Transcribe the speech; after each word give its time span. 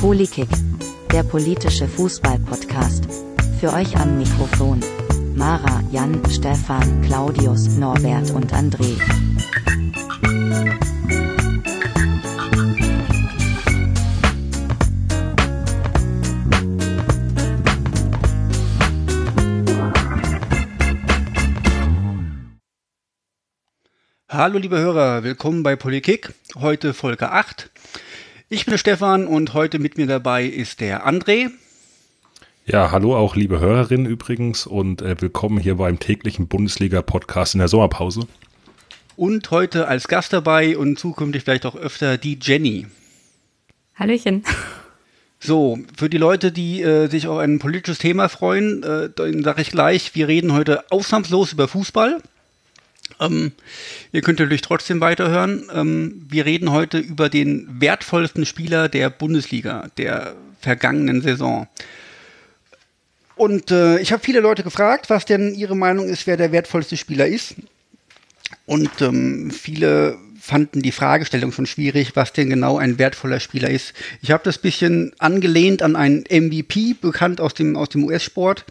Polikick, 0.00 0.48
der 1.12 1.24
politische 1.24 1.88
Fußball-Podcast. 1.88 3.04
Für 3.58 3.72
euch 3.72 3.96
am 3.96 4.18
Mikrofon. 4.18 4.80
Mara, 5.34 5.82
Jan, 5.90 6.22
Stefan, 6.30 7.02
Claudius, 7.02 7.68
Norbert 7.76 8.30
und 8.30 8.52
André. 8.54 8.96
Hallo 24.36 24.58
liebe 24.58 24.78
Hörer, 24.78 25.22
willkommen 25.22 25.62
bei 25.62 25.76
Politik, 25.76 26.34
heute 26.56 26.92
Folge 26.92 27.32
8. 27.32 27.70
Ich 28.50 28.66
bin 28.66 28.72
der 28.72 28.78
Stefan 28.78 29.26
und 29.26 29.54
heute 29.54 29.78
mit 29.78 29.96
mir 29.96 30.06
dabei 30.06 30.44
ist 30.44 30.82
der 30.82 31.08
André. 31.08 31.48
Ja, 32.66 32.90
hallo 32.90 33.16
auch 33.16 33.34
liebe 33.34 33.60
Hörerinnen 33.60 34.04
übrigens 34.04 34.66
und 34.66 35.00
äh, 35.00 35.16
willkommen 35.22 35.58
hier 35.58 35.76
beim 35.76 35.98
täglichen 35.98 36.48
Bundesliga-Podcast 36.48 37.54
in 37.54 37.60
der 37.60 37.68
Sommerpause. 37.68 38.28
Und 39.16 39.50
heute 39.50 39.88
als 39.88 40.06
Gast 40.06 40.34
dabei 40.34 40.76
und 40.76 40.98
zukünftig 40.98 41.44
vielleicht 41.44 41.64
auch 41.64 41.74
öfter 41.74 42.18
die 42.18 42.38
Jenny. 42.38 42.88
Hallöchen. 43.94 44.44
So, 45.38 45.78
für 45.96 46.10
die 46.10 46.18
Leute, 46.18 46.52
die 46.52 46.82
äh, 46.82 47.08
sich 47.08 47.26
auf 47.26 47.38
ein 47.38 47.58
politisches 47.58 48.00
Thema 48.00 48.28
freuen, 48.28 48.82
äh, 48.82 49.08
dann 49.16 49.42
sage 49.42 49.62
ich 49.62 49.70
gleich, 49.70 50.14
wir 50.14 50.28
reden 50.28 50.52
heute 50.52 50.90
ausnahmslos 50.90 51.54
über 51.54 51.68
Fußball. 51.68 52.20
Ähm, 53.20 53.52
ihr 54.12 54.22
könnt 54.22 54.38
natürlich 54.38 54.62
trotzdem 54.62 55.00
weiterhören. 55.00 55.68
Ähm, 55.72 56.26
wir 56.28 56.44
reden 56.44 56.72
heute 56.72 56.98
über 56.98 57.28
den 57.28 57.66
wertvollsten 57.80 58.46
Spieler 58.46 58.88
der 58.88 59.10
Bundesliga 59.10 59.88
der 59.98 60.34
vergangenen 60.60 61.22
Saison. 61.22 61.68
Und 63.36 63.70
äh, 63.70 63.98
ich 63.98 64.12
habe 64.12 64.22
viele 64.22 64.40
Leute 64.40 64.62
gefragt, 64.62 65.10
was 65.10 65.26
denn 65.26 65.54
ihre 65.54 65.76
Meinung 65.76 66.08
ist, 66.08 66.26
wer 66.26 66.36
der 66.36 66.52
wertvollste 66.52 66.96
Spieler 66.96 67.26
ist. 67.26 67.54
Und 68.64 68.90
ähm, 69.00 69.50
viele 69.50 70.16
fanden 70.40 70.80
die 70.80 70.92
Fragestellung 70.92 71.52
schon 71.52 71.66
schwierig, 71.66 72.14
was 72.14 72.32
denn 72.32 72.48
genau 72.48 72.78
ein 72.78 72.98
wertvoller 72.98 73.40
Spieler 73.40 73.68
ist. 73.68 73.92
Ich 74.22 74.30
habe 74.30 74.44
das 74.44 74.58
bisschen 74.58 75.12
angelehnt 75.18 75.82
an 75.82 75.96
einen 75.96 76.24
MVP, 76.30 76.94
bekannt 77.00 77.40
aus 77.40 77.52
dem, 77.52 77.76
aus 77.76 77.88
dem 77.88 78.04
US-Sport, 78.04 78.64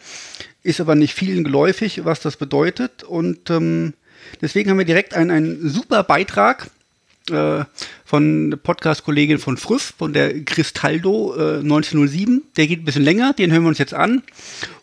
ist 0.64 0.80
aber 0.80 0.96
nicht 0.96 1.14
vielen 1.14 1.44
geläufig, 1.44 2.06
was 2.06 2.22
das 2.22 2.38
bedeutet. 2.38 3.04
Und 3.04 3.50
ähm, 3.50 3.94
deswegen 4.42 4.70
haben 4.70 4.78
wir 4.78 4.86
direkt 4.86 5.14
einen, 5.14 5.32
einen 5.32 5.70
super 5.70 6.04
Beitrag 6.04 6.70
äh, 7.30 7.64
von 8.04 8.60
Podcast-Kollegin 8.62 9.40
von 9.40 9.58
Früff, 9.58 9.94
von 9.98 10.14
der 10.14 10.44
Cristaldo 10.44 11.36
äh, 11.36 11.60
1907. 11.60 12.44
Der 12.58 12.68
geht 12.68 12.82
ein 12.82 12.86
bisschen 12.86 13.04
länger, 13.04 13.34
den 13.34 13.52
hören 13.52 13.64
wir 13.64 13.70
uns 13.70 13.80
jetzt 13.80 13.94
an. 13.94 14.24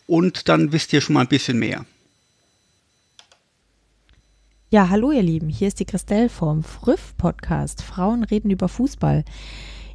Und 0.07 0.49
dann 0.49 0.71
wisst 0.71 0.93
ihr 0.93 1.01
schon 1.01 1.13
mal 1.13 1.21
ein 1.21 1.27
bisschen 1.27 1.57
mehr. 1.57 1.85
Ja, 4.69 4.89
hallo 4.89 5.11
ihr 5.11 5.21
Lieben, 5.21 5.49
hier 5.49 5.67
ist 5.67 5.79
die 5.79 5.85
Christelle 5.85 6.29
vom 6.29 6.63
Früff-Podcast. 6.63 7.83
Frauen 7.83 8.23
reden 8.23 8.49
über 8.49 8.67
Fußball. 8.67 9.23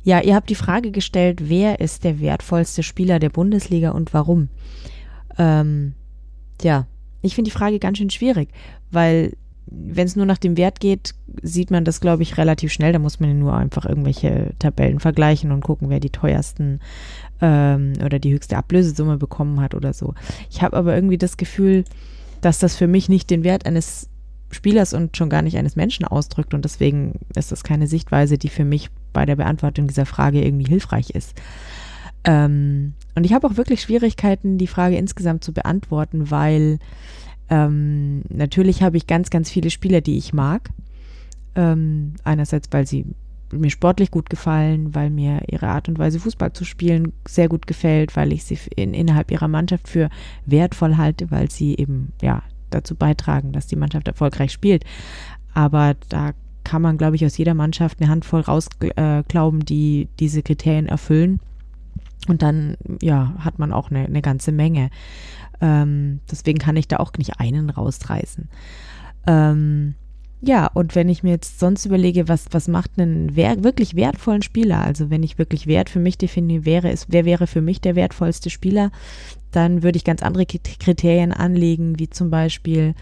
Ja, 0.04 0.20
ihr 0.20 0.36
habt 0.36 0.48
die 0.48 0.54
Frage 0.54 0.92
gestellt, 0.92 1.48
wer 1.48 1.80
ist 1.80 2.04
der 2.04 2.20
wertvollste 2.20 2.82
Spieler 2.84 3.18
der 3.18 3.28
Bundesliga 3.28 3.90
und 3.90 4.14
warum? 4.14 4.48
Ähm, 5.36 5.94
ja, 6.62 6.86
ich 7.22 7.34
finde 7.34 7.50
die 7.50 7.56
Frage 7.56 7.80
ganz 7.80 7.98
schön 7.98 8.10
schwierig, 8.10 8.50
weil 8.90 9.32
wenn 9.70 10.06
es 10.06 10.16
nur 10.16 10.26
nach 10.26 10.38
dem 10.38 10.56
Wert 10.56 10.80
geht, 10.80 11.14
sieht 11.42 11.70
man 11.70 11.84
das, 11.84 12.00
glaube 12.00 12.22
ich, 12.22 12.38
relativ 12.38 12.72
schnell. 12.72 12.92
Da 12.92 12.98
muss 12.98 13.20
man 13.20 13.38
nur 13.38 13.54
einfach 13.54 13.84
irgendwelche 13.84 14.52
Tabellen 14.58 15.00
vergleichen 15.00 15.52
und 15.52 15.62
gucken, 15.62 15.90
wer 15.90 16.00
die 16.00 16.10
teuersten 16.10 16.80
ähm, 17.40 17.92
oder 18.04 18.18
die 18.18 18.32
höchste 18.32 18.56
Ablösesumme 18.56 19.18
bekommen 19.18 19.60
hat 19.60 19.74
oder 19.74 19.92
so. 19.92 20.14
Ich 20.50 20.62
habe 20.62 20.76
aber 20.76 20.94
irgendwie 20.94 21.18
das 21.18 21.36
Gefühl, 21.36 21.84
dass 22.40 22.58
das 22.58 22.76
für 22.76 22.86
mich 22.86 23.08
nicht 23.08 23.30
den 23.30 23.44
Wert 23.44 23.66
eines 23.66 24.08
Spielers 24.50 24.94
und 24.94 25.16
schon 25.16 25.28
gar 25.28 25.42
nicht 25.42 25.58
eines 25.58 25.76
Menschen 25.76 26.06
ausdrückt 26.06 26.54
und 26.54 26.64
deswegen 26.64 27.18
ist 27.34 27.52
das 27.52 27.64
keine 27.64 27.86
Sichtweise, 27.86 28.38
die 28.38 28.48
für 28.48 28.64
mich 28.64 28.88
bei 29.12 29.26
der 29.26 29.36
Beantwortung 29.36 29.88
dieser 29.88 30.06
Frage 30.06 30.42
irgendwie 30.42 30.68
hilfreich 30.68 31.10
ist. 31.10 31.34
Ähm, 32.24 32.94
und 33.14 33.24
ich 33.24 33.34
habe 33.34 33.46
auch 33.46 33.56
wirklich 33.56 33.82
Schwierigkeiten, 33.82 34.56
die 34.56 34.66
Frage 34.66 34.96
insgesamt 34.96 35.44
zu 35.44 35.52
beantworten, 35.52 36.30
weil 36.30 36.78
ähm, 37.50 38.22
natürlich 38.28 38.82
habe 38.82 38.96
ich 38.96 39.06
ganz, 39.06 39.30
ganz 39.30 39.50
viele 39.50 39.70
Spieler, 39.70 40.00
die 40.00 40.18
ich 40.18 40.32
mag. 40.32 40.70
Ähm, 41.54 42.14
einerseits, 42.24 42.68
weil 42.70 42.86
sie 42.86 43.06
mir 43.52 43.70
sportlich 43.70 44.10
gut 44.10 44.28
gefallen, 44.28 44.94
weil 44.94 45.10
mir 45.10 45.42
ihre 45.50 45.68
Art 45.68 45.88
und 45.88 45.98
Weise 45.98 46.20
Fußball 46.20 46.52
zu 46.52 46.64
spielen 46.64 47.12
sehr 47.26 47.48
gut 47.48 47.66
gefällt, 47.66 48.14
weil 48.16 48.32
ich 48.32 48.44
sie 48.44 48.58
in, 48.76 48.92
innerhalb 48.92 49.30
ihrer 49.30 49.48
Mannschaft 49.48 49.88
für 49.88 50.10
wertvoll 50.44 50.96
halte, 50.96 51.30
weil 51.30 51.50
sie 51.50 51.74
eben 51.76 52.12
ja 52.20 52.42
dazu 52.70 52.94
beitragen, 52.94 53.52
dass 53.52 53.66
die 53.66 53.76
Mannschaft 53.76 54.08
erfolgreich 54.08 54.52
spielt. 54.52 54.84
Aber 55.54 55.96
da 56.10 56.32
kann 56.64 56.82
man, 56.82 56.98
glaube 56.98 57.16
ich, 57.16 57.24
aus 57.24 57.38
jeder 57.38 57.54
Mannschaft 57.54 58.00
eine 58.00 58.10
Handvoll 58.10 58.42
rausklauben, 58.42 59.60
äh, 59.62 59.64
die 59.64 60.08
diese 60.20 60.42
Kriterien 60.42 60.86
erfüllen. 60.86 61.40
Und 62.28 62.42
dann, 62.42 62.76
ja, 63.00 63.32
hat 63.38 63.58
man 63.58 63.72
auch 63.72 63.90
eine, 63.90 64.04
eine 64.04 64.20
ganze 64.20 64.52
Menge. 64.52 64.90
Ähm, 65.60 66.20
deswegen 66.30 66.58
kann 66.58 66.76
ich 66.76 66.88
da 66.88 66.98
auch 66.98 67.12
nicht 67.18 67.40
einen 67.40 67.70
rausreißen. 67.70 68.48
Ähm, 69.26 69.94
ja, 70.40 70.68
und 70.68 70.94
wenn 70.94 71.08
ich 71.08 71.24
mir 71.24 71.30
jetzt 71.30 71.58
sonst 71.58 71.84
überlege, 71.84 72.28
was, 72.28 72.46
was 72.52 72.68
macht 72.68 72.92
einen 72.96 73.34
wer 73.34 73.64
wirklich 73.64 73.96
wertvollen 73.96 74.42
Spieler, 74.42 74.84
also 74.84 75.10
wenn 75.10 75.24
ich 75.24 75.36
wirklich 75.36 75.66
Wert 75.66 75.90
für 75.90 75.98
mich 75.98 76.16
definiere, 76.16 76.64
wäre 76.64 76.90
es, 76.90 77.06
wer 77.08 77.24
wäre 77.24 77.48
für 77.48 77.60
mich 77.60 77.80
der 77.80 77.96
wertvollste 77.96 78.48
Spieler, 78.48 78.92
dann 79.50 79.82
würde 79.82 79.96
ich 79.96 80.04
ganz 80.04 80.22
andere 80.22 80.46
Kriterien 80.46 81.32
anlegen, 81.32 81.98
wie 81.98 82.08
zum 82.08 82.30
Beispiel, 82.30 82.94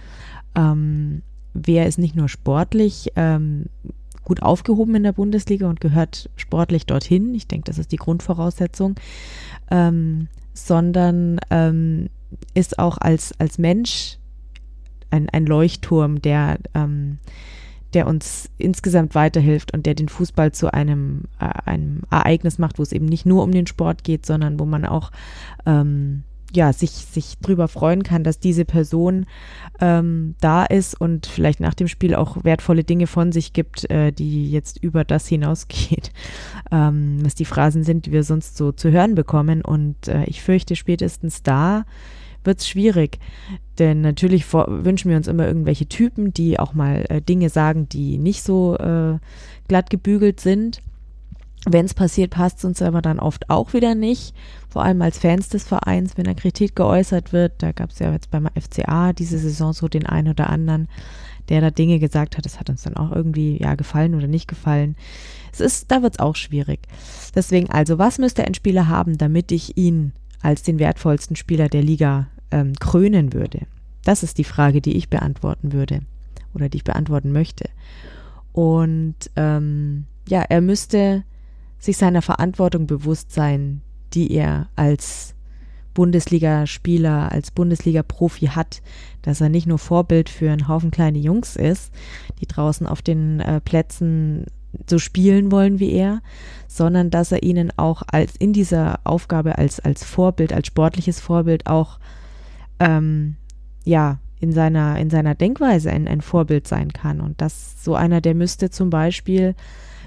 ähm, 0.55 1.23
wer 1.53 1.87
ist 1.87 1.99
nicht 1.99 2.17
nur 2.17 2.31
sportlich 2.31 3.12
ähm, 3.17 3.67
gut 4.25 4.43
aufgehoben 4.43 4.94
in 4.94 5.03
der 5.03 5.12
Bundesliga 5.12 5.69
und 5.69 5.81
gehört 5.81 6.31
sportlich 6.37 6.87
dorthin, 6.87 7.34
ich 7.34 7.47
denke, 7.47 7.67
das 7.67 7.77
ist 7.77 7.93
die 7.93 7.97
Grundvoraussetzung, 7.97 8.94
ähm, 9.71 10.28
sondern 10.55 11.38
ähm, 11.50 12.09
ist 12.54 12.78
auch 12.78 12.98
als, 12.98 13.38
als 13.38 13.58
Mensch 13.58 14.19
ein, 15.10 15.28
ein 15.30 15.47
Leuchtturm, 15.47 16.20
der, 16.20 16.58
ähm, 16.74 17.19
der 17.94 18.06
uns 18.06 18.50
insgesamt 18.58 19.14
weiterhilft 19.14 19.72
und 19.72 19.86
der 19.86 19.94
den 19.94 20.08
Fußball 20.08 20.52
zu 20.52 20.72
einem, 20.72 21.25
äh, 21.41 21.46
einem 21.64 22.02
Ereignis 22.10 22.58
macht, 22.58 22.78
wo 22.78 22.82
es 22.82 22.92
eben 22.92 23.06
nicht 23.06 23.26
nur 23.26 23.42
um 23.42 23.52
den 23.52 23.66
Sport 23.66 24.04
geht, 24.04 24.26
sondern 24.26 24.58
wo 24.58 24.64
man 24.64 24.84
auch 24.84 25.10
ähm, 25.64 26.25
ja, 26.54 26.72
sich, 26.72 26.91
sich 26.91 27.38
drüber 27.38 27.69
freuen 27.69 28.02
kann, 28.02 28.25
dass 28.25 28.38
diese 28.38 28.64
Person 28.64 29.26
ähm, 29.80 30.34
da 30.41 30.64
ist 30.64 30.98
und 30.98 31.26
vielleicht 31.26 31.60
nach 31.60 31.75
dem 31.75 31.88
Spiel 31.88 32.14
auch 32.14 32.44
wertvolle 32.44 32.84
Dinge 32.84 33.06
von 33.06 33.32
sich 33.32 33.52
gibt, 33.52 33.91
äh, 33.91 34.12
die 34.12 34.50
jetzt 34.50 34.82
über 34.82 35.04
das 35.04 35.26
hinausgeht, 35.26 36.12
ähm, 36.70 37.19
was 37.22 37.34
die 37.34 37.44
Phrasen 37.44 37.82
sind, 37.82 38.06
die 38.06 38.12
wir 38.12 38.22
sonst 38.22 38.56
so 38.56 38.72
zu 38.72 38.91
hören 38.91 39.14
bekommen. 39.14 39.62
Und 39.62 40.08
äh, 40.08 40.25
ich 40.25 40.42
fürchte, 40.42 40.76
spätestens 40.76 41.42
da 41.42 41.84
wird 42.46 42.60
es 42.60 42.68
schwierig. 42.68 43.18
Denn 43.78 44.00
natürlich 44.00 44.44
vor, 44.44 44.66
wünschen 44.68 45.10
wir 45.10 45.16
uns 45.16 45.28
immer 45.28 45.46
irgendwelche 45.46 45.86
Typen, 45.86 46.32
die 46.32 46.58
auch 46.58 46.72
mal 46.72 47.04
äh, 47.08 47.20
Dinge 47.20 47.50
sagen, 47.50 47.88
die 47.88 48.18
nicht 48.18 48.42
so 48.42 48.76
äh, 48.76 49.18
glatt 49.68 49.90
gebügelt 49.90 50.40
sind. 50.40 50.80
Wenn 51.68 51.84
es 51.84 51.94
passiert, 51.94 52.30
passt 52.30 52.58
es 52.58 52.64
uns 52.64 52.80
aber 52.80 53.02
dann 53.02 53.18
oft 53.18 53.50
auch 53.50 53.72
wieder 53.72 53.96
nicht. 53.96 54.34
Vor 54.68 54.84
allem 54.84 55.02
als 55.02 55.18
Fans 55.18 55.48
des 55.48 55.64
Vereins, 55.64 56.16
wenn 56.16 56.24
da 56.24 56.34
Kritik 56.34 56.76
geäußert 56.76 57.32
wird. 57.32 57.54
Da 57.58 57.72
gab 57.72 57.90
es 57.90 57.98
ja 57.98 58.12
jetzt 58.12 58.30
beim 58.30 58.48
FCA 58.54 59.12
diese 59.12 59.38
Saison 59.38 59.72
so 59.72 59.88
den 59.88 60.06
einen 60.06 60.28
oder 60.28 60.48
anderen, 60.48 60.88
der 61.48 61.60
da 61.60 61.70
Dinge 61.70 61.98
gesagt 61.98 62.38
hat. 62.38 62.44
Das 62.44 62.60
hat 62.60 62.70
uns 62.70 62.84
dann 62.84 62.96
auch 62.96 63.10
irgendwie 63.10 63.60
ja 63.60 63.75
gefallen 63.75 64.14
oder 64.14 64.28
nicht 64.28 64.46
gefallen. 64.46 64.94
Es 65.52 65.60
ist, 65.60 65.90
da 65.90 66.02
wird 66.02 66.14
es 66.14 66.20
auch 66.20 66.37
schwierig. 66.37 66.81
Deswegen 67.34 67.69
also, 67.70 67.99
was 67.99 68.19
müsste 68.19 68.44
ein 68.44 68.54
Spieler 68.54 68.87
haben, 68.87 69.19
damit 69.19 69.50
ich 69.50 69.76
ihn 69.76 70.12
als 70.42 70.62
den 70.62 70.78
wertvollsten 70.78 71.34
Spieler 71.34 71.69
der 71.69 71.82
Liga 71.82 72.28
ähm, 72.50 72.75
krönen 72.75 73.32
würde? 73.32 73.66
Das 74.04 74.22
ist 74.22 74.38
die 74.38 74.44
Frage, 74.44 74.81
die 74.81 74.96
ich 74.96 75.08
beantworten 75.08 75.72
würde 75.72 76.00
oder 76.54 76.69
die 76.69 76.78
ich 76.78 76.84
beantworten 76.84 77.32
möchte. 77.32 77.69
Und 78.52 79.16
ähm, 79.37 80.06
ja, 80.28 80.43
er 80.43 80.60
müsste 80.60 81.25
sich 81.78 81.96
seiner 81.96 82.22
Verantwortung 82.22 82.87
bewusst 82.87 83.32
sein, 83.32 83.82
die 84.14 84.32
er 84.32 84.69
als 84.76 85.34
Bundesligaspieler, 85.94 87.32
als 87.32 87.50
Bundesliga-Profi 87.50 88.49
hat, 88.49 88.82
dass 89.22 89.40
er 89.40 89.49
nicht 89.49 89.66
nur 89.66 89.78
Vorbild 89.78 90.28
für 90.28 90.50
einen 90.50 90.69
Haufen 90.69 90.90
kleine 90.90 91.19
Jungs 91.19 91.56
ist, 91.56 91.92
die 92.40 92.46
draußen 92.46 92.87
auf 92.87 93.02
den 93.02 93.40
äh, 93.40 93.60
Plätzen 93.60 94.46
so 94.88 94.99
spielen 94.99 95.50
wollen 95.50 95.81
wie 95.81 95.92
er, 95.92 96.20
sondern 96.69 97.10
dass 97.10 97.32
er 97.32 97.42
ihnen 97.42 97.72
auch 97.78 98.02
als 98.06 98.37
in 98.37 98.52
dieser 98.52 99.00
Aufgabe 99.04 99.56
als, 99.56 99.81
als 99.81 100.04
Vorbild, 100.04 100.52
als 100.52 100.66
sportliches 100.66 101.19
Vorbild 101.19 101.66
auch 101.66 101.99
ähm, 102.81 103.37
ja, 103.84 104.19
in 104.38 104.52
seiner, 104.52 104.99
in 104.99 105.11
seiner 105.11 105.34
Denkweise 105.34 105.90
ein, 105.90 106.06
ein 106.08 106.20
Vorbild 106.20 106.69
sein 106.69 106.93
kann. 106.93 107.20
Und 107.20 107.40
das 107.40 107.82
so 107.82 107.94
einer, 107.94 108.20
der 108.20 108.34
müsste 108.34 108.70
zum 108.70 108.90
Beispiel 108.90 109.55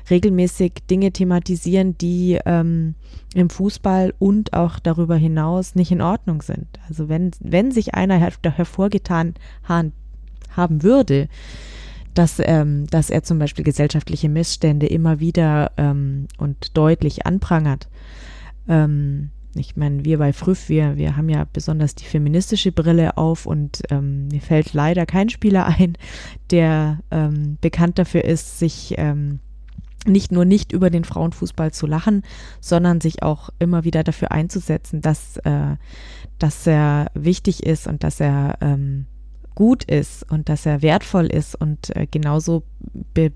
regelmäßig 0.10 0.74
Dinge 0.89 1.12
thematisieren, 1.12 1.98
die 1.98 2.39
ähm, 2.45 2.95
im 3.33 3.50
Fußball 3.50 4.13
und 4.19 4.54
auch 4.54 4.80
darüber 4.80 5.16
hinaus 5.16 5.75
nicht 5.75 5.92
in 5.92 6.01
Ordnung 6.01 6.42
sind. 6.42 6.68
Also 6.88 7.10
wenn, 7.10 7.31
wenn 7.39 7.71
sich 7.71 7.95
einer 7.95 8.18
her 8.18 8.33
hervorgetan 8.44 9.36
haben 9.68 10.83
würde, 10.83 11.27
dass, 12.13 12.42
ähm, 12.44 12.88
dass 12.88 13.10
er 13.10 13.24
zum 13.24 13.39
Beispiel 13.39 13.63
gesellschaftliche 13.63 14.30
Missstände 14.30 14.88
immer 14.88 15.19
wieder 15.19 15.71
ähm, 15.77 16.27
und 16.38 16.75
deutlich 16.75 17.25
anprangert, 17.25 17.88
ähm, 18.68 19.30
ich 19.56 19.75
meine, 19.75 20.06
wir 20.06 20.19
bei 20.19 20.31
Früff, 20.31 20.69
wir, 20.69 20.98
wir 20.98 21.18
haben 21.18 21.30
ja 21.30 21.46
besonders 21.51 21.96
die 21.96 22.06
feministische 22.06 22.72
Brille 22.72 23.18
auf 23.18 23.46
und 23.46 23.81
ähm, 23.90 24.28
mir 24.28 24.42
fällt 24.42 24.74
leider 24.74 25.06
kein 25.06 25.30
Spieler 25.30 25.66
ein, 25.66 25.98
der 26.51 27.00
ähm, 27.12 27.57
bekannt 27.62 27.98
dafür 27.98 28.24
ist, 28.25 28.60
sich 28.60 28.94
ähm, 28.98 29.40
nicht 30.06 30.31
nur 30.31 30.46
nicht 30.46 30.72
über 30.72 30.90
den 30.90 31.04
Frauenfußball 31.04 31.72
zu 31.72 31.88
lachen, 31.88 32.24
sondern 32.62 33.01
sich 33.01 33.24
auch 33.24 33.50
immer 33.60 33.84
wieder 33.84 34.04
dafür 34.04 34.31
einzusetzen, 34.31 35.01
dass, 35.01 35.38
äh, 35.38 35.75
dass 36.38 36.66
er 36.68 37.07
wichtig 37.13 37.66
ist 37.66 37.88
und 37.88 38.04
dass 38.04 38.19
er 38.19 38.57
ähm, 38.62 39.07
gut 39.59 39.83
ist 39.83 40.23
und 40.31 40.47
dass 40.47 40.65
er 40.65 40.81
wertvoll 40.81 41.25
ist 41.25 41.53
und 41.53 41.94
äh, 41.94 42.07
genauso 42.09 42.63
be, 43.13 43.33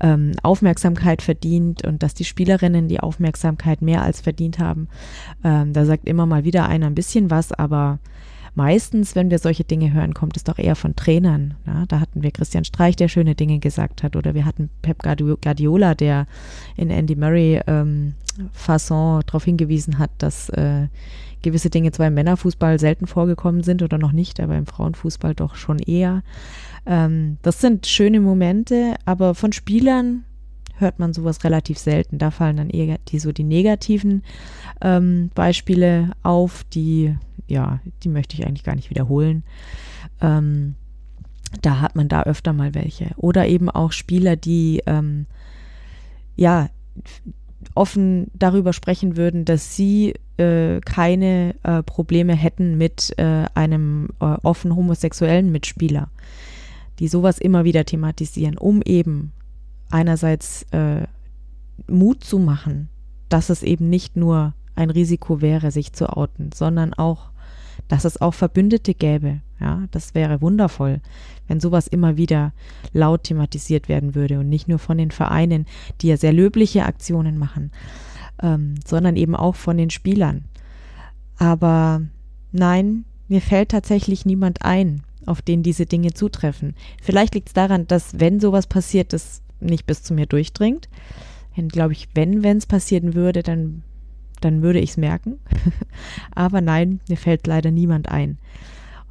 ähm, 0.00 0.32
Aufmerksamkeit 0.42 1.22
verdient 1.22 1.86
und 1.86 2.02
dass 2.02 2.12
die 2.12 2.24
Spielerinnen 2.24 2.88
die 2.88 2.98
Aufmerksamkeit 2.98 3.80
mehr 3.80 4.02
als 4.02 4.20
verdient 4.20 4.58
haben. 4.58 4.88
Ähm, 5.44 5.72
da 5.72 5.84
sagt 5.84 6.08
immer 6.08 6.26
mal 6.26 6.42
wieder 6.42 6.68
einer 6.68 6.88
ein 6.88 6.96
bisschen 6.96 7.30
was, 7.30 7.52
aber 7.52 8.00
meistens, 8.56 9.14
wenn 9.14 9.30
wir 9.30 9.38
solche 9.38 9.62
Dinge 9.62 9.92
hören, 9.92 10.12
kommt 10.12 10.36
es 10.36 10.42
doch 10.42 10.58
eher 10.58 10.74
von 10.74 10.96
Trainern. 10.96 11.54
Ja? 11.68 11.84
Da 11.86 12.00
hatten 12.00 12.24
wir 12.24 12.32
Christian 12.32 12.64
Streich, 12.64 12.96
der 12.96 13.06
schöne 13.06 13.36
Dinge 13.36 13.60
gesagt 13.60 14.02
hat, 14.02 14.16
oder 14.16 14.34
wir 14.34 14.46
hatten 14.46 14.70
Pep 14.82 15.04
Guardiola, 15.04 15.94
der 15.94 16.26
in 16.76 16.90
Andy 16.90 17.14
Murray 17.14 17.60
ähm, 17.68 18.14
Fasson 18.50 19.22
darauf 19.24 19.44
hingewiesen 19.44 20.00
hat, 20.00 20.10
dass 20.18 20.48
äh, 20.48 20.88
gewisse 21.44 21.70
Dinge 21.70 21.92
zwar 21.92 22.08
im 22.08 22.14
Männerfußball 22.14 22.80
selten 22.80 23.06
vorgekommen 23.06 23.62
sind 23.62 23.82
oder 23.82 23.98
noch 23.98 24.12
nicht, 24.12 24.40
aber 24.40 24.56
im 24.56 24.66
Frauenfußball 24.66 25.34
doch 25.34 25.54
schon 25.54 25.78
eher. 25.78 26.22
Ähm, 26.86 27.38
das 27.42 27.60
sind 27.60 27.86
schöne 27.86 28.20
Momente, 28.20 28.96
aber 29.04 29.34
von 29.34 29.52
Spielern 29.52 30.24
hört 30.76 30.98
man 30.98 31.12
sowas 31.12 31.44
relativ 31.44 31.78
selten. 31.78 32.18
Da 32.18 32.30
fallen 32.32 32.56
dann 32.56 32.70
eher 32.70 32.98
die 33.08 33.20
so 33.20 33.30
die 33.30 33.44
negativen 33.44 34.24
ähm, 34.80 35.30
Beispiele 35.34 36.10
auf, 36.22 36.64
die 36.64 37.14
ja, 37.46 37.80
die 38.02 38.08
möchte 38.08 38.36
ich 38.36 38.46
eigentlich 38.46 38.64
gar 38.64 38.74
nicht 38.74 38.90
wiederholen. 38.90 39.44
Ähm, 40.20 40.74
da 41.62 41.80
hat 41.80 41.94
man 41.94 42.08
da 42.08 42.22
öfter 42.22 42.52
mal 42.52 42.74
welche. 42.74 43.10
Oder 43.16 43.46
eben 43.46 43.70
auch 43.70 43.92
Spieler, 43.92 44.36
die 44.36 44.82
ähm, 44.86 45.26
ja 46.36 46.68
offen 47.74 48.30
darüber 48.34 48.72
sprechen 48.72 49.16
würden, 49.16 49.44
dass 49.44 49.76
sie 49.76 50.14
äh, 50.36 50.80
keine 50.80 51.54
äh, 51.62 51.82
Probleme 51.82 52.34
hätten 52.34 52.78
mit 52.78 53.14
äh, 53.18 53.46
einem 53.54 54.08
äh, 54.20 54.36
offen 54.42 54.74
homosexuellen 54.76 55.50
Mitspieler, 55.50 56.10
die 56.98 57.08
sowas 57.08 57.38
immer 57.38 57.64
wieder 57.64 57.84
thematisieren, 57.84 58.58
um 58.58 58.82
eben 58.82 59.32
einerseits 59.90 60.64
äh, 60.72 61.02
Mut 61.88 62.24
zu 62.24 62.38
machen, 62.38 62.88
dass 63.28 63.50
es 63.50 63.62
eben 63.62 63.88
nicht 63.88 64.16
nur 64.16 64.54
ein 64.76 64.90
Risiko 64.90 65.40
wäre, 65.40 65.70
sich 65.70 65.92
zu 65.92 66.08
outen, 66.16 66.50
sondern 66.52 66.94
auch, 66.94 67.30
dass 67.88 68.04
es 68.04 68.20
auch 68.20 68.34
Verbündete 68.34 68.94
gäbe. 68.94 69.40
Ja, 69.60 69.84
das 69.92 70.14
wäre 70.14 70.40
wundervoll, 70.40 71.00
wenn 71.46 71.60
sowas 71.60 71.86
immer 71.86 72.16
wieder 72.16 72.52
laut 72.92 73.24
thematisiert 73.24 73.88
werden 73.88 74.14
würde 74.14 74.40
und 74.40 74.48
nicht 74.48 74.68
nur 74.68 74.78
von 74.78 74.98
den 74.98 75.10
Vereinen, 75.10 75.66
die 76.00 76.08
ja 76.08 76.16
sehr 76.16 76.32
löbliche 76.32 76.84
Aktionen 76.84 77.38
machen, 77.38 77.70
ähm, 78.42 78.74
sondern 78.84 79.16
eben 79.16 79.36
auch 79.36 79.54
von 79.54 79.76
den 79.76 79.90
Spielern. 79.90 80.44
Aber 81.38 82.02
nein, 82.52 83.04
mir 83.28 83.40
fällt 83.40 83.70
tatsächlich 83.70 84.26
niemand 84.26 84.64
ein, 84.64 85.02
auf 85.26 85.40
den 85.40 85.62
diese 85.62 85.86
Dinge 85.86 86.12
zutreffen. 86.12 86.74
Vielleicht 87.00 87.34
liegt 87.34 87.48
es 87.48 87.54
daran, 87.54 87.86
dass 87.86 88.18
wenn 88.18 88.40
sowas 88.40 88.66
passiert, 88.66 89.12
das 89.12 89.42
nicht 89.60 89.86
bis 89.86 90.02
zu 90.02 90.14
mir 90.14 90.26
durchdringt. 90.26 90.88
Glaube 91.68 91.92
ich, 91.92 92.08
wenn, 92.14 92.42
wenn 92.42 92.58
es 92.58 92.66
passieren 92.66 93.14
würde, 93.14 93.44
dann, 93.44 93.82
dann 94.40 94.62
würde 94.62 94.80
ich 94.80 94.90
es 94.90 94.96
merken. 94.96 95.38
Aber 96.34 96.60
nein, 96.60 97.00
mir 97.08 97.16
fällt 97.16 97.46
leider 97.46 97.70
niemand 97.70 98.08
ein. 98.08 98.38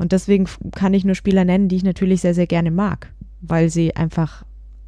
Und 0.03 0.11
deswegen 0.11 0.49
kann 0.75 0.93
ich 0.93 1.05
nur 1.05 1.15
Spieler 1.15 1.45
nennen, 1.45 1.69
die 1.69 1.77
ich 1.77 1.83
natürlich 1.85 2.19
sehr, 2.19 2.33
sehr 2.33 2.45
gerne 2.45 2.71
mag, 2.71 3.13
weil 3.39 3.69
sie 3.69 3.95
einfach 3.95 4.43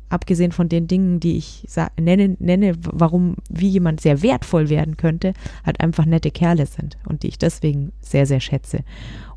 abgesehen 0.10 0.52
von 0.52 0.68
den 0.68 0.88
Dingen, 0.88 1.22
die 1.22 1.38
ich 1.38 1.66
nenne, 1.98 2.36
nenne, 2.40 2.74
warum, 2.82 3.38
wie 3.50 3.70
jemand 3.70 4.02
sehr 4.02 4.22
wertvoll 4.22 4.68
werden 4.68 4.98
könnte, 4.98 5.32
halt 5.66 5.80
einfach 5.80 6.06
nette 6.06 6.32
Kerle 6.32 6.66
sind 6.66 6.98
und 7.08 7.24
die 7.24 7.30
ich 7.30 7.38
deswegen 7.38 7.94
sehr, 8.02 8.26
sehr 8.26 8.42
schätze. 8.42 8.82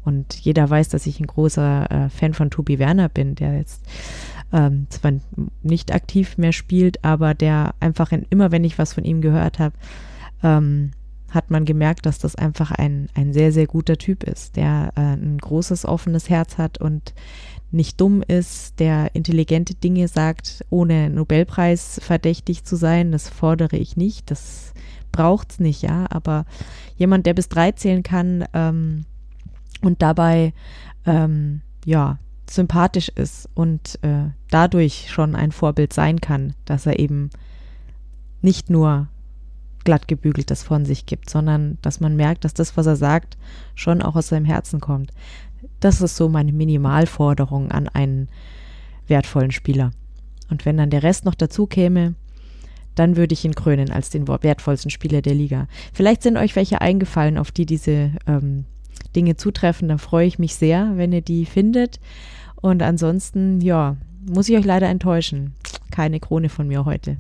Und 0.05 0.35
jeder 0.35 0.69
weiß, 0.69 0.89
dass 0.89 1.07
ich 1.07 1.21
ein 1.21 1.29
großer 1.29 1.91
äh, 1.91 2.09
Fan 2.09 2.35
von 2.35 2.51
Tobi 2.51 2.81
Werner 2.81 3.09
bin, 3.09 3.37
der 3.37 3.57
jetzt 3.59 3.87
ähm, 4.53 4.89
zwar 4.91 5.13
nicht 5.63 5.95
aktiv 5.95 6.39
mehr 6.39 6.53
spielt, 6.53 7.05
aber 7.05 7.35
der 7.35 7.77
einfach 7.79 8.11
in, 8.11 8.27
immer, 8.31 8.51
wenn 8.51 8.65
ich 8.65 8.79
was 8.79 8.95
von 8.95 9.05
ihm 9.05 9.21
gehört 9.21 9.61
habe, 9.61 9.77
ähm, 10.43 10.91
hat 11.31 11.51
man 11.51 11.65
gemerkt, 11.65 12.07
dass 12.07 12.19
das 12.19 12.37
einfach 12.37 12.71
ein, 12.71 13.09
ein 13.15 13.33
sehr, 13.33 13.53
sehr 13.53 13.67
guter 13.67 13.97
Typ 13.97 14.25
ist, 14.25 14.57
der 14.57 14.93
äh, 14.97 15.01
ein 15.01 15.39
großes, 15.39 15.85
offenes 15.85 16.29
Herz 16.29 16.59
hat 16.59 16.79
und 16.79 17.15
nicht 17.71 18.01
dumm 18.01 18.23
ist, 18.23 18.81
der 18.81 19.15
intelligente 19.15 19.75
Dinge 19.75 20.09
sagt, 20.09 20.65
ohne 20.71 21.11
Nobelpreis 21.11 22.01
verdächtig 22.03 22.65
zu 22.65 22.77
sein. 22.77 23.13
Das 23.13 23.29
fordere 23.29 23.77
ich 23.77 23.97
nicht. 23.97 24.31
Das 24.31 24.73
braucht 25.13 25.53
es 25.53 25.61
nicht, 25.61 25.83
ja. 25.83 26.07
Aber 26.09 26.47
jemand, 26.97 27.27
der 27.27 27.35
bis 27.35 27.49
drei 27.49 27.73
zählen 27.73 28.03
kann 28.03 28.45
ähm, 28.55 29.05
und 29.83 30.01
dabei 30.01 30.55
ähm, 31.05 31.61
ja 31.85 32.19
sympathisch 32.51 33.11
ist 33.11 33.51
und 33.55 33.99
äh, 34.03 34.31
dadurch 34.51 35.11
schon 35.11 35.35
ein 35.35 35.53
Vorbild 35.53 35.93
sein 35.93 36.21
kann, 36.21 36.55
dass 36.65 36.87
er 36.87 36.99
eben 36.99 37.29
nicht 38.41 38.71
nur 38.71 39.09
glatt 39.89 40.07
gebügeltes 40.07 40.63
von 40.63 40.85
sich 40.85 41.07
gibt, 41.07 41.31
sondern 41.31 41.79
dass 41.81 41.99
man 41.99 42.15
merkt, 42.15 42.45
dass 42.45 42.53
das, 42.53 42.77
was 42.77 42.85
er 42.85 42.97
sagt, 42.97 43.39
schon 43.75 44.03
auch 44.03 44.17
aus 44.17 44.29
seinem 44.29 44.45
Herzen 44.45 44.81
kommt. 44.81 45.15
Das 45.81 46.03
ist 46.03 46.15
so 46.15 46.29
meine 46.29 46.53
Minimalforderung 46.53 47.71
an 47.71 47.89
einen 47.89 48.29
wertvollen 49.07 49.51
Spieler. 49.51 49.93
Und 50.51 50.67
wenn 50.67 50.77
dann 50.77 50.91
der 50.91 51.03
Rest 51.03 51.25
noch 51.25 51.35
dazu 51.35 51.67
käme, 51.67 52.17
dann 52.97 53.17
würde 53.17 53.33
ich 53.33 53.47
ihn 53.47 53.55
krönen 53.55 53.91
als 53.91 54.11
den 54.11 54.29
wertvollsten 54.29 54.91
Spieler 54.91 55.23
der 55.23 55.35
Liga. 55.35 55.69
Vielleicht 55.95 56.23
sind 56.23 56.37
euch 56.37 56.55
welche 56.55 56.83
eingefallen, 56.83 57.39
auf 57.39 57.51
die 57.51 57.65
diese 57.65 58.11
ähm, 58.27 58.67
Dinge 59.17 59.37
zutreffen. 59.37 59.89
Da 59.89 59.97
freue 59.97 60.27
ich 60.27 60.39
mich 60.39 60.55
sehr, 60.55 60.93
wenn 60.97 61.15
ihr 61.15 61.23
die 61.23 61.47
findet. 61.47 61.99
Und 62.57 62.83
ansonsten, 62.83 63.63
ja, 63.63 63.97
muss 64.21 64.51
ich 64.51 64.57
euch 64.59 64.67
leider 64.67 64.89
enttäuschen. 64.89 65.55
Keine 65.91 66.21
Krone 66.21 66.51
von 66.51 66.69
mir 66.69 66.85
heute. 66.85 67.17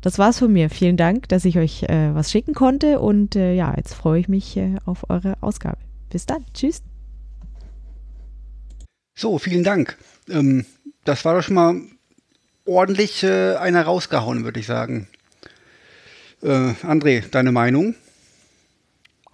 Das 0.00 0.18
war's 0.18 0.38
von 0.38 0.52
mir. 0.52 0.70
Vielen 0.70 0.96
Dank, 0.96 1.28
dass 1.28 1.44
ich 1.44 1.58
euch 1.58 1.82
äh, 1.84 2.14
was 2.14 2.30
schicken 2.30 2.54
konnte. 2.54 3.00
Und 3.00 3.36
äh, 3.36 3.54
ja, 3.54 3.74
jetzt 3.76 3.94
freue 3.94 4.20
ich 4.20 4.28
mich 4.28 4.56
äh, 4.56 4.76
auf 4.84 5.10
eure 5.10 5.36
Ausgabe. 5.40 5.78
Bis 6.10 6.26
dann. 6.26 6.44
Tschüss. 6.54 6.82
So, 9.16 9.38
vielen 9.38 9.64
Dank. 9.64 9.98
Ähm, 10.30 10.64
das 11.04 11.24
war 11.24 11.34
doch 11.34 11.42
schon 11.42 11.56
mal 11.56 11.80
ordentlich 12.64 13.24
äh, 13.24 13.56
einer 13.56 13.82
rausgehauen, 13.82 14.44
würde 14.44 14.60
ich 14.60 14.66
sagen. 14.66 15.08
Äh, 16.42 16.74
André, 16.84 17.28
deine 17.28 17.50
Meinung? 17.50 17.96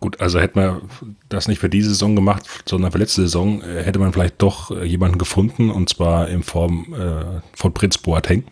Gut, 0.00 0.21
also 0.21 0.38
hätte 0.38 0.59
man 0.59 0.83
das 1.28 1.49
nicht 1.49 1.59
für 1.59 1.68
diese 1.68 1.90
Saison 1.90 2.14
gemacht, 2.14 2.44
sondern 2.66 2.92
für 2.92 2.99
letzte 2.99 3.23
Saison, 3.23 3.62
äh, 3.62 3.83
hätte 3.83 3.99
man 3.99 4.12
vielleicht 4.12 4.40
doch 4.40 4.71
äh, 4.71 4.85
jemanden 4.85 5.18
gefunden, 5.18 5.71
und 5.71 5.88
zwar 5.88 6.28
in 6.28 6.42
Form 6.42 6.94
äh, 6.94 7.40
von 7.54 7.75
Prinz 7.75 7.99
Boateng, 7.99 8.44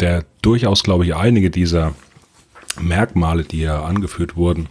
der 0.00 0.24
durchaus, 0.42 0.82
glaube 0.82 1.04
ich, 1.04 1.14
einige 1.14 1.50
dieser 1.50 1.94
Merkmale, 2.80 3.44
die 3.44 3.60
ja 3.60 3.82
angeführt 3.82 4.36
wurden, 4.36 4.68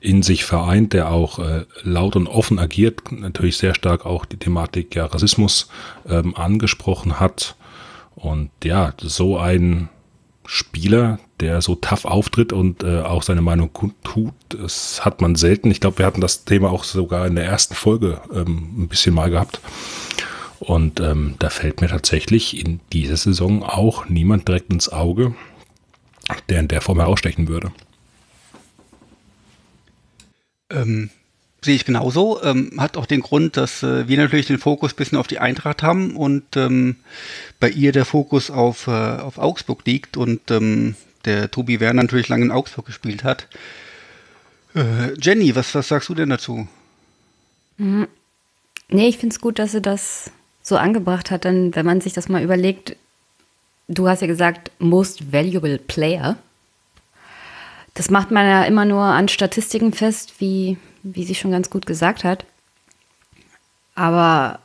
in 0.00 0.22
sich 0.22 0.44
vereint, 0.44 0.92
der 0.92 1.10
auch 1.10 1.38
äh, 1.38 1.66
laut 1.82 2.16
und 2.16 2.26
offen 2.26 2.58
agiert, 2.58 3.12
natürlich 3.12 3.58
sehr 3.58 3.74
stark 3.74 4.06
auch 4.06 4.24
die 4.24 4.38
Thematik 4.38 4.94
ja, 4.94 5.06
Rassismus 5.06 5.68
ähm, 6.08 6.34
angesprochen 6.34 7.20
hat. 7.20 7.54
Und 8.14 8.50
ja, 8.64 8.94
so 9.00 9.38
ein 9.38 9.88
Spieler, 10.46 11.20
der 11.38 11.62
so 11.62 11.74
tough 11.74 12.06
auftritt 12.06 12.52
und 12.52 12.82
äh, 12.82 13.02
auch 13.02 13.22
seine 13.22 13.42
Meinung 13.42 13.70
tut, 14.02 14.34
das 14.48 15.04
hat 15.04 15.20
man 15.20 15.36
selten. 15.36 15.70
Ich 15.70 15.80
glaube, 15.80 15.98
wir 15.98 16.06
hatten 16.06 16.20
das 16.20 16.44
Thema 16.44 16.70
auch 16.70 16.84
sogar 16.84 17.26
in 17.26 17.36
der 17.36 17.44
ersten 17.44 17.74
Folge 17.74 18.20
ähm, 18.34 18.74
ein 18.78 18.88
bisschen 18.88 19.14
mal 19.14 19.30
gehabt. 19.30 19.60
Und 20.60 21.00
ähm, 21.00 21.34
da 21.38 21.50
fällt 21.50 21.80
mir 21.80 21.88
tatsächlich 21.88 22.64
in 22.64 22.80
dieser 22.92 23.16
Saison 23.16 23.62
auch 23.62 24.08
niemand 24.08 24.46
direkt 24.46 24.70
ins 24.70 24.88
Auge, 24.90 25.34
der 26.48 26.60
in 26.60 26.68
der 26.68 26.82
Form 26.82 26.98
herausstechen 26.98 27.48
würde. 27.48 27.72
Ähm, 30.68 31.10
Sehe 31.62 31.74
ich 31.74 31.84
genauso. 31.84 32.42
Ähm, 32.42 32.72
hat 32.78 32.96
auch 32.96 33.04
den 33.04 33.20
Grund, 33.20 33.56
dass 33.56 33.82
äh, 33.82 34.08
wir 34.08 34.16
natürlich 34.16 34.46
den 34.46 34.58
Fokus 34.58 34.92
ein 34.92 34.96
bisschen 34.96 35.18
auf 35.18 35.26
die 35.26 35.40
Eintracht 35.40 35.82
haben 35.82 36.16
und 36.16 36.56
ähm, 36.56 36.96
bei 37.58 37.68
ihr 37.68 37.92
der 37.92 38.06
Fokus 38.06 38.50
auf, 38.50 38.86
äh, 38.86 38.90
auf 38.90 39.36
Augsburg 39.36 39.84
liegt 39.84 40.16
und 40.16 40.50
ähm, 40.50 40.94
der 41.26 41.50
Tobi 41.50 41.78
Werner 41.80 42.02
natürlich 42.02 42.28
lange 42.28 42.46
in 42.46 42.50
Augsburg 42.50 42.86
gespielt 42.86 43.24
hat. 43.24 43.46
Äh, 44.74 45.12
Jenny, 45.20 45.54
was, 45.54 45.74
was 45.74 45.88
sagst 45.88 46.08
du 46.08 46.14
denn 46.14 46.30
dazu? 46.30 46.66
Mhm. 47.76 48.08
Nee, 48.88 49.08
ich 49.08 49.18
finde 49.18 49.34
es 49.34 49.40
gut, 49.40 49.58
dass 49.58 49.72
sie 49.72 49.82
das 49.82 50.30
so 50.70 50.78
angebracht 50.78 51.30
hat, 51.30 51.44
denn 51.44 51.74
wenn 51.76 51.84
man 51.84 52.00
sich 52.00 52.14
das 52.14 52.30
mal 52.30 52.42
überlegt, 52.42 52.96
du 53.88 54.08
hast 54.08 54.22
ja 54.22 54.26
gesagt, 54.26 54.70
most 54.78 55.32
valuable 55.32 55.78
player. 55.78 56.38
Das 57.92 58.08
macht 58.08 58.30
man 58.30 58.46
ja 58.46 58.64
immer 58.64 58.86
nur 58.86 59.02
an 59.02 59.28
Statistiken 59.28 59.92
fest, 59.92 60.34
wie 60.38 60.78
wie 61.02 61.24
sie 61.24 61.34
schon 61.34 61.50
ganz 61.50 61.70
gut 61.70 61.86
gesagt 61.86 62.24
hat. 62.24 62.44
Aber 63.94 64.60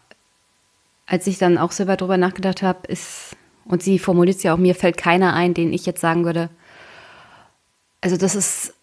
als 1.05 1.27
ich 1.27 1.37
dann 1.37 1.57
auch 1.57 1.71
selber 1.71 1.97
drüber 1.97 2.17
nachgedacht 2.17 2.61
habe, 2.61 2.87
ist, 2.87 3.35
und 3.65 3.83
sie 3.83 3.99
formuliert 3.99 4.37
es 4.37 4.43
ja 4.43 4.53
auch, 4.53 4.57
mir 4.57 4.75
fällt 4.75 4.97
keiner 4.97 5.33
ein, 5.33 5.53
den 5.53 5.73
ich 5.73 5.85
jetzt 5.85 6.01
sagen 6.01 6.25
würde, 6.25 6.49
also 8.01 8.17
das 8.17 8.35
ist 8.35 8.73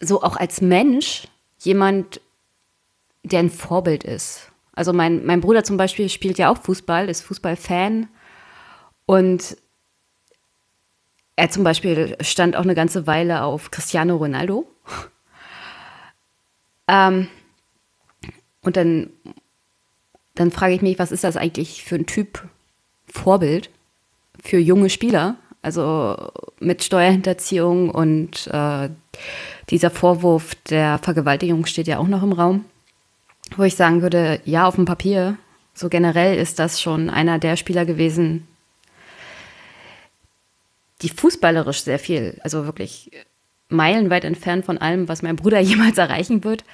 so 0.00 0.22
auch 0.22 0.36
als 0.36 0.60
Mensch 0.60 1.28
jemand, 1.58 2.20
der 3.22 3.40
ein 3.40 3.50
Vorbild 3.50 4.04
ist. 4.04 4.50
Also 4.74 4.92
mein, 4.92 5.24
mein 5.24 5.40
Bruder 5.40 5.64
zum 5.64 5.76
Beispiel 5.76 6.08
spielt 6.08 6.38
ja 6.38 6.50
auch 6.50 6.58
Fußball, 6.58 7.08
ist 7.08 7.22
Fußballfan 7.22 8.08
und 9.06 9.56
er 11.36 11.50
zum 11.50 11.64
Beispiel 11.64 12.16
stand 12.20 12.56
auch 12.56 12.62
eine 12.62 12.74
ganze 12.74 13.06
Weile 13.06 13.42
auf 13.42 13.70
Cristiano 13.70 14.16
Ronaldo. 14.16 14.66
Ähm, 16.86 17.28
und 18.60 18.76
dann, 18.76 19.08
dann 20.34 20.50
frage 20.50 20.74
ich 20.74 20.82
mich, 20.82 20.98
was 20.98 21.12
ist 21.12 21.24
das 21.24 21.38
eigentlich 21.38 21.82
für 21.82 21.94
ein 21.94 22.04
Typ 22.04 22.46
Vorbild 23.06 23.70
für 24.42 24.58
junge 24.58 24.90
Spieler? 24.90 25.36
Also 25.62 26.30
mit 26.60 26.84
Steuerhinterziehung 26.84 27.88
und 27.88 28.48
äh, 28.48 28.90
dieser 29.70 29.88
Vorwurf 29.90 30.54
der 30.68 30.98
Vergewaltigung 30.98 31.64
steht 31.64 31.86
ja 31.86 31.96
auch 31.96 32.06
noch 32.06 32.22
im 32.22 32.32
Raum, 32.32 32.66
wo 33.58 33.62
ich 33.64 33.76
sagen 33.76 34.02
würde, 34.02 34.40
ja, 34.44 34.66
auf 34.66 34.76
dem 34.76 34.84
Papier, 34.84 35.36
so 35.74 35.88
generell 35.88 36.36
ist 36.38 36.58
das 36.58 36.80
schon 36.80 37.10
einer 37.10 37.38
der 37.38 37.56
Spieler 37.56 37.84
gewesen, 37.84 38.46
die 41.02 41.08
fußballerisch 41.08 41.82
sehr 41.82 41.98
viel, 41.98 42.38
also 42.42 42.66
wirklich 42.66 43.10
meilenweit 43.68 44.24
entfernt 44.24 44.64
von 44.64 44.78
allem, 44.78 45.08
was 45.08 45.22
mein 45.22 45.36
Bruder 45.36 45.60
jemals 45.60 45.98
erreichen 45.98 46.44
wird. 46.44 46.64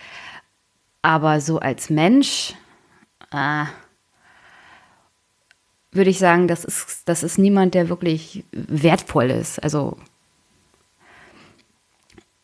Aber 1.03 1.41
so 1.41 1.59
als 1.59 1.89
Mensch 1.89 2.55
äh, 3.33 3.65
würde 5.93 6.11
ich 6.11 6.19
sagen, 6.19 6.47
das 6.47 6.65
ist, 6.65 7.03
das 7.09 7.23
ist 7.23 7.39
niemand, 7.39 7.75
der 7.75 7.89
wirklich 7.89 8.45
wertvoll 8.53 9.31
ist. 9.31 9.63
Also 9.63 9.97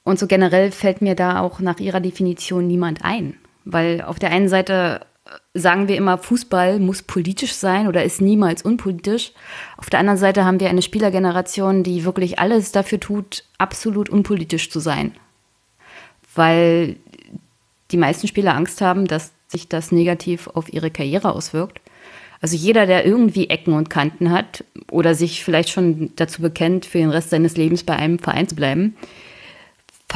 und 0.02 0.21
so 0.21 0.28
generell 0.28 0.71
fällt 0.71 1.02
mir 1.02 1.16
da 1.16 1.40
auch 1.40 1.59
nach 1.59 1.81
ihrer 1.81 2.00
Definition 2.00 2.66
niemand 2.66 3.05
ein. 3.05 3.37
Weil 3.66 4.00
auf 4.00 4.18
der 4.18 4.30
einen 4.30 4.49
Seite 4.49 5.00
sagen 5.54 5.88
wir 5.88 5.96
immer, 5.96 6.18
Fußball 6.18 6.78
muss 6.78 7.02
politisch 7.02 7.52
sein 7.52 7.88
oder 7.88 8.04
ist 8.04 8.20
niemals 8.20 8.62
unpolitisch. 8.62 9.32
Auf 9.76 9.90
der 9.90 10.00
anderen 10.00 10.18
Seite 10.18 10.44
haben 10.44 10.61
wir 10.61 10.70
eine 10.70 10.82
Spielergeneration, 10.82 11.82
die 11.82 12.04
wirklich 12.04 12.38
alles 12.38 12.73
dafür 12.73 13.00
tut, 13.00 13.44
absolut 13.58 14.08
unpolitisch 14.08 14.70
zu 14.70 14.78
sein. 14.78 15.12
Weil 16.35 16.96
die 17.90 17.96
meisten 17.96 18.28
Spieler 18.28 18.54
Angst 18.54 18.80
haben, 18.80 19.06
dass 19.06 19.32
sich 19.49 19.68
das 19.68 19.90
negativ 19.90 20.49
auf 20.49 20.73
ihre 20.73 20.90
Karriere 20.90 21.32
auswirkt. 21.32 21.80
Also 22.40 22.56
jeder, 22.56 22.87
der 22.87 23.04
irgendwie 23.04 23.49
Ecken 23.49 23.73
und 23.73 23.90
Kanten 23.90 24.30
hat 24.30 24.64
oder 24.90 25.14
sich 25.14 25.42
vielleicht 25.42 25.70
schon 25.70 26.12
dazu 26.16 26.42
bekennt, 26.42 26.87
für 26.87 26.99
den 26.99 27.11
Rest 27.11 27.30
seines 27.30 27.56
Lebens 27.56 27.82
bei 27.82 27.96
einem 27.96 28.18
Verein 28.18 28.46
zu 28.46 28.54
bleiben, 28.54 28.96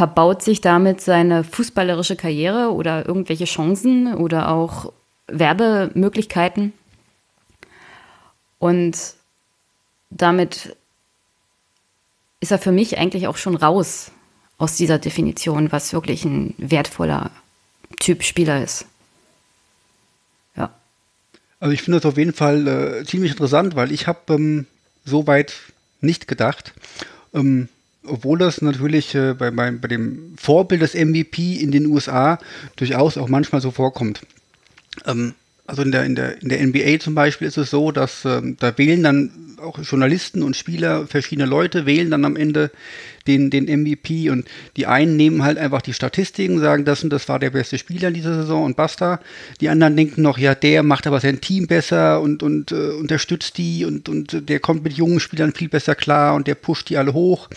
verbaut 0.01 0.41
sich 0.43 0.63
damit 0.63 1.03
seine 1.03 1.45
fußballerische 1.45 2.17
Karriere 2.17 2.73
oder 2.73 3.07
irgendwelche 3.07 3.45
Chancen 3.45 4.15
oder 4.15 4.49
auch 4.49 4.95
Werbemöglichkeiten. 5.27 6.73
Und 8.59 8.97
damit 10.09 10.75
ist 12.41 12.51
er 12.51 12.59
für 12.59 12.73
mich 12.73 12.97
eigentlich 12.97 13.27
auch 13.27 13.37
schon 13.37 13.55
raus 13.57 14.11
aus 14.57 14.75
dieser 14.75 14.99
Definition, 14.99 15.71
was 15.71 15.93
wirklich 15.93 16.25
ein 16.25 16.55
wertvoller 16.57 17.31
Typ 17.99 18.23
Spieler 18.23 18.65
ist. 18.65 18.87
Ja. 20.57 20.71
Also 21.59 21.75
ich 21.75 21.83
finde 21.83 22.01
das 22.01 22.11
auf 22.11 22.17
jeden 22.17 22.33
Fall 22.33 22.67
äh, 22.67 23.05
ziemlich 23.05 23.33
interessant, 23.33 23.77
weil 23.77 23.93
ich 23.93 24.07
habe 24.07 24.33
ähm, 24.33 24.67
so 25.05 25.27
weit 25.27 25.53
nicht 26.01 26.27
gedacht. 26.27 26.73
Ähm, 27.35 27.69
obwohl 28.05 28.39
das 28.39 28.63
natürlich 28.63 29.15
äh, 29.15 29.35
bei, 29.35 29.51
bei, 29.51 29.71
bei 29.71 29.89
dem 29.89 30.35
Vorbild 30.37 30.83
des 30.83 30.95
MVP 30.95 31.57
in 31.57 31.71
den 31.71 31.87
USA 31.87 32.39
durchaus 32.77 33.19
auch 33.19 33.29
manchmal 33.29 33.61
so 33.61 33.71
vorkommt. 33.71 34.23
Ähm, 35.07 35.35
also 35.67 35.83
in 35.83 35.93
der, 35.93 36.05
in, 36.05 36.17
der, 36.17 36.43
in 36.43 36.49
der 36.49 36.67
NBA 36.67 36.99
zum 36.99 37.15
Beispiel 37.15 37.47
ist 37.47 37.57
es 37.57 37.71
so, 37.71 37.93
dass 37.93 38.25
ähm, 38.25 38.57
da 38.59 38.77
wählen 38.77 39.03
dann 39.03 39.57
auch 39.61 39.79
Journalisten 39.79 40.43
und 40.43 40.57
Spieler, 40.57 41.07
verschiedene 41.07 41.47
Leute 41.47 41.87
wählen 41.87 42.11
dann 42.11 42.25
am 42.25 42.37
Ende 42.37 42.71
den, 43.31 43.51
den 43.51 43.83
MVP 43.83 44.31
und 44.31 44.47
die 44.77 44.87
einen 44.87 45.17
nehmen 45.17 45.45
halt 45.45 45.59
einfach 45.59 45.83
die 45.83 45.93
Statistiken, 45.93 46.59
sagen, 46.59 46.85
das 46.85 47.05
und 47.05 47.11
das 47.11 47.29
war 47.29 47.39
der 47.39 47.51
beste 47.51 47.79
Spieler 47.79 48.09
in 48.09 48.15
dieser 48.15 48.35
Saison 48.35 48.65
und 48.65 48.77
basta. 48.77 49.21
Die 49.61 49.69
anderen 49.69 49.97
denken 49.97 50.23
noch, 50.23 50.39
ja, 50.39 50.55
der 50.55 50.83
macht 50.83 51.07
aber 51.07 51.21
sein 51.21 51.41
Team 51.41 51.67
besser 51.67 52.21
und, 52.21 52.43
und 52.43 52.73
äh, 52.73 52.91
unterstützt 52.91 53.59
die 53.59 53.85
und, 53.85 54.09
und 54.09 54.49
der 54.49 54.61
kommt 54.61 54.85
mit 54.85 54.95
jungen 54.95 55.21
Spielern 55.21 55.53
viel 55.53 55.69
besser 55.69 55.95
klar 55.95 56.35
und 56.35 56.47
der 56.47 56.55
pusht 56.55 56.89
die 56.89 56.97
alle 56.97 57.13
hoch. 57.13 57.49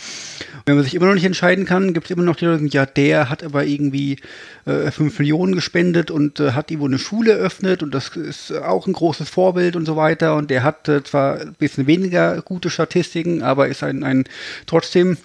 Wenn 0.66 0.76
man 0.76 0.84
sich 0.84 0.94
immer 0.94 1.06
noch 1.06 1.14
nicht 1.14 1.24
entscheiden 1.24 1.66
kann, 1.66 1.92
gibt 1.92 2.06
es 2.06 2.10
immer 2.10 2.22
noch 2.22 2.36
die 2.36 2.46
Leute, 2.46 2.64
ja, 2.66 2.86
der 2.86 3.28
hat 3.28 3.42
aber 3.42 3.64
irgendwie 3.64 4.18
äh, 4.64 4.90
5 4.90 5.18
Millionen 5.18 5.54
gespendet 5.54 6.10
und 6.10 6.40
äh, 6.40 6.52
hat 6.52 6.70
irgendwo 6.70 6.86
eine 6.86 6.98
Schule 6.98 7.32
eröffnet 7.32 7.82
und 7.82 7.92
das 7.92 8.16
ist 8.16 8.52
auch 8.52 8.86
ein 8.86 8.92
großes 8.92 9.28
Vorbild 9.28 9.76
und 9.76 9.86
so 9.86 9.96
weiter. 9.96 10.36
Und 10.36 10.50
der 10.50 10.62
hat 10.62 10.88
äh, 10.88 11.02
zwar 11.02 11.40
ein 11.40 11.54
bisschen 11.58 11.86
weniger 11.86 12.40
gute 12.42 12.70
Statistiken, 12.70 13.42
aber 13.42 13.68
ist 13.68 13.82
ein, 13.82 14.04
ein 14.04 14.24
trotzdem 14.66 15.18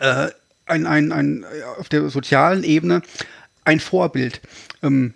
äh, 0.00 0.28
ein, 0.66 0.86
ein, 0.86 1.12
ein, 1.12 1.44
auf 1.78 1.88
der 1.88 2.08
sozialen 2.08 2.64
Ebene 2.64 3.02
ein 3.64 3.80
Vorbild. 3.80 4.40
Ähm, 4.82 5.14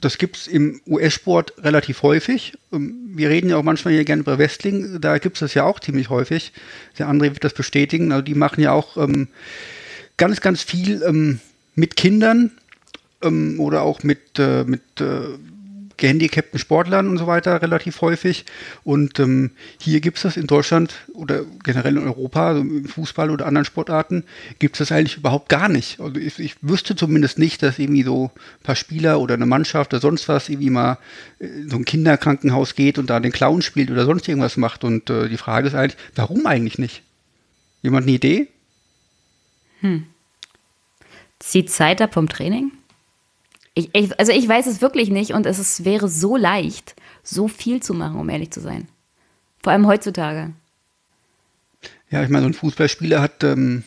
das 0.00 0.16
gibt 0.16 0.36
es 0.36 0.46
im 0.46 0.80
US-Sport 0.86 1.54
relativ 1.58 2.02
häufig. 2.02 2.54
Ähm, 2.72 3.10
wir 3.14 3.28
reden 3.28 3.50
ja 3.50 3.56
auch 3.56 3.62
manchmal 3.62 3.94
hier 3.94 4.04
gerne 4.04 4.22
über 4.22 4.38
Wrestling, 4.38 5.00
da 5.00 5.18
gibt 5.18 5.36
es 5.36 5.40
das 5.40 5.54
ja 5.54 5.64
auch 5.64 5.80
ziemlich 5.80 6.10
häufig. 6.10 6.52
Der 6.98 7.08
André 7.08 7.24
wird 7.24 7.44
das 7.44 7.54
bestätigen. 7.54 8.12
Also 8.12 8.22
die 8.22 8.34
machen 8.34 8.62
ja 8.62 8.72
auch 8.72 8.96
ähm, 8.96 9.28
ganz, 10.16 10.40
ganz 10.40 10.62
viel 10.62 11.02
ähm, 11.02 11.40
mit 11.74 11.96
Kindern 11.96 12.52
ähm, 13.22 13.60
oder 13.60 13.82
auch 13.82 14.02
mit, 14.02 14.38
äh, 14.38 14.64
mit 14.64 14.82
äh, 15.00 15.20
gehandicapten 16.00 16.58
Sportlern 16.58 17.06
und 17.06 17.18
so 17.18 17.28
weiter 17.28 17.62
relativ 17.62 18.00
häufig. 18.00 18.44
Und 18.82 19.20
ähm, 19.20 19.52
hier 19.80 20.00
gibt 20.00 20.16
es 20.16 20.24
das 20.24 20.36
in 20.36 20.48
Deutschland 20.48 20.94
oder 21.12 21.44
generell 21.62 21.96
in 21.96 22.02
Europa, 22.02 22.48
also 22.48 22.62
im 22.62 22.86
Fußball 22.86 23.30
oder 23.30 23.46
anderen 23.46 23.64
Sportarten, 23.64 24.24
gibt 24.58 24.74
es 24.74 24.88
das 24.88 24.96
eigentlich 24.96 25.18
überhaupt 25.18 25.48
gar 25.48 25.68
nicht. 25.68 26.00
Also 26.00 26.16
ich, 26.16 26.38
ich, 26.40 26.56
wüsste 26.62 26.96
zumindest 26.96 27.38
nicht, 27.38 27.62
dass 27.62 27.78
irgendwie 27.78 28.02
so 28.02 28.32
ein 28.34 28.62
paar 28.64 28.76
Spieler 28.76 29.20
oder 29.20 29.34
eine 29.34 29.46
Mannschaft 29.46 29.94
oder 29.94 30.00
sonst 30.00 30.28
was 30.28 30.48
irgendwie 30.48 30.70
mal 30.70 30.98
in 31.38 31.70
so 31.70 31.76
ein 31.76 31.84
Kinderkrankenhaus 31.84 32.74
geht 32.74 32.98
und 32.98 33.08
da 33.08 33.20
den 33.20 33.32
Clown 33.32 33.62
spielt 33.62 33.90
oder 33.90 34.04
sonst 34.04 34.26
irgendwas 34.26 34.56
macht. 34.56 34.82
Und 34.82 35.08
äh, 35.10 35.28
die 35.28 35.36
Frage 35.36 35.68
ist 35.68 35.74
eigentlich, 35.74 36.00
warum 36.16 36.46
eigentlich 36.46 36.78
nicht? 36.78 37.02
Jemand 37.82 38.04
eine 38.04 38.16
Idee? 38.16 38.48
Hm. 39.80 40.06
Zieht 41.38 41.70
Zeit 41.70 42.02
ab 42.02 42.14
vom 42.14 42.28
Training? 42.28 42.72
Ich, 43.74 43.90
ich, 43.92 44.18
also 44.18 44.32
ich 44.32 44.48
weiß 44.48 44.66
es 44.66 44.80
wirklich 44.80 45.10
nicht 45.10 45.32
und 45.32 45.46
es 45.46 45.58
ist, 45.58 45.84
wäre 45.84 46.08
so 46.08 46.36
leicht, 46.36 46.96
so 47.22 47.48
viel 47.48 47.82
zu 47.82 47.94
machen, 47.94 48.18
um 48.18 48.28
ehrlich 48.28 48.50
zu 48.50 48.60
sein. 48.60 48.88
Vor 49.62 49.72
allem 49.72 49.86
heutzutage. 49.86 50.52
Ja, 52.10 52.22
ich 52.22 52.28
meine, 52.28 52.42
so 52.42 52.50
ein 52.50 52.54
Fußballspieler 52.54 53.22
hat 53.22 53.44
ähm, 53.44 53.84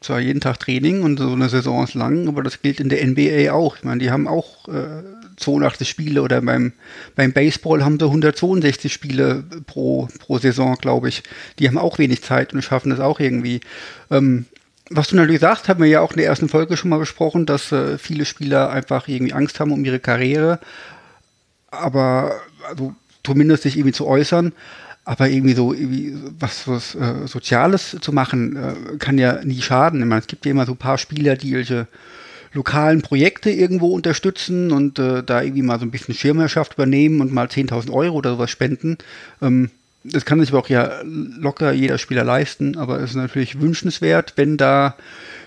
zwar 0.00 0.20
jeden 0.20 0.40
Tag 0.40 0.60
Training 0.60 1.02
und 1.02 1.18
so 1.18 1.32
eine 1.32 1.48
Saison 1.48 1.84
ist 1.84 1.94
lang, 1.94 2.28
aber 2.28 2.42
das 2.42 2.62
gilt 2.62 2.80
in 2.80 2.88
der 2.88 3.06
NBA 3.06 3.52
auch. 3.52 3.76
Ich 3.76 3.84
meine, 3.84 3.98
die 3.98 4.10
haben 4.10 4.26
auch 4.26 4.68
äh, 4.68 5.02
82 5.36 5.88
Spiele 5.88 6.22
oder 6.22 6.40
beim, 6.42 6.72
beim 7.16 7.32
Baseball 7.32 7.84
haben 7.84 7.98
sie 7.98 8.06
162 8.06 8.92
Spiele 8.92 9.44
pro, 9.66 10.08
pro 10.18 10.38
Saison, 10.38 10.76
glaube 10.76 11.08
ich. 11.08 11.22
Die 11.58 11.68
haben 11.68 11.78
auch 11.78 11.98
wenig 11.98 12.22
Zeit 12.22 12.54
und 12.54 12.62
schaffen 12.62 12.90
das 12.90 13.00
auch 13.00 13.20
irgendwie. 13.20 13.60
Ähm, 14.10 14.46
was 14.90 15.08
du 15.08 15.16
natürlich 15.16 15.40
sagst, 15.40 15.68
haben 15.68 15.80
wir 15.80 15.88
ja 15.88 16.00
auch 16.00 16.12
in 16.12 16.18
der 16.18 16.26
ersten 16.26 16.48
Folge 16.48 16.76
schon 16.76 16.90
mal 16.90 16.98
besprochen, 16.98 17.46
dass 17.46 17.72
äh, 17.72 17.98
viele 17.98 18.24
Spieler 18.24 18.70
einfach 18.70 19.08
irgendwie 19.08 19.32
Angst 19.32 19.60
haben 19.60 19.72
um 19.72 19.84
ihre 19.84 19.98
Karriere, 19.98 20.60
aber 21.70 22.40
also 22.68 22.94
zumindest 23.24 23.62
sich 23.62 23.76
irgendwie 23.76 23.92
zu 23.92 24.06
äußern. 24.06 24.52
Aber 25.06 25.28
irgendwie 25.28 25.52
so 25.52 25.74
irgendwie 25.74 26.14
was, 26.38 26.66
was 26.66 26.94
äh, 26.94 27.26
Soziales 27.26 27.94
zu 28.00 28.10
machen, 28.10 28.56
äh, 28.56 28.96
kann 28.96 29.18
ja 29.18 29.44
nie 29.44 29.60
schaden. 29.60 30.00
Ich 30.00 30.06
meine, 30.06 30.22
es 30.22 30.26
gibt 30.26 30.46
ja 30.46 30.52
immer 30.52 30.64
so 30.64 30.72
ein 30.72 30.78
paar 30.78 30.96
Spieler, 30.96 31.36
die 31.36 31.52
welche 31.52 31.88
lokalen 32.54 33.02
Projekte 33.02 33.50
irgendwo 33.50 33.88
unterstützen 33.88 34.72
und 34.72 34.98
äh, 34.98 35.22
da 35.22 35.42
irgendwie 35.42 35.60
mal 35.60 35.78
so 35.78 35.84
ein 35.84 35.90
bisschen 35.90 36.14
Schirmherrschaft 36.14 36.74
übernehmen 36.74 37.20
und 37.20 37.34
mal 37.34 37.48
10.000 37.48 37.90
Euro 37.92 38.16
oder 38.16 38.30
sowas 38.30 38.50
spenden. 38.50 38.96
Ähm, 39.42 39.70
das 40.04 40.24
kann 40.24 40.40
sich 40.40 40.50
aber 40.50 40.58
auch 40.58 40.68
ja 40.68 41.00
locker 41.04 41.72
jeder 41.72 41.98
Spieler 41.98 42.24
leisten, 42.24 42.76
aber 42.76 43.00
es 43.00 43.10
ist 43.10 43.16
natürlich 43.16 43.60
wünschenswert, 43.60 44.34
wenn 44.36 44.56
da 44.56 44.96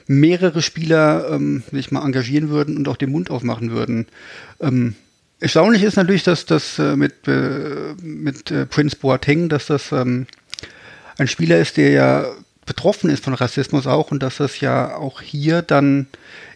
mehrere 0.07 0.61
Spieler 0.61 1.29
ähm, 1.31 1.63
sich 1.71 1.91
mal 1.91 2.03
engagieren 2.03 2.49
würden 2.49 2.77
und 2.77 2.87
auch 2.87 2.97
den 2.97 3.11
Mund 3.11 3.29
aufmachen 3.29 3.71
würden. 3.71 4.07
Ähm, 4.59 4.95
erstaunlich 5.39 5.83
ist 5.83 5.97
natürlich, 5.97 6.23
dass 6.23 6.45
das 6.45 6.79
äh, 6.79 6.95
mit, 6.95 7.27
äh, 7.27 7.93
mit 8.01 8.49
äh, 8.51 8.65
Prince 8.65 8.95
Boateng, 8.95 9.49
dass 9.49 9.67
das 9.67 9.91
ähm, 9.91 10.25
ein 11.17 11.27
Spieler 11.27 11.59
ist, 11.59 11.77
der 11.77 11.91
ja 11.91 12.25
betroffen 12.65 13.09
ist 13.09 13.23
von 13.23 13.33
Rassismus 13.33 13.87
auch 13.87 14.11
und 14.11 14.23
dass 14.23 14.37
das 14.37 14.59
ja 14.59 14.95
auch 14.95 15.21
hier 15.21 15.61
dann 15.61 16.07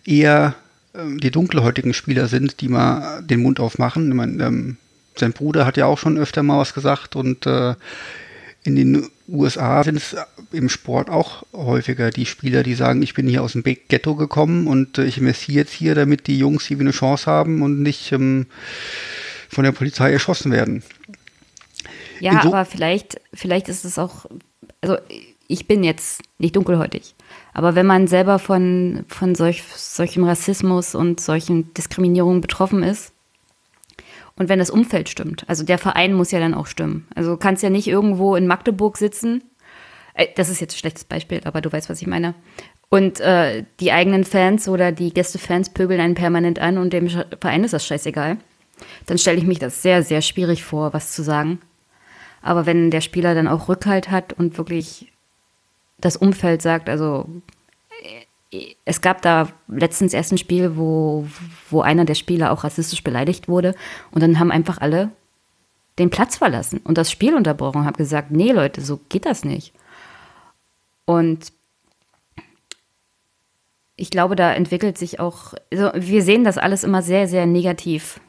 eher 0.06 0.56
ähm, 0.96 1.20
die 1.20 1.32
dunkelhäutigen 1.32 1.94
Spieler 1.94 2.28
sind, 2.28 2.62
die 2.62 2.68
mal 2.68 3.22
den 3.22 3.42
Mund 3.42 3.60
aufmachen. 3.60 4.10
Ich 4.10 4.16
meine, 4.16 4.44
ähm, 4.44 4.78
sein 5.22 5.34
Bruder 5.34 5.66
hat 5.66 5.78
ja 5.78 5.86
auch 5.86 5.98
schon 5.98 6.18
öfter 6.18 6.44
mal 6.44 6.60
was 6.60 6.74
gesagt 6.74 7.16
und 7.16 7.46
äh, 7.46 7.76
in 8.64 8.76
den 8.76 9.08
USA 9.28 9.84
sind 9.84 9.96
es 9.96 10.16
im 10.52 10.70
Sport 10.70 11.10
auch 11.10 11.44
häufiger 11.54 12.12
die 12.12 12.26
Spieler, 12.26 12.64
die 12.64 12.76
sagen, 12.76 13.02
ich 13.02 13.14
bin 13.14 13.28
hier 13.28 13.42
aus 13.42 13.54
dem 13.54 13.64
Ghetto 13.64 14.16
gekommen 14.16 14.68
und 14.68 14.98
äh, 14.98 15.06
ich 15.06 15.18
investiere 15.18 15.60
jetzt 15.60 15.74
hier, 15.74 15.96
damit 15.96 16.28
die 16.28 16.38
Jungs 16.38 16.66
hier 16.66 16.80
eine 16.80 16.92
Chance 16.92 17.26
haben 17.26 17.62
und 17.62 17.82
nicht 17.82 18.12
ähm, 18.12 18.48
von 19.50 19.64
der 19.64 19.72
Polizei 19.72 20.12
erschossen 20.12 20.52
werden. 20.52 20.84
Ja, 22.20 22.44
aber 22.44 22.66
vielleicht, 22.66 23.20
vielleicht 23.34 23.68
ist 23.68 23.84
es 23.86 23.98
auch, 23.98 24.26
also 24.82 24.98
ich 25.48 25.68
bin 25.68 25.84
jetzt 25.84 26.22
nicht 26.38 26.56
dunkelhäutig, 26.56 27.16
aber 27.54 27.74
wenn 27.74 27.88
man 27.88 28.08
selber 28.08 28.38
von, 28.38 29.06
von 29.08 29.34
solch, 29.34 29.64
solchem 29.76 30.24
Rassismus 30.24 30.94
und 30.94 31.20
solchen 31.20 31.74
Diskriminierungen 31.74 32.42
betroffen 32.42 32.84
ist, 32.84 33.12
und 34.36 34.50
wenn 34.50 34.60
das 34.60 34.70
Umfeld 34.70 35.10
stimmt, 35.10 35.46
also 35.48 35.64
der 35.64 35.78
Verein 35.78 36.14
muss 36.14 36.32
ja 36.32 36.40
dann 36.40 36.54
auch 36.54 36.68
stimmen. 36.68 37.08
Also 37.16 37.38
kannst 37.38 37.64
ja 37.64 37.70
nicht 37.70 37.88
irgendwo 37.88 38.36
in 38.36 38.48
Magdeburg 38.48 38.98
sitzen, 38.98 39.44
äh, 40.14 40.28
das 40.36 40.50
ist 40.50 40.60
jetzt 40.60 40.76
ein 40.76 40.80
schlechtes 40.80 41.04
Beispiel, 41.04 41.42
aber 41.44 41.62
du 41.62 41.72
weißt, 41.72 41.90
was 41.90 42.02
ich 42.02 42.08
meine. 42.08 42.34
Und 42.90 43.20
äh, 43.22 43.64
die 43.80 43.92
eigenen 43.92 44.26
Fans 44.26 44.68
oder 44.68 44.92
die 44.92 45.14
Gästefans 45.14 45.70
pöbeln 45.70 46.02
einen 46.02 46.16
permanent 46.16 46.60
an 46.60 46.78
und 46.78 46.92
dem 46.92 47.08
Verein 47.08 47.64
ist 47.64 47.74
das 47.74 47.86
scheißegal. 47.86 48.38
Dann 49.06 49.18
stelle 49.18 49.38
ich 49.38 49.46
mich 49.46 49.60
das 49.60 49.82
sehr, 49.82 50.04
sehr 50.04 50.22
schwierig 50.22 50.64
vor, 50.64 50.94
was 50.94 51.14
zu 51.14 51.24
sagen. 51.24 51.60
Aber 52.42 52.66
wenn 52.66 52.92
der 52.92 53.02
Spieler 53.02 53.36
dann 53.36 53.48
auch 53.48 53.70
Rückhalt 53.70 54.10
hat 54.10 54.34
und 54.34 54.58
wirklich 54.58 55.12
das 56.00 56.18
Umfeld 56.18 56.62
sagt, 56.62 56.90
also 56.90 57.30
es 58.84 59.02
gab 59.02 59.22
da 59.22 59.48
letztens 59.68 60.14
erst 60.14 60.34
ein 60.34 60.38
Spiel, 60.38 60.76
wo, 60.76 61.26
wo 61.70 61.82
einer 61.82 62.06
der 62.06 62.16
Spieler 62.16 62.52
auch 62.52 62.64
rassistisch 62.64 63.04
beleidigt 63.04 63.48
wurde 63.48 63.76
und 64.12 64.22
dann 64.22 64.40
haben 64.40 64.52
einfach 64.52 64.80
alle 64.80 65.12
den 66.00 66.10
Platz 66.10 66.38
verlassen 66.38 66.80
und 66.84 66.98
das 66.98 67.12
Spiel 67.12 67.36
unterbrochen 67.36 67.80
und 67.80 67.86
haben 67.86 67.98
gesagt, 67.98 68.32
nee 68.32 68.52
Leute, 68.52 68.82
so 68.82 69.00
geht 69.10 69.26
das 69.26 69.46
nicht. 69.46 69.74
Und 71.06 71.52
ich 73.96 74.10
glaube, 74.10 74.36
da 74.36 74.54
entwickelt 74.54 74.98
sich 74.98 75.20
auch, 75.20 75.54
also 75.72 75.92
wir 75.96 76.24
sehen 76.24 76.44
das 76.44 76.58
alles 76.58 76.84
immer 76.84 77.02
sehr, 77.02 77.28
sehr 77.28 77.46
negativ 77.46 78.20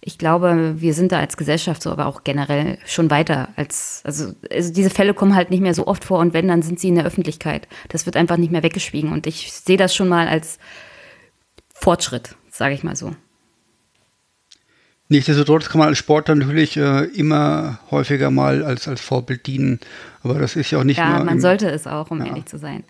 ich 0.00 0.18
glaube, 0.18 0.74
wir 0.78 0.94
sind 0.94 1.12
da 1.12 1.18
als 1.18 1.36
Gesellschaft 1.36 1.82
so, 1.82 1.90
aber 1.90 2.06
auch 2.06 2.22
generell 2.22 2.78
schon 2.86 3.10
weiter 3.10 3.48
als, 3.56 4.02
also, 4.04 4.32
also 4.50 4.72
diese 4.72 4.90
Fälle 4.90 5.14
kommen 5.14 5.34
halt 5.34 5.50
nicht 5.50 5.60
mehr 5.60 5.74
so 5.74 5.86
oft 5.86 6.04
vor 6.04 6.18
und 6.20 6.32
wenn, 6.32 6.48
dann 6.48 6.62
sind 6.62 6.78
sie 6.78 6.88
in 6.88 6.94
der 6.94 7.04
Öffentlichkeit. 7.04 7.66
Das 7.88 8.06
wird 8.06 8.16
einfach 8.16 8.36
nicht 8.36 8.52
mehr 8.52 8.62
weggeschwiegen 8.62 9.12
und 9.12 9.26
ich 9.26 9.52
sehe 9.52 9.76
das 9.76 9.94
schon 9.94 10.08
mal 10.08 10.28
als 10.28 10.58
Fortschritt, 11.74 12.36
sage 12.50 12.74
ich 12.74 12.84
mal 12.84 12.96
so. 12.96 13.14
Nichtsdestotrotz 15.08 15.68
kann 15.68 15.78
man 15.78 15.88
als 15.88 15.98
Sportler 15.98 16.34
natürlich 16.34 16.76
äh, 16.76 17.04
immer 17.04 17.78
häufiger 17.90 18.30
mal 18.30 18.64
als, 18.64 18.88
als 18.88 19.00
Vorbild 19.00 19.46
dienen. 19.46 19.78
Aber 20.22 20.40
das 20.40 20.56
ist 20.56 20.72
ja 20.72 20.80
auch 20.80 20.84
nicht 20.84 20.98
ja, 20.98 21.22
man 21.22 21.36
im, 21.36 21.40
sollte 21.40 21.68
es 21.70 21.86
auch, 21.86 22.10
um 22.10 22.18
ja, 22.18 22.26
ehrlich 22.26 22.46
zu 22.46 22.58
sein. 22.58 22.82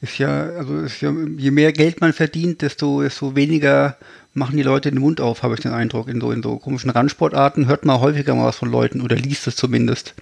Ist 0.00 0.18
ja, 0.18 0.50
also 0.50 0.78
ist 0.78 1.00
ja, 1.00 1.12
je 1.36 1.50
mehr 1.50 1.72
Geld 1.72 2.00
man 2.00 2.12
verdient, 2.12 2.62
desto, 2.62 3.02
desto 3.02 3.34
weniger 3.34 3.96
machen 4.38 4.56
die 4.56 4.62
Leute 4.62 4.90
den 4.90 5.00
Mund 5.00 5.20
auf, 5.20 5.42
habe 5.42 5.54
ich 5.54 5.60
den 5.60 5.72
Eindruck. 5.72 6.08
In 6.08 6.20
so, 6.20 6.32
in 6.32 6.42
so 6.42 6.56
komischen 6.56 6.90
Randsportarten 6.90 7.66
hört 7.66 7.84
man 7.84 8.00
häufiger 8.00 8.34
mal 8.34 8.46
was 8.46 8.56
von 8.56 8.70
Leuten 8.70 9.00
oder 9.00 9.16
liest 9.16 9.46
es 9.46 9.56
zumindest, 9.56 10.14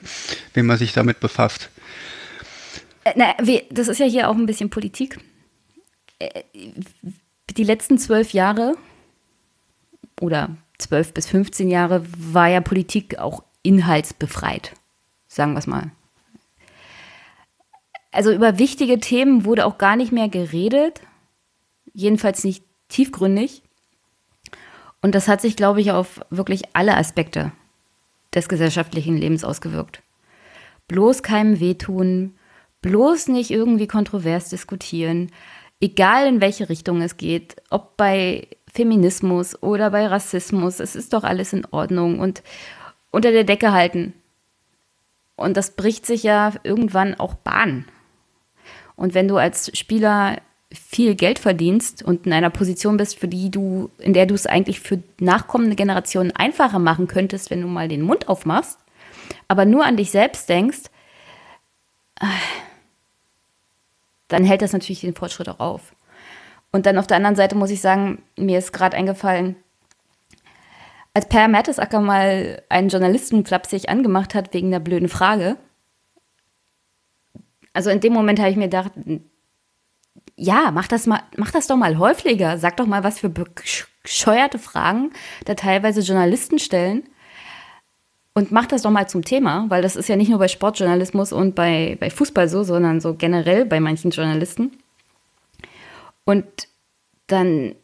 wenn 0.55 0.67
man 0.67 0.79
sich 0.79 0.93
damit 0.93 1.21
befasst. 1.21 1.71
Äh, 3.05 3.13
na, 3.17 3.35
das 3.71 3.89
ist 3.89 3.99
ja 3.99 4.07
hier 4.07 4.29
auch 4.29 4.35
ein 4.35 4.47
bisschen 4.47 4.71
Politik. 4.71 5.19
Äh, 6.19 6.43
die 7.57 7.65
letzten 7.65 7.99
zwölf 7.99 8.33
Jahre 8.33 8.75
oder 10.21 10.57
zwölf 10.79 11.13
bis 11.15 11.27
15 11.27 11.69
Jahre 11.69 12.05
war 12.17 12.49
ja 12.49 12.61
Politik 12.61 13.19
auch 13.19 13.45
inhaltsbefreit, 13.63 14.73
sagen 15.29 15.53
wir 15.53 15.59
es 15.59 15.67
mal. 15.67 15.91
Also 18.13 18.33
über 18.33 18.59
wichtige 18.59 18.99
Themen 18.99 19.45
wurde 19.45 19.67
auch 19.67 19.79
gar 19.79 19.97
nicht 19.97 20.11
mehr 20.11 20.29
geredet, 20.29 21.01
jedenfalls 21.93 22.45
nicht 22.45 22.65
tiefgründig. 22.89 23.63
Und 25.07 25.15
das 25.15 25.29
hat 25.29 25.41
sich, 25.41 25.55
glaube 25.55 25.81
ich, 25.81 25.93
auf 25.93 26.21
wirklich 26.31 26.63
alle 26.73 26.97
Aspekte 26.97 27.53
des 28.35 28.49
gesellschaftlichen 28.49 29.17
Lebens 29.17 29.45
ausgewirkt. 29.45 30.03
Bloß 30.89 31.23
keinem 31.23 31.61
wehtun, 31.61 32.35
bloß 32.83 33.29
nicht 33.29 33.53
irgendwie 33.53 33.87
kontrovers 33.87 34.49
diskutieren, 34.49 35.31
egal 35.81 36.27
in 36.27 36.41
welche 36.41 36.69
Richtung 36.69 37.03
es 37.03 37.19
geht, 37.19 37.55
ob 37.71 37.97
bei 37.97 38.49
Feminismus 38.67 39.63
oder 39.63 39.91
bei 39.91 40.09
Rassismus, 40.09 40.81
es 40.81 40.97
ist 40.97 41.13
doch 41.13 41.23
alles 41.23 41.53
in 41.53 41.65
Ordnung 41.67 42.19
und 42.19 42.43
unter 43.13 43.31
der 43.31 43.45
Decke 43.45 43.71
halten. 43.71 44.13
Und 45.37 45.57
das 45.57 45.77
bricht 45.77 46.05
sich 46.05 46.25
ja 46.25 46.53
irgendwann 46.65 47.15
auch 47.15 47.35
Bahn. 47.35 47.85
Und 48.97 49.15
wenn 49.15 49.29
du 49.29 49.37
als 49.37 49.71
Spieler 49.79 50.39
viel 50.73 51.15
Geld 51.15 51.39
verdienst 51.39 52.03
und 52.03 52.27
in 52.27 52.33
einer 52.33 52.51
Position 52.51 52.97
bist, 52.97 53.19
für 53.19 53.29
die 53.29 53.51
du, 53.51 53.91
in 53.99 54.13
der 54.13 54.27
du 54.27 54.35
es 54.35 54.47
eigentlich 54.47 54.81
für 54.81 55.03
nachkommende 55.21 55.77
Generationen 55.77 56.33
einfacher 56.33 56.79
machen 56.79 57.07
könntest, 57.07 57.51
wenn 57.51 57.61
du 57.61 57.69
mal 57.69 57.89
den 57.89 58.03
Mund 58.03 58.29
aufmachst, 58.29 58.79
aber 59.49 59.65
nur 59.65 59.85
an 59.85 59.97
dich 59.97 60.11
selbst 60.11 60.49
denkst, 60.49 60.85
dann 64.29 64.45
hält 64.45 64.63
das 64.63 64.73
natürlich 64.73 65.03
den 65.03 65.15
Fortschritt 65.15 65.49
auch 65.49 65.61
auf. 65.61 65.95
Und 66.73 66.87
dann 66.87 66.99
auf 66.99 67.07
der 67.07 67.19
anderen 67.19 67.37
Seite 67.37 67.55
muss 67.55 67.71
ich 67.71 67.81
sagen, 67.81 68.23
mir 68.37 68.59
ist 68.59 68.73
gerade 68.73 68.97
eingefallen, 68.97 69.57
als 71.15 71.29
Per 71.29 71.49
Mertesacker 71.49 72.01
mal 72.01 72.63
einen 72.69 72.89
Journalisten 72.89 73.47
flapsig 73.47 73.89
angemacht 73.89 74.35
hat 74.35 74.53
wegen 74.53 74.71
der 74.71 74.81
blöden 74.81 75.09
Frage, 75.09 75.57
also 77.73 77.91
in 77.91 78.01
dem 78.01 78.15
Moment 78.15 78.39
habe 78.41 78.51
ich 78.51 78.57
mir 78.57 78.69
gedacht, 78.69 78.93
ja, 80.37 80.71
mach 80.71 80.87
das 80.87 81.07
mal, 81.07 81.23
mach 81.37 81.51
das 81.51 81.67
doch 81.67 81.77
mal 81.77 81.99
häufiger. 81.99 82.59
Sag 82.59 82.77
doch 82.77 82.87
mal, 82.87 83.03
was 83.03 83.19
für 83.19 83.31
bescheuerte 83.31 84.59
Fragen 84.59 85.13
da 85.47 85.55
teilweise 85.55 86.01
Journalisten 86.01 86.59
stellen. 86.59 87.05
Und 88.35 88.53
mach 88.53 88.67
das 88.67 88.83
doch 88.83 88.91
mal 88.91 89.09
zum 89.09 89.25
Thema, 89.25 89.65
weil 89.71 89.81
das 89.81 89.97
ist 89.97 90.11
ja 90.11 90.17
nicht 90.17 90.29
nur 90.29 90.39
bei 90.39 90.49
Sportjournalismus 90.49 91.33
und 91.33 91.55
bei, 91.55 91.97
bei 91.99 92.11
Fußball 92.11 92.51
so, 92.51 92.65
sondern 92.65 93.01
so 93.01 93.15
generell 93.15 93.65
bei 93.65 93.81
manchen 93.81 94.11
Journalisten. 94.11 94.73
Und 96.25 96.45
dann, 97.29 97.75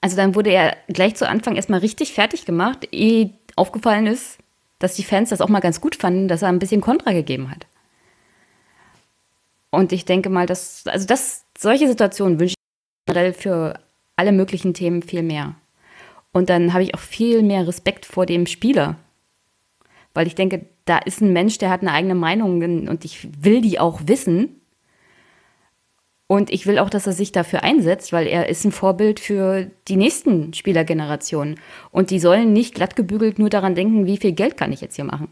also 0.00 0.16
dann 0.16 0.34
wurde 0.34 0.50
er 0.50 0.78
gleich 0.88 1.14
zu 1.14 1.28
Anfang 1.28 1.56
erstmal 1.56 1.80
richtig 1.80 2.14
fertig 2.14 2.46
gemacht, 2.46 2.88
ehe 2.90 3.34
aufgefallen 3.54 4.06
ist, 4.06 4.38
dass 4.78 4.94
die 4.94 5.04
Fans 5.04 5.28
das 5.28 5.42
auch 5.42 5.48
mal 5.48 5.60
ganz 5.60 5.82
gut 5.82 5.94
fanden, 5.94 6.26
dass 6.26 6.40
er 6.40 6.48
ein 6.48 6.58
bisschen 6.58 6.80
Kontra 6.80 7.12
gegeben 7.12 7.50
hat. 7.50 7.66
Und 9.70 9.92
ich 9.92 10.06
denke 10.06 10.30
mal, 10.30 10.46
dass, 10.46 10.86
also 10.86 11.06
das, 11.06 11.45
solche 11.58 11.88
Situationen 11.88 12.38
wünsche 12.40 12.54
ich 12.58 13.06
generell 13.06 13.32
für 13.32 13.78
alle 14.16 14.32
möglichen 14.32 14.74
Themen 14.74 15.02
viel 15.02 15.22
mehr. 15.22 15.54
Und 16.32 16.50
dann 16.50 16.72
habe 16.72 16.82
ich 16.82 16.94
auch 16.94 17.00
viel 17.00 17.42
mehr 17.42 17.66
Respekt 17.66 18.04
vor 18.04 18.26
dem 18.26 18.46
Spieler. 18.46 18.96
Weil 20.14 20.26
ich 20.26 20.34
denke, 20.34 20.66
da 20.84 20.98
ist 20.98 21.20
ein 21.20 21.32
Mensch, 21.32 21.58
der 21.58 21.70
hat 21.70 21.82
eine 21.82 21.92
eigene 21.92 22.14
Meinung 22.14 22.88
und 22.88 23.04
ich 23.04 23.28
will 23.42 23.60
die 23.60 23.78
auch 23.78 24.00
wissen. 24.06 24.60
Und 26.26 26.50
ich 26.50 26.66
will 26.66 26.78
auch, 26.78 26.90
dass 26.90 27.06
er 27.06 27.12
sich 27.12 27.30
dafür 27.32 27.62
einsetzt, 27.62 28.12
weil 28.12 28.26
er 28.26 28.48
ist 28.48 28.64
ein 28.64 28.72
Vorbild 28.72 29.20
für 29.20 29.70
die 29.86 29.96
nächsten 29.96 30.52
Spielergenerationen. 30.54 31.60
Und 31.92 32.10
die 32.10 32.18
sollen 32.18 32.52
nicht 32.52 32.74
glattgebügelt 32.74 33.38
nur 33.38 33.48
daran 33.48 33.74
denken, 33.74 34.06
wie 34.06 34.16
viel 34.16 34.32
Geld 34.32 34.56
kann 34.56 34.72
ich 34.72 34.80
jetzt 34.80 34.96
hier 34.96 35.04
machen. 35.04 35.28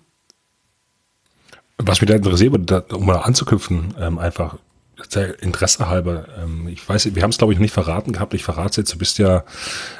Was 1.78 2.00
mich 2.00 2.08
da 2.08 2.16
interessiert, 2.16 2.92
um 2.92 3.06
mal 3.06 3.16
anzuknüpfen, 3.16 3.94
ähm, 3.98 4.18
einfach 4.18 4.58
Interesse 5.40 5.88
halber, 5.88 6.26
ähm, 6.42 6.68
ich 6.68 6.88
weiß, 6.88 7.14
wir 7.14 7.22
haben 7.22 7.30
es 7.30 7.38
glaube 7.38 7.52
ich 7.52 7.58
noch 7.58 7.64
nicht 7.64 7.74
verraten 7.74 8.12
gehabt, 8.12 8.34
ich 8.34 8.44
verrate 8.44 8.70
es 8.70 8.76
jetzt, 8.76 8.94
du 8.94 8.98
bist 8.98 9.18
ja 9.18 9.44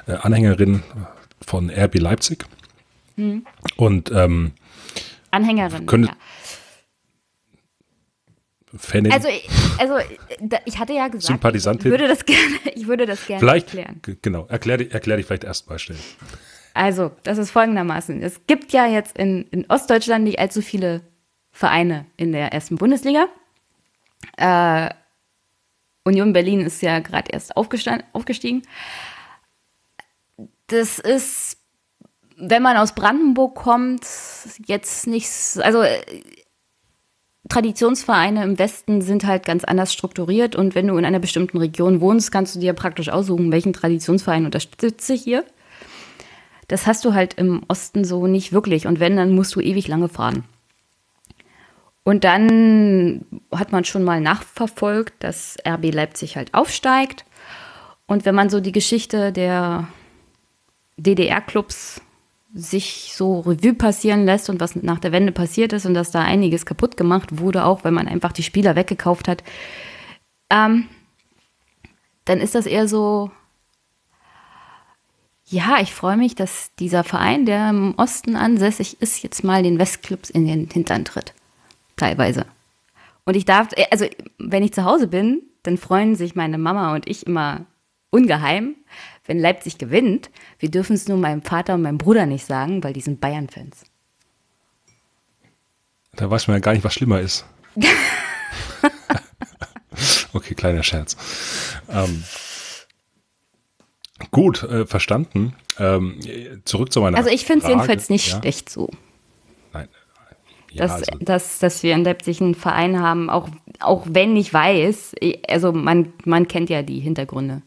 äh, 0.07 0.13
Anhängerin 0.13 0.83
von 1.45 1.71
RB 1.71 1.99
Leipzig. 1.99 2.45
Mhm. 3.17 3.47
Und 3.77 4.11
ähm, 4.13 4.53
Anhängerin, 5.31 5.87
könnt, 5.87 6.07
ja. 6.07 6.17
Fanin. 8.77 9.13
Also, 9.13 9.29
also 9.79 9.95
ich 10.65 10.79
hatte 10.79 10.93
ja 10.95 11.09
gesagt, 11.09 11.27
Sympathisantin. 11.27 11.87
ich 11.87 11.91
würde 11.99 12.09
das 12.09 12.25
gerne, 12.25 12.57
ich 12.75 12.87
würde 12.87 13.07
das 13.07 13.27
gerne 13.27 13.41
vielleicht, 13.41 13.75
erklären. 13.75 14.01
Genau, 14.23 14.47
erklär, 14.47 14.93
erklär 14.93 15.17
dich 15.17 15.27
vielleicht 15.27 15.45
erstmal 15.45 15.79
schnell. 15.79 15.99
Also, 16.75 17.13
das 17.23 17.39
ist 17.39 17.53
folgendermaßen. 17.53 18.21
Es 18.23 18.41
gibt 18.47 18.73
ja 18.73 18.87
jetzt 18.87 19.17
in, 19.17 19.45
in 19.51 19.65
Ostdeutschland 19.69 20.25
nicht 20.25 20.41
allzu 20.41 20.61
viele 20.61 21.03
Vereine 21.53 22.07
in 22.17 22.33
der 22.33 22.53
ersten 22.53 22.77
Bundesliga. 22.77 23.29
Äh, 24.37 24.91
Union 26.05 26.33
Berlin 26.33 26.61
ist 26.61 26.83
ja 26.83 27.01
gerade 27.01 27.31
erst 27.33 27.57
aufgestiegen. 27.57 28.63
Das 30.67 30.99
ist, 30.99 31.59
wenn 32.37 32.63
man 32.63 32.77
aus 32.77 32.95
Brandenburg 32.95 33.55
kommt, 33.55 34.07
jetzt 34.67 35.07
nichts, 35.07 35.59
also 35.59 35.83
äh, 35.83 36.01
Traditionsvereine 37.49 38.43
im 38.43 38.59
Westen 38.59 39.03
sind 39.03 39.27
halt 39.27 39.45
ganz 39.45 39.65
anders 39.65 39.93
strukturiert 39.93 40.57
und 40.57 40.75
wenn 40.75 40.87
du 40.87 40.97
in 40.97 41.05
einer 41.05 41.19
bestimmten 41.19 41.59
Region 41.59 42.01
wohnst, 42.01 42.33
kannst 42.33 42.57
du 42.57 42.61
dir 42.61 42.73
praktisch 42.73 43.11
aussuchen, 43.11 43.53
welchen 43.53 43.75
Traditionsverein 43.75 44.47
unterstütze 44.47 45.13
ich 45.13 45.23
hier. 45.23 45.45
Das 46.69 46.87
hast 46.87 47.05
du 47.05 47.13
halt 47.13 47.35
im 47.35 47.63
Osten 47.69 48.05
so 48.05 48.27
nicht 48.27 48.53
wirklich 48.53 48.87
und 48.87 48.99
wenn, 48.99 49.17
dann 49.17 49.35
musst 49.35 49.55
du 49.55 49.61
ewig 49.61 49.89
lange 49.89 50.09
fahren. 50.09 50.45
Und 52.05 52.25
dann 52.25 53.25
hat 53.51 53.73
man 53.73 53.85
schon 53.85 54.05
mal 54.05 54.21
nachverfolgt, 54.21 55.15
dass 55.21 55.57
RB 55.67 55.93
Leipzig 55.93 56.37
halt 56.37 56.53
aufsteigt. 56.53 57.25
Und 58.07 58.27
wenn 58.27 58.35
man 58.35 58.51
so 58.51 58.61
die 58.61 58.73
Geschichte 58.73 59.33
der 59.33 59.89
DDR-Clubs 60.99 62.03
sich 62.53 63.13
so 63.15 63.41
Revue 63.41 63.75
passieren 63.75 64.27
lässt 64.27 64.49
und 64.49 64.61
was 64.61 64.77
nach 64.77 65.01
der 65.01 65.11
Wende 65.11 65.33
passiert 65.33 65.73
ist 65.73 65.87
und 65.87 65.95
dass 65.95 66.13
da 66.13 66.23
einiges 66.23 66.67
kaputt 66.67 66.97
gemacht 66.97 67.39
wurde, 67.39 67.65
auch 67.65 67.83
wenn 67.83 67.95
man 67.95 68.07
einfach 68.07 68.31
die 68.31 68.45
Spieler 68.45 68.77
weggekauft 68.77 69.27
hat, 69.27 69.43
ähm, 70.51 70.87
dann 72.27 72.41
ist 72.41 72.55
das 72.55 72.67
eher 72.67 72.87
so, 72.87 73.33
ja, 75.47 75.79
ich 75.81 75.93
freue 75.95 76.17
mich, 76.17 76.37
dass 76.37 76.71
dieser 76.79 77.03
Verein, 77.03 77.45
der 77.45 77.71
im 77.71 77.95
Osten 77.97 78.37
ansässig 78.37 79.01
ist, 79.01 79.23
jetzt 79.23 79.43
mal 79.43 79.63
den 79.63 79.79
Westclubs 79.79 80.31
in 80.31 80.47
den 80.47 80.69
Hintern 80.71 81.05
tritt. 81.05 81.35
Teilweise. 81.97 82.47
Und 83.25 83.37
ich 83.37 83.45
darf, 83.45 83.69
also 83.91 84.07
wenn 84.39 84.63
ich 84.63 84.73
zu 84.73 84.85
Hause 84.85 85.09
bin, 85.09 85.43
dann 85.63 85.79
freuen 85.79 86.15
sich 86.15 86.35
meine 86.35 86.59
Mama 86.59 86.95
und 86.95 87.09
ich 87.09 87.27
immer 87.27 87.67
ungeheim, 88.11 88.77
wenn 89.25 89.39
Leipzig 89.39 89.79
gewinnt. 89.79 90.31
Wir 90.59 90.71
dürfen 90.71 90.95
es 90.95 91.09
nur 91.09 91.17
meinem 91.19 91.43
Vater 91.43 91.75
und 91.75 91.83
meinem 91.83 91.99
Bruder 91.99 92.27
nicht 92.27 92.47
sagen, 92.47 92.85
weil 92.85 92.93
die 92.93 93.01
sind 93.01 93.21
Bayern-Fans. 93.21 93.85
Da 96.13 96.31
weiß 96.31 96.47
man 96.47 96.57
ja 96.57 96.61
gar 96.61 96.73
nicht, 96.73 96.85
was 96.85 96.95
schlimmer 96.95 97.21
ist. 97.21 97.45
okay, 100.33 100.55
kleiner 100.55 100.83
Scherz. 100.83 101.17
Ähm, 101.89 102.23
gut, 104.31 104.63
äh, 104.63 104.87
verstanden. 104.87 105.57
Ähm, 105.79 106.21
zurück 106.65 106.93
zu 106.93 107.01
meiner 107.01 107.17
Also 107.17 107.31
ich 107.31 107.45
finde 107.45 107.65
es 107.65 107.69
jedenfalls 107.69 108.11
nicht 108.11 108.29
ja? 108.29 108.39
schlecht 108.39 108.71
so. 108.71 108.89
Ja, 110.75 110.83
dass, 110.83 110.93
also, 110.93 111.19
dass, 111.21 111.59
dass 111.59 111.83
wir 111.83 111.95
in 111.95 112.05
Leipzig 112.05 112.41
einen 112.41 112.55
Verein 112.55 113.01
haben, 113.01 113.31
auch, 113.31 113.49
auch 113.81 114.07
wenn 114.09 114.37
ich 114.37 114.53
weiß, 114.53 115.15
also 115.49 115.73
man, 115.73 116.13
man 116.25 116.49
kennt 116.49 116.71
ja 116.71 116.83
die 116.83 117.01
Hintergründe 117.01 117.63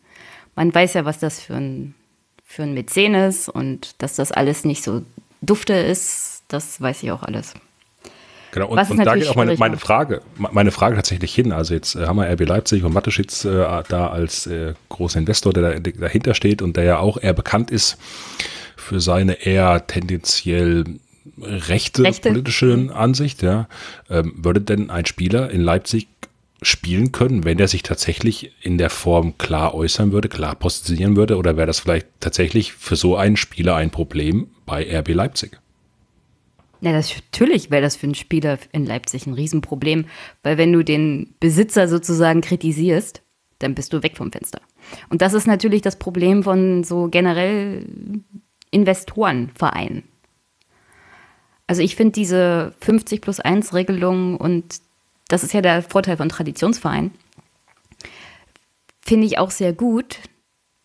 man 0.58 0.74
weiß 0.74 0.96
ja, 0.96 1.06
was 1.06 1.20
das 1.20 1.40
für 1.40 1.56
ein, 1.56 1.94
für 2.44 2.64
ein 2.64 2.74
Mäzen 2.74 3.14
ist 3.14 3.48
und 3.48 4.02
dass 4.02 4.16
das 4.16 4.34
alles 4.34 4.66
nicht 4.66 4.84
so 4.84 5.04
dufte 5.42 5.74
ist, 5.74 6.44
das 6.50 6.82
weiß 6.82 7.04
ich 7.04 7.12
auch 7.12 7.24
alles. 7.24 7.54
Genau, 8.52 8.70
und, 8.70 8.90
und 8.90 9.06
da 9.06 9.16
geht 9.16 9.28
auch 9.28 9.36
meine, 9.36 9.56
meine, 9.58 9.78
Frage, 9.78 10.22
meine 10.36 10.72
Frage 10.72 10.96
tatsächlich 10.96 11.34
hin. 11.36 11.52
Also 11.52 11.76
jetzt 11.76 11.96
äh, 11.96 12.08
haben 12.08 12.18
wir 12.18 12.28
RB 12.32 12.48
Leipzig 12.48 12.84
und 12.84 12.94
Mateschitz 12.94 13.46
äh, 13.46 13.84
da 13.88 14.08
als 14.08 14.48
äh, 14.48 14.74
großer 14.90 15.20
Investor, 15.20 15.54
der 15.54 15.80
da, 15.80 15.92
dahinter 15.92 16.34
steht 16.34 16.62
und 16.64 16.76
der 16.76 16.84
ja 16.86 16.98
auch 16.98 17.18
eher 17.22 17.34
bekannt 17.34 17.70
ist 17.70 17.98
für 18.76 19.00
seine 19.00 19.46
eher 19.46 19.86
tendenziell 19.86 20.86
rechte, 21.40 22.04
rechte. 22.04 22.30
politische 22.30 22.90
Ansicht. 22.94 23.42
Ja. 23.42 23.68
Ähm, 24.10 24.34
würde 24.38 24.62
denn 24.62 24.90
ein 24.90 25.06
Spieler 25.06 25.50
in 25.50 25.62
Leipzig 25.62 26.08
spielen 26.62 27.12
können, 27.12 27.44
wenn 27.44 27.60
er 27.60 27.68
sich 27.68 27.84
tatsächlich 27.84 28.52
in 28.62 28.78
der 28.78 28.90
Form 28.90 29.38
klar 29.38 29.76
äußern 29.76 30.12
würde, 30.12 30.30
klar 30.30 30.56
positionieren 30.56 31.16
würde? 31.16 31.38
Oder 31.38 31.56
wäre 31.56 31.68
das 31.68 31.80
vielleicht 31.80 32.08
tatsächlich 32.20 32.74
für 32.74 32.96
so 32.96 33.16
einen 33.16 33.38
Spieler 33.38 33.76
ein 33.76 33.92
Problem 33.92 34.48
bei 34.66 34.84
RB 35.00 35.10
Leipzig? 35.10 35.60
Ja, 36.82 36.92
das, 36.92 37.14
natürlich 37.16 37.72
wäre 37.72 37.82
das 37.82 37.96
für 37.96 38.06
einen 38.06 38.16
Spieler 38.16 38.60
in 38.72 38.86
Leipzig 38.86 39.26
ein 39.26 39.34
Riesenproblem, 39.34 40.06
weil 40.44 40.58
wenn 40.58 40.74
du 40.74 40.84
den 40.84 41.34
Besitzer 41.40 41.88
sozusagen 41.88 42.42
kritisierst, 42.42 43.22
dann 43.60 43.74
bist 43.74 43.94
du 43.94 44.04
weg 44.04 44.18
vom 44.18 44.32
Fenster. 44.32 44.62
Und 45.10 45.22
das 45.22 45.34
ist 45.34 45.48
natürlich 45.48 45.82
das 45.82 45.98
Problem 45.98 46.44
von 46.44 46.84
so 46.84 47.08
generell 47.10 47.86
Investorenvereinen. 48.70 50.04
Also 51.68 51.82
ich 51.82 51.96
finde 51.96 52.14
diese 52.14 52.74
50 52.82 53.22
plus 53.22 53.40
1 53.40 53.74
Regelung 53.74 54.38
und 54.38 54.80
das 55.28 55.44
ist 55.44 55.54
ja 55.54 55.62
der 55.62 55.82
Vorteil 55.82 56.18
von 56.18 56.30
Traditionsvereinen, 56.30 57.12
finde 59.02 59.28
ich 59.28 59.38
auch 59.38 59.52
sehr 59.52 59.74
gut, 59.74 60.20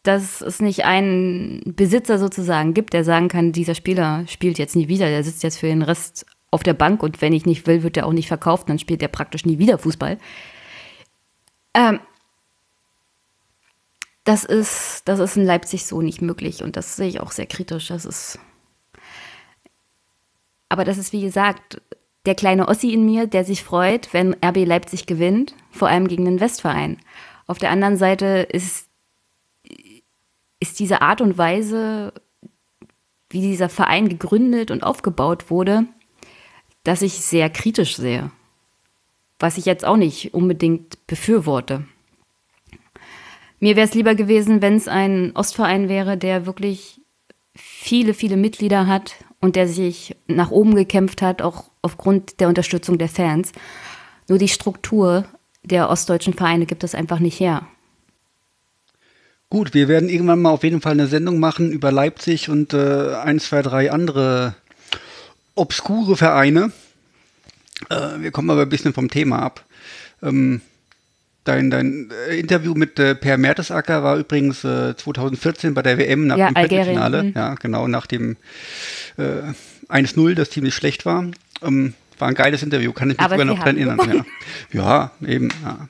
dass 0.03 0.41
es 0.41 0.61
nicht 0.61 0.85
einen 0.85 1.63
Besitzer 1.77 2.19
sozusagen 2.19 2.75
gibt, 2.75 2.93
der 2.93 3.05
sagen 3.05 3.29
kann, 3.29 3.53
dieser 3.53 3.77
Spieler 3.77 4.25
spielt 4.27 4.59
jetzt 4.59 4.75
nie 4.75 4.89
wieder, 4.89 5.07
der 5.07 5.23
sitzt 5.23 5.45
jetzt 5.45 5.59
für 5.59 5.69
den 5.69 5.83
Rest 5.83 6.27
auf 6.51 6.65
der 6.65 6.75
Bank 6.75 7.03
und 7.03 7.23
wenn 7.23 7.33
ich 7.33 7.47
nicht 7.47 7.67
will, 7.67 7.83
wird 7.83 7.97
er 7.97 8.07
auch 8.07 8.13
nicht 8.13 8.29
verkauft, 8.29 8.69
dann 8.69 8.81
spielt 8.81 9.03
er 9.03 9.09
praktisch 9.09 9.47
nie 9.47 9.59
wieder 9.59 9.79
Fußball. 9.79 10.19
Ähm, 11.75 12.01
das 14.25 14.45
ist, 14.45 15.03
das 15.07 15.19
ist 15.19 15.37
in 15.37 15.45
Leipzig 15.45 15.87
so 15.87 16.03
nicht 16.03 16.23
möglich 16.23 16.63
und 16.63 16.77
das 16.77 16.97
sehe 16.97 17.09
ich 17.09 17.21
auch 17.21 17.33
sehr 17.33 17.47
kritisch. 17.47 17.89
Das 17.89 18.05
ist. 18.05 18.39
Aber 20.73 20.87
das 20.87 20.97
ist, 20.97 21.13
wie 21.13 21.21
gesagt, 21.21 21.83
der 22.25 22.35
kleine 22.35 22.67
Ossi 22.67 22.95
in 22.95 23.05
mir, 23.05 23.27
der 23.27 23.45
sich 23.45 23.63
freut, 23.63 24.15
wenn 24.15 24.35
RB 24.43 24.65
Leipzig 24.65 25.05
gewinnt, 25.05 25.55
vor 25.71 25.89
allem 25.89 26.09
gegen 26.09 26.25
den 26.25 26.41
Westverein. 26.41 26.97
Auf 27.47 27.59
der 27.59 27.71
anderen 27.71 27.99
Seite 27.99 28.49
ist, 28.51 28.89
ist 30.61 30.81
diese 30.81 31.03
Art 31.03 31.21
und 31.21 31.37
Weise, 31.37 32.15
wie 33.29 33.43
dieser 33.43 33.69
Verein 33.69 34.09
gegründet 34.09 34.71
und 34.71 34.83
aufgebaut 34.83 35.51
wurde, 35.51 35.85
dass 36.85 37.03
ich 37.03 37.21
sehr 37.21 37.51
kritisch 37.51 37.97
sehe. 37.99 38.31
Was 39.39 39.59
ich 39.59 39.67
jetzt 39.67 39.85
auch 39.85 39.99
nicht 39.99 40.33
unbedingt 40.33 41.07
befürworte. 41.07 41.85
Mir 43.61 43.77
wäre 43.77 43.87
es 43.87 43.93
lieber 43.93 44.15
gewesen, 44.15 44.63
wenn 44.63 44.77
es 44.77 44.89
ein 44.89 45.33
Ostverein 45.37 45.91
wäre, 45.91 46.17
der 46.17 46.47
wirklich 46.47 47.03
viele, 47.55 48.15
viele 48.15 48.39
Mitglieder 48.39 48.87
hat 48.87 49.17
und 49.43 49.57
der 49.57 49.69
sich 49.69 50.17
nach 50.29 50.51
oben 50.51 50.75
gekämpft 50.75 51.21
hat, 51.21 51.43
auch 51.43 51.65
aufgrund 51.83 52.41
der 52.41 52.49
Unterstützung 52.49 52.97
der 52.97 53.09
Fans. 53.09 53.53
Nur 54.29 54.39
die 54.39 54.49
Struktur 54.49 55.27
der 55.65 55.91
ostdeutschen 55.91 56.33
Vereine 56.33 56.65
gibt 56.65 56.85
es 56.85 56.95
einfach 56.95 57.19
nicht 57.19 57.39
her. 57.39 57.67
Gut, 59.51 59.75
wir 59.75 59.89
werden 59.89 60.09
irgendwann 60.09 60.41
mal 60.41 60.51
auf 60.51 60.65
jeden 60.65 60.81
Fall 60.81 60.93
eine 60.93 61.09
Sendung 61.09 61.39
machen 61.39 61.73
über 61.73 61.93
Leipzig 61.93 62.49
und 62.49 62.73
äh, 62.73 63.17
ein, 63.17 63.39
zwei, 63.39 63.61
drei 63.61 63.93
andere 63.93 64.55
obskure 65.55 66.17
Vereine. 66.17 66.73
Äh, 67.91 68.21
wir 68.21 68.31
kommen 68.31 68.49
aber 68.49 68.63
ein 68.63 68.69
bisschen 68.69 68.95
vom 68.95 69.11
Thema 69.11 69.41
ab. 69.41 69.65
Ähm, 70.23 70.63
dein, 71.45 71.71
dein 71.71 72.11
äh, 72.29 72.39
Interview 72.39 72.75
mit 72.75 72.99
äh, 72.99 73.15
Per 73.15 73.37
Mertesacker 73.37 74.03
war 74.03 74.17
übrigens 74.17 74.61
2014 74.61 75.71
äh, 75.71 75.75
bei 75.75 75.83
der 75.83 75.99
WM 75.99 76.27
nach 76.29 76.37
ja, 76.37 76.49
dem 76.49 76.57
Viertelfinale. 76.57 77.25
Mhm. 77.25 77.33
Ja, 77.35 77.55
genau, 77.55 77.89
nach 77.89 78.07
dem 78.07 78.37
äh, 79.17 79.53
1-0, 79.89 80.35
das 80.35 80.51
ziemlich 80.51 80.75
schlecht 80.75 81.05
war. 81.05 81.27
Ähm, 81.63 81.95
war 82.19 82.29
ein 82.29 82.35
geiles 82.35 82.63
Interview, 82.63 82.93
kann 82.93 83.11
ich 83.11 83.17
mich 83.17 83.25
Aber 83.25 83.35
sogar 83.35 83.45
noch 83.45 83.63
dran 83.63 83.77
erinnern. 83.77 84.25
Ja. 84.73 85.11
ja, 85.23 85.29
eben. 85.29 85.49
Ja. 85.63 85.89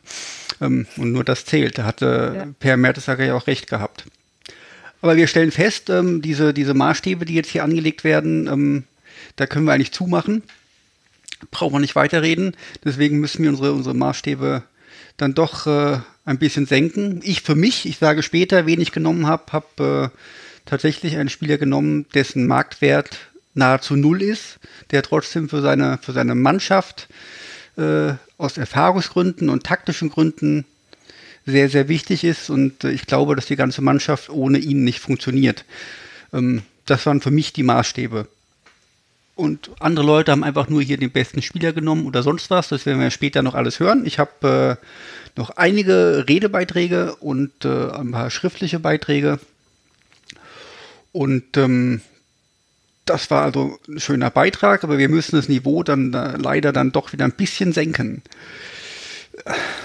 Ähm, 0.60 0.86
und 0.96 1.12
nur 1.12 1.24
das 1.24 1.44
zählt. 1.44 1.78
Da 1.78 1.84
hatte 1.84 2.32
ja. 2.34 2.46
Per 2.58 2.76
Mertesacker 2.76 3.24
ja 3.24 3.34
auch 3.34 3.46
recht 3.46 3.68
gehabt. 3.68 4.06
Aber 5.02 5.16
wir 5.16 5.26
stellen 5.26 5.50
fest, 5.50 5.90
ähm, 5.90 6.22
diese, 6.22 6.54
diese 6.54 6.74
Maßstäbe, 6.74 7.24
die 7.24 7.34
jetzt 7.34 7.50
hier 7.50 7.64
angelegt 7.64 8.04
werden, 8.04 8.46
ähm, 8.46 8.84
da 9.36 9.46
können 9.46 9.66
wir 9.66 9.72
eigentlich 9.72 9.92
zumachen. 9.92 10.42
Brauchen 11.50 11.74
wir 11.74 11.80
nicht 11.80 11.96
weiterreden. 11.96 12.56
Deswegen 12.84 13.18
müssen 13.18 13.42
wir 13.42 13.50
unsere, 13.50 13.72
unsere 13.72 13.96
Maßstäbe 13.96 14.62
dann 15.16 15.34
doch 15.34 15.66
äh, 15.66 15.98
ein 16.24 16.38
bisschen 16.38 16.66
senken. 16.66 17.20
Ich 17.24 17.42
für 17.42 17.56
mich, 17.56 17.84
ich 17.84 17.98
sage 17.98 18.22
später, 18.22 18.64
wen 18.64 18.80
ich 18.80 18.92
genommen 18.92 19.26
habe, 19.26 19.52
habe 19.52 20.10
äh, 20.12 20.18
tatsächlich 20.66 21.16
einen 21.16 21.28
Spieler 21.28 21.58
genommen, 21.58 22.06
dessen 22.14 22.46
Marktwert 22.46 23.18
nahezu 23.54 23.96
null 23.96 24.22
ist, 24.22 24.58
der 24.90 25.02
trotzdem 25.02 25.48
für 25.48 25.60
seine, 25.60 25.98
für 25.98 26.12
seine 26.12 26.34
Mannschaft 26.34 27.08
äh, 27.76 28.14
aus 28.38 28.56
Erfahrungsgründen 28.56 29.48
und 29.48 29.64
taktischen 29.64 30.10
Gründen 30.10 30.64
sehr, 31.46 31.68
sehr 31.68 31.88
wichtig 31.88 32.24
ist. 32.24 32.50
Und 32.50 32.84
äh, 32.84 32.90
ich 32.90 33.06
glaube, 33.06 33.36
dass 33.36 33.46
die 33.46 33.56
ganze 33.56 33.82
Mannschaft 33.82 34.30
ohne 34.30 34.58
ihn 34.58 34.84
nicht 34.84 35.00
funktioniert. 35.00 35.64
Ähm, 36.32 36.62
das 36.86 37.06
waren 37.06 37.20
für 37.20 37.30
mich 37.30 37.52
die 37.52 37.62
Maßstäbe. 37.62 38.26
und 39.34 39.70
andere 39.80 40.04
Leute 40.04 40.32
haben 40.32 40.44
einfach 40.44 40.68
nur 40.68 40.82
hier 40.82 40.98
den 40.98 41.10
besten 41.10 41.42
Spieler 41.42 41.72
genommen 41.72 42.06
oder 42.06 42.22
sonst 42.22 42.50
was. 42.50 42.68
Das 42.68 42.86
werden 42.86 43.00
wir 43.00 43.10
später 43.10 43.42
noch 43.42 43.54
alles 43.54 43.80
hören. 43.80 44.04
Ich 44.04 44.18
habe 44.18 44.78
äh, 44.80 44.86
noch 45.36 45.50
einige 45.50 46.26
Redebeiträge 46.28 47.16
und 47.16 47.64
äh, 47.64 47.90
ein 47.90 48.12
paar 48.12 48.30
schriftliche 48.30 48.78
Beiträge. 48.78 49.38
Und 51.12 51.56
ähm, 51.56 52.00
das 53.04 53.30
war 53.30 53.42
also 53.42 53.78
ein 53.88 54.00
schöner 54.00 54.30
Beitrag, 54.30 54.84
aber 54.84 54.98
wir 54.98 55.08
müssen 55.08 55.36
das 55.36 55.48
Niveau 55.48 55.82
dann 55.82 56.12
äh, 56.14 56.36
leider 56.36 56.72
dann 56.72 56.92
doch 56.92 57.12
wieder 57.12 57.24
ein 57.24 57.32
bisschen 57.32 57.72
senken. 57.72 58.22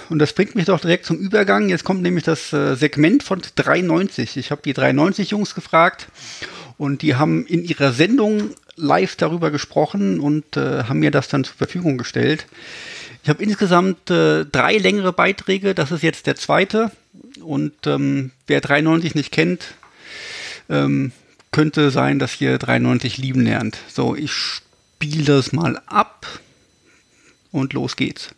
Und 0.09 0.19
das 0.19 0.33
bringt 0.33 0.55
mich 0.55 0.65
doch 0.65 0.79
direkt 0.79 1.05
zum 1.05 1.17
Übergang. 1.17 1.69
Jetzt 1.69 1.83
kommt 1.83 2.01
nämlich 2.01 2.23
das 2.23 2.53
äh, 2.53 2.75
Segment 2.75 3.23
von 3.23 3.41
93. 3.55 4.37
Ich 4.37 4.51
habe 4.51 4.61
die 4.63 4.73
93 4.73 5.31
Jungs 5.31 5.55
gefragt 5.55 6.07
und 6.77 7.01
die 7.01 7.15
haben 7.15 7.45
in 7.45 7.63
ihrer 7.63 7.91
Sendung 7.91 8.51
live 8.75 9.15
darüber 9.15 9.49
gesprochen 9.49 10.19
und 10.19 10.57
äh, 10.57 10.83
haben 10.83 10.99
mir 10.99 11.11
das 11.11 11.27
dann 11.27 11.43
zur 11.43 11.55
Verfügung 11.55 11.97
gestellt. 11.97 12.45
Ich 13.23 13.29
habe 13.29 13.43
insgesamt 13.43 14.11
äh, 14.11 14.45
drei 14.45 14.77
längere 14.77 15.11
Beiträge. 15.11 15.73
Das 15.73 15.91
ist 15.91 16.03
jetzt 16.03 16.27
der 16.27 16.35
zweite. 16.35 16.91
Und 17.41 17.73
ähm, 17.87 18.31
wer 18.45 18.61
93 18.61 19.15
nicht 19.15 19.31
kennt, 19.31 19.73
ähm, 20.69 21.11
könnte 21.51 21.91
sein, 21.91 22.19
dass 22.19 22.39
ihr 22.41 22.57
93 22.57 23.17
lieben 23.17 23.41
lernt. 23.41 23.77
So, 23.87 24.15
ich 24.15 24.31
spiele 24.31 25.23
das 25.23 25.53
mal 25.53 25.81
ab 25.87 26.27
und 27.51 27.73
los 27.73 27.95
geht's. 27.95 28.35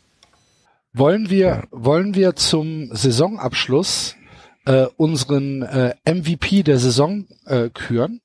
Wollen 0.93 1.29
wir, 1.29 1.67
wollen 1.71 2.15
wir 2.15 2.35
zum 2.35 2.89
Saisonabschluss 2.95 4.15
äh, 4.65 4.87
unseren 4.97 5.61
äh, 5.61 5.95
MVP 6.05 6.63
der 6.63 6.79
Saison 6.79 7.27
äh, 7.45 7.69
küren? 7.69 8.21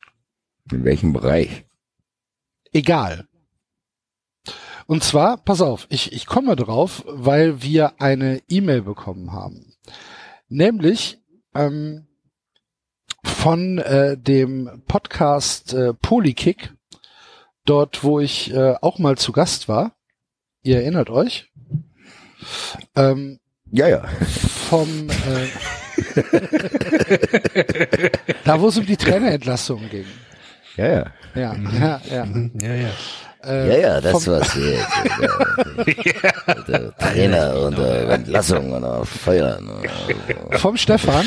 In 0.71 0.85
welchem 0.85 1.13
Bereich? 1.13 1.65
Egal. 2.73 3.29
Und 4.87 5.03
zwar, 5.03 5.39
pass 5.39 5.61
auf, 5.61 5.87
ich, 5.89 6.13
ich 6.13 6.27
komme 6.27 6.57
drauf, 6.57 7.05
weil 7.07 7.63
wir 7.63 8.01
eine 8.01 8.43
E-Mail 8.49 8.83
bekommen 8.83 9.33
haben. 9.33 9.75
Nämlich 10.49 11.19
ähm, 11.55 12.07
von 13.25 13.79
äh, 13.79 14.17
dem 14.17 14.83
Podcast 14.87 15.75
äh, 15.75 15.93
Polykick, 15.95 16.73
dort 17.65 18.05
wo 18.05 18.21
ich 18.21 18.53
äh, 18.55 18.75
auch 18.81 18.99
mal 18.99 19.17
zu 19.19 19.33
Gast 19.33 19.69
war. 19.69 19.93
Ihr 20.63 20.77
erinnert 20.81 21.11
euch? 21.11 21.51
Ähm, 22.97 23.39
Ja, 23.71 23.89
ja. 23.89 24.05
vom 24.69 25.09
äh, 25.09 25.49
da 28.45 28.61
wo 28.61 28.69
es 28.69 28.79
um 28.79 28.87
die 28.87 28.97
Trainerentlassung 28.97 29.89
ging. 29.91 30.07
Ja, 30.77 30.87
ja. 30.87 31.05
Ja, 31.35 31.55
ja, 31.75 32.01
ja. 32.11 32.27
Ja, 32.61 32.75
ja. 32.75 32.89
Äh, 33.45 33.69
Ja, 33.69 33.77
ja, 33.95 34.01
das 34.01 34.25
vom, 34.25 34.35
war's 34.35 34.53
hier. 34.55 34.79
Trainer 36.99 37.57
und 37.61 37.79
Entlassung 37.79 38.73
und 38.73 39.07
Feuern. 39.07 39.69
vom 40.53 40.77
Stefan. 40.77 41.27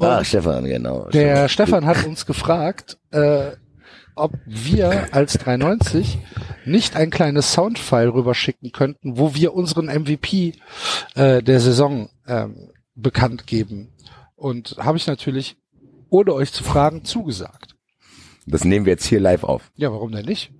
Ah, 0.00 0.24
Stefan, 0.24 0.64
genau. 0.64 1.08
Der 1.10 1.48
Stefan 1.48 1.86
hat 1.86 2.04
uns 2.06 2.26
gefragt, 2.26 2.98
äh, 3.10 3.52
ob 4.14 4.32
wir 4.46 5.14
als 5.14 5.34
390 5.34 6.18
nicht 6.64 6.96
ein 6.96 7.10
kleines 7.10 7.52
Soundfile 7.52 8.12
rüberschicken 8.12 8.72
könnten, 8.72 9.18
wo 9.18 9.34
wir 9.34 9.54
unseren 9.54 9.86
MVP 9.86 10.54
äh, 11.14 11.42
der 11.42 11.60
Saison 11.60 12.08
ähm, 12.26 12.70
bekannt 12.94 13.46
geben. 13.46 13.92
Und 14.34 14.76
habe 14.78 14.96
ich 14.96 15.06
natürlich, 15.06 15.56
ohne 16.08 16.32
euch 16.32 16.52
zu 16.52 16.64
fragen, 16.64 17.04
zugesagt. 17.04 17.74
Das 18.46 18.64
nehmen 18.64 18.86
wir 18.86 18.92
jetzt 18.92 19.06
hier 19.06 19.20
live 19.20 19.44
auf. 19.44 19.70
Ja, 19.76 19.92
warum 19.92 20.12
denn 20.12 20.24
nicht? 20.24 20.52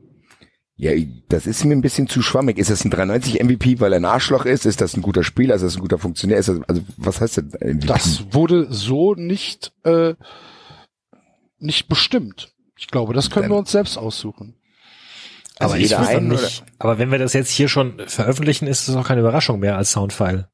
Ja, 0.79 0.93
das 1.31 1.47
ist 1.47 1.65
mir 1.65 1.75
ein 1.75 1.81
bisschen 1.81 2.07
zu 2.07 2.21
schwammig. 2.21 2.59
Ist 2.59 2.69
das 2.69 2.85
ein 2.85 2.91
93 2.91 3.43
MVP, 3.43 3.81
weil 3.81 3.95
er 3.95 4.01
ein 4.01 4.05
Arschloch 4.05 4.45
ist? 4.45 4.67
Ist 4.67 4.83
das 4.83 4.95
ein 4.95 5.01
guter 5.01 5.25
Spieler? 5.25 5.55
Ist 5.55 5.63
das 5.63 5.77
ein 5.77 5.81
guter 5.81 5.97
Funktionär? 5.99 6.37
Ist 6.37 6.51
das, 6.51 6.61
also, 6.69 6.83
was 6.99 7.21
heißt 7.23 7.39
denn 7.39 7.47
MVP? 7.77 7.87
Das 7.87 8.25
wurde 8.35 8.67
so 8.71 9.15
nicht, 9.15 9.73
äh, 9.85 10.15
nicht 11.59 11.89
bestimmt. 11.89 12.53
Ich 12.79 12.89
glaube, 12.89 13.15
das 13.15 13.31
können 13.31 13.49
wir 13.49 13.57
uns 13.57 13.73
selbst 13.73 13.97
aussuchen. 13.97 14.55
Also 15.59 15.73
aber 15.75 15.81
jeder 15.83 16.07
einen, 16.07 16.29
nicht. 16.29 16.63
Aber 16.79 16.99
wenn 16.99 17.11
wir 17.11 17.19
das 17.19 17.33
jetzt 17.33 17.51
hier 17.51 17.69
schon 17.69 17.99
veröffentlichen, 18.07 18.67
ist 18.67 18.87
es 18.89 18.95
auch 18.97 19.07
keine 19.09 19.23
Überraschung 19.23 19.59
mehr 19.61 19.79
als 19.79 19.93
Soundfile. 19.93 20.51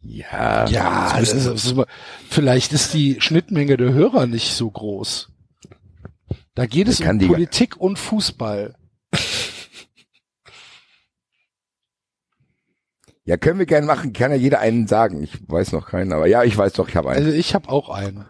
Ja, 0.00 0.66
Ja, 0.68 1.16
das 1.16 1.32
ist, 1.32 1.46
das 1.46 1.64
ist, 1.66 1.76
vielleicht 2.28 2.72
ist 2.72 2.92
die 2.92 3.20
Schnittmenge 3.20 3.76
der 3.76 3.92
Hörer 3.92 4.26
nicht 4.26 4.52
so 4.54 4.68
groß. 4.68 5.30
Da 6.56 6.66
geht 6.66 6.88
es 6.88 7.00
um 7.00 7.20
die- 7.20 7.28
Politik 7.28 7.76
und 7.76 8.00
Fußball. 8.00 8.74
Ja, 13.24 13.36
können 13.36 13.58
wir 13.58 13.66
gerne 13.66 13.86
machen. 13.86 14.12
Kann 14.12 14.30
ja 14.30 14.36
jeder 14.36 14.60
einen 14.60 14.86
sagen. 14.88 15.22
Ich 15.22 15.38
weiß 15.48 15.72
noch 15.72 15.88
keinen, 15.88 16.12
aber 16.12 16.26
ja, 16.26 16.42
ich 16.44 16.56
weiß 16.56 16.72
doch, 16.74 16.88
ich 16.88 16.96
habe 16.96 17.10
einen. 17.10 17.24
Also 17.26 17.36
ich 17.36 17.54
habe 17.54 17.68
auch 17.68 17.88
einen. 17.88 18.26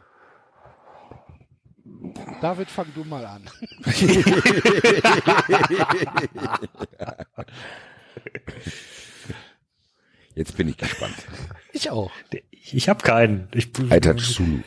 David, 2.40 2.68
fang 2.70 2.86
du 2.94 3.04
mal 3.04 3.24
an. 3.24 3.42
Jetzt 10.34 10.56
bin 10.56 10.68
ich 10.68 10.76
gespannt. 10.78 11.14
Ich 11.72 11.90
auch. 11.90 12.10
Ich 12.50 12.88
habe 12.88 13.02
keinen. 13.02 13.48
Ich, 13.54 13.70
Alter 13.90 14.16
Zulu. 14.16 14.60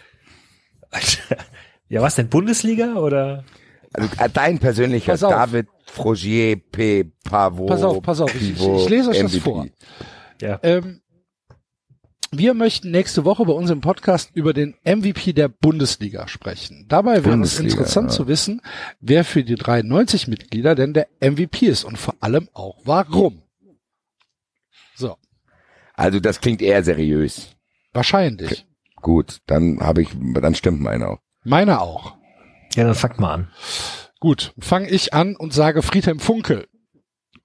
Ja, 1.87 2.01
was 2.01 2.15
denn? 2.15 2.29
Bundesliga 2.29 2.95
oder? 2.95 3.43
Also 3.93 4.09
äh, 4.17 4.27
dein 4.27 4.57
persönlicher 4.57 5.11
Pass 5.13 5.23
auf. 5.23 5.31
David 5.31 5.67
Frogier 5.85 6.55
P. 6.57 7.03
Pavo. 7.23 7.67
Pass 7.67 7.83
auf, 7.83 8.01
pass 8.01 8.21
auf, 8.21 8.33
ich- 8.33 8.53
ich- 8.53 8.59
ich 8.59 8.89
lese 8.89 9.11
euch 9.11 9.19
das 9.21 9.31
MVP. 9.31 9.39
vor. 9.43 9.67
Ja. 10.41 10.59
Ähm, 10.63 11.01
wir 12.31 12.53
möchten 12.53 12.91
nächste 12.91 13.23
Woche 13.23 13.45
bei 13.45 13.53
unserem 13.53 13.81
Podcast 13.81 14.31
über 14.33 14.53
den 14.53 14.75
MVP 14.83 15.33
der 15.33 15.47
Bundesliga 15.47 16.27
sprechen. 16.27 16.85
Dabei 16.89 17.23
wäre 17.23 17.39
es 17.41 17.59
interessant 17.59 18.09
ja. 18.11 18.15
zu 18.15 18.27
wissen, 18.27 18.61
wer 18.99 19.23
für 19.23 19.43
die 19.43 19.55
93 19.55 20.27
Mitglieder 20.27 20.75
denn 20.75 20.93
der 20.93 21.07
MVP 21.21 21.67
ist 21.67 21.83
und 21.85 21.97
vor 21.97 22.15
allem 22.19 22.49
auch 22.53 22.81
warum. 22.83 23.43
So, 24.95 25.17
Also 25.93 26.19
das 26.19 26.41
klingt 26.41 26.61
eher 26.61 26.83
seriös. 26.83 27.55
wahrscheinlich. 27.93 28.65
Gut, 29.01 29.39
dann 29.45 29.79
habe 29.79 30.01
ich, 30.01 30.09
dann 30.13 30.55
stimmt 30.55 30.81
meine 30.81 31.07
auch. 31.07 31.19
Meiner 31.43 31.81
auch. 31.81 32.17
Ja, 32.75 32.83
dann 32.85 32.95
fangt 32.95 33.19
mal 33.19 33.33
an. 33.33 33.51
Gut, 34.19 34.53
fange 34.59 34.89
ich 34.89 35.13
an 35.13 35.35
und 35.35 35.53
sage 35.53 35.83
Friedhelm 35.83 36.19
Funkel. 36.19 36.67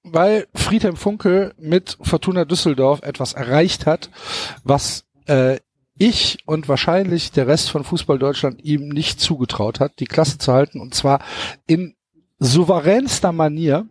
Weil 0.03 0.47
Friedhelm 0.55 0.97
Funkel 0.97 1.55
mit 1.59 1.99
Fortuna 2.01 2.45
Düsseldorf 2.45 3.03
etwas 3.03 3.35
erreicht 3.35 3.87
hat, 3.87 4.11
was 4.65 5.05
äh, 5.27 5.59
ich 5.99 6.39
und 6.47 6.69
wahrscheinlich 6.69 7.33
der 7.33 7.47
Rest 7.47 7.71
von 7.71 7.85
Fußball 7.85 8.19
Deutschland 8.19 8.65
ihm 8.65 8.89
nicht 8.89 9.21
zugetraut 9.21 9.81
hat, 9.81 10.01
die 10.01 10.07
Klasse 10.07 10.39
zu 10.39 10.53
halten 10.53 10.81
und 10.81 10.95
zwar 10.95 11.21
in 11.67 11.95
souveränster 12.41 13.33
Manier. 13.33 13.87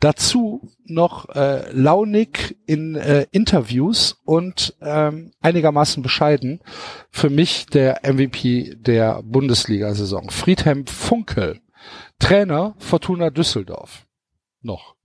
Dazu 0.00 0.68
noch 0.84 1.28
äh, 1.30 1.70
launig 1.72 2.58
in 2.66 2.96
äh, 2.96 3.26
Interviews 3.30 4.20
und 4.24 4.74
ähm, 4.82 5.30
einigermaßen 5.40 6.02
bescheiden 6.02 6.60
für 7.10 7.30
mich 7.30 7.66
der 7.66 8.00
MVP 8.02 8.74
der 8.76 9.22
Bundesliga-Saison. 9.22 10.30
Friedhelm 10.30 10.86
Funkel, 10.86 11.60
Trainer 12.18 12.74
Fortuna 12.78 13.30
Düsseldorf. 13.30 14.06
Noch. 14.60 14.96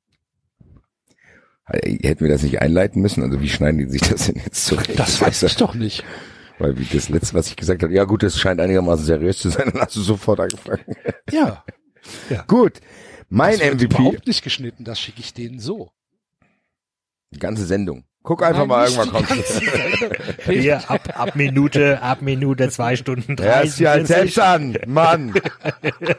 Äh, 1.69 1.97
Hätten 2.07 2.21
wir 2.21 2.29
das 2.29 2.43
nicht 2.43 2.61
einleiten 2.61 3.01
müssen? 3.01 3.23
Also 3.23 3.41
wie 3.41 3.49
schneiden 3.49 3.77
die 3.79 3.85
sich 3.89 4.01
das 4.01 4.27
denn 4.27 4.41
jetzt 4.43 4.65
zurecht? 4.65 4.97
Das 4.99 5.21
weiß 5.21 5.43
ich 5.43 5.55
doch 5.55 5.73
nicht. 5.73 6.03
Weil 6.59 6.77
wie 6.79 6.85
das 6.85 7.09
letzte, 7.09 7.35
was 7.35 7.47
ich 7.49 7.55
gesagt 7.55 7.83
habe, 7.83 7.93
ja 7.93 8.03
gut, 8.05 8.23
das 8.23 8.39
scheint 8.39 8.59
einigermaßen 8.59 9.05
seriös 9.05 9.37
zu 9.37 9.49
sein, 9.49 9.69
dann 9.71 9.81
hast 9.83 9.95
du 9.95 10.01
sofort 10.01 10.39
angefangen. 10.39 10.83
Ja. 11.31 11.63
gut, 12.47 12.79
mein 13.29 13.59
das 13.59 13.73
MVP, 13.73 13.83
überhaupt 13.95 14.25
nicht 14.27 14.43
geschnitten, 14.43 14.83
das 14.83 14.99
schicke 14.99 15.19
ich 15.19 15.33
denen 15.33 15.59
so. 15.59 15.91
die 17.33 17.39
ganze 17.39 17.65
Sendung. 17.65 18.05
Guck 18.23 18.43
einfach 18.43 18.65
Nein, 18.65 18.67
mal, 18.69 18.89
irgendwann 18.89 19.11
kommt. 19.25 19.43
Hier, 20.45 20.89
ab, 20.89 21.17
ab 21.17 21.35
Minute, 21.35 22.01
ab 22.01 22.21
Minute, 22.21 22.69
zwei 22.69 22.95
Stunden, 22.95 23.35
Ja, 23.39 23.59
ist 23.61 23.79
ja 23.79 23.93
30. 23.95 24.07
selbst 24.07 24.39
an, 24.39 24.77
Mann. 24.87 25.33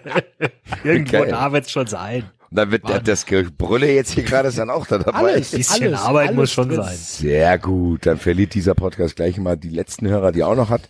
Irgendwo 0.85 1.19
Okay. 1.19 1.31
da 1.31 1.53
wird's 1.53 1.71
schon 1.71 1.87
sein. 1.87 2.31
Und 2.51 2.57
dann 2.57 2.71
wird 2.71 2.89
der, 2.89 3.01
das 3.01 3.27
Gebrülle 3.27 3.93
jetzt 3.93 4.13
hier 4.13 4.23
gerade 4.23 4.49
ist 4.49 4.59
dann 4.59 4.71
auch 4.71 4.87
da 4.87 4.99
dabei. 4.99 5.19
Alles. 5.35 5.51
Bisschen 5.51 5.89
Alles, 5.89 6.01
Arbeit 6.01 6.29
alles 6.29 6.37
muss 6.37 6.53
schon 6.53 6.69
drin. 6.69 6.83
sein. 6.83 6.97
Sehr 6.97 7.59
gut, 7.59 8.07
dann 8.07 8.19
verliert 8.19 8.55
dieser 8.55 8.75
Podcast 8.75 9.17
gleich 9.17 9.37
mal 9.39 9.57
die 9.57 9.69
letzten 9.69 10.09
Hörer, 10.09 10.33
die 10.33 10.41
er 10.41 10.49
auch 10.49 10.57
noch 10.57 10.71
hat. 10.71 10.89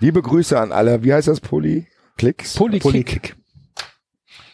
Liebe 0.00 0.20
Grüße 0.22 0.58
an 0.58 0.72
alle, 0.72 1.04
wie 1.04 1.12
heißt 1.14 1.28
das, 1.28 1.40
Polyklicks? 1.40 2.54
Polykick. 2.54 3.36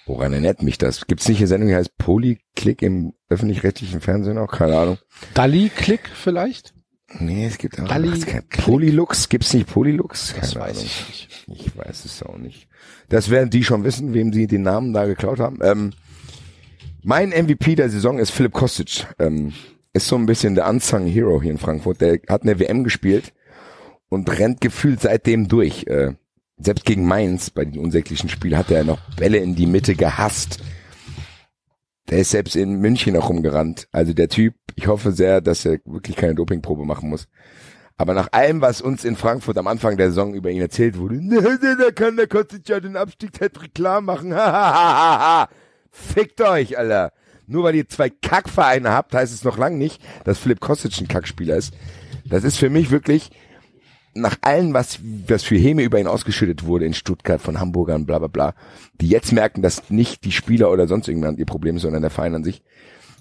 Woran 0.06 0.32
erinnert 0.32 0.62
mich 0.62 0.78
das? 0.78 1.06
Gibt's 1.06 1.28
nicht 1.28 1.38
eine 1.38 1.46
Sendung, 1.46 1.68
die 1.68 1.76
heißt 1.76 1.96
Polyklick 1.96 2.82
im 2.82 3.14
öffentlich-rechtlichen 3.28 4.00
Fernsehen 4.00 4.36
auch? 4.36 4.50
Keine 4.50 4.76
Ahnung. 4.76 4.98
Dali-Klick 5.34 6.10
vielleicht? 6.14 6.74
Nee, 7.18 7.46
es 7.46 7.58
gibt 7.58 7.80
auch 7.80 7.88
gibt 7.88 8.48
Polylux. 8.58 9.28
Gibt's 9.28 9.52
nicht 9.54 9.66
Polylux? 9.68 10.34
Das 10.38 10.52
Keine 10.52 10.64
weiß 10.64 10.76
Ahnung. 10.78 10.84
ich 10.86 11.06
nicht. 11.08 11.66
Ich 11.66 11.76
weiß 11.76 12.04
es 12.04 12.22
auch 12.22 12.38
nicht. 12.38 12.68
Das 13.08 13.30
werden 13.30 13.50
die 13.50 13.64
schon 13.64 13.84
wissen, 13.84 14.14
wem 14.14 14.32
sie 14.32 14.46
den 14.46 14.62
Namen 14.62 14.92
da 14.92 15.04
geklaut 15.06 15.38
haben. 15.38 15.58
Ähm, 15.62 15.92
Mein 17.02 17.30
MVP 17.30 17.74
der 17.74 17.90
Saison 17.90 18.18
ist 18.18 18.30
Philipp 18.30 18.52
Kostic. 18.52 19.06
Ähm, 19.18 19.52
ist 19.92 20.08
so 20.08 20.16
ein 20.16 20.26
bisschen 20.26 20.54
der 20.54 20.68
unsung 20.68 21.06
Hero 21.06 21.42
hier 21.42 21.50
in 21.50 21.58
Frankfurt. 21.58 22.00
Der 22.00 22.18
hat 22.28 22.42
eine 22.42 22.58
WM 22.58 22.84
gespielt 22.84 23.32
und 24.08 24.30
rennt 24.38 24.60
gefühlt 24.60 25.00
seitdem 25.00 25.48
durch. 25.48 25.86
Äh, 25.86 26.14
selbst 26.58 26.84
gegen 26.84 27.06
Mainz 27.06 27.50
bei 27.50 27.64
den 27.64 27.78
unsäglichen 27.78 28.28
Spielen 28.28 28.56
hat 28.56 28.70
er 28.70 28.84
noch 28.84 28.98
Bälle 29.16 29.38
in 29.38 29.54
die 29.54 29.66
Mitte 29.66 29.94
gehasst. 29.94 30.60
Der 32.10 32.18
ist 32.18 32.30
selbst 32.30 32.56
in 32.56 32.80
München 32.80 33.14
noch 33.14 33.28
rumgerannt. 33.28 33.88
Also 33.92 34.12
der 34.12 34.28
Typ, 34.28 34.54
ich 34.74 34.86
hoffe 34.86 35.12
sehr, 35.12 35.40
dass 35.40 35.64
er 35.64 35.78
wirklich 35.84 36.16
keine 36.16 36.34
Dopingprobe 36.34 36.84
machen 36.84 37.08
muss. 37.08 37.28
Aber 37.96 38.14
nach 38.14 38.28
allem, 38.32 38.60
was 38.60 38.80
uns 38.80 39.04
in 39.04 39.16
Frankfurt 39.16 39.58
am 39.58 39.68
Anfang 39.68 39.96
der 39.96 40.08
Saison 40.08 40.34
über 40.34 40.50
ihn 40.50 40.60
erzählt 40.60 40.98
wurde, 40.98 41.20
da 41.78 41.90
kann 41.92 42.16
der 42.16 42.26
Kostic 42.26 42.68
ja 42.68 42.80
den 42.80 42.96
Abstieg 42.96 43.32
klar 43.74 44.00
machen. 44.00 44.32
Fickt 45.90 46.40
euch, 46.40 46.78
Alter. 46.78 47.12
Nur 47.46 47.64
weil 47.64 47.74
ihr 47.74 47.88
zwei 47.88 48.08
Kackvereine 48.08 48.90
habt, 48.90 49.14
heißt 49.14 49.32
es 49.32 49.44
noch 49.44 49.58
lang 49.58 49.78
nicht, 49.78 50.02
dass 50.24 50.38
Philipp 50.38 50.60
Kostic 50.60 51.00
ein 51.00 51.08
Kackspieler 51.08 51.56
ist. 51.56 51.74
Das 52.24 52.44
ist 52.44 52.56
für 52.56 52.70
mich 52.70 52.90
wirklich, 52.90 53.30
nach 54.14 54.36
allem, 54.42 54.74
was, 54.74 54.98
was 55.26 55.42
für 55.42 55.56
Häme 55.56 55.82
über 55.82 55.98
ihn 55.98 56.06
ausgeschüttet 56.06 56.64
wurde 56.64 56.84
in 56.84 56.94
Stuttgart 56.94 57.40
von 57.40 57.60
Hamburgern, 57.60 58.06
bla 58.06 58.18
bla 58.18 58.28
bla, 58.28 58.54
die 59.00 59.08
jetzt 59.08 59.32
merken, 59.32 59.62
dass 59.62 59.90
nicht 59.90 60.24
die 60.24 60.32
Spieler 60.32 60.70
oder 60.70 60.86
sonst 60.86 61.08
irgendjemand 61.08 61.38
ihr 61.38 61.46
Problem 61.46 61.76
ist, 61.76 61.82
sondern 61.82 62.02
der 62.02 62.10
Verein 62.10 62.34
an 62.34 62.44
sich, 62.44 62.62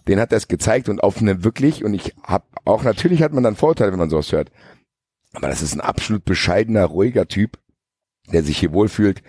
den 0.08 0.20
hat 0.20 0.34
es 0.34 0.48
gezeigt 0.48 0.90
und 0.90 1.02
auf 1.02 1.22
eine 1.22 1.44
wirklich, 1.44 1.84
und 1.86 1.94
ich 1.94 2.14
hab 2.24 2.46
auch, 2.66 2.84
natürlich 2.84 3.24
hat 3.24 3.34
man 3.34 3.44
dann 3.44 3.56
Vorteile, 3.56 3.92
wenn 3.92 4.00
man 4.00 4.10
sowas 4.10 4.32
hört, 4.32 4.52
aber 5.34 5.48
das 5.48 5.62
ist 5.62 5.74
ein 5.74 5.82
absolut 5.82 6.26
bescheidener, 6.26 6.86
ruhiger 6.86 7.28
Typ, 7.28 7.58
der 8.34 8.44
sich 8.44 8.58
hier 8.58 8.74
wohlfühlt, 8.74 9.22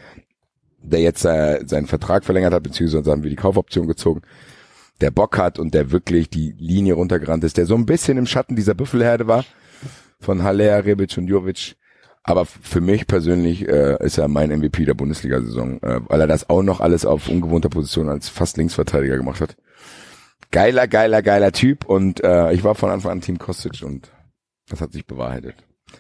der 0.83 1.01
jetzt 1.01 1.25
äh, 1.25 1.62
seinen 1.66 1.87
Vertrag 1.87 2.25
verlängert 2.25 2.53
hat, 2.53 2.62
beziehungsweise 2.62 3.11
haben 3.11 3.22
wir 3.22 3.31
die 3.31 3.37
Kaufoption 3.37 3.87
gezogen, 3.87 4.22
der 5.01 5.11
Bock 5.11 5.38
hat 5.38 5.59
und 5.59 5.75
der 5.75 5.90
wirklich 5.90 6.29
die 6.29 6.55
Linie 6.59 6.94
runtergerannt 6.94 7.44
ist, 7.44 7.57
der 7.57 7.66
so 7.66 7.75
ein 7.75 7.87
bisschen 7.87 8.18
im 8.18 8.27
Schatten 8.27 8.57
dieser 8.57 8.75
Büffelherde 8.75 9.27
war, 9.27 9.44
von 10.22 10.42
Haller, 10.42 10.85
Rebic 10.85 11.16
und 11.18 11.26
Jovic. 11.26 11.76
Aber 12.24 12.46
für 12.46 12.80
mich 12.80 13.06
persönlich 13.06 13.68
äh, 13.68 13.96
ist 14.04 14.18
er 14.18 14.28
mein 14.28 14.50
MVP 14.56 14.85
der 14.85 14.94
Bundesliga-Saison, 14.94 15.82
äh, 15.82 16.00
weil 16.06 16.20
er 16.20 16.28
das 16.28 16.48
auch 16.48 16.62
noch 16.62 16.80
alles 16.80 17.04
auf 17.04 17.28
ungewohnter 17.28 17.68
Position 17.68 18.08
als 18.08 18.28
fast 18.28 18.56
Linksverteidiger 18.56 19.16
gemacht 19.16 19.40
hat. 19.40 19.56
Geiler, 20.52 20.87
geiler, 20.87 21.22
geiler 21.22 21.50
Typ 21.50 21.85
und 21.85 22.22
äh, 22.22 22.52
ich 22.52 22.62
war 22.62 22.74
von 22.74 22.90
Anfang 22.90 23.12
an 23.12 23.20
Team 23.22 23.38
Kostic 23.38 23.82
und 23.82 24.12
das 24.68 24.80
hat 24.80 24.92
sich 24.92 25.06
bewahrheitet. 25.06 25.56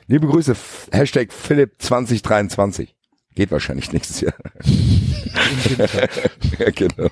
Liebe 0.06 0.26
Grüße, 0.26 0.54
Hashtag 0.92 1.32
Philipp 1.32 1.74
2023. 1.78 2.94
Geht 3.34 3.50
wahrscheinlich 3.50 3.92
nächstes 3.92 4.20
Jahr. 4.20 4.34
ja, 6.58 6.70
genau. 6.70 7.08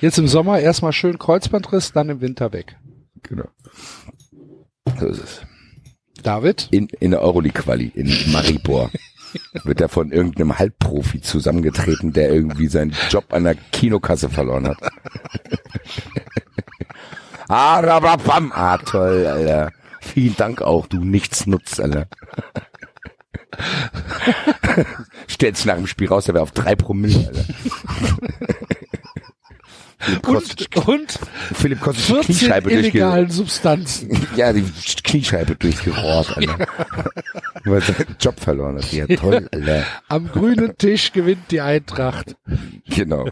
Jetzt 0.00 0.18
im 0.18 0.28
Sommer 0.28 0.60
erstmal 0.60 0.92
schön 0.92 1.18
Kreuzbandriss, 1.18 1.92
dann 1.92 2.10
im 2.10 2.20
Winter 2.20 2.52
weg. 2.52 2.76
Genau. 3.22 3.48
So 4.98 5.06
ist 5.06 5.22
es. 5.22 5.40
David? 6.22 6.68
In, 6.70 6.88
in 7.00 7.12
der 7.12 7.22
Euroleague-Quali 7.22 7.92
in 7.94 8.32
Maribor 8.32 8.90
wird 9.64 9.80
er 9.80 9.88
von 9.88 10.12
irgendeinem 10.12 10.58
Halbprofi 10.58 11.20
zusammengetreten, 11.20 12.12
der 12.12 12.32
irgendwie 12.32 12.68
seinen 12.68 12.94
Job 13.10 13.32
an 13.32 13.44
der 13.44 13.54
Kinokasse 13.54 14.28
verloren 14.28 14.68
hat. 14.68 14.78
ah, 17.48 17.80
rababam. 17.80 18.52
ah, 18.54 18.78
toll, 18.78 19.26
Alter. 19.26 19.72
Vielen 20.00 20.36
Dank 20.36 20.62
auch, 20.62 20.86
du 20.86 20.98
Nichtsnutz, 20.98 21.80
Alter. 21.80 22.08
Stellt 25.26 25.56
sich 25.56 25.66
nach 25.66 25.76
dem 25.76 25.86
Spiel 25.86 26.08
raus, 26.08 26.24
der 26.26 26.34
wäre 26.34 26.42
auf 26.42 26.52
drei 26.52 26.74
Promille, 26.74 27.26
Alter. 27.26 27.44
Philipp 30.06 30.22
Kostic, 30.22 30.76
Und, 30.76 30.86
und 30.88 31.18
Philipp 31.54 31.80
Kostic 31.80 32.06
die 32.06 32.12
14 32.14 32.36
Kniescheibe 32.38 32.70
illegalen 32.70 33.30
Substanzen. 33.30 34.26
ja, 34.36 34.52
die 34.52 34.64
Kniescheibe 35.02 35.56
durchgerohrt, 35.56 36.36
Alter. 36.36 36.66
Weil 37.64 37.74
er 37.74 37.80
seinen 37.80 38.16
Job 38.20 38.38
verloren 38.40 38.76
hat. 38.76 38.92
Ja, 38.92 39.06
toll, 39.06 39.48
Alter. 39.52 39.84
Am 40.08 40.30
grünen 40.30 40.76
Tisch 40.78 41.12
gewinnt 41.12 41.50
die 41.50 41.60
Eintracht. 41.60 42.36
Genau. 42.88 43.28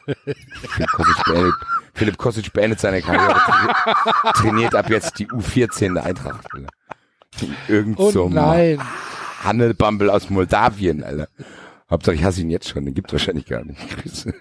Philipp 0.69 0.91
Kostic 0.93 1.25
beendet, 1.25 1.55
Philipp 1.95 2.17
Kostic 2.19 2.53
beendet 2.53 2.81
seine 2.81 3.01
Karriere, 3.03 3.35
tra- 3.39 4.33
trainiert 4.35 4.75
ab 4.75 4.91
jetzt 4.91 5.19
die 5.19 5.29
U14 5.29 5.95
der 5.95 6.05
Eintracht, 6.05 6.45
Alter. 6.53 6.69
Irgend 7.69 7.99
Oh 7.99 8.11
so 8.11 8.29
nein. 8.29 8.81
Handelbumble 9.45 10.11
aus 10.11 10.31
Moldawien, 10.31 11.05
Alter. 11.05 11.29
Hauptsache 11.91 12.17
ich 12.17 12.25
hasse 12.25 12.41
ihn 12.41 12.51
jetzt 12.51 12.69
schon, 12.69 12.85
den 12.85 12.95
gibt's 12.95 13.13
wahrscheinlich 13.13 13.47
gar 13.47 13.65
nicht. 13.65 13.79
Grüße. 14.03 14.35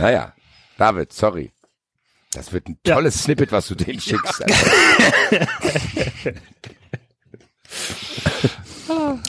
Naja, 0.00 0.32
David, 0.80 1.12
sorry. 1.12 1.52
Das 2.32 2.54
wird 2.54 2.66
ein 2.66 2.78
Ja. 2.86 2.94
tolles 2.94 3.22
Snippet, 3.22 3.52
was 3.52 3.68
du 3.68 3.74
dem 3.74 4.00
schickst. 4.00 4.44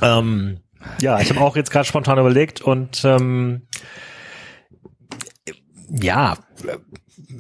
Ähm, 0.02 0.58
ja, 1.00 1.20
ich 1.20 1.30
habe 1.30 1.42
auch 1.42 1.56
jetzt 1.56 1.70
gerade 1.70 1.86
spontan 1.86 2.18
überlegt 2.18 2.62
und 2.62 3.04
ähm, 3.06 3.68
ja, 5.88 6.36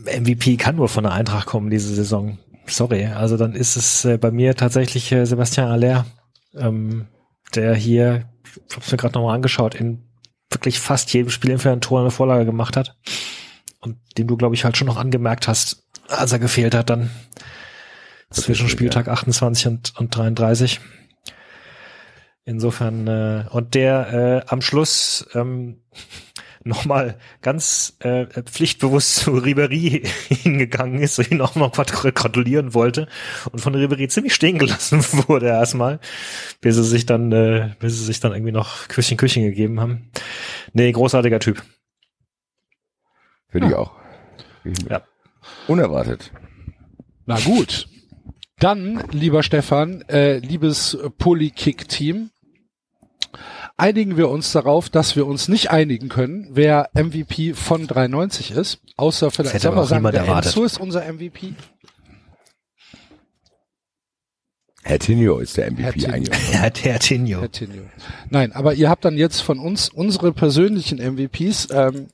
MVP 0.05 0.57
kann 0.57 0.75
nur 0.75 0.87
von 0.89 1.03
der 1.05 1.13
Eintracht 1.13 1.47
kommen 1.47 1.71
diese 1.71 1.95
Saison. 1.95 2.37
Sorry, 2.67 3.05
also 3.07 3.37
dann 3.37 3.53
ist 3.53 3.75
es 3.75 4.05
äh, 4.05 4.17
bei 4.19 4.29
mir 4.29 4.55
tatsächlich 4.55 5.11
äh, 5.11 5.25
Sebastian 5.25 5.69
Aller, 5.69 6.05
ähm, 6.53 7.07
der 7.55 7.73
hier, 7.73 8.29
ich 8.69 8.75
habe 8.75 8.85
es 8.85 8.91
mir 8.91 8.97
gerade 8.99 9.15
nochmal 9.15 9.35
angeschaut, 9.35 9.73
in 9.73 10.03
wirklich 10.51 10.79
fast 10.79 11.11
jedem 11.11 11.31
Spiel 11.31 11.49
entweder 11.49 11.73
ein 11.73 11.81
Tor 11.81 12.01
eine 12.01 12.11
Vorlage 12.11 12.45
gemacht 12.45 12.77
hat 12.77 12.95
und 13.81 13.97
dem 14.17 14.27
du, 14.27 14.37
glaube 14.37 14.55
ich, 14.55 14.63
halt 14.63 14.77
schon 14.77 14.87
noch 14.87 14.97
angemerkt 14.97 15.47
hast, 15.47 15.83
als 16.07 16.31
er 16.31 16.39
gefehlt 16.39 16.73
hat 16.75 16.89
dann 16.89 17.09
zwischen 18.29 18.65
Tatsächlich, 18.65 18.71
Spieltag 18.71 19.07
28 19.09 19.67
und, 19.67 19.93
und 19.97 20.15
33. 20.15 20.79
Insofern, 22.45 23.07
äh, 23.07 23.45
und 23.51 23.75
der 23.75 24.43
äh, 24.47 24.49
am 24.49 24.61
Schluss 24.61 25.27
ähm, 25.35 25.81
nochmal 26.63 27.17
ganz 27.41 27.97
äh, 27.99 28.25
pflichtbewusst 28.43 29.15
zu 29.15 29.31
Ribery 29.31 30.03
hingegangen 30.29 31.01
ist 31.01 31.19
und 31.19 31.31
ihn 31.31 31.41
auch 31.41 31.55
noch 31.55 31.71
grat- 31.71 31.91
gratulieren 32.15 32.73
wollte 32.73 33.07
und 33.51 33.59
von 33.59 33.75
Ribery 33.75 34.07
ziemlich 34.07 34.33
stehen 34.35 34.57
gelassen 34.59 35.03
wurde 35.27 35.47
erstmal, 35.47 35.99
bis 36.61 36.75
sie 36.75 36.83
sich 36.83 37.05
dann, 37.05 37.31
äh, 37.31 37.71
bis 37.79 37.97
sie 37.97 38.05
sich 38.05 38.19
dann 38.19 38.31
irgendwie 38.33 38.51
noch 38.51 38.87
Küsschen, 38.87 39.17
Küsschen 39.17 39.43
gegeben 39.43 39.79
haben. 39.79 40.09
Nee, 40.73 40.91
großartiger 40.91 41.39
Typ. 41.39 41.63
Finde 43.51 43.67
ich 43.67 43.75
auch. 43.75 43.91
Ja. 44.89 45.01
Unerwartet. 45.67 46.31
Na 47.25 47.39
gut. 47.39 47.87
Dann, 48.59 49.03
lieber 49.11 49.43
Stefan, 49.43 50.01
äh, 50.07 50.37
liebes 50.37 50.97
Polykick-Team, 51.17 52.29
einigen 53.75 54.17
wir 54.17 54.29
uns 54.29 54.51
darauf, 54.51 54.89
dass 54.89 55.15
wir 55.15 55.25
uns 55.25 55.47
nicht 55.47 55.71
einigen 55.71 56.09
können, 56.09 56.47
wer 56.51 56.89
MVP 56.93 57.53
von 57.53 57.87
93 57.87 58.51
ist, 58.51 58.79
außer 58.97 59.31
vielleicht, 59.31 59.55
hätte 59.55 59.69
aber 59.69 59.77
wir 59.77 59.81
auch 59.81 59.87
sagen, 59.87 60.03
der 60.03 60.13
erwartet. 60.21 60.51
Enzo 60.51 60.63
ist 60.63 60.79
unser 60.79 61.11
MVP. 61.11 61.53
Herr 64.83 64.99
Tinio 64.99 65.39
ist 65.39 65.57
der 65.57 65.71
MVP 65.71 65.83
Herr 65.83 65.93
Tinio. 65.93 66.09
eigentlich. 66.11 66.53
Herr 66.53 66.73
Tertinho. 66.73 67.41
Herr 67.41 67.51
Tinio. 67.51 67.83
Nein, 68.29 68.51
aber 68.51 68.73
ihr 68.73 68.89
habt 68.89 69.05
dann 69.05 69.17
jetzt 69.17 69.41
von 69.41 69.59
uns 69.59 69.89
unsere 69.89 70.31
persönlichen 70.33 70.99
MVPs. 70.99 71.69
Ähm, 71.71 72.07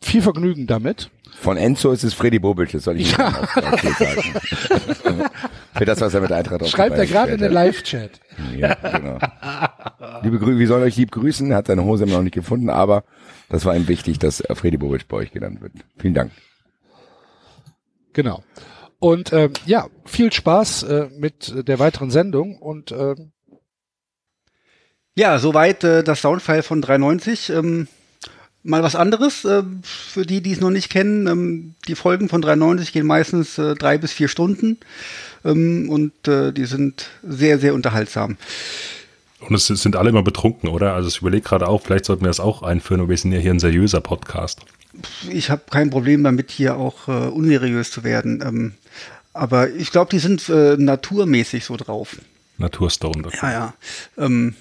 viel 0.00 0.22
Vergnügen 0.22 0.66
damit. 0.66 1.10
Von 1.40 1.56
Enzo 1.56 1.92
ist 1.92 2.02
es 2.02 2.14
Freddy 2.14 2.38
Bobic, 2.38 2.72
das 2.72 2.84
soll 2.84 3.00
ich 3.00 3.12
Ja. 3.16 3.48
Okay 3.54 3.92
sagen. 3.92 4.22
Für 5.74 5.84
das, 5.84 6.00
was 6.00 6.14
er 6.14 6.20
mit 6.20 6.32
Eintracht 6.32 6.62
auf 6.62 6.68
Schreibt 6.68 6.96
er 6.98 7.06
gerade 7.06 7.32
in 7.32 7.38
den 7.38 7.52
Live-Chat. 7.52 8.20
hat. 8.38 8.56
Ja, 8.56 8.74
genau. 8.74 9.18
Liebe 10.22 10.38
Grü 10.38 10.58
wir 10.58 10.66
sollen 10.66 10.82
euch 10.82 10.96
lieb 10.96 11.12
grüßen, 11.12 11.54
hat 11.54 11.68
seine 11.68 11.84
Hose 11.84 12.06
noch 12.06 12.22
nicht 12.22 12.34
gefunden, 12.34 12.70
aber 12.70 13.04
das 13.48 13.64
war 13.64 13.76
ihm 13.76 13.86
wichtig, 13.86 14.18
dass 14.18 14.40
äh, 14.40 14.54
Freddy 14.54 14.76
Bobic 14.78 15.06
bei 15.06 15.18
euch 15.18 15.30
genannt 15.30 15.60
wird. 15.60 15.72
Vielen 15.98 16.14
Dank. 16.14 16.32
Genau. 18.12 18.42
Und 18.98 19.32
ähm, 19.32 19.52
ja, 19.66 19.86
viel 20.06 20.32
Spaß 20.32 20.82
äh, 20.84 21.08
mit 21.16 21.68
der 21.68 21.78
weiteren 21.78 22.10
Sendung 22.10 22.56
und 22.58 22.90
ähm, 22.90 23.30
Ja, 25.14 25.38
soweit 25.38 25.84
äh, 25.84 26.02
das 26.02 26.20
Soundfile 26.22 26.64
von 26.64 26.82
390. 26.82 27.50
Ähm, 27.50 27.86
mal 28.68 28.82
was 28.82 28.94
anderes, 28.94 29.44
äh, 29.44 29.62
für 29.82 30.26
die, 30.26 30.42
die 30.42 30.52
es 30.52 30.60
noch 30.60 30.70
nicht 30.70 30.90
kennen. 30.90 31.26
Ähm, 31.26 31.74
die 31.88 31.94
Folgen 31.94 32.28
von 32.28 32.42
390 32.42 32.92
gehen 32.92 33.06
meistens 33.06 33.58
äh, 33.58 33.74
drei 33.74 33.98
bis 33.98 34.12
vier 34.12 34.28
Stunden 34.28 34.78
ähm, 35.44 35.88
und 35.88 36.28
äh, 36.28 36.52
die 36.52 36.66
sind 36.66 37.08
sehr, 37.26 37.58
sehr 37.58 37.74
unterhaltsam. 37.74 38.36
Und 39.40 39.54
es 39.54 39.66
sind 39.66 39.96
alle 39.96 40.10
immer 40.10 40.22
betrunken, 40.22 40.68
oder? 40.68 40.94
Also 40.94 41.08
ich 41.08 41.20
überlege 41.20 41.48
gerade 41.48 41.68
auch, 41.68 41.82
vielleicht 41.82 42.04
sollten 42.04 42.22
wir 42.22 42.28
das 42.28 42.40
auch 42.40 42.62
einführen, 42.62 43.00
aber 43.00 43.10
wir 43.10 43.16
sind 43.16 43.32
ja 43.32 43.38
hier 43.38 43.52
ein 43.52 43.60
seriöser 43.60 44.00
Podcast. 44.00 44.60
Ich 45.30 45.48
habe 45.50 45.62
kein 45.70 45.90
Problem 45.90 46.24
damit, 46.24 46.50
hier 46.50 46.76
auch 46.76 47.06
unseriös 47.06 47.92
zu 47.92 48.02
werden. 48.02 48.42
Ähm, 48.44 48.72
aber 49.32 49.70
ich 49.70 49.92
glaube, 49.92 50.10
die 50.10 50.18
sind 50.18 50.48
naturmäßig 50.48 51.64
so 51.64 51.76
drauf. 51.76 52.16
Naturstone. 52.56 53.28
Ja, 53.40 53.52
ja. 53.52 53.74
Ähm, 54.16 54.56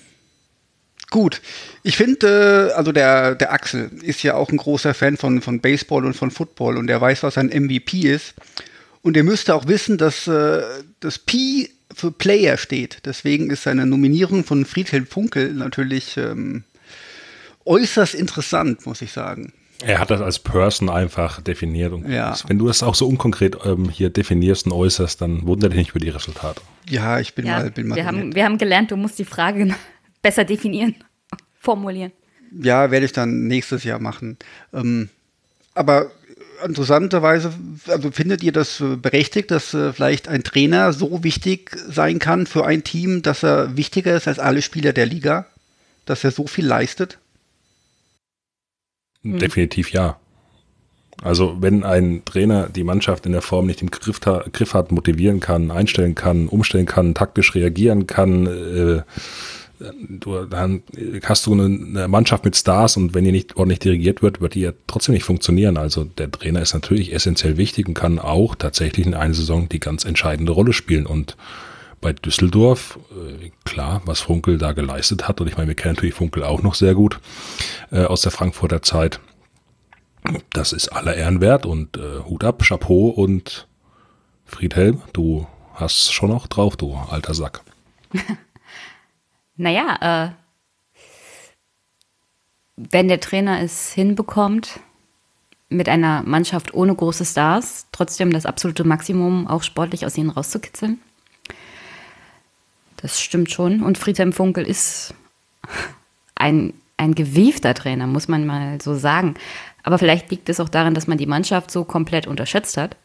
Gut, 1.09 1.41
ich 1.83 1.95
finde, 1.95 2.69
äh, 2.71 2.73
also 2.77 2.91
der, 2.91 3.35
der 3.35 3.53
Axel 3.53 3.89
ist 4.01 4.23
ja 4.23 4.35
auch 4.35 4.49
ein 4.49 4.57
großer 4.57 4.93
Fan 4.93 5.15
von, 5.17 5.41
von 5.41 5.61
Baseball 5.61 6.05
und 6.05 6.15
von 6.15 6.31
Football 6.31 6.77
und 6.77 6.89
er 6.89 6.99
weiß, 6.99 7.23
was 7.23 7.37
ein 7.37 7.47
MVP 7.47 8.01
ist. 8.01 8.33
Und 9.01 9.15
er 9.15 9.23
müsste 9.23 9.55
auch 9.55 9.67
wissen, 9.67 9.97
dass 9.97 10.27
äh, 10.27 10.61
das 10.99 11.17
P 11.19 11.69
für 11.95 12.11
Player 12.11 12.57
steht. 12.57 12.99
Deswegen 13.05 13.49
ist 13.49 13.63
seine 13.63 13.85
Nominierung 13.85 14.43
von 14.43 14.65
Friedhelm 14.65 15.07
Funkel 15.07 15.53
natürlich 15.53 16.17
ähm, 16.17 16.63
äußerst 17.65 18.13
interessant, 18.13 18.85
muss 18.85 19.01
ich 19.01 19.11
sagen. 19.13 19.53
Er 19.83 19.99
hat 19.99 20.09
das 20.09 20.21
als 20.21 20.39
Person 20.39 20.89
einfach 20.89 21.39
definiert. 21.41 21.93
Und 21.93 22.09
Ja. 22.09 22.35
wenn 22.47 22.57
du 22.57 22.67
das 22.67 22.81
auch 22.83 22.95
so 22.95 23.07
unkonkret 23.07 23.57
ähm, 23.63 23.89
hier 23.89 24.09
definierst 24.09 24.65
und 24.65 24.71
äußerst, 24.73 25.21
dann 25.21 25.45
wundert 25.45 25.71
dich 25.71 25.77
nicht 25.77 25.89
über 25.91 25.99
die 25.99 26.09
Resultate. 26.09 26.61
Ja, 26.89 27.19
ich 27.19 27.35
bin 27.35 27.45
Ja, 27.45 27.59
mal, 27.59 27.71
bin 27.71 27.87
mal 27.87 27.95
wir, 27.95 28.05
haben, 28.05 28.33
wir 28.33 28.43
haben 28.43 28.57
gelernt, 28.57 28.91
du 28.91 28.97
musst 28.97 29.19
die 29.19 29.25
Frage 29.25 29.75
besser 30.21 30.45
definieren, 30.45 30.95
formulieren. 31.59 32.11
Ja, 32.51 32.91
werde 32.91 33.05
ich 33.05 33.11
dann 33.11 33.47
nächstes 33.47 33.83
Jahr 33.83 33.99
machen. 33.99 34.37
Ähm, 34.73 35.09
aber 35.73 36.11
interessanterweise, 36.63 37.53
also 37.87 38.11
findet 38.11 38.43
ihr 38.43 38.51
das 38.51 38.79
äh, 38.79 38.95
berechtigt, 38.95 39.51
dass 39.51 39.73
äh, 39.73 39.93
vielleicht 39.93 40.27
ein 40.27 40.43
Trainer 40.43 40.93
so 40.93 41.23
wichtig 41.23 41.75
sein 41.87 42.19
kann 42.19 42.47
für 42.47 42.65
ein 42.65 42.83
Team, 42.83 43.21
dass 43.21 43.43
er 43.43 43.77
wichtiger 43.77 44.15
ist 44.15 44.27
als 44.27 44.39
alle 44.39 44.61
Spieler 44.61 44.93
der 44.93 45.05
Liga? 45.05 45.45
Dass 46.05 46.23
er 46.23 46.31
so 46.31 46.47
viel 46.47 46.65
leistet? 46.65 47.19
Definitiv 49.23 49.91
ja. 49.91 50.17
Also 51.21 51.57
wenn 51.59 51.83
ein 51.83 52.23
Trainer 52.25 52.69
die 52.69 52.83
Mannschaft 52.83 53.25
in 53.25 53.31
der 53.31 53.41
Form 53.41 53.65
nicht 53.65 53.81
im 53.81 53.89
Griff, 53.89 54.19
Griff 54.21 54.73
hat, 54.73 54.91
motivieren 54.91 55.39
kann, 55.39 55.71
einstellen 55.71 56.15
kann, 56.15 56.47
umstellen 56.47 56.85
kann, 56.85 57.15
taktisch 57.15 57.55
reagieren 57.55 58.07
kann, 58.07 58.45
äh, 58.45 59.01
du, 59.79 60.45
dann 60.45 60.83
hast 61.23 61.45
du 61.45 61.53
eine, 61.53 62.07
Mannschaft 62.07 62.45
mit 62.45 62.55
Stars 62.55 62.97
und 62.97 63.13
wenn 63.13 63.23
die 63.23 63.31
nicht 63.31 63.57
ordentlich 63.57 63.79
dirigiert 63.79 64.21
wird, 64.21 64.41
wird 64.41 64.55
die 64.55 64.61
ja 64.61 64.71
trotzdem 64.87 65.13
nicht 65.13 65.23
funktionieren. 65.23 65.77
Also 65.77 66.03
der 66.03 66.31
Trainer 66.31 66.61
ist 66.61 66.73
natürlich 66.73 67.13
essentiell 67.13 67.57
wichtig 67.57 67.87
und 67.87 67.93
kann 67.93 68.19
auch 68.19 68.55
tatsächlich 68.55 69.05
in 69.05 69.13
einer 69.13 69.33
Saison 69.33 69.69
die 69.69 69.79
ganz 69.79 70.05
entscheidende 70.05 70.51
Rolle 70.51 70.73
spielen. 70.73 71.05
Und 71.05 71.37
bei 72.01 72.13
Düsseldorf, 72.13 72.99
äh, 73.11 73.51
klar, 73.65 74.01
was 74.05 74.21
Funkel 74.21 74.57
da 74.57 74.73
geleistet 74.73 75.27
hat, 75.27 75.41
und 75.41 75.47
ich 75.47 75.57
meine, 75.57 75.67
wir 75.67 75.75
kennen 75.75 75.95
natürlich 75.95 76.15
Funkel 76.15 76.43
auch 76.43 76.63
noch 76.63 76.75
sehr 76.75 76.93
gut 76.93 77.19
äh, 77.91 78.03
aus 78.03 78.21
der 78.21 78.31
Frankfurter 78.31 78.81
Zeit. 78.81 79.19
Das 80.51 80.73
ist 80.73 80.89
aller 80.89 81.15
Ehren 81.15 81.41
wert 81.41 81.65
und 81.65 81.97
äh, 81.97 82.19
Hut 82.25 82.43
ab, 82.43 82.61
Chapeau 82.63 83.09
und 83.09 83.67
Friedhelm, 84.45 85.01
du 85.13 85.47
hast 85.73 86.11
schon 86.11 86.29
noch 86.29 86.47
drauf, 86.47 86.75
du 86.75 86.95
alter 86.95 87.33
Sack. 87.33 87.61
Naja, 89.57 90.31
äh, 90.31 90.31
wenn 92.77 93.07
der 93.07 93.19
Trainer 93.19 93.61
es 93.61 93.91
hinbekommt, 93.91 94.79
mit 95.69 95.89
einer 95.89 96.23
Mannschaft 96.23 96.73
ohne 96.73 96.95
große 96.95 97.25
Stars 97.25 97.87
trotzdem 97.91 98.31
das 98.31 98.45
absolute 98.45 98.85
Maximum 98.85 99.47
auch 99.47 99.63
sportlich 99.63 100.05
aus 100.05 100.17
ihnen 100.17 100.29
rauszukitzeln, 100.29 101.01
das 102.97 103.19
stimmt 103.19 103.51
schon. 103.51 103.81
Und 103.81 103.97
Friedhelm 103.97 104.31
Funkel 104.31 104.65
ist 104.65 105.13
ein, 106.35 106.73
ein 106.97 107.15
gewiefter 107.15 107.73
Trainer, 107.73 108.07
muss 108.07 108.27
man 108.27 108.45
mal 108.45 108.81
so 108.81 108.95
sagen. 108.95 109.35
Aber 109.83 109.97
vielleicht 109.97 110.29
liegt 110.31 110.49
es 110.49 110.59
auch 110.59 110.69
daran, 110.69 110.93
dass 110.93 111.07
man 111.07 111.17
die 111.17 111.25
Mannschaft 111.25 111.71
so 111.71 111.83
komplett 111.83 112.27
unterschätzt 112.27 112.77
hat. 112.77 112.95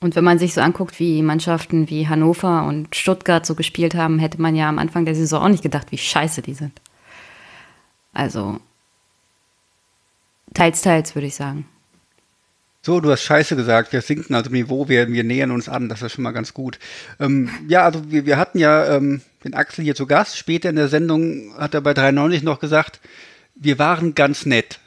Und 0.00 0.16
wenn 0.16 0.24
man 0.24 0.38
sich 0.38 0.54
so 0.54 0.62
anguckt, 0.62 0.98
wie 0.98 1.22
Mannschaften 1.22 1.90
wie 1.90 2.08
Hannover 2.08 2.64
und 2.66 2.96
Stuttgart 2.96 3.44
so 3.44 3.54
gespielt 3.54 3.94
haben, 3.94 4.18
hätte 4.18 4.40
man 4.40 4.56
ja 4.56 4.68
am 4.68 4.78
Anfang 4.78 5.04
der 5.04 5.14
Saison 5.14 5.42
auch 5.42 5.48
nicht 5.48 5.62
gedacht, 5.62 5.88
wie 5.90 5.98
scheiße 5.98 6.40
die 6.40 6.54
sind. 6.54 6.72
Also 8.14 8.60
teils, 10.54 10.80
teils, 10.80 11.14
würde 11.14 11.26
ich 11.26 11.34
sagen. 11.34 11.66
So, 12.82 12.98
du 13.00 13.10
hast 13.10 13.22
Scheiße 13.22 13.56
gesagt. 13.56 13.92
Wir 13.92 14.00
sinken 14.00 14.34
also 14.34 14.48
im 14.48 14.54
Niveau, 14.54 14.88
wir, 14.88 15.12
wir 15.12 15.22
nähern 15.22 15.50
uns 15.50 15.68
an. 15.68 15.90
Das 15.90 16.00
ist 16.00 16.12
schon 16.12 16.24
mal 16.24 16.30
ganz 16.30 16.54
gut. 16.54 16.78
Ähm, 17.18 17.50
ja, 17.68 17.82
also 17.82 18.10
wir, 18.10 18.24
wir 18.24 18.38
hatten 18.38 18.58
ja 18.58 18.96
ähm, 18.96 19.20
den 19.44 19.52
Axel 19.52 19.84
hier 19.84 19.94
zu 19.94 20.06
Gast. 20.06 20.38
Später 20.38 20.70
in 20.70 20.76
der 20.76 20.88
Sendung 20.88 21.52
hat 21.58 21.74
er 21.74 21.82
bei 21.82 21.92
93 21.92 22.42
noch 22.42 22.58
gesagt, 22.58 23.00
wir 23.54 23.78
waren 23.78 24.14
ganz 24.14 24.46
nett. 24.46 24.80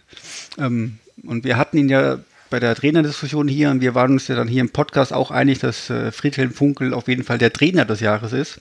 Ähm, 0.58 0.98
und 1.24 1.44
wir 1.44 1.58
hatten 1.58 1.78
ihn 1.78 1.90
ja 1.90 2.18
bei 2.54 2.60
der 2.60 2.76
Trainerdiskussion 2.76 3.48
hier 3.48 3.72
und 3.72 3.82
wir 3.82 3.96
waren 3.96 4.12
uns 4.12 4.28
ja 4.28 4.36
dann 4.36 4.48
hier 4.48 4.62
im 4.62 4.70
Podcast 4.70 5.12
auch 5.12 5.32
einig, 5.32 5.58
dass 5.58 5.90
äh, 5.90 6.12
Friedhelm 6.12 6.52
Funkel 6.52 6.94
auf 6.94 7.08
jeden 7.08 7.24
Fall 7.24 7.40
der 7.40 7.52
Trainer 7.52 7.84
des 7.84 8.00
Jahres 8.00 8.32
ist. 8.32 8.60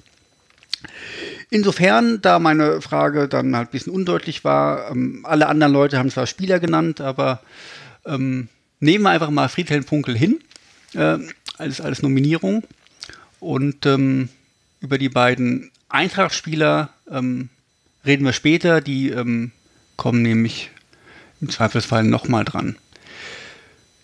Insofern, 1.51 2.22
da 2.22 2.38
meine 2.38 2.80
Frage 2.80 3.28
dann 3.28 3.55
halt 3.55 3.68
ein 3.68 3.70
bisschen 3.70 3.93
undeutlich 3.93 4.45
war, 4.45 4.90
ähm, 4.90 5.26
alle 5.28 5.47
anderen 5.47 5.74
Leute 5.74 5.99
haben 5.99 6.11
zwar 6.11 6.26
Spieler 6.26 6.59
genannt, 6.59 7.03
aber 7.03 7.43
ähm, 8.07 8.49
nehmen 8.80 9.05
wir 9.05 9.11
einfach 9.11 9.28
mal 9.28 9.51
Friedhelm 9.51 9.84
Funkel 9.84 10.16
hin 10.16 10.40
äh, 10.95 11.18
als, 11.59 11.82
als 11.82 12.01
Nominierung. 12.01 12.64
Und 13.40 13.84
ähm, 13.84 14.30
über 14.80 14.97
die 14.97 15.11
beiden 15.11 15.70
Eintracht-Spieler 15.90 16.88
ähm, 17.11 17.51
reden 18.07 18.24
wir 18.24 18.32
später. 18.32 18.80
Die 18.80 19.11
ähm, 19.11 19.53
kommen 19.99 20.22
nämlich 20.22 20.70
im 21.43 21.51
Zweifelsfall 21.51 22.05
nochmal 22.05 22.47
dran. 22.47 22.76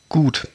Gut, 0.09 0.49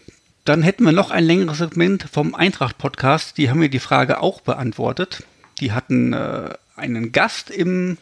dann 0.45 0.64
hätten 0.64 0.84
wir 0.84 0.91
noch 0.91 1.12
ein 1.12 1.24
längeres 1.24 1.60
Segment 1.60 2.08
vom 2.12 2.34
Eintracht-Podcast. 2.34 3.38
Die 3.38 3.49
haben 3.49 3.60
mir 3.60 3.70
die 3.70 3.80
Frage 3.80 4.20
auch 4.20 4.41
beantwortet. 4.41 5.24
Die 5.60 5.72
hatten 5.72 6.14
äh, 6.14 6.56
einen 6.76 7.12
Gast 7.12 7.51
im, 7.51 7.97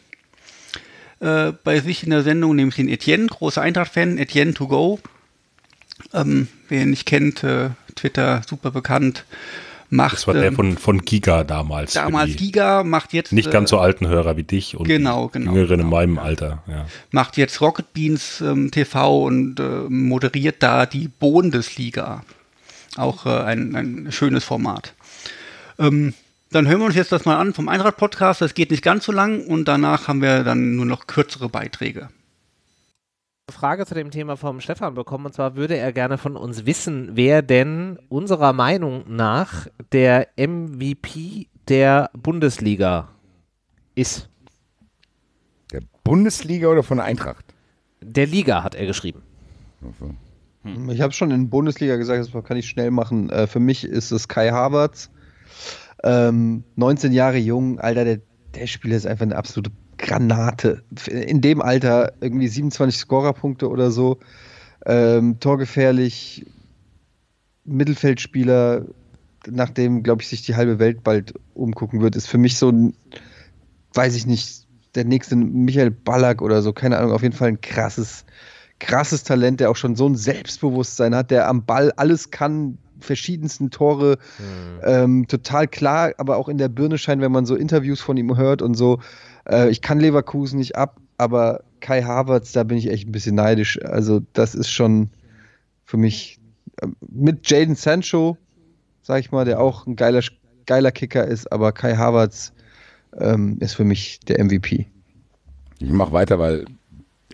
äh, 1.20 1.52
bei 1.62 1.80
sich 1.80 2.04
in 2.04 2.10
der 2.10 2.22
Sendung, 2.22 2.56
nämlich 2.56 2.76
den 2.76 2.88
Etienne, 2.88 3.26
großer 3.26 3.60
Eintracht-Fan, 3.60 4.16
Etienne 4.16 4.54
to 4.54 4.66
go. 4.66 4.98
Ähm, 6.14 6.48
wer 6.70 6.82
ihn 6.82 6.90
nicht 6.90 7.06
kennt, 7.06 7.44
äh, 7.44 7.70
Twitter 7.96 8.42
super 8.48 8.70
bekannt, 8.70 9.24
macht 9.92 10.14
Das 10.14 10.26
war 10.26 10.34
der 10.34 10.44
ähm, 10.44 10.56
von, 10.56 10.78
von 10.78 11.02
Giga 11.02 11.44
damals. 11.44 11.92
damals 11.92 12.36
Giga, 12.36 12.82
macht 12.82 13.12
jetzt 13.12 13.32
Nicht 13.32 13.48
äh, 13.48 13.50
ganz 13.50 13.70
so 13.70 13.78
alten 13.78 14.08
Hörer 14.08 14.36
wie 14.36 14.42
dich 14.42 14.76
und 14.76 14.88
Genau, 14.88 15.28
genau, 15.28 15.52
Jüngeren 15.52 15.80
in 15.80 15.86
genau, 15.86 15.96
meinem 15.96 16.16
ja. 16.16 16.22
Alter. 16.22 16.62
Ja. 16.66 16.86
macht 17.10 17.36
jetzt 17.36 17.60
Rocket 17.60 17.92
Beans 17.92 18.40
ähm, 18.40 18.70
TV 18.70 19.24
und 19.24 19.60
äh, 19.60 19.62
moderiert 19.88 20.56
da 20.62 20.86
die 20.86 21.08
Bundesliga. 21.08 22.24
Auch 22.96 23.26
äh, 23.26 23.30
ein, 23.30 23.76
ein 23.76 24.12
schönes 24.12 24.44
Format. 24.44 24.94
Ähm, 25.78 26.14
dann 26.50 26.66
hören 26.66 26.80
wir 26.80 26.86
uns 26.86 26.96
jetzt 26.96 27.12
das 27.12 27.26
mal 27.26 27.36
an 27.36 27.52
vom 27.52 27.68
Eintracht-Podcast. 27.68 28.40
Das 28.40 28.54
geht 28.54 28.70
nicht 28.70 28.82
ganz 28.82 29.04
so 29.04 29.12
lang 29.12 29.44
und 29.44 29.66
danach 29.66 30.08
haben 30.08 30.22
wir 30.22 30.42
dann 30.42 30.74
nur 30.74 30.86
noch 30.86 31.06
kürzere 31.06 31.48
Beiträge. 31.48 32.08
Frage 33.50 33.86
zu 33.86 33.94
dem 33.94 34.10
Thema 34.10 34.36
vom 34.36 34.60
Stefan 34.60 34.94
bekommen. 34.94 35.26
Und 35.26 35.34
zwar 35.34 35.56
würde 35.56 35.76
er 35.76 35.92
gerne 35.92 36.18
von 36.18 36.36
uns 36.36 36.66
wissen, 36.66 37.10
wer 37.14 37.42
denn 37.42 37.98
unserer 38.08 38.52
Meinung 38.52 39.04
nach 39.08 39.66
der 39.92 40.28
MVP 40.36 41.48
der 41.68 42.10
Bundesliga 42.14 43.08
ist. 43.94 44.28
Der 45.72 45.82
Bundesliga 46.04 46.68
oder 46.68 46.82
von 46.82 46.98
der 46.98 47.06
Eintracht? 47.06 47.44
Der 48.00 48.26
Liga 48.26 48.62
hat 48.62 48.74
er 48.74 48.86
geschrieben. 48.86 49.22
Also, 49.82 50.14
Ich 50.92 51.00
habe 51.00 51.12
schon 51.12 51.30
in 51.30 51.50
Bundesliga 51.50 51.96
gesagt, 51.96 52.32
das 52.32 52.44
kann 52.44 52.56
ich 52.56 52.68
schnell 52.68 52.90
machen. 52.90 53.30
Äh, 53.30 53.46
für 53.46 53.60
mich 53.60 53.84
ist 53.84 54.12
es 54.12 54.28
Kai 54.28 54.50
Havertz. 54.50 55.10
Ähm, 56.04 56.64
19 56.76 57.12
Jahre 57.12 57.38
jung, 57.38 57.78
Alter, 57.78 58.04
der, 58.04 58.20
der 58.54 58.66
Spieler 58.66 58.96
ist 58.96 59.06
einfach 59.06 59.24
eine 59.24 59.36
absolute 59.36 59.70
Granate. 60.02 60.82
In 61.06 61.40
dem 61.40 61.62
Alter 61.62 62.12
irgendwie 62.20 62.48
27 62.48 63.00
Scorerpunkte 63.00 63.70
oder 63.70 63.90
so. 63.90 64.18
Ähm, 64.84 65.38
torgefährlich, 65.40 66.44
Mittelfeldspieler, 67.64 68.84
nach 69.48 69.70
dem, 69.70 70.02
glaube 70.02 70.22
ich, 70.22 70.28
sich 70.28 70.42
die 70.42 70.56
halbe 70.56 70.78
Welt 70.78 71.02
bald 71.02 71.34
umgucken 71.54 72.00
wird, 72.00 72.16
ist 72.16 72.26
für 72.26 72.38
mich 72.38 72.58
so 72.58 72.68
ein, 72.68 72.94
weiß 73.94 74.14
ich 74.16 74.26
nicht, 74.26 74.66
der 74.94 75.04
nächste 75.04 75.36
Michael 75.36 75.90
Ballack 75.90 76.42
oder 76.42 76.62
so, 76.62 76.72
keine 76.72 76.98
Ahnung, 76.98 77.12
auf 77.12 77.22
jeden 77.22 77.34
Fall 77.34 77.48
ein 77.48 77.60
krasses, 77.60 78.24
krasses 78.80 79.22
Talent, 79.22 79.60
der 79.60 79.70
auch 79.70 79.76
schon 79.76 79.96
so 79.96 80.06
ein 80.08 80.16
Selbstbewusstsein 80.16 81.14
hat, 81.14 81.30
der 81.30 81.48
am 81.48 81.64
Ball 81.64 81.92
alles 81.92 82.30
kann, 82.30 82.78
verschiedensten 83.00 83.70
Tore, 83.70 84.18
ähm, 84.84 85.26
total 85.28 85.68
klar, 85.68 86.12
aber 86.18 86.36
auch 86.36 86.48
in 86.48 86.58
der 86.58 86.68
Birne 86.68 86.98
scheint, 86.98 87.22
wenn 87.22 87.32
man 87.32 87.46
so 87.46 87.56
Interviews 87.56 88.00
von 88.00 88.16
ihm 88.16 88.36
hört 88.36 88.62
und 88.62 88.74
so. 88.74 89.00
Äh, 89.48 89.70
ich 89.70 89.80
kann 89.80 90.00
Leverkusen 90.00 90.58
nicht 90.58 90.76
ab, 90.76 90.98
aber 91.18 91.62
Kai 91.80 92.02
Havertz, 92.02 92.52
da 92.52 92.62
bin 92.62 92.78
ich 92.78 92.90
echt 92.90 93.08
ein 93.08 93.12
bisschen 93.12 93.34
neidisch. 93.34 93.82
Also 93.84 94.20
das 94.32 94.54
ist 94.54 94.70
schon 94.70 95.10
für 95.84 95.96
mich 95.96 96.38
ähm, 96.82 96.96
mit 97.00 97.48
Jaden 97.50 97.74
Sancho, 97.74 98.36
sag 99.02 99.20
ich 99.20 99.32
mal, 99.32 99.44
der 99.44 99.60
auch 99.60 99.86
ein 99.86 99.96
geiler, 99.96 100.22
geiler 100.66 100.92
Kicker 100.92 101.26
ist, 101.26 101.50
aber 101.52 101.72
Kai 101.72 101.96
Havertz 101.96 102.52
ähm, 103.18 103.58
ist 103.60 103.74
für 103.74 103.84
mich 103.84 104.20
der 104.20 104.42
MVP. 104.42 104.86
ich 105.78 105.90
mache 105.90 106.12
weiter, 106.12 106.38
weil 106.38 106.64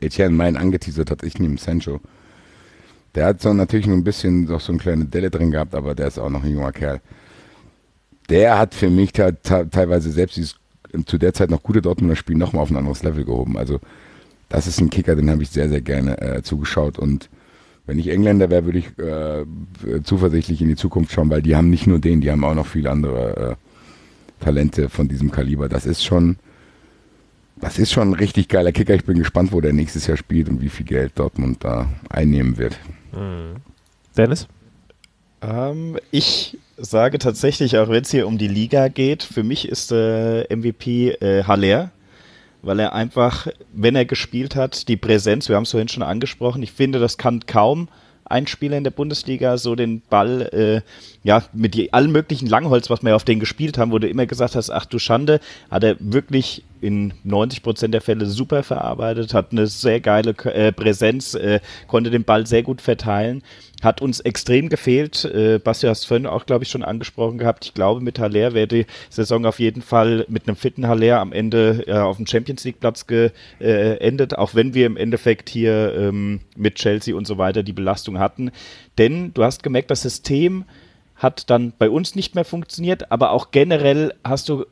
Etienne 0.01 0.35
meinen 0.35 0.57
angeteasert 0.57 1.11
hat. 1.11 1.23
Ich 1.23 1.39
nehme 1.39 1.59
Sancho. 1.59 2.01
Der 3.15 3.27
hat 3.27 3.41
so 3.41 3.53
natürlich 3.53 3.87
nur 3.87 3.97
ein 3.97 4.05
bisschen 4.05 4.45
noch 4.45 4.61
so 4.61 4.73
eine 4.73 4.81
kleine 4.81 5.05
Delle 5.05 5.31
drin 5.31 5.51
gehabt, 5.51 5.75
aber 5.75 5.95
der 5.95 6.09
ist 6.09 6.19
auch 6.19 6.31
noch 6.31 6.45
ein 6.45 6.53
junger 6.53 6.73
Kerl. 6.73 7.01
Der 8.29 8.59
hat 8.59 8.75
für 8.75 8.91
mich 8.91 9.13
te 9.13 9.37
te 9.43 9.69
teilweise 9.71 10.11
selbst 10.11 10.37
dieses 10.37 10.58
zu 11.07 11.19
der 11.19 11.35
Zeit 11.35 11.51
noch 11.51 11.63
gute 11.63 11.83
Dortmunder 11.83 12.17
Spiele 12.17 12.39
nochmal 12.39 12.63
auf 12.63 12.71
ein 12.71 12.77
anderes 12.77 13.03
Level 13.03 13.25
gehoben. 13.25 13.57
Also 13.57 13.81
das 14.49 14.67
ist 14.67 14.81
ein 14.81 14.91
Kicker, 14.91 15.17
den 15.17 15.31
habe 15.31 15.43
ich 15.43 15.51
sehr, 15.51 15.69
sehr 15.69 15.81
gerne 15.81 16.21
äh, 16.21 16.43
zugeschaut. 16.43 16.99
Und 16.99 17.29
wenn 17.87 17.99
ich 17.99 18.09
Engländer 18.09 18.51
wäre, 18.51 18.65
würde 18.65 18.79
ich 18.79 18.99
äh, 18.99 19.45
zuversichtlich 20.03 20.63
in 20.63 20.69
die 20.69 20.77
Zukunft 20.77 21.13
schauen, 21.13 21.31
weil 21.31 21.43
die 21.43 21.57
haben 21.57 21.71
nicht 21.71 21.87
nur 21.87 21.99
den, 21.99 22.21
die 22.21 22.31
haben 22.31 22.45
auch 22.45 22.55
noch 22.55 22.67
viele 22.67 22.91
andere 22.91 23.57
äh, 23.59 24.45
Talente 24.45 24.89
von 24.89 25.09
diesem 25.09 25.31
Kaliber. 25.31 25.69
Das 25.69 25.87
ist 25.87 26.05
schon, 26.05 26.37
das 27.57 27.79
ist 27.79 27.93
schon 27.93 28.11
ein 28.11 28.15
richtig 28.15 28.49
geiler 28.49 28.73
Kicker. 28.73 28.95
Ich 28.95 29.05
bin 29.05 29.19
gespannt, 29.19 29.53
wo 29.53 29.61
der 29.61 29.73
nächstes 29.73 30.07
Jahr 30.07 30.17
spielt 30.17 30.49
und 30.49 30.61
wie 30.61 30.69
viel 30.69 30.87
Geld 30.87 31.13
Dortmund 31.17 31.65
da 31.65 31.89
einnehmen 32.09 32.57
wird. 32.57 32.79
Dennis? 34.17 34.49
Ähm, 35.41 35.99
ich 36.11 36.59
sage 36.79 37.19
tatsächlich, 37.19 37.77
auch 37.79 37.89
wenn 37.89 38.03
es 38.03 38.11
hier 38.11 38.27
um 38.27 38.39
die 38.39 38.49
Liga 38.49 38.89
geht, 38.89 39.23
für 39.23 39.43
mich 39.43 39.69
ist 39.69 39.93
äh, 39.93 40.45
MVP 40.55 41.11
äh, 41.11 41.45
Haller, 41.45 41.91
weil 42.63 42.81
er 42.81 42.93
einfach, 42.93 43.49
wenn 43.73 43.97
er 43.97 44.05
gespielt 44.05 44.57
hat, 44.57 44.89
die 44.89 44.97
Präsenz, 44.97 45.49
wir 45.49 45.57
haben 45.57 45.65
es 45.65 45.71
vorhin 45.71 45.89
schon 45.89 46.03
angesprochen, 46.03 46.63
ich 46.63 46.73
finde, 46.73 46.99
das 46.99 47.19
kann 47.19 47.47
kaum 47.47 47.89
ein 48.25 48.47
Spieler 48.47 48.77
in 48.77 48.85
der 48.85 48.91
Bundesliga 48.91 49.57
so 49.57 49.75
den 49.75 50.03
Ball, 50.03 50.43
äh, 50.53 50.81
ja, 51.27 51.43
mit 51.53 51.75
die, 51.75 51.93
allen 51.93 52.13
möglichen 52.13 52.47
Langholz, 52.47 52.91
was 52.91 53.03
wir 53.03 53.17
auf 53.17 53.25
den 53.25 53.41
gespielt 53.41 53.79
haben, 53.79 53.91
wo 53.91 53.99
du 53.99 54.09
immer 54.09 54.27
gesagt 54.27 54.55
hast, 54.55 54.71
ach 54.71 54.85
du 54.85 54.99
Schande, 54.99 55.41
hat 55.71 55.83
er 55.83 55.97
wirklich 55.99 56.63
in 56.81 57.15
90 57.25 57.63
Prozent 57.63 57.95
der 57.95 58.01
Fälle 58.01 58.27
super 58.27 58.63
verarbeitet, 58.63 59.35
hat 59.35 59.53
eine 59.53 59.67
sehr 59.67 60.01
geile 60.01 60.31
äh, 60.45 60.73
Präsenz, 60.73 61.35
äh, 61.35 61.61
konnte 61.87 62.11
den 62.11 62.25
Ball 62.25 62.47
sehr 62.47 62.63
gut 62.63 62.81
verteilen, 62.81 63.43
hat 63.83 64.03
uns 64.03 64.21
extrem 64.21 64.69
gefehlt. 64.69 65.25
Äh, 65.25 65.59
Basti 65.59 65.87
hast 65.87 66.07
vorhin 66.07 66.27
auch, 66.27 66.47
glaube 66.47 66.65
ich, 66.65 66.71
schon 66.71 66.83
angesprochen 66.83 67.39
gehabt. 67.39 67.67
Ich 67.67 67.75
glaube, 67.75 68.01
mit 68.01 68.19
Haller 68.19 68.55
wäre 68.55 68.67
die 68.67 68.87
Saison 69.11 69.47
auf 69.47 69.59
jeden 69.59 69.83
Fall 69.83 70.25
mit 70.29 70.47
einem 70.47 70.57
fitten 70.57 70.89
Haller 70.89 71.21
am 71.21 71.33
Ende 71.33 71.85
äh, 71.87 71.93
auf 71.93 72.17
dem 72.17 72.27
Champions 72.27 72.65
League 72.65 72.81
Platz 72.81 73.07
geendet, 73.07 74.37
auch 74.37 74.55
wenn 74.55 74.75
wir 74.75 74.87
im 74.87 74.97
Endeffekt 74.97 75.49
hier 75.49 75.95
ähm, 75.97 76.41
mit 76.57 76.77
Chelsea 76.77 77.15
und 77.15 77.27
so 77.27 77.39
weiter 77.39 77.63
die 77.63 77.73
Belastung 77.73 78.19
hatten. 78.19 78.51
Denn 78.99 79.33
du 79.35 79.45
hast 79.45 79.63
gemerkt, 79.63 79.91
das 79.91 80.03
System 80.03 80.65
hat 81.19 81.51
dann 81.51 81.73
bei 81.77 81.91
uns 81.91 82.15
nicht 82.15 82.35
mehr 82.35 82.45
funktioniert, 82.45 83.11
aber 83.11 83.33
auch 83.33 83.51
generell 83.51 84.15
hast 84.25 84.49
du 84.49 84.65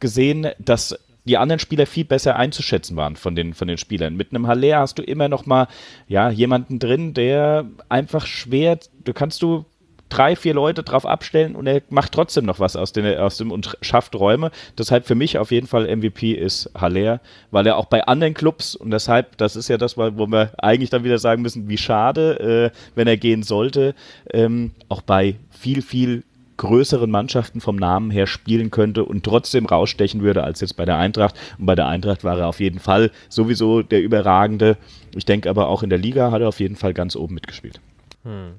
gesehen, 0.00 0.48
dass 0.58 0.98
die 1.28 1.38
anderen 1.38 1.60
Spieler 1.60 1.86
viel 1.86 2.04
besser 2.04 2.36
einzuschätzen 2.36 2.96
waren 2.96 3.16
von 3.16 3.36
den, 3.36 3.54
von 3.54 3.68
den 3.68 3.78
Spielern. 3.78 4.16
Mit 4.16 4.32
einem 4.32 4.46
Haller 4.46 4.80
hast 4.80 4.98
du 4.98 5.02
immer 5.02 5.28
noch 5.28 5.46
mal 5.46 5.68
ja, 6.08 6.30
jemanden 6.30 6.78
drin, 6.78 7.14
der 7.14 7.66
einfach 7.88 8.26
schwer, 8.26 8.78
du 9.04 9.12
kannst 9.12 9.42
du 9.42 9.64
drei, 10.08 10.36
vier 10.36 10.54
Leute 10.54 10.82
drauf 10.82 11.04
abstellen 11.04 11.54
und 11.54 11.66
er 11.66 11.82
macht 11.90 12.12
trotzdem 12.12 12.46
noch 12.46 12.60
was 12.60 12.76
aus, 12.76 12.92
den, 12.92 13.18
aus 13.18 13.36
dem 13.36 13.50
und 13.50 13.76
schafft 13.82 14.14
Räume. 14.14 14.50
Deshalb 14.76 15.06
für 15.06 15.14
mich 15.14 15.38
auf 15.38 15.50
jeden 15.50 15.66
Fall 15.66 15.94
MVP 15.94 16.32
ist 16.32 16.70
Haller, 16.74 17.20
weil 17.50 17.66
er 17.66 17.76
auch 17.76 17.86
bei 17.86 18.04
anderen 18.04 18.34
Clubs 18.34 18.74
und 18.74 18.90
deshalb, 18.90 19.36
das 19.36 19.56
ist 19.56 19.68
ja 19.68 19.76
das, 19.76 19.96
wo 19.96 20.26
wir 20.26 20.52
eigentlich 20.58 20.90
dann 20.90 21.04
wieder 21.04 21.18
sagen 21.18 21.42
müssen, 21.42 21.68
wie 21.68 21.78
schade, 21.78 22.72
äh, 22.72 22.78
wenn 22.94 23.06
er 23.06 23.16
gehen 23.16 23.42
sollte, 23.42 23.94
ähm, 24.32 24.72
auch 24.88 25.02
bei 25.02 25.36
viel, 25.50 25.82
viel 25.82 26.24
größeren 26.58 27.10
Mannschaften 27.10 27.62
vom 27.62 27.76
Namen 27.76 28.10
her 28.10 28.26
spielen 28.26 28.70
könnte 28.70 29.04
und 29.04 29.24
trotzdem 29.24 29.64
rausstechen 29.64 30.20
würde 30.20 30.44
als 30.44 30.60
jetzt 30.60 30.76
bei 30.76 30.84
der 30.84 30.98
Eintracht. 30.98 31.34
Und 31.58 31.64
bei 31.64 31.74
der 31.74 31.86
Eintracht 31.86 32.24
war 32.24 32.38
er 32.38 32.48
auf 32.48 32.60
jeden 32.60 32.80
Fall 32.80 33.10
sowieso 33.30 33.82
der 33.82 34.02
Überragende. 34.02 34.76
Ich 35.16 35.24
denke 35.24 35.48
aber 35.48 35.68
auch 35.68 35.82
in 35.82 35.90
der 35.90 35.98
Liga 35.98 36.30
hat 36.30 36.42
er 36.42 36.48
auf 36.48 36.60
jeden 36.60 36.76
Fall 36.76 36.92
ganz 36.92 37.16
oben 37.16 37.34
mitgespielt. 37.34 37.80
Hm. 38.24 38.54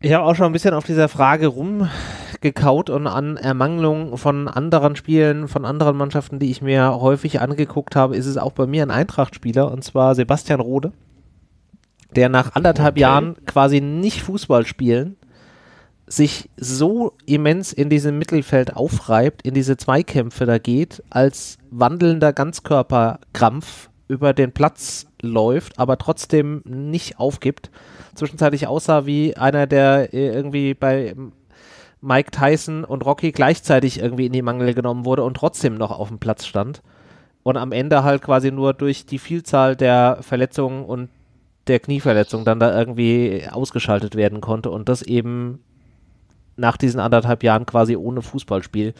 Ich 0.00 0.12
habe 0.12 0.24
auch 0.24 0.34
schon 0.34 0.46
ein 0.46 0.52
bisschen 0.52 0.74
auf 0.74 0.84
dieser 0.84 1.08
Frage 1.08 1.46
rumgekaut 1.46 2.90
und 2.90 3.06
an 3.06 3.38
Ermangelung 3.38 4.18
von 4.18 4.48
anderen 4.48 4.96
Spielen, 4.96 5.48
von 5.48 5.64
anderen 5.64 5.96
Mannschaften, 5.96 6.38
die 6.38 6.50
ich 6.50 6.60
mir 6.60 7.00
häufig 7.00 7.40
angeguckt 7.40 7.96
habe, 7.96 8.14
ist 8.14 8.26
es 8.26 8.36
auch 8.36 8.52
bei 8.52 8.66
mir 8.66 8.82
ein 8.82 8.90
Eintracht-Spieler 8.90 9.72
und 9.72 9.82
zwar 9.82 10.14
Sebastian 10.14 10.60
Rode 10.60 10.92
der 12.16 12.28
nach 12.28 12.54
anderthalb 12.54 12.94
okay. 12.94 13.02
Jahren 13.02 13.36
quasi 13.46 13.80
nicht 13.80 14.22
Fußball 14.22 14.66
spielen, 14.66 15.16
sich 16.06 16.50
so 16.56 17.12
immens 17.26 17.72
in 17.72 17.88
diesem 17.88 18.18
Mittelfeld 18.18 18.76
aufreibt, 18.76 19.42
in 19.42 19.54
diese 19.54 19.76
Zweikämpfe 19.76 20.46
da 20.46 20.58
geht, 20.58 21.02
als 21.10 21.58
wandelnder 21.70 22.32
Ganzkörperkrampf 22.32 23.90
über 24.06 24.32
den 24.34 24.52
Platz 24.52 25.06
läuft, 25.22 25.78
aber 25.78 25.96
trotzdem 25.98 26.62
nicht 26.64 27.18
aufgibt. 27.18 27.70
Zwischenzeitlich 28.14 28.66
aussah 28.66 29.06
wie 29.06 29.36
einer, 29.36 29.66
der 29.66 30.12
irgendwie 30.12 30.74
bei 30.74 31.14
Mike 32.00 32.30
Tyson 32.30 32.84
und 32.84 33.04
Rocky 33.06 33.32
gleichzeitig 33.32 33.98
irgendwie 33.98 34.26
in 34.26 34.32
die 34.32 34.42
Mangel 34.42 34.74
genommen 34.74 35.06
wurde 35.06 35.24
und 35.24 35.34
trotzdem 35.34 35.74
noch 35.74 35.90
auf 35.90 36.08
dem 36.08 36.18
Platz 36.18 36.44
stand. 36.44 36.82
Und 37.42 37.56
am 37.56 37.72
Ende 37.72 38.04
halt 38.04 38.22
quasi 38.22 38.50
nur 38.50 38.74
durch 38.74 39.06
die 39.06 39.18
Vielzahl 39.18 39.74
der 39.74 40.18
Verletzungen 40.20 40.84
und 40.84 41.08
der 41.66 41.80
Knieverletzung 41.80 42.44
dann 42.44 42.60
da 42.60 42.76
irgendwie 42.78 43.46
ausgeschaltet 43.50 44.14
werden 44.14 44.40
konnte 44.40 44.70
und 44.70 44.88
das 44.88 45.02
eben 45.02 45.60
nach 46.56 46.76
diesen 46.76 47.00
anderthalb 47.00 47.42
Jahren 47.42 47.66
quasi 47.66 47.96
ohne 47.96 48.22
Fußballspiel. 48.22 48.94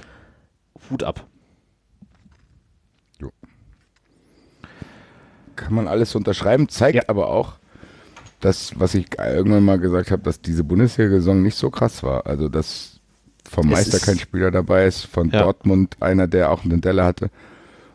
Hut 0.91 1.03
ab. 1.03 1.27
Jo. 3.21 3.31
Kann 5.57 5.75
man 5.75 5.87
alles 5.87 6.15
unterschreiben, 6.15 6.69
zeigt 6.69 6.97
ja. 6.97 7.03
aber 7.07 7.29
auch, 7.29 7.55
dass, 8.41 8.79
was 8.79 8.95
ich 8.95 9.07
irgendwann 9.19 9.65
mal 9.65 9.79
gesagt 9.79 10.11
habe, 10.11 10.23
dass 10.23 10.41
diese 10.41 10.65
Bundesliga-Saison 10.65 11.43
nicht 11.43 11.57
so 11.57 11.71
krass 11.71 12.03
war. 12.03 12.27
Also, 12.27 12.49
dass 12.49 13.01
vom 13.49 13.71
Meister 13.71 14.01
kein 14.01 14.19
Spieler 14.19 14.51
dabei 14.51 14.87
ist, 14.87 15.05
von 15.07 15.31
ja. 15.31 15.43
Dortmund 15.43 15.97
einer, 16.01 16.27
der 16.27 16.51
auch 16.51 16.65
einen 16.65 16.81
Delle 16.81 17.05
hatte. 17.05 17.31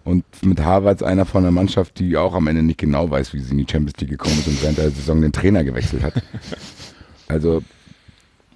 Und 0.10 0.26
mit 0.44 0.60
Harvards 0.60 1.04
einer 1.04 1.24
von 1.26 1.44
einer 1.44 1.52
Mannschaft, 1.52 2.00
die 2.00 2.18
auch 2.18 2.34
am 2.34 2.48
Ende 2.48 2.64
nicht 2.64 2.80
genau 2.80 3.12
weiß, 3.12 3.32
wie 3.34 3.40
sie 3.42 3.52
in 3.52 3.60
die 3.60 3.68
Champions 3.70 4.00
League 4.00 4.10
gekommen 4.10 4.40
ist 4.40 4.48
und 4.48 4.60
während 4.64 4.80
der 4.80 4.90
Saison 4.90 5.22
den 5.22 5.32
Trainer 5.32 5.64
gewechselt 5.64 6.04
hat. 6.04 6.14
Also, 7.32 7.62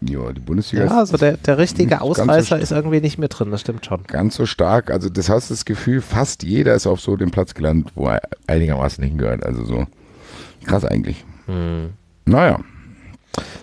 ja, 0.01 0.31
die 0.31 0.39
Bundesliga 0.39 0.85
ja, 0.85 0.97
also 0.97 1.15
der, 1.15 1.37
der 1.37 1.59
richtige 1.59 2.01
Ausreißer 2.01 2.55
so 2.57 2.63
ist 2.63 2.71
irgendwie 2.71 3.01
nicht 3.01 3.19
mehr 3.19 3.29
drin, 3.29 3.51
das 3.51 3.61
stimmt 3.61 3.85
schon. 3.85 4.01
Ganz 4.07 4.35
so 4.35 4.47
stark. 4.47 4.89
Also, 4.89 5.09
das 5.09 5.29
hast 5.29 5.51
das 5.51 5.63
Gefühl, 5.63 6.01
fast 6.01 6.41
jeder 6.41 6.73
ist 6.73 6.87
auf 6.87 6.99
so 6.99 7.15
dem 7.15 7.29
Platz 7.29 7.53
gelandet, 7.53 7.91
wo 7.93 8.07
er 8.07 8.23
einigermaßen 8.47 9.03
hingehört. 9.03 9.45
Also, 9.45 9.63
so 9.63 9.85
krass 10.65 10.85
eigentlich. 10.85 11.23
Hm. 11.45 11.91
Naja. 12.25 12.61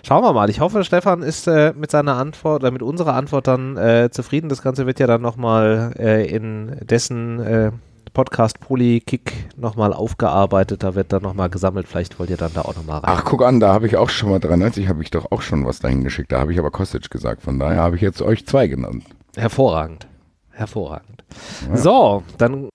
Schauen 0.03 0.23
wir 0.23 0.33
mal. 0.33 0.49
Ich 0.49 0.59
hoffe, 0.59 0.83
Stefan 0.83 1.21
ist 1.21 1.47
äh, 1.47 1.73
mit 1.75 1.91
seiner 1.91 2.15
Antwort 2.17 2.63
oder 2.63 2.71
mit 2.71 2.81
unserer 2.81 3.13
Antwort 3.13 3.47
dann 3.47 3.77
äh, 3.77 4.09
zufrieden. 4.11 4.49
Das 4.49 4.61
Ganze 4.61 4.85
wird 4.85 4.99
ja 4.99 5.07
dann 5.07 5.21
nochmal 5.21 5.93
äh, 5.97 6.27
in 6.27 6.77
dessen 6.81 7.39
äh, 7.39 7.71
Podcast 8.13 8.59
Polykick 8.59 9.33
nochmal 9.55 9.93
aufgearbeitet. 9.93 10.83
Da 10.83 10.95
wird 10.95 11.13
dann 11.13 11.23
nochmal 11.23 11.49
gesammelt. 11.49 11.87
Vielleicht 11.87 12.19
wollt 12.19 12.29
ihr 12.29 12.37
dann 12.37 12.53
da 12.53 12.61
auch 12.61 12.75
nochmal 12.75 12.99
rein. 12.99 13.13
Ach, 13.15 13.23
guck 13.23 13.43
an, 13.43 13.59
da 13.59 13.73
habe 13.73 13.87
ich 13.87 13.95
auch 13.95 14.09
schon 14.09 14.29
mal 14.29 14.39
93, 14.39 14.87
habe 14.89 15.01
ich 15.01 15.11
doch 15.11 15.31
auch 15.31 15.41
schon 15.41 15.65
was 15.65 15.79
dahin 15.79 16.03
geschickt. 16.03 16.31
Da 16.31 16.39
habe 16.39 16.51
ich 16.51 16.59
aber 16.59 16.71
Kostic 16.71 17.09
gesagt. 17.09 17.41
Von 17.41 17.59
daher 17.59 17.81
habe 17.81 17.95
ich 17.95 18.01
jetzt 18.01 18.21
euch 18.21 18.45
zwei 18.45 18.67
genannt. 18.67 19.05
Hervorragend. 19.35 20.07
Hervorragend. 20.51 21.23
Ja. 21.69 21.77
So, 21.77 22.23
dann. 22.37 22.69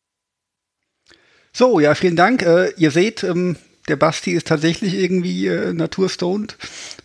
So, 1.53 1.81
ja, 1.81 1.95
vielen 1.95 2.17
Dank. 2.17 2.43
Äh, 2.43 2.71
ihr 2.77 2.91
seht, 2.91 3.23
ähm, 3.23 3.57
der 3.89 3.97
Basti 3.97 4.33
ist 4.33 4.47
tatsächlich 4.47 4.95
irgendwie 4.95 5.47
äh, 5.47 5.73
naturstoned. 5.73 6.57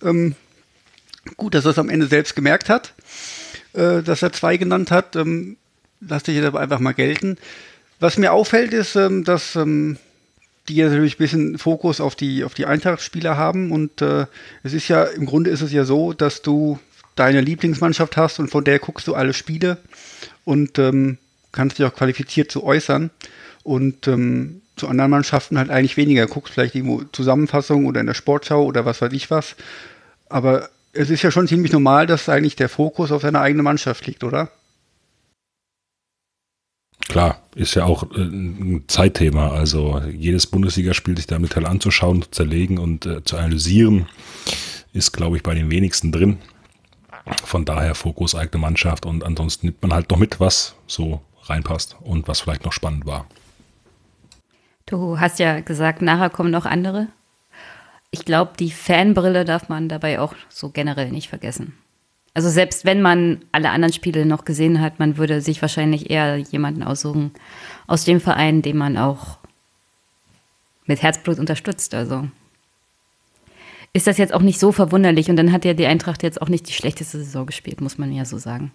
Ähm, 0.04 0.36
gut, 1.38 1.54
dass 1.54 1.66
er 1.66 1.72
es 1.72 1.80
am 1.80 1.90
Ende 1.90 2.08
selbst 2.08 2.36
gemerkt 2.36 2.70
hat, 2.70 2.94
äh, 3.74 4.02
dass 4.02 4.22
er 4.22 4.34
zwei 4.34 4.58
genannt 4.58 4.92
hat. 4.92 5.16
Ähm, 5.16 5.58
lasse 6.00 6.32
ich 6.32 6.38
jetzt 6.38 6.48
aber 6.48 6.60
einfach 6.60 6.80
mal 6.80 6.94
gelten. 6.94 7.38
Was 8.00 8.18
mir 8.18 8.34
auffällt, 8.34 8.74
ist, 8.74 8.96
ähm, 8.96 9.24
dass 9.24 9.56
ähm, 9.56 9.98
die 10.68 10.82
natürlich 10.82 11.16
ein 11.16 11.18
bisschen 11.20 11.58
Fokus 11.58 12.02
auf 12.02 12.16
die, 12.16 12.44
auf 12.44 12.54
die 12.54 12.66
Eintracht-Spieler 12.66 13.38
haben. 13.38 13.72
Und 13.72 14.02
äh, 14.02 14.26
es 14.64 14.74
ist 14.74 14.88
ja, 14.88 15.04
im 15.04 15.26
Grunde 15.26 15.50
ist 15.50 15.62
es 15.62 15.72
ja 15.72 15.86
so, 15.86 16.14
dass 16.14 16.42
du 16.42 16.80
deine 17.16 17.42
Lieblingsmannschaft 17.42 18.18
hast 18.18 18.40
und 18.40 18.50
von 18.50 18.64
der 18.64 18.80
guckst 18.80 19.08
du 19.08 19.14
alle 19.14 19.34
Spiele 19.34 19.78
und 20.46 20.80
ähm, 20.80 21.18
kannst 21.52 21.78
dich 21.78 21.86
auch 21.86 21.94
qualifiziert 21.94 22.52
zu 22.52 22.64
äußern. 22.64 23.12
Und 23.64 24.08
ähm, 24.08 24.61
zu 24.82 24.88
anderen 24.88 25.12
Mannschaften 25.12 25.58
halt 25.58 25.70
eigentlich 25.70 25.96
weniger. 25.96 26.26
Guckst 26.26 26.54
vielleicht 26.54 26.76
irgendwo 26.76 27.04
Zusammenfassung 27.12 27.86
oder 27.86 28.02
in 28.02 28.08
der 28.08 28.16
Sportschau 28.16 28.64
oder 28.64 28.84
was 28.84 29.02
weiß 29.02 29.14
ich 29.14 29.30
was. 29.30 29.56
Aber 30.28 30.70
es 30.92 31.10
ist 31.10 31.22
ja 31.22 31.30
schon 31.32 31.48
ziemlich 31.48 31.72
normal, 31.72 32.08
dass 32.08 32.28
eigentlich 32.28 32.56
der 32.56 32.68
Fokus 32.68 33.12
auf 33.12 33.22
seine 33.22 33.40
eigene 33.40 33.64
Mannschaft 33.64 34.06
liegt, 34.08 34.24
oder? 34.24 34.50
Klar, 37.08 37.42
ist 37.56 37.76
ja 37.76 37.86
auch 37.86 38.04
äh, 38.12 38.22
ein 38.22 38.86
Zeitthema. 38.88 39.52
Also 39.52 40.02
jedes 40.12 40.48
Bundesligaspiel 40.48 41.16
sich 41.16 41.28
da 41.28 41.36
im 41.36 41.44
Detail 41.44 41.68
anzuschauen, 41.68 42.24
zu 42.24 42.32
zerlegen 42.32 42.80
und 42.80 43.06
äh, 43.06 43.24
zu 43.24 43.38
analysieren, 43.38 44.08
ist, 44.94 45.12
glaube 45.12 45.38
ich, 45.38 45.44
bei 45.44 45.54
den 45.54 45.70
wenigsten 45.70 46.12
drin. 46.12 46.40
Von 47.46 47.66
daher 47.66 47.94
Fokus 47.94 48.34
eigene 48.34 48.62
Mannschaft 48.62 49.06
und 49.06 49.24
ansonsten 49.24 49.68
nimmt 49.68 49.82
man 49.84 49.94
halt 49.94 50.10
noch 50.10 50.18
mit, 50.18 50.40
was 50.40 50.74
so 50.88 51.22
reinpasst 51.44 51.98
und 52.02 52.28
was 52.28 52.40
vielleicht 52.40 52.66
noch 52.66 52.74
spannend 52.74 53.06
war. 53.06 53.28
Du 54.86 55.20
hast 55.20 55.40
ja 55.40 55.60
gesagt, 55.60 56.02
nachher 56.02 56.30
kommen 56.30 56.52
noch 56.52 56.66
andere. 56.66 57.08
Ich 58.10 58.26
glaube, 58.26 58.54
die 58.60 58.72
Fanbrille 58.72 59.46
darf 59.46 59.70
man 59.70 59.88
dabei 59.88 60.20
auch 60.20 60.36
so 60.50 60.70
generell 60.70 61.12
nicht 61.12 61.30
vergessen. 61.30 61.78
Also 62.34 62.50
selbst 62.50 62.86
wenn 62.86 63.02
man 63.02 63.44
alle 63.52 63.72
anderen 63.72 63.94
Spiele 63.94 64.26
noch 64.26 64.46
gesehen 64.46 64.82
hat, 64.82 65.00
man 65.00 65.18
würde 65.18 65.42
sich 65.42 65.62
wahrscheinlich 65.62 66.10
eher 66.10 66.38
jemanden 66.38 66.84
aussuchen 66.84 67.32
aus 67.88 68.06
dem 68.06 68.22
Verein, 68.22 68.62
den 68.62 68.78
man 68.78 68.98
auch 68.98 69.38
mit 70.86 71.02
Herzblut 71.02 71.40
unterstützt. 71.40 71.94
Also 71.94 72.28
ist 73.94 74.08
das 74.08 74.18
jetzt 74.18 74.34
auch 74.34 74.42
nicht 74.42 74.60
so 74.60 74.72
verwunderlich. 74.72 75.30
Und 75.30 75.36
dann 75.36 75.52
hat 75.52 75.66
ja 75.66 75.74
die 75.74 75.86
Eintracht 75.86 76.24
jetzt 76.24 76.42
auch 76.42 76.50
nicht 76.50 76.68
die 76.70 76.74
schlechteste 76.74 77.18
Saison 77.18 77.46
gespielt, 77.46 77.82
muss 77.82 77.98
man 77.98 78.12
ja 78.14 78.26
so 78.26 78.38
sagen. 78.38 78.72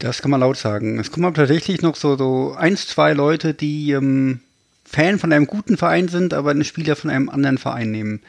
Das 0.00 0.22
kann 0.22 0.30
man 0.30 0.40
laut 0.40 0.56
sagen. 0.56 0.98
Es 0.98 1.12
kommen 1.12 1.26
aber 1.26 1.36
tatsächlich 1.36 1.82
noch 1.82 1.94
so, 1.94 2.16
so 2.16 2.54
eins, 2.56 2.88
zwei 2.88 3.12
Leute, 3.12 3.54
die 3.54 3.92
ähm, 3.92 4.40
Fan 4.84 5.18
von 5.18 5.32
einem 5.32 5.46
guten 5.46 5.76
Verein 5.76 6.08
sind, 6.08 6.34
aber 6.34 6.50
einen 6.50 6.64
Spieler 6.64 6.96
von 6.96 7.10
einem 7.10 7.28
anderen 7.28 7.58
Verein 7.58 7.90
nehmen. 7.90 8.20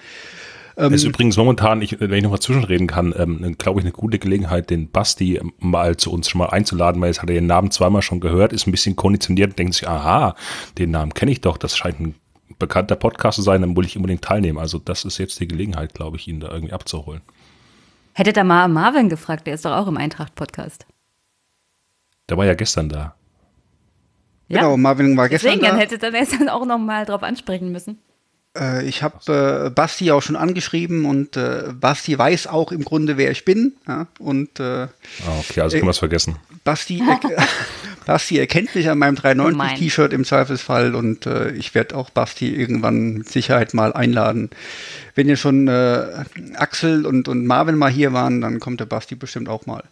Ähm, 0.78 0.93
ist 0.93 1.05
übrigens 1.05 1.38
momentan, 1.38 1.82
ich, 1.82 1.99
wenn 1.99 2.11
ich 2.11 2.24
noch 2.24 2.32
mal 2.32 2.39
zwischenreden 2.39 2.88
kann, 2.88 3.13
ähm, 3.17 3.55
glaube 3.57 3.80
ich, 3.80 3.86
eine 3.86 3.93
gute 3.93 4.19
Gelegenheit, 4.19 4.69
den 4.69 4.89
Basti 4.89 5.39
mal 5.59 5.95
zu 5.95 6.11
uns 6.11 6.30
schon 6.30 6.39
mal 6.39 6.49
einzuladen, 6.49 7.01
weil 7.01 7.07
jetzt 7.07 7.22
hat 7.22 7.30
er 7.30 7.36
den 7.36 7.47
Namen 7.47 7.72
zweimal 7.72 8.01
schon 8.01 8.19
gehört, 8.19 8.51
ist 8.51 8.67
ein 8.67 8.72
bisschen 8.72 8.95
konditioniert 8.95 9.51
und 9.51 9.59
denkt 9.59 9.74
sich, 9.74 9.88
aha, 9.88 10.36
den 10.78 10.91
Namen 10.91 11.13
kenne 11.13 11.32
ich 11.32 11.41
doch, 11.41 11.57
das 11.57 11.78
scheint 11.78 11.99
ein 12.01 12.15
bekannter 12.59 12.95
Podcast 12.97 13.38
zu 13.38 13.41
sein, 13.41 13.61
dann 13.61 13.76
will 13.78 13.86
ich 13.86 13.95
unbedingt 13.95 14.24
teilnehmen. 14.24 14.59
Also 14.59 14.78
das 14.78 15.05
ist 15.05 15.17
jetzt 15.17 15.39
die 15.39 15.47
Gelegenheit, 15.47 15.93
glaube 15.93 16.17
ich, 16.17 16.28
ihn 16.28 16.41
da 16.41 16.51
irgendwie 16.51 16.74
abzuholen. 16.74 17.22
Hättet 18.13 18.38
ihr 18.38 18.43
mal 18.43 18.67
Marvin 18.67 19.07
gefragt, 19.07 19.47
der 19.47 19.53
ist 19.55 19.63
doch 19.65 19.72
auch 19.72 19.88
im 19.88 19.97
Eintracht-Podcast. 19.97 20.86
Der 22.32 22.38
war 22.38 22.46
ja 22.46 22.54
gestern 22.54 22.88
da. 22.88 23.14
Ja. 24.48 24.62
Genau, 24.62 24.78
Marvin 24.78 25.18
war 25.18 25.28
gestern 25.28 25.50
Deswegen, 25.50 25.66
da. 25.66 25.72
dann 25.72 25.80
hättet 25.80 26.02
ihr 26.02 26.12
dann 26.40 26.48
auch 26.48 26.66
noch 26.66 26.78
mal 26.78 27.06
drauf 27.06 27.24
ansprechen 27.24 27.74
müssen. 27.74 28.00
Äh, 28.58 28.88
ich 28.88 29.04
habe 29.04 29.66
äh, 29.66 29.70
Basti 29.70 30.12
auch 30.12 30.22
schon 30.22 30.38
angeschrieben 30.38 31.04
und 31.04 31.36
äh, 31.36 31.74
Basti 31.74 32.18
weiß 32.18 32.48
auch 32.48 32.72
im 32.72 32.86
Grunde, 32.86 33.18
wer 33.18 33.32
ich 33.32 33.44
bin. 33.44 33.74
Ja? 33.86 34.08
Und, 34.18 34.62
äh, 34.62 34.64
ah, 34.64 34.88
okay, 35.40 35.60
also 35.60 35.76
können 35.76 35.88
wir 35.88 35.92
es 35.92 35.98
vergessen. 35.98 36.38
Basti, 36.64 37.04
er 37.06 37.20
Basti 38.06 38.40
erkennt 38.40 38.76
mich 38.76 38.90
an 38.90 38.98
meinem 38.98 39.16
390-T-Shirt 39.16 40.14
im 40.14 40.24
Zweifelsfall 40.24 40.96
und 40.96 41.26
äh, 41.26 41.52
ich 41.52 41.76
werde 41.76 41.98
auch 41.98 42.12
Basti 42.12 42.56
irgendwann 42.56 43.16
mit 43.16 43.30
Sicherheit 43.30 43.74
mal 43.74 43.92
einladen. 43.92 44.52
Wenn 45.16 45.28
ihr 45.28 45.36
schon 45.36 45.68
äh, 45.68 46.24
Axel 46.56 47.06
und, 47.06 47.28
und 47.28 47.46
Marvin 47.46 47.76
mal 47.76 47.92
hier 47.92 48.14
waren, 48.14 48.40
dann 48.40 48.62
kommt 48.62 48.80
der 48.80 48.86
Basti 48.86 49.16
bestimmt 49.16 49.50
auch 49.50 49.66
mal. 49.66 49.84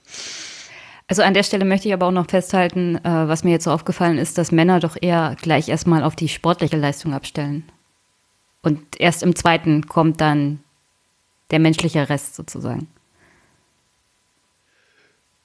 Also 1.10 1.24
an 1.24 1.34
der 1.34 1.42
Stelle 1.42 1.66
möchte 1.66 1.88
ich 1.88 1.94
aber 1.94 2.06
auch 2.06 2.12
noch 2.12 2.30
festhalten, 2.30 2.98
äh, 2.98 3.28
was 3.28 3.44
mir 3.44 3.50
jetzt 3.50 3.64
so 3.64 3.72
aufgefallen 3.72 4.20
ist, 4.20 4.38
dass 4.38 4.52
Männer 4.52 4.80
doch 4.80 4.96
eher 5.02 5.36
gleich 5.42 5.68
erstmal 5.68 6.04
auf 6.04 6.16
die 6.16 6.30
sportliche 6.30 6.78
Leistung 6.78 7.16
abstellen. 7.16 7.64
Und 8.62 8.80
erst 9.00 9.24
im 9.24 9.36
zweiten 9.36 9.88
kommt 9.88 10.22
dann 10.22 10.60
der 11.50 11.58
menschliche 11.58 12.08
Rest 12.10 12.36
sozusagen. 12.36 12.88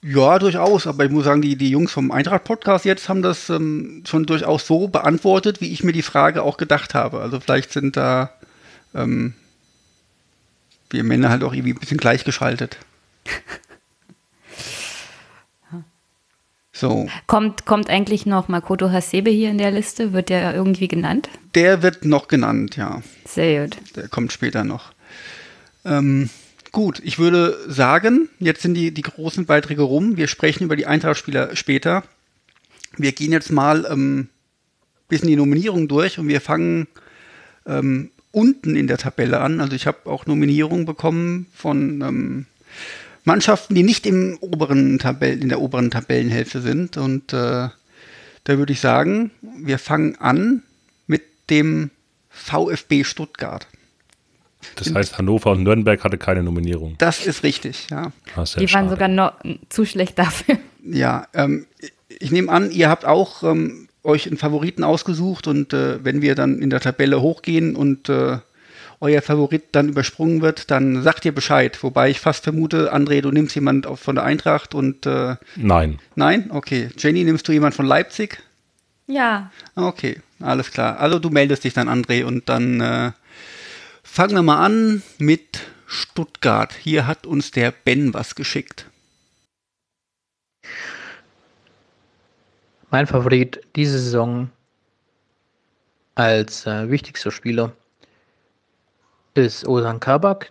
Ja, 0.03 0.39
durchaus. 0.39 0.87
Aber 0.87 1.07
ich 1.07 1.11
muss 1.11 1.25
sagen, 1.25 1.41
die, 1.41 1.57
die 1.57 1.71
Jungs 1.71 1.93
vom 1.93 2.11
Eintracht-Podcast 2.11 2.85
jetzt 2.85 3.09
haben 3.09 3.23
das 3.23 3.49
ähm, 3.49 4.03
schon 4.07 4.27
durchaus 4.27 4.67
so 4.67 4.89
beantwortet, 4.89 5.63
wie 5.63 5.73
ich 5.73 5.83
mir 5.83 5.93
die 5.93 6.03
Frage 6.03 6.43
auch 6.43 6.59
gedacht 6.59 6.93
habe. 6.93 7.21
Also 7.21 7.41
vielleicht 7.41 7.73
sind 7.73 7.97
da 7.97 8.31
ähm, 8.95 9.33
wir 10.91 11.05
Männer 11.05 11.31
halt 11.31 11.43
auch 11.43 11.55
irgendwie 11.55 11.73
ein 11.73 11.81
bisschen 11.81 11.97
gleichgeschaltet. 11.97 12.77
So. 16.77 17.09
Kommt, 17.29 17.67
kommt 17.67 17.89
eigentlich 17.89 18.27
noch 18.27 18.49
Makoto 18.49 18.91
Hasebe 18.91 19.31
hier 19.31 19.49
in 19.49 19.59
der 19.59 19.71
Liste? 19.71 20.13
Wird 20.13 20.29
der 20.29 20.55
irgendwie 20.55 20.89
genannt? 20.89 21.29
Der 21.55 21.83
wird 21.83 22.05
noch 22.05 22.27
genannt, 22.27 22.77
ja. 22.77 23.01
Sehr 23.25 23.69
gut. 23.69 23.77
Der 23.95 24.09
kommt 24.09 24.33
später 24.33 24.65
noch. 24.65 24.93
Ähm, 25.85 26.31
gut, 26.73 27.01
ich 27.05 27.21
würde 27.21 27.57
sagen, 27.69 28.29
jetzt 28.41 28.63
sind 28.63 28.75
die, 28.75 28.93
die 28.93 29.03
großen 29.03 29.47
Beiträge 29.47 29.83
rum. 29.83 30.17
Wir 30.17 30.27
sprechen 30.27 30.65
über 30.65 30.75
die 30.75 30.87
Eintracht-Spieler 30.87 31.55
später. 31.55 32.03
Wir 32.97 33.13
gehen 33.13 33.31
jetzt 33.31 33.53
mal 33.53 33.87
ähm, 33.89 34.29
bisschen 35.09 35.29
die 35.29 35.37
Nominierung 35.37 35.87
durch 35.87 36.19
und 36.19 36.27
wir 36.27 36.41
fangen 36.41 36.89
ähm, 37.67 38.11
unten 38.33 38.75
in 38.75 38.89
der 38.89 38.99
Tabelle 38.99 39.41
an. 39.41 39.61
Also 39.61 39.77
ich 39.77 39.87
habe 39.87 40.11
auch 40.11 40.27
Nominierungen 40.27 40.87
bekommen 40.87 41.47
von 41.55 42.01
ähm, 42.03 42.47
Mannschaften, 43.25 43.75
die 43.75 43.83
nicht 43.83 44.07
im 44.07 44.37
oberen 44.41 44.99
Tabellen, 44.99 45.43
in 45.43 45.49
der 45.49 45.61
oberen 45.61 45.91
Tabellenhälfte 45.91 46.61
sind. 46.61 46.97
Und 46.97 47.33
äh, 47.33 47.69
da 48.45 48.59
würde 48.59 48.73
ich 48.73 48.81
sagen, 48.81 49.31
wir 49.59 49.79
fangen 49.79 50.17
an 50.17 50.63
mit 51.07 51.23
dem 51.51 51.91
VfB 52.29 53.05
Stuttgart. 53.05 53.67
Das 54.77 54.95
heißt, 54.95 55.19
Hannover 55.19 55.53
und 55.53 55.63
Nürnberg 55.63 56.03
hatte 56.05 56.17
keine 56.19 56.43
Nominierung. 56.43 56.95
Das 56.99 57.27
ist 57.27 57.43
richtig, 57.43 57.89
ja. 57.91 58.13
Ah, 58.35 58.47
sehr 58.47 58.61
Die 58.61 58.73
waren 58.73 58.87
schade. 58.87 58.91
sogar 58.91 59.09
noch 59.09 59.35
zu 59.69 59.85
schlecht 59.85 60.19
dafür. 60.19 60.59
Ja, 60.83 61.27
ähm, 61.35 61.67
ich 62.09 62.31
nehme 62.31 62.51
an, 62.51 62.71
ihr 62.71 62.89
habt 62.89 63.05
auch 63.05 63.43
ähm, 63.43 63.89
euch 64.03 64.27
einen 64.27 64.37
Favoriten 64.39 64.83
ausgesucht 64.85 65.47
und 65.47 65.73
äh, 65.73 66.03
wenn 66.05 66.23
wir 66.23 66.35
dann 66.35 66.61
in 66.61 66.71
der 66.71 66.81
Tabelle 66.81 67.21
hochgehen 67.21 67.77
und 67.77 68.09
äh, 68.09 68.39
euer 69.05 69.21
Favorit 69.21 69.65
dann 69.73 69.91
übersprungen 69.91 70.41
wird, 70.41 70.71
dann 70.71 71.03
sagt 71.03 71.27
ihr 71.27 71.35
Bescheid. 71.35 71.83
Wobei 71.83 72.09
ich 72.09 72.21
fast 72.21 72.45
vermute, 72.45 72.93
André, 72.93 73.21
du 73.21 73.31
nimmst 73.31 73.55
jemand 73.55 73.87
von 73.99 74.15
der 74.15 74.25
Eintracht 74.25 74.75
und 74.75 75.05
äh, 75.05 75.37
Nein. 75.57 75.99
nein, 76.15 76.51
okay. 76.51 76.89
Jenny, 76.97 77.23
nimmst 77.23 77.47
du 77.47 77.53
jemand 77.53 77.75
von 77.75 77.85
Leipzig? 77.85 78.43
Ja. 79.07 79.51
Okay, 79.77 80.23
alles 80.41 80.71
klar. 80.71 80.99
Also 80.99 81.19
du 81.19 81.29
meldest 81.29 81.65
dich 81.65 81.75
dann, 81.75 81.89
André, 81.91 82.25
und 82.25 82.49
dann 82.49 82.81
äh, 82.81 83.13
fangen 84.03 84.35
wir 84.35 84.43
mal 84.43 84.65
an 84.65 85.03
mit 85.19 85.61
Stuttgart. 85.87 86.73
Hier 86.73 87.07
hat 87.07 87.27
uns 87.27 87.51
der 87.51 87.73
Ben 87.73 88.15
was 88.15 88.35
geschickt. 88.35 88.87
Mein 92.91 93.07
Favorit 93.07 93.61
diese 93.77 93.99
Saison 93.99 94.51
als 96.15 96.65
äh, 96.65 96.91
wichtigster 96.91 97.31
Spieler 97.31 97.73
ist 99.35 99.67
Ozan 99.67 100.01
Kabak. 100.01 100.51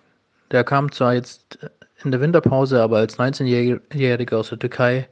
Der 0.51 0.63
kam 0.63 0.91
zwar 0.91 1.13
jetzt 1.13 1.57
in 2.03 2.11
der 2.11 2.21
Winterpause, 2.21 2.81
aber 2.81 2.97
als 2.97 3.17
19-Jähriger 3.17 4.35
aus 4.35 4.49
der 4.49 4.59
Türkei 4.59 5.07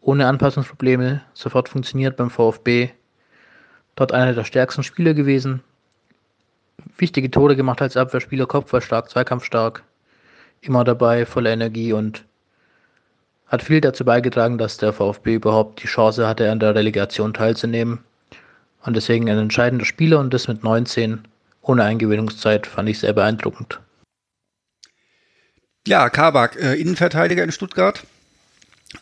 ohne 0.00 0.26
Anpassungsprobleme 0.26 1.20
sofort 1.34 1.68
funktioniert 1.68 2.16
beim 2.16 2.30
VfB. 2.30 2.90
Dort 3.96 4.12
einer 4.12 4.32
der 4.32 4.44
stärksten 4.44 4.82
Spieler 4.82 5.12
gewesen. 5.12 5.62
Wichtige 6.96 7.30
Tore 7.30 7.56
gemacht 7.56 7.82
als 7.82 7.96
Abwehrspieler, 7.96 8.46
Kopfballstark, 8.46 9.10
Zweikampfstark. 9.10 9.82
Immer 10.62 10.84
dabei, 10.84 11.26
voller 11.26 11.50
Energie 11.50 11.92
und 11.92 12.24
hat 13.46 13.62
viel 13.62 13.80
dazu 13.80 14.04
beigetragen, 14.04 14.58
dass 14.58 14.76
der 14.76 14.92
VfB 14.92 15.34
überhaupt 15.34 15.82
die 15.82 15.88
Chance 15.88 16.26
hatte, 16.26 16.50
an 16.50 16.60
der 16.60 16.74
Relegation 16.74 17.34
teilzunehmen. 17.34 17.98
Und 18.84 18.94
deswegen 18.94 19.28
ein 19.28 19.38
entscheidender 19.38 19.84
Spieler 19.84 20.20
und 20.20 20.32
das 20.32 20.48
mit 20.48 20.62
19 20.62 21.26
ohne 21.62 21.84
Eingewöhnungszeit 21.84 22.66
fand 22.66 22.88
ich 22.88 22.98
sehr 22.98 23.12
beeindruckend. 23.12 23.80
Ja, 25.86 26.10
Kabak, 26.10 26.56
äh, 26.56 26.74
Innenverteidiger 26.74 27.42
in 27.42 27.52
Stuttgart. 27.52 28.04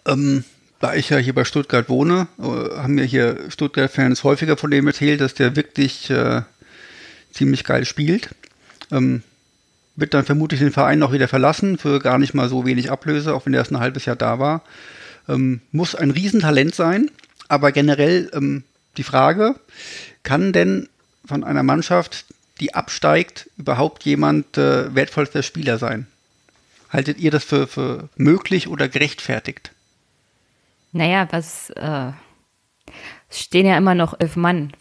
Ähm, 0.07 0.45
da 0.81 0.95
ich 0.95 1.11
ja 1.11 1.19
hier 1.19 1.35
bei 1.35 1.45
Stuttgart 1.45 1.89
wohne, 1.89 2.29
äh, 2.39 2.43
haben 2.43 2.95
mir 2.95 3.05
hier 3.05 3.51
Stuttgart-Fans 3.51 4.23
häufiger 4.23 4.57
von 4.57 4.71
dem 4.71 4.87
erzählt, 4.87 5.21
dass 5.21 5.35
der 5.35 5.57
wirklich 5.57 6.09
äh, 6.11 6.43
ziemlich 7.33 7.65
geil 7.65 7.85
spielt. 7.85 8.31
Ähm, 8.93 9.23
wird 9.97 10.15
dann 10.15 10.25
vermutlich 10.25 10.61
den 10.61 10.71
Verein 10.71 11.01
noch 11.01 11.13
wieder 11.13 11.27
verlassen 11.27 11.79
für 11.79 11.99
gar 11.99 12.19
nicht 12.19 12.33
mal 12.33 12.49
so 12.49 12.65
wenig 12.65 12.91
Ablöse, 12.91 13.35
auch 13.35 13.47
wenn 13.47 13.55
er 13.55 13.59
erst 13.59 13.73
ein 13.73 13.81
halbes 13.81 14.05
Jahr 14.05 14.15
da 14.15 14.39
war. 14.39 14.63
Ähm, 15.29 15.61
muss 15.73 15.97
ein 15.97 16.13
Riesentalent 16.13 16.75
sein, 16.75 17.11
aber 17.49 17.73
generell 17.73 18.31
ähm, 18.33 18.63
die 18.97 19.03
Frage, 19.03 19.57
kann 20.23 20.53
denn 20.53 20.89
von 21.27 21.43
einer 21.43 21.65
Mannschaft, 21.65 22.27
die 22.61 22.75
absteigt, 22.75 23.51
überhaupt 23.57 24.05
jemand 24.05 24.59
äh, 24.59 24.95
wertvollster 24.95 25.43
Spieler 25.43 25.79
sein? 25.79 26.07
Haltet 26.91 27.19
ihr 27.19 27.31
das 27.31 27.45
für, 27.45 27.67
für 27.67 28.09
möglich 28.17 28.69
oder 28.69 28.89
gerechtfertigt? 28.89 29.73
Naja, 30.93 31.29
was 31.31 31.71
äh, 31.71 32.13
stehen 33.31 33.67
ja 33.67 33.77
immer 33.77 33.95
noch 33.95 34.19
elf 34.19 34.37
Mann 34.37 34.73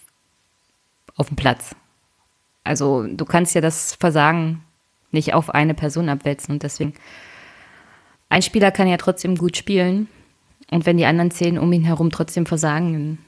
auf 1.15 1.27
dem 1.27 1.35
Platz. 1.35 1.75
Also 2.63 3.05
du 3.07 3.25
kannst 3.25 3.55
ja 3.55 3.61
das 3.61 3.95
Versagen 3.95 4.63
nicht 5.11 5.33
auf 5.33 5.49
eine 5.49 5.73
Person 5.73 6.09
abwälzen 6.09 6.53
und 6.53 6.63
deswegen 6.63 6.93
ein 8.29 8.41
Spieler 8.41 8.71
kann 8.71 8.87
ja 8.87 8.97
trotzdem 8.97 9.35
gut 9.35 9.57
spielen 9.57 10.07
und 10.69 10.85
wenn 10.85 10.97
die 10.97 11.05
anderen 11.05 11.31
zehn 11.31 11.57
um 11.57 11.71
ihn 11.71 11.85
herum 11.85 12.09
trotzdem 12.09 12.45
versagen, 12.45 13.19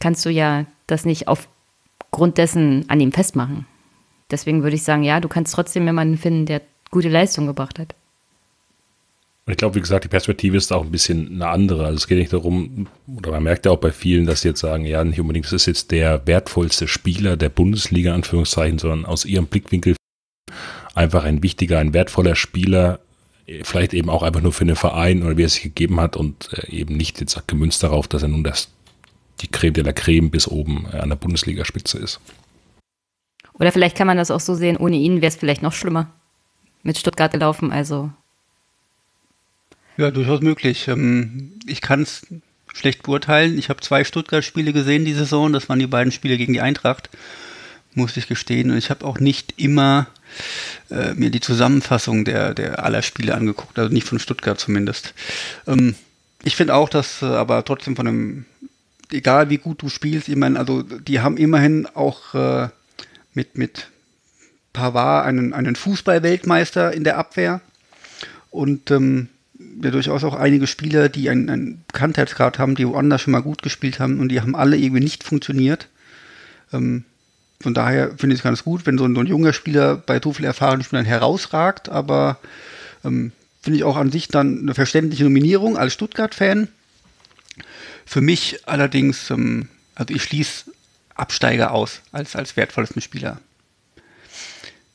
kannst 0.00 0.24
du 0.24 0.30
ja 0.30 0.66
das 0.86 1.04
nicht 1.04 1.28
aufgrund 2.10 2.38
dessen 2.38 2.84
an 2.88 3.00
ihm 3.00 3.12
festmachen. 3.12 3.66
Deswegen 4.30 4.62
würde 4.62 4.76
ich 4.76 4.82
sagen, 4.82 5.02
ja, 5.02 5.20
du 5.20 5.28
kannst 5.28 5.54
trotzdem 5.54 5.84
jemanden 5.86 6.16
finden, 6.16 6.46
der 6.46 6.62
gute 6.90 7.08
Leistung 7.08 7.46
gebracht 7.46 7.78
hat. 7.78 7.94
Und 9.46 9.52
ich 9.52 9.56
glaube, 9.56 9.76
wie 9.76 9.80
gesagt, 9.80 10.04
die 10.04 10.08
Perspektive 10.08 10.56
ist 10.56 10.72
auch 10.72 10.84
ein 10.84 10.90
bisschen 10.90 11.34
eine 11.34 11.48
andere. 11.48 11.86
Also 11.86 11.96
es 11.96 12.06
geht 12.06 12.18
nicht 12.18 12.32
darum, 12.32 12.86
oder 13.16 13.32
man 13.32 13.42
merkt 13.42 13.66
ja 13.66 13.72
auch 13.72 13.78
bei 13.78 13.90
vielen, 13.90 14.26
dass 14.26 14.42
sie 14.42 14.48
jetzt 14.48 14.60
sagen, 14.60 14.84
ja, 14.84 15.02
nicht 15.02 15.20
unbedingt, 15.20 15.46
das 15.46 15.52
ist 15.52 15.66
jetzt 15.66 15.90
der 15.90 16.26
wertvollste 16.26 16.86
Spieler 16.86 17.36
der 17.36 17.48
Bundesliga, 17.48 18.14
Anführungszeichen, 18.14 18.78
sondern 18.78 19.06
aus 19.06 19.24
ihrem 19.24 19.46
Blickwinkel 19.46 19.96
einfach 20.94 21.24
ein 21.24 21.42
wichtiger, 21.42 21.78
ein 21.78 21.94
wertvoller 21.94 22.36
Spieler 22.36 23.00
vielleicht 23.62 23.94
eben 23.94 24.10
auch 24.10 24.22
einfach 24.22 24.40
nur 24.40 24.52
für 24.52 24.64
den 24.64 24.76
Verein 24.76 25.22
oder 25.22 25.36
wie 25.36 25.44
er 25.44 25.48
sich 25.48 25.62
gegeben 25.62 26.00
hat 26.00 26.16
und 26.16 26.50
äh, 26.52 26.70
eben 26.70 26.96
nicht 26.96 27.20
jetzt 27.20 27.48
gemünzt 27.48 27.82
darauf, 27.82 28.06
dass 28.06 28.22
er 28.22 28.28
nun 28.28 28.44
das, 28.44 28.68
die 29.40 29.48
Creme 29.48 29.72
de 29.72 29.84
la 29.84 29.92
Creme 29.92 30.30
bis 30.30 30.48
oben 30.48 30.86
an 30.86 31.08
der 31.08 31.16
Bundesligaspitze 31.16 31.98
ist. 31.98 32.20
Oder 33.54 33.72
vielleicht 33.72 33.96
kann 33.96 34.06
man 34.06 34.16
das 34.16 34.30
auch 34.30 34.40
so 34.40 34.54
sehen, 34.54 34.76
ohne 34.76 34.96
ihn 34.96 35.16
wäre 35.16 35.28
es 35.28 35.36
vielleicht 35.36 35.62
noch 35.62 35.72
schlimmer. 35.72 36.10
Mit 36.82 36.96
Stuttgart 36.96 37.30
gelaufen, 37.30 37.72
also. 37.72 38.10
Ja, 39.96 40.10
durchaus 40.10 40.40
möglich. 40.40 40.88
Ähm, 40.88 41.52
ich 41.66 41.82
kann 41.82 42.02
es 42.02 42.26
schlecht 42.72 43.02
beurteilen. 43.02 43.58
Ich 43.58 43.68
habe 43.68 43.80
zwei 43.80 44.04
Stuttgart-Spiele 44.04 44.72
gesehen 44.72 45.04
die 45.04 45.12
Saison. 45.12 45.52
Das 45.52 45.68
waren 45.68 45.78
die 45.78 45.86
beiden 45.86 46.12
Spiele 46.12 46.38
gegen 46.38 46.54
die 46.54 46.62
Eintracht, 46.62 47.10
muss 47.94 48.16
ich 48.16 48.28
gestehen. 48.28 48.70
Und 48.70 48.78
ich 48.78 48.88
habe 48.88 49.04
auch 49.04 49.20
nicht 49.20 49.54
immer 49.58 50.06
äh, 50.90 51.12
mir 51.14 51.30
die 51.30 51.40
Zusammenfassung 51.40 52.24
der, 52.24 52.54
der 52.54 52.84
aller 52.84 53.02
Spiele 53.02 53.34
angeguckt, 53.34 53.78
also 53.78 53.92
nicht 53.92 54.06
von 54.06 54.18
Stuttgart 54.18 54.58
zumindest. 54.58 55.14
Ähm, 55.66 55.94
ich 56.42 56.56
finde 56.56 56.74
auch, 56.74 56.88
dass 56.88 57.22
äh, 57.22 57.26
aber 57.26 57.64
trotzdem 57.64 57.96
von 57.96 58.06
einem, 58.06 58.46
egal 59.12 59.50
wie 59.50 59.58
gut 59.58 59.82
du 59.82 59.88
spielst, 59.88 60.28
ich 60.28 60.36
meine, 60.36 60.58
also 60.58 60.82
die 60.82 61.20
haben 61.20 61.36
immerhin 61.36 61.86
auch 61.86 62.34
äh, 62.34 62.68
mit, 63.34 63.58
mit 63.58 63.88
Pavard 64.72 65.26
einen, 65.26 65.52
einen 65.52 65.76
Fußball-Weltmeister 65.76 66.92
in 66.92 67.04
der 67.04 67.18
Abwehr 67.18 67.60
und 68.50 68.90
ähm, 68.90 69.28
ja 69.82 69.90
durchaus 69.90 70.24
auch 70.24 70.34
einige 70.34 70.66
Spieler, 70.66 71.08
die 71.08 71.30
einen, 71.30 71.50
einen 71.50 71.84
Bekanntheitsgrad 71.86 72.58
haben, 72.58 72.74
die 72.74 72.86
woanders 72.86 73.22
schon 73.22 73.32
mal 73.32 73.42
gut 73.42 73.62
gespielt 73.62 74.00
haben 74.00 74.20
und 74.20 74.28
die 74.28 74.40
haben 74.40 74.56
alle 74.56 74.76
irgendwie 74.76 75.02
nicht 75.02 75.24
funktioniert. 75.24 75.88
Ähm, 76.72 77.04
von 77.60 77.74
daher 77.74 78.16
finde 78.16 78.34
ich 78.34 78.40
es 78.40 78.44
ganz 78.44 78.64
gut, 78.64 78.86
wenn 78.86 78.96
so 78.96 79.04
ein, 79.04 79.14
so 79.14 79.20
ein, 79.20 79.26
junger 79.26 79.52
Spieler 79.52 79.96
bei 79.96 80.20
so 80.22 80.32
viel 80.32 80.46
erfahrenen 80.46 80.82
Spielern 80.82 81.04
herausragt, 81.04 81.88
aber 81.88 82.38
ähm, 83.04 83.32
finde 83.60 83.78
ich 83.78 83.84
auch 83.84 83.96
an 83.96 84.10
sich 84.10 84.28
dann 84.28 84.60
eine 84.60 84.74
verständliche 84.74 85.24
Nominierung 85.24 85.76
als 85.76 85.92
Stuttgart-Fan. 85.92 86.68
Für 88.10 88.22
mich 88.22 88.58
allerdings, 88.66 89.30
ähm, 89.30 89.68
also 89.94 90.12
ich 90.12 90.24
schließe 90.24 90.72
Absteiger 91.14 91.70
aus 91.70 92.00
als, 92.10 92.34
als 92.34 92.56
wertvollesten 92.56 93.00
Spieler. 93.00 93.40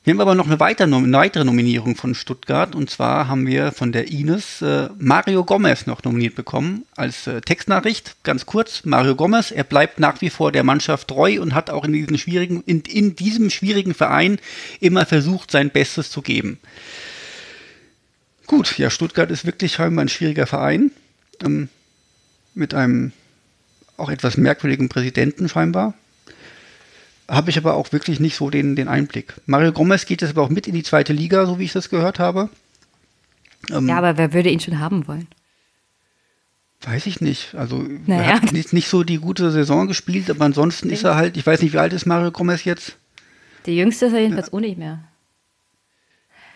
Wir 0.04 0.12
haben 0.12 0.20
aber 0.20 0.36
noch 0.36 0.48
eine 0.48 0.60
weitere, 0.60 0.94
eine 0.94 1.18
weitere 1.18 1.46
Nominierung 1.46 1.96
von 1.96 2.14
Stuttgart 2.14 2.76
und 2.76 2.90
zwar 2.90 3.30
haben 3.30 3.48
wir 3.48 3.72
von 3.72 3.94
der 3.94 4.12
Ines 4.12 4.62
äh, 4.62 4.90
Mario 5.00 5.46
Gomez 5.46 5.86
noch 5.86 6.04
nominiert 6.04 6.36
bekommen 6.36 6.84
als 6.98 7.26
äh, 7.26 7.40
Textnachricht. 7.40 8.18
Ganz 8.24 8.46
kurz, 8.46 8.84
Mario 8.84 9.16
Gomez, 9.16 9.52
er 9.52 9.64
bleibt 9.64 9.98
nach 10.02 10.20
wie 10.20 10.30
vor 10.30 10.52
der 10.52 10.66
Mannschaft 10.66 11.08
treu 11.08 11.40
und 11.42 11.54
hat 11.54 11.70
auch 11.70 11.86
in, 11.86 11.94
diesen 11.94 12.18
schwierigen, 12.18 12.64
in, 12.66 12.82
in 12.82 13.16
diesem 13.16 13.50
schwierigen 13.50 13.94
Verein 13.94 14.40
immer 14.82 15.06
versucht, 15.06 15.52
sein 15.52 15.70
Bestes 15.70 16.12
zu 16.12 16.22
geben. 16.22 16.60
Gut, 18.46 18.78
ja, 18.78 18.90
Stuttgart 18.90 19.32
ist 19.32 19.46
wirklich 19.46 19.72
scheinbar 19.72 20.04
ein 20.04 20.10
schwieriger 20.10 20.48
Verein 20.48 20.92
ähm, 21.42 21.70
mit 22.56 22.74
einem 22.74 23.12
auch 23.98 24.10
etwas 24.10 24.38
merkwürdigen 24.38 24.90
Präsidenten 24.90 25.48
scheinbar 25.48 25.94
habe 27.28 27.50
ich 27.50 27.58
aber 27.58 27.76
auch 27.76 27.92
wirklich 27.92 28.20
nicht 28.20 28.36
so 28.36 28.50
den, 28.50 28.76
den 28.76 28.88
Einblick. 28.88 29.34
Mario 29.46 29.72
Gomez 29.72 30.06
geht 30.06 30.22
jetzt 30.22 30.32
aber 30.32 30.44
auch 30.44 30.50
mit 30.50 30.68
in 30.68 30.76
die 30.76 30.84
zweite 30.84 31.14
Liga, 31.14 31.46
so 31.46 31.60
wie 31.60 31.64
ich 31.64 31.74
das 31.74 31.90
gehört 31.90 32.20
habe. 32.20 32.50
Ähm, 33.72 33.88
ja, 33.88 33.98
aber 33.98 34.18
wer 34.18 34.34
würde 34.34 34.50
ihn 34.50 34.60
schon 34.60 34.80
haben 34.80 35.08
wollen? 35.08 35.28
Weiß 36.82 37.08
ich 37.08 37.22
nicht. 37.22 37.56
Also 37.56 37.84
naja. 38.06 38.22
er 38.22 38.34
hat 38.36 38.52
nicht, 38.52 38.74
nicht 38.74 38.90
so 38.90 39.04
die 39.04 39.18
gute 39.18 39.50
Saison 39.52 39.88
gespielt, 39.88 40.30
aber 40.30 40.46
ansonsten 40.46 40.90
ist 40.90 41.04
er 41.04 41.16
halt, 41.16 41.36
ich 41.36 41.46
weiß 41.46 41.62
nicht, 41.62 41.74
wie 41.74 41.80
alt 41.80 41.94
ist 41.94 42.06
Mario 42.06 42.32
Gomez 42.32 42.64
jetzt? 42.64 42.98
Der 43.66 43.74
jüngste 43.74 44.06
ist 44.06 44.14
er 44.14 44.20
jedenfalls 44.20 44.48
ja. 44.48 44.54
auch 44.54 44.60
nicht 44.60 44.78
mehr. 44.78 45.04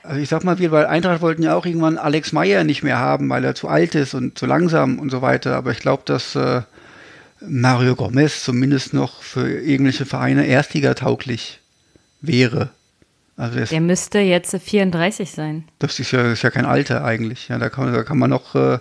Also 0.04 0.22
ich 0.22 0.30
sag 0.30 0.44
mal, 0.44 0.60
wir 0.60 0.72
bei 0.72 0.88
Eintracht 0.88 1.22
wollten 1.22 1.44
ja 1.44 1.56
auch 1.56 1.66
irgendwann 1.66 1.98
Alex 1.98 2.32
Meyer 2.32 2.64
nicht 2.64 2.84
mehr 2.84 3.00
haben, 3.00 3.30
weil 3.30 3.44
er 3.44 3.56
zu 3.56 3.68
alt 3.68 3.96
ist 3.96 4.14
und 4.14 4.38
zu 4.38 4.46
langsam 4.46 5.00
und 5.00 5.10
so 5.10 5.22
weiter. 5.22 5.56
Aber 5.56 5.72
ich 5.72 5.80
glaube, 5.80 6.04
dass 6.06 6.36
äh, 6.36 6.62
Mario 7.42 7.96
Gomez 7.96 8.44
zumindest 8.44 8.94
noch 8.94 9.22
für 9.22 9.50
irgendwelche 9.50 10.06
Vereine 10.06 10.46
erstligatauglich 10.46 11.60
wäre. 12.22 12.70
Also 13.38 13.64
der 13.64 13.80
müsste 13.80 14.20
jetzt 14.20 14.54
34 14.54 15.32
sein. 15.32 15.64
Das 15.80 15.98
ist 16.00 16.12
ja, 16.12 16.24
das 16.24 16.34
ist 16.34 16.42
ja 16.42 16.50
kein 16.50 16.66
Alter 16.66 17.06
eigentlich. 17.06 17.48
Ja, 17.48 17.58
da, 17.58 17.70
kann, 17.70 17.94
da 17.94 18.04
kann 18.04 18.18
man 18.18 18.30
noch 18.30 18.54
äh, 18.54 18.80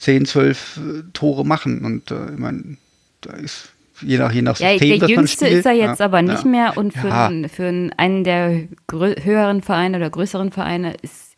10, 0.00 0.26
12 0.26 0.76
äh, 0.76 1.02
Tore 1.14 1.46
machen. 1.46 1.82
Und 1.82 2.10
äh, 2.10 2.32
ich 2.32 2.38
meine, 2.38 2.76
da 3.22 3.32
ist 3.32 3.70
je 4.02 4.18
nach, 4.18 4.32
je 4.32 4.42
nach 4.42 4.58
ja, 4.58 4.70
System, 4.70 5.00
der 5.00 5.08
Jüngste 5.08 5.48
ist 5.48 5.66
er 5.66 5.72
jetzt 5.72 6.00
ja, 6.00 6.06
aber 6.06 6.22
nicht 6.22 6.44
ja. 6.44 6.50
mehr. 6.50 6.76
Und 6.76 6.92
für, 6.92 7.08
ja. 7.08 7.26
einen, 7.26 7.48
für 7.48 7.90
einen 7.96 8.24
der 8.24 8.68
höheren 8.90 9.62
Vereine 9.62 9.96
oder 9.96 10.10
größeren 10.10 10.52
Vereine 10.52 10.94
ist. 11.02 11.36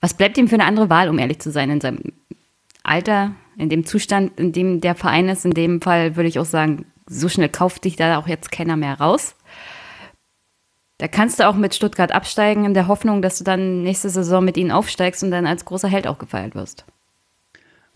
Was 0.00 0.14
bleibt 0.14 0.38
ihm 0.38 0.48
für 0.48 0.54
eine 0.54 0.64
andere 0.64 0.90
Wahl, 0.90 1.08
um 1.08 1.18
ehrlich 1.18 1.40
zu 1.40 1.50
sein, 1.50 1.70
in 1.70 1.80
seinem 1.80 2.00
Alter? 2.84 3.32
in 3.56 3.68
dem 3.68 3.86
Zustand, 3.86 4.38
in 4.38 4.52
dem 4.52 4.80
der 4.80 4.94
Verein 4.94 5.28
ist, 5.28 5.44
in 5.44 5.52
dem 5.52 5.80
Fall 5.80 6.16
würde 6.16 6.28
ich 6.28 6.38
auch 6.38 6.44
sagen, 6.44 6.86
so 7.06 7.28
schnell 7.28 7.48
kauft 7.48 7.84
dich 7.84 7.96
da 7.96 8.18
auch 8.18 8.28
jetzt 8.28 8.52
keiner 8.52 8.76
mehr 8.76 9.00
raus. 9.00 9.34
Da 10.98 11.08
kannst 11.08 11.40
du 11.40 11.48
auch 11.48 11.54
mit 11.54 11.74
Stuttgart 11.74 12.12
absteigen, 12.12 12.64
in 12.64 12.74
der 12.74 12.88
Hoffnung, 12.88 13.22
dass 13.22 13.38
du 13.38 13.44
dann 13.44 13.82
nächste 13.82 14.08
Saison 14.08 14.44
mit 14.44 14.56
ihnen 14.56 14.70
aufsteigst 14.70 15.22
und 15.22 15.30
dann 15.30 15.46
als 15.46 15.64
großer 15.64 15.88
Held 15.88 16.06
auch 16.06 16.18
gefeiert 16.18 16.54
wirst. 16.54 16.84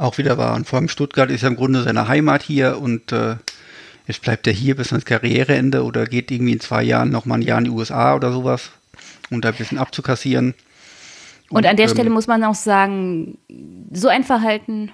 Auch 0.01 0.17
wieder 0.17 0.39
wahr. 0.39 0.55
Und 0.55 0.67
vor 0.67 0.79
allem 0.79 0.89
Stuttgart 0.89 1.31
ist 1.31 1.43
ja 1.43 1.49
im 1.49 1.57
Grunde 1.57 1.83
seine 1.83 2.09
Heimat 2.09 2.43
hier 2.43 2.79
und 2.81 3.13
äh, 3.13 3.37
jetzt 4.07 4.23
bleibt 4.23 4.47
er 4.47 4.53
hier 4.55 4.75
bis 4.75 4.93
ans 4.93 5.05
Karriereende 5.05 5.85
oder 5.85 6.07
geht 6.07 6.31
irgendwie 6.31 6.55
in 6.55 6.61
zwei 6.61 6.83
Jahren 6.83 7.11
nochmal 7.11 7.39
ein 7.39 7.43
Jahr 7.43 7.59
in 7.59 7.65
die 7.65 7.71
USA 7.71 8.15
oder 8.15 8.33
sowas, 8.33 8.71
um 9.31 9.43
da 9.43 9.51
ein 9.51 9.55
bisschen 9.57 9.77
abzukassieren. 9.77 10.55
Und, 11.51 11.59
und 11.59 11.67
an 11.67 11.77
der 11.77 11.85
ähm, 11.85 11.93
Stelle 11.93 12.09
muss 12.09 12.27
man 12.27 12.43
auch 12.45 12.55
sagen, 12.55 13.37
so 13.93 14.09
ein 14.09 14.25
Verhalten 14.25 14.91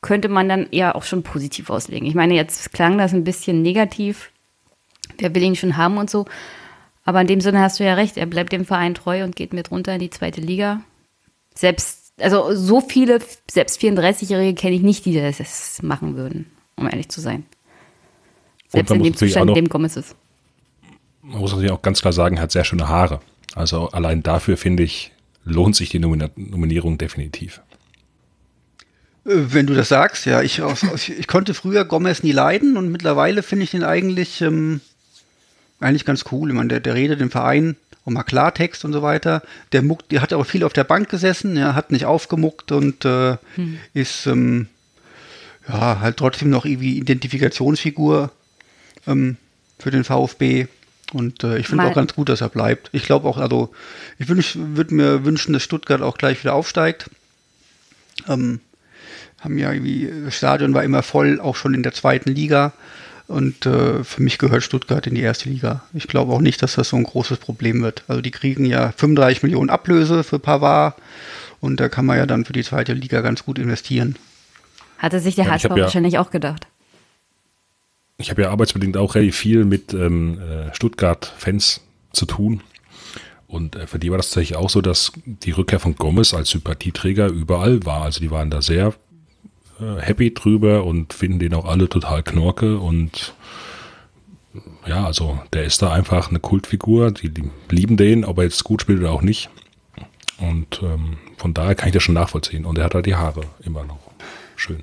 könnte 0.00 0.30
man 0.30 0.48
dann 0.48 0.66
eher 0.70 0.96
auch 0.96 1.04
schon 1.04 1.22
positiv 1.22 1.68
auslegen. 1.68 2.08
Ich 2.08 2.14
meine, 2.14 2.34
jetzt 2.34 2.72
klang 2.72 2.96
das 2.96 3.12
ein 3.12 3.24
bisschen 3.24 3.60
negativ. 3.60 4.30
Wer 5.18 5.34
will 5.34 5.42
ihn 5.42 5.56
schon 5.56 5.76
haben 5.76 5.98
und 5.98 6.08
so. 6.08 6.24
Aber 7.04 7.20
in 7.20 7.26
dem 7.26 7.42
Sinne 7.42 7.60
hast 7.60 7.80
du 7.80 7.84
ja 7.84 7.94
recht. 7.94 8.16
Er 8.16 8.26
bleibt 8.26 8.52
dem 8.52 8.64
Verein 8.64 8.94
treu 8.94 9.24
und 9.24 9.36
geht 9.36 9.52
mit 9.52 9.70
runter 9.70 9.92
in 9.92 10.00
die 10.00 10.10
zweite 10.10 10.40
Liga. 10.40 10.80
Selbst, 11.54 12.01
also 12.20 12.54
so 12.54 12.80
viele, 12.80 13.18
selbst 13.50 13.80
34-Jährige 13.80 14.54
kenne 14.54 14.76
ich 14.76 14.82
nicht, 14.82 15.04
die 15.04 15.14
das 15.14 15.82
machen 15.82 16.16
würden, 16.16 16.50
um 16.76 16.88
ehrlich 16.88 17.08
zu 17.08 17.20
sein. 17.20 17.44
Selbst 18.68 18.90
in 18.90 19.02
dem 19.02 19.16
Zustand, 19.16 19.50
in 19.50 19.54
dem 19.54 19.68
Gomez 19.68 19.96
ist. 19.96 20.16
Man 21.22 21.40
muss 21.40 21.52
natürlich 21.52 21.72
auch 21.72 21.82
ganz 21.82 22.00
klar 22.00 22.12
sagen, 22.12 22.36
er 22.36 22.42
hat 22.42 22.52
sehr 22.52 22.64
schöne 22.64 22.88
Haare. 22.88 23.20
Also 23.54 23.88
allein 23.88 24.22
dafür, 24.22 24.56
finde 24.56 24.82
ich, 24.82 25.12
lohnt 25.44 25.76
sich 25.76 25.90
die 25.90 25.98
Nominierung 25.98 26.98
definitiv. 26.98 27.60
Wenn 29.24 29.66
du 29.66 29.74
das 29.74 29.88
sagst, 29.88 30.26
ja. 30.26 30.42
Ich, 30.42 30.62
aus, 30.62 30.82
ich 31.08 31.28
konnte 31.28 31.54
früher 31.54 31.84
Gomez 31.84 32.22
nie 32.22 32.32
leiden 32.32 32.76
und 32.76 32.90
mittlerweile 32.90 33.42
finde 33.42 33.64
ich 33.64 33.74
ihn 33.74 33.84
eigentlich, 33.84 34.40
ähm, 34.40 34.80
eigentlich 35.78 36.04
ganz 36.04 36.24
cool. 36.32 36.50
Ich 36.50 36.56
meine, 36.56 36.68
der, 36.68 36.80
der 36.80 36.94
redet 36.94 37.20
im 37.20 37.30
Verein 37.30 37.76
auch 38.04 38.10
mal 38.10 38.22
Klartext 38.22 38.84
und 38.84 38.92
so 38.92 39.02
weiter. 39.02 39.42
Der, 39.72 39.82
muckt, 39.82 40.10
der 40.10 40.22
hat 40.22 40.32
auch 40.32 40.44
viel 40.44 40.64
auf 40.64 40.72
der 40.72 40.84
Bank 40.84 41.08
gesessen, 41.08 41.56
ja, 41.56 41.74
hat 41.74 41.90
nicht 41.92 42.04
aufgemuckt 42.04 42.72
und 42.72 43.04
äh, 43.04 43.36
hm. 43.54 43.78
ist 43.94 44.26
ähm, 44.26 44.68
ja 45.68 46.00
halt 46.00 46.16
trotzdem 46.16 46.50
noch 46.50 46.64
irgendwie 46.64 46.98
Identifikationsfigur 46.98 48.30
ähm, 49.06 49.36
für 49.78 49.90
den 49.90 50.04
VfB. 50.04 50.66
Und 51.12 51.44
äh, 51.44 51.58
ich 51.58 51.68
finde 51.68 51.84
auch 51.84 51.94
ganz 51.94 52.14
gut, 52.14 52.28
dass 52.28 52.40
er 52.40 52.48
bleibt. 52.48 52.88
Ich 52.92 53.04
glaube 53.04 53.28
auch, 53.28 53.36
also 53.36 53.72
ich 54.18 54.28
würde 54.28 54.94
mir 54.94 55.24
wünschen, 55.24 55.52
dass 55.52 55.62
Stuttgart 55.62 56.00
auch 56.00 56.16
gleich 56.16 56.42
wieder 56.42 56.54
aufsteigt. 56.54 57.10
Ähm, 58.28 58.60
haben 59.40 59.58
ja 59.58 59.72
irgendwie, 59.72 60.10
das 60.24 60.36
Stadion 60.36 60.72
war 60.72 60.84
immer 60.84 61.02
voll, 61.02 61.40
auch 61.40 61.56
schon 61.56 61.74
in 61.74 61.82
der 61.82 61.92
zweiten 61.92 62.30
Liga. 62.30 62.72
Und 63.28 63.66
äh, 63.66 64.04
für 64.04 64.22
mich 64.22 64.38
gehört 64.38 64.62
Stuttgart 64.62 65.06
in 65.06 65.14
die 65.14 65.22
erste 65.22 65.48
Liga. 65.48 65.82
Ich 65.94 66.08
glaube 66.08 66.32
auch 66.32 66.40
nicht, 66.40 66.62
dass 66.62 66.74
das 66.74 66.88
so 66.88 66.96
ein 66.96 67.04
großes 67.04 67.38
Problem 67.38 67.82
wird. 67.82 68.04
Also 68.08 68.20
die 68.20 68.30
kriegen 68.30 68.64
ja 68.64 68.92
35 68.92 69.42
Millionen 69.42 69.70
Ablöse 69.70 70.24
für 70.24 70.38
Pavard 70.38 70.96
und 71.60 71.80
da 71.80 71.88
kann 71.88 72.04
man 72.04 72.18
ja 72.18 72.26
dann 72.26 72.44
für 72.44 72.52
die 72.52 72.64
zweite 72.64 72.92
Liga 72.92 73.20
ganz 73.20 73.44
gut 73.44 73.58
investieren. 73.58 74.16
Hatte 74.98 75.20
sich 75.20 75.36
der 75.36 75.46
ja, 75.46 75.52
HSV 75.52 75.64
ja, 75.64 75.76
wahrscheinlich 75.76 76.18
auch 76.18 76.30
gedacht. 76.30 76.66
Ich 78.18 78.30
habe 78.30 78.42
ja 78.42 78.50
arbeitsbedingt 78.50 78.96
auch 78.96 79.14
relativ 79.14 79.36
viel 79.36 79.64
mit 79.64 79.94
ähm, 79.94 80.38
äh, 80.40 80.74
Stuttgart-Fans 80.74 81.80
zu 82.12 82.26
tun. 82.26 82.62
Und 83.46 83.76
äh, 83.76 83.86
für 83.86 83.98
die 83.98 84.10
war 84.10 84.16
das 84.16 84.28
tatsächlich 84.28 84.56
auch 84.56 84.70
so, 84.70 84.80
dass 84.80 85.12
die 85.24 85.50
Rückkehr 85.50 85.80
von 85.80 85.96
Gomez 85.96 86.34
als 86.34 86.50
Sympathieträger 86.50 87.28
überall 87.28 87.84
war. 87.84 88.02
Also 88.02 88.20
die 88.20 88.30
waren 88.30 88.50
da 88.50 88.62
sehr 88.62 88.94
happy 90.00 90.34
drüber 90.34 90.84
und 90.84 91.12
finden 91.12 91.38
den 91.38 91.54
auch 91.54 91.64
alle 91.64 91.88
total 91.88 92.22
knorke 92.22 92.78
und 92.78 93.34
ja, 94.86 95.06
also 95.06 95.40
der 95.52 95.64
ist 95.64 95.80
da 95.82 95.92
einfach 95.92 96.28
eine 96.28 96.40
Kultfigur. 96.40 97.10
Die, 97.12 97.30
die 97.30 97.50
lieben 97.70 97.96
den, 97.96 98.24
ob 98.24 98.38
er 98.38 98.44
jetzt 98.44 98.64
gut 98.64 98.82
spielt 98.82 99.00
oder 99.00 99.12
auch 99.12 99.22
nicht. 99.22 99.48
Und 100.38 100.82
ähm, 100.82 101.18
von 101.36 101.54
daher 101.54 101.74
kann 101.74 101.88
ich 101.88 101.94
das 101.94 102.02
schon 102.02 102.14
nachvollziehen. 102.14 102.64
Und 102.64 102.78
er 102.78 102.84
hat 102.84 102.94
halt 102.94 103.06
die 103.06 103.14
Haare 103.14 103.42
immer 103.60 103.84
noch. 103.84 103.98
Schön. 104.56 104.82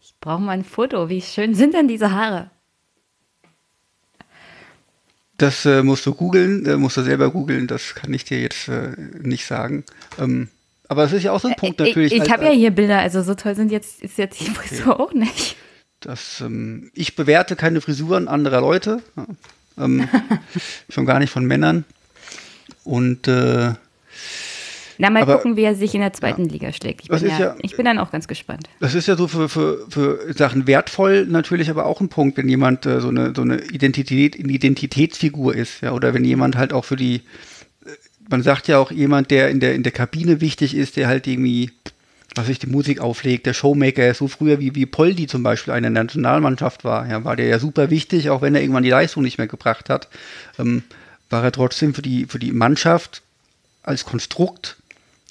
Ich 0.00 0.14
brauche 0.20 0.42
mal 0.42 0.52
ein 0.52 0.64
Foto. 0.64 1.08
Wie 1.08 1.22
schön 1.22 1.54
sind 1.54 1.74
denn 1.74 1.88
diese 1.88 2.12
Haare? 2.12 2.50
Das 5.38 5.66
äh, 5.66 5.82
musst 5.82 6.06
du 6.06 6.14
googeln, 6.14 6.66
äh, 6.66 6.76
musst 6.76 6.96
du 6.96 7.02
selber 7.02 7.30
googeln, 7.30 7.66
das 7.66 7.96
kann 7.96 8.14
ich 8.14 8.24
dir 8.24 8.40
jetzt 8.40 8.68
äh, 8.68 8.92
nicht 9.20 9.44
sagen. 9.44 9.82
Ähm, 10.18 10.48
aber 10.88 11.04
es 11.04 11.12
ist 11.12 11.22
ja 11.22 11.32
auch 11.32 11.40
so 11.40 11.48
ein 11.48 11.54
Punkt 11.56 11.78
natürlich. 11.78 12.12
Ich, 12.12 12.22
ich 12.22 12.30
habe 12.30 12.44
ja 12.44 12.50
hier 12.50 12.70
Bilder, 12.70 12.98
also 12.98 13.22
so 13.22 13.34
toll 13.34 13.54
sind 13.54 13.70
jetzt, 13.72 14.02
ist 14.02 14.18
jetzt 14.18 14.40
die 14.40 14.46
Frisur 14.50 15.00
auch 15.00 15.12
nicht. 15.12 15.56
Das, 16.00 16.40
ähm, 16.40 16.90
ich 16.94 17.14
bewerte 17.16 17.56
keine 17.56 17.80
Frisuren 17.80 18.28
anderer 18.28 18.60
Leute, 18.60 19.00
ja. 19.16 19.26
ähm, 19.84 20.08
schon 20.88 21.06
gar 21.06 21.18
nicht 21.20 21.30
von 21.30 21.44
Männern. 21.44 21.84
Und 22.84 23.28
äh, 23.28 23.72
Na, 24.98 25.10
mal 25.10 25.22
Aber- 25.22 25.36
gucken, 25.36 25.56
wie 25.56 25.62
er 25.62 25.74
sich 25.76 25.94
in 25.94 26.00
der 26.00 26.12
zweiten 26.12 26.48
Liga 26.48 26.72
schlägt. 26.72 27.02
Ich 27.02 27.08
bin, 27.08 27.26
ja, 27.28 27.38
ja- 27.38 27.56
ich 27.60 27.76
bin 27.76 27.84
dann 27.84 27.98
auch 27.98 28.10
ganz 28.10 28.26
gespannt. 28.26 28.68
das 28.80 28.94
ist 28.94 29.06
ja 29.06 29.16
so 29.16 29.28
für, 29.28 29.48
für, 29.48 29.86
für 29.88 30.32
Sachen 30.34 30.66
wertvoll 30.66 31.26
natürlich 31.26 31.70
aber 31.70 31.86
auch 31.86 32.00
ein 32.00 32.08
Punkt, 32.08 32.36
wenn 32.36 32.48
jemand 32.48 32.84
äh, 32.84 33.00
so 33.00 33.08
eine, 33.08 33.32
so 33.34 33.42
eine 33.42 33.60
Identität, 33.66 34.34
Identitätsfigur 34.36 35.54
ist, 35.54 35.80
ja, 35.82 35.92
oder 35.92 36.12
wenn 36.14 36.24
jemand 36.24 36.56
halt 36.56 36.72
auch 36.72 36.84
für 36.84 36.96
die, 36.96 37.22
man 38.28 38.42
sagt 38.42 38.68
ja 38.68 38.78
auch 38.78 38.90
jemand, 38.90 39.30
der 39.30 39.50
in 39.50 39.60
der, 39.60 39.74
in 39.74 39.82
der 39.82 39.92
Kabine 39.92 40.40
wichtig 40.40 40.74
ist, 40.74 40.96
der 40.96 41.08
halt 41.08 41.26
irgendwie, 41.26 41.70
was 42.34 42.48
ich 42.48 42.58
die 42.58 42.66
Musik 42.66 43.00
auflegt, 43.00 43.46
der 43.46 43.54
Showmaker 43.54 44.12
so 44.14 44.28
früher 44.28 44.60
wie, 44.60 44.74
wie 44.74 44.86
Poldi 44.86 45.26
zum 45.26 45.42
Beispiel 45.42 45.74
eine 45.74 45.90
Nationalmannschaft 45.90 46.84
war, 46.84 47.08
ja, 47.08 47.24
war 47.24 47.36
der 47.36 47.46
ja 47.46 47.58
super 47.58 47.90
wichtig, 47.90 48.30
auch 48.30 48.42
wenn 48.42 48.54
er 48.54 48.62
irgendwann 48.62 48.84
die 48.84 48.90
Leistung 48.90 49.22
nicht 49.22 49.38
mehr 49.38 49.48
gebracht 49.48 49.88
hat, 49.90 50.08
ähm, 50.58 50.82
war 51.30 51.44
er 51.44 51.52
trotzdem 51.52 51.94
für 51.94 52.02
die, 52.02 52.26
für 52.26 52.38
die 52.38 52.52
Mannschaft 52.52 53.22
als 53.82 54.04
Konstrukt 54.04 54.76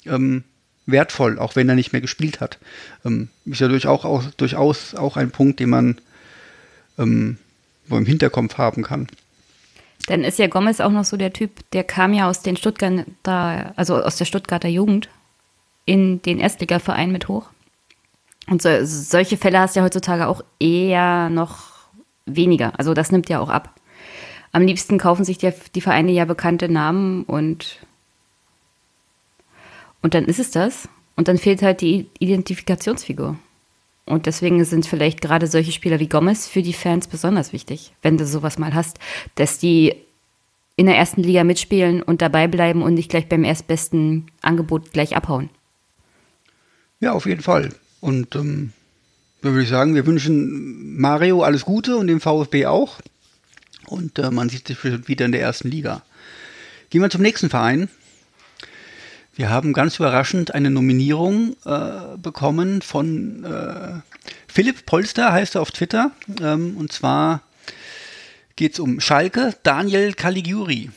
ähm, 0.06 0.44
wertvoll, 0.86 1.38
auch 1.38 1.56
wenn 1.56 1.68
er 1.68 1.74
nicht 1.74 1.92
mehr 1.92 2.00
gespielt 2.00 2.40
hat. 2.40 2.58
Ähm, 3.04 3.28
ist 3.46 3.60
ja 3.60 3.68
durchaus 3.68 4.04
auch, 4.04 4.24
durchaus 4.36 4.94
auch 4.94 5.16
ein 5.16 5.30
Punkt, 5.30 5.60
den 5.60 5.70
man 5.70 6.00
ähm, 6.98 7.38
wo 7.86 7.96
im 7.96 8.06
Hinterkopf 8.06 8.58
haben 8.58 8.82
kann. 8.82 9.06
Dann 10.06 10.24
ist 10.24 10.38
ja 10.38 10.48
Gomez 10.48 10.80
auch 10.80 10.90
noch 10.90 11.04
so 11.04 11.16
der 11.16 11.32
Typ, 11.32 11.68
der 11.72 11.84
kam 11.84 12.12
ja 12.12 12.28
aus 12.28 12.42
den 12.42 12.56
Stuttgarter, 12.56 13.72
also 13.76 14.02
aus 14.02 14.16
der 14.16 14.24
Stuttgarter 14.24 14.68
Jugend 14.68 15.08
in 15.84 16.20
den 16.22 16.38
Erstligaverein 16.38 17.12
mit 17.12 17.28
hoch. 17.28 17.50
Und 18.48 18.62
so, 18.62 18.68
solche 18.82 19.36
Fälle 19.36 19.60
hast 19.60 19.76
du 19.76 19.80
ja 19.80 19.84
heutzutage 19.84 20.26
auch 20.26 20.42
eher 20.58 21.30
noch 21.30 21.70
weniger. 22.26 22.78
Also 22.78 22.94
das 22.94 23.12
nimmt 23.12 23.28
ja 23.28 23.38
auch 23.38 23.48
ab. 23.48 23.74
Am 24.50 24.62
liebsten 24.62 24.98
kaufen 24.98 25.24
sich 25.24 25.38
die, 25.38 25.52
die 25.74 25.80
Vereine 25.80 26.12
ja 26.12 26.24
bekannte 26.24 26.68
Namen 26.68 27.22
und 27.24 27.78
und 30.02 30.14
dann 30.14 30.24
ist 30.24 30.40
es 30.40 30.50
das. 30.50 30.88
Und 31.14 31.28
dann 31.28 31.38
fehlt 31.38 31.62
halt 31.62 31.80
die 31.80 32.08
Identifikationsfigur. 32.18 33.36
Und 34.04 34.26
deswegen 34.26 34.64
sind 34.64 34.86
vielleicht 34.86 35.20
gerade 35.20 35.46
solche 35.46 35.72
Spieler 35.72 36.00
wie 36.00 36.08
Gomez 36.08 36.48
für 36.48 36.62
die 36.62 36.72
Fans 36.72 37.06
besonders 37.06 37.52
wichtig, 37.52 37.92
wenn 38.02 38.18
du 38.18 38.26
sowas 38.26 38.58
mal 38.58 38.74
hast, 38.74 38.98
dass 39.36 39.58
die 39.58 39.94
in 40.76 40.86
der 40.86 40.96
ersten 40.96 41.22
Liga 41.22 41.44
mitspielen 41.44 42.02
und 42.02 42.22
dabei 42.22 42.48
bleiben 42.48 42.82
und 42.82 42.94
nicht 42.94 43.10
gleich 43.10 43.28
beim 43.28 43.44
erstbesten 43.44 44.26
Angebot 44.40 44.92
gleich 44.92 45.14
abhauen. 45.14 45.50
Ja, 46.98 47.12
auf 47.12 47.26
jeden 47.26 47.42
Fall. 47.42 47.70
Und 48.00 48.34
ähm, 48.34 48.72
dann 49.42 49.52
würde 49.52 49.64
ich 49.64 49.68
sagen, 49.68 49.94
wir 49.94 50.06
wünschen 50.06 50.98
Mario 51.00 51.42
alles 51.42 51.64
Gute 51.64 51.96
und 51.96 52.06
dem 52.06 52.20
VfB 52.20 52.66
auch. 52.66 53.00
Und 53.86 54.18
äh, 54.18 54.30
man 54.30 54.48
sieht 54.48 54.68
sich 54.68 54.82
wieder 55.08 55.26
in 55.26 55.32
der 55.32 55.40
ersten 55.40 55.68
Liga. 55.68 56.02
Gehen 56.90 57.02
wir 57.02 57.10
zum 57.10 57.22
nächsten 57.22 57.50
Verein. 57.50 57.88
Wir 59.34 59.48
haben 59.48 59.72
ganz 59.72 59.96
überraschend 59.96 60.54
eine 60.54 60.68
Nominierung 60.68 61.56
äh, 61.64 62.18
bekommen 62.18 62.82
von 62.82 63.44
äh, 63.44 64.00
Philipp 64.46 64.84
Polster, 64.84 65.32
heißt 65.32 65.54
er 65.54 65.62
auf 65.62 65.70
Twitter. 65.70 66.10
Ähm, 66.42 66.76
und 66.76 66.92
zwar 66.92 67.40
geht 68.56 68.74
es 68.74 68.80
um 68.80 69.00
Schalke, 69.00 69.54
Daniel 69.62 70.12
Caligiuri. 70.12 70.90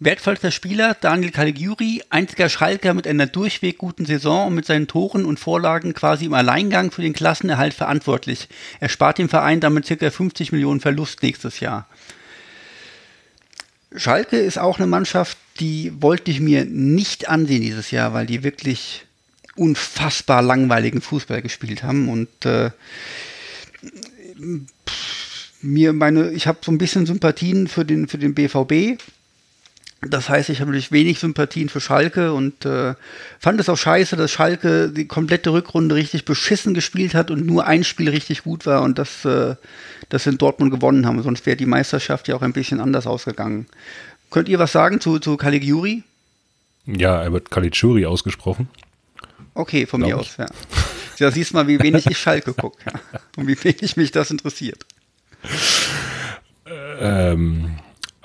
Wertvollster 0.00 0.52
Spieler 0.52 0.94
Daniel 1.00 1.32
Caligiuri, 1.32 2.04
einziger 2.08 2.48
Schalker 2.48 2.94
mit 2.94 3.08
einer 3.08 3.26
durchweg 3.26 3.78
guten 3.78 4.04
Saison 4.06 4.46
und 4.46 4.54
mit 4.54 4.64
seinen 4.64 4.86
Toren 4.86 5.24
und 5.24 5.40
Vorlagen 5.40 5.92
quasi 5.92 6.26
im 6.26 6.34
Alleingang 6.34 6.92
für 6.92 7.02
den 7.02 7.14
Klassenerhalt 7.14 7.74
verantwortlich. 7.74 8.48
Er 8.78 8.90
spart 8.90 9.18
dem 9.18 9.28
Verein 9.28 9.60
damit 9.60 9.88
ca. 9.88 10.10
50 10.10 10.52
Millionen 10.52 10.78
Verlust 10.80 11.22
nächstes 11.22 11.58
Jahr. 11.58 11.88
Schalke 13.94 14.38
ist 14.38 14.58
auch 14.58 14.78
eine 14.78 14.86
Mannschaft, 14.86 15.38
die 15.60 15.92
wollte 16.00 16.30
ich 16.30 16.40
mir 16.40 16.64
nicht 16.64 17.28
ansehen 17.28 17.62
dieses 17.62 17.90
Jahr, 17.90 18.12
weil 18.12 18.26
die 18.26 18.42
wirklich 18.42 19.06
unfassbar 19.56 20.42
langweiligen 20.42 21.00
Fußball 21.00 21.42
gespielt 21.42 21.82
haben 21.82 22.08
und 22.08 22.28
äh, 22.44 22.70
mir 25.60 25.92
meine, 25.92 26.30
ich 26.30 26.46
habe 26.46 26.58
so 26.62 26.70
ein 26.70 26.78
bisschen 26.78 27.06
Sympathien 27.06 27.66
für 27.66 27.84
den 27.84 28.06
für 28.06 28.18
den 28.18 28.34
BVB. 28.34 29.00
Das 30.00 30.28
heißt, 30.28 30.48
ich 30.48 30.60
habe 30.60 30.70
natürlich 30.70 30.92
wenig 30.92 31.18
Sympathien 31.18 31.68
für 31.68 31.80
Schalke 31.80 32.32
und 32.32 32.64
äh, 32.64 32.94
fand 33.40 33.58
es 33.58 33.68
auch 33.68 33.76
scheiße, 33.76 34.14
dass 34.14 34.30
Schalke 34.30 34.90
die 34.90 35.08
komplette 35.08 35.52
Rückrunde 35.52 35.96
richtig 35.96 36.24
beschissen 36.24 36.72
gespielt 36.72 37.14
hat 37.14 37.32
und 37.32 37.44
nur 37.44 37.66
ein 37.66 37.82
Spiel 37.82 38.08
richtig 38.08 38.44
gut 38.44 38.64
war 38.64 38.82
und 38.82 38.96
das, 38.96 39.24
äh, 39.24 39.56
das 40.08 40.26
in 40.26 40.38
Dortmund 40.38 40.70
gewonnen 40.70 41.04
haben. 41.04 41.20
Sonst 41.22 41.46
wäre 41.46 41.56
die 41.56 41.66
Meisterschaft 41.66 42.28
ja 42.28 42.36
auch 42.36 42.42
ein 42.42 42.52
bisschen 42.52 42.78
anders 42.78 43.08
ausgegangen. 43.08 43.66
Könnt 44.30 44.48
ihr 44.48 44.60
was 44.60 44.70
sagen 44.70 45.00
zu, 45.00 45.18
zu 45.18 45.36
Caligiuri? 45.36 46.04
Ja, 46.86 47.20
er 47.20 47.32
wird 47.32 47.50
Caligiuri 47.50 48.06
ausgesprochen. 48.06 48.68
Okay, 49.54 49.84
von 49.86 50.00
mir 50.00 50.08
Glaub 50.08 50.20
aus, 50.20 50.36
ja. 50.36 50.46
Da 51.18 51.32
siehst 51.32 51.50
du 51.50 51.56
mal, 51.56 51.66
wie 51.66 51.82
wenig 51.82 52.06
ich 52.06 52.18
Schalke 52.18 52.54
gucke 52.54 52.78
ja. 52.86 53.00
und 53.36 53.48
wie 53.48 53.56
wenig 53.64 53.96
mich 53.96 54.12
das 54.12 54.30
interessiert. 54.30 54.86
Ähm, 57.00 57.78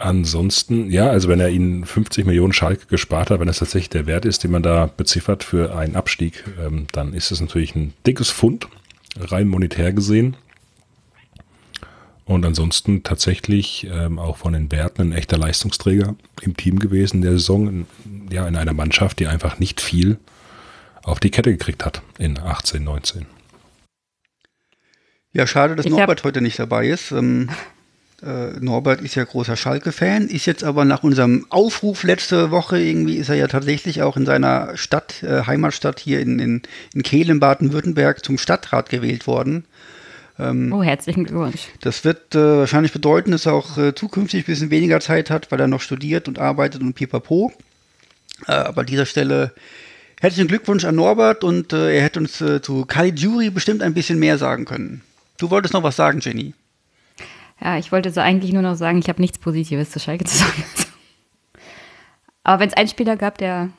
ansonsten, 0.04 0.92
ja, 0.92 1.10
also 1.10 1.30
wenn 1.30 1.40
er 1.40 1.50
ihnen 1.50 1.86
50 1.86 2.26
Millionen 2.26 2.54
Schalke 2.54 2.86
gespart 2.88 3.30
hat, 3.30 3.40
wenn 3.40 3.48
das 3.48 3.60
tatsächlich 3.60 3.90
der 3.90 4.06
Wert 4.06 4.26
ist, 4.26 4.44
den 4.44 4.52
man 4.52 4.64
da 4.64 4.86
beziffert 4.86 5.44
für 5.44 5.76
einen 5.76 5.96
Abstieg, 5.96 6.44
ähm, 6.62 6.88
dann 6.92 7.14
ist 7.14 7.32
es 7.32 7.40
natürlich 7.40 7.76
ein 7.76 7.94
dickes 8.06 8.30
Fund, 8.30 8.68
rein 9.18 9.48
monetär 9.48 9.94
gesehen. 9.94 10.36
Und 12.26 12.46
ansonsten 12.46 13.04
tatsächlich 13.04 13.88
ähm, 13.92 14.20
auch 14.20 14.38
von 14.38 14.54
den 14.54 14.72
Werten 14.72 15.02
ein 15.02 15.12
echter 15.12 15.38
Leistungsträger 15.38 16.16
im 16.42 16.56
Team 16.56 16.80
gewesen 16.80 17.22
der 17.22 17.34
Saison, 17.34 17.68
in, 17.68 17.88
ja, 18.30 18.48
in 18.48 18.56
einer 18.56 18.74
Mannschaft, 18.74 19.20
die 19.20 19.28
einfach 19.28 19.60
nicht 19.60 19.82
viel 19.82 20.20
auf 21.04 21.20
die 21.20 21.32
Kette 21.32 21.52
gekriegt 21.52 21.86
hat 21.86 22.02
in 22.18 22.40
18, 22.40 22.84
19. 22.84 23.26
Ja, 25.34 25.48
schade, 25.48 25.76
dass 25.76 25.86
Ich 25.86 25.92
Norbert 25.92 26.24
heute 26.24 26.42
nicht 26.42 26.60
dabei 26.60 26.88
ist. 26.88 27.12
Ähm, 27.12 27.50
äh, 28.22 28.60
Norbert 28.60 29.02
ist 29.02 29.16
ja 29.16 29.24
großer 29.24 29.56
Schalke-Fan, 29.56 30.28
ist 30.28 30.46
jetzt 30.46 30.64
aber 30.64 30.86
nach 30.86 31.04
unserem 31.04 31.46
Aufruf 31.50 32.04
letzte 32.04 32.52
Woche 32.52 32.80
irgendwie, 32.80 33.18
ist 33.18 33.30
er 33.30 33.36
ja 33.36 33.48
tatsächlich 33.48 34.02
auch 34.02 34.18
in 34.18 34.26
seiner 34.26 34.78
Stadt, 34.78 35.24
äh, 35.24 35.46
Heimatstadt 35.46 36.00
hier 36.00 36.20
in, 36.20 36.40
in, 36.40 36.62
in 36.94 37.04
Kehl 37.04 37.30
in 37.30 37.40
Baden-Württemberg 37.40 38.24
zum 38.24 38.38
Stadtrat 38.38 38.90
gewählt 38.90 39.28
worden. 39.28 39.66
Oh, 40.40 40.82
herzlichen 40.82 41.26
Glückwunsch. 41.26 41.68
Das 41.82 42.04
wird 42.06 42.34
äh, 42.34 42.58
wahrscheinlich 42.58 42.92
bedeuten, 42.92 43.32
dass 43.32 43.46
er 43.46 43.54
auch 43.54 43.78
äh, 43.78 43.94
zukünftig 43.94 44.44
ein 44.44 44.46
bisschen 44.46 44.72
weniger 44.72 45.00
Zeit 45.00 45.30
hat, 45.30 45.52
weil 45.52 45.60
er 45.60 45.68
noch 45.68 45.82
studiert 45.82 46.28
und 46.28 46.40
arbeitet 46.40 46.82
und 46.82 46.96
pipapo. 46.96 47.54
Äh, 48.48 48.54
aber 48.54 48.82
an 48.82 48.88
dieser 48.88 49.06
Stelle 49.06 49.54
herzlichen 50.22 50.48
Glückwunsch 50.48 50.86
an 50.86 50.96
Norbert 50.96 51.44
und 51.44 51.72
äh, 51.72 51.96
er 51.96 52.02
hätte 52.02 52.20
uns 52.20 52.42
äh, 52.42 52.62
zu 52.62 52.86
Caligiuri 52.86 53.52
bestimmt 53.52 53.84
ein 53.84 53.94
bisschen 53.94 54.18
mehr 54.18 54.40
sagen 54.40 54.66
können. 54.66 55.02
Du 55.38 55.52
wolltest 55.52 55.76
noch 55.76 55.84
was 55.84 55.96
sagen, 55.96 56.20
Jenny. 56.20 56.54
Ja, 57.64 57.78
ich 57.78 57.94
wollte 57.94 58.12
so 58.12 58.20
eigentlich 58.20 58.52
nur 58.52 58.62
noch 58.62 58.76
sagen, 58.76 58.98
ich 58.98 59.08
habe 59.08 59.22
nichts 59.22 59.38
Positives 59.38 59.90
zu 59.90 60.00
Schalke 60.00 60.26
zu 60.26 60.38
sagen. 60.38 60.64
Aber 62.44 62.60
wenn 62.60 62.68
es 62.68 62.74
einen 62.74 62.90
Spieler 62.90 63.16
gab, 63.16 63.38
der 63.38 63.70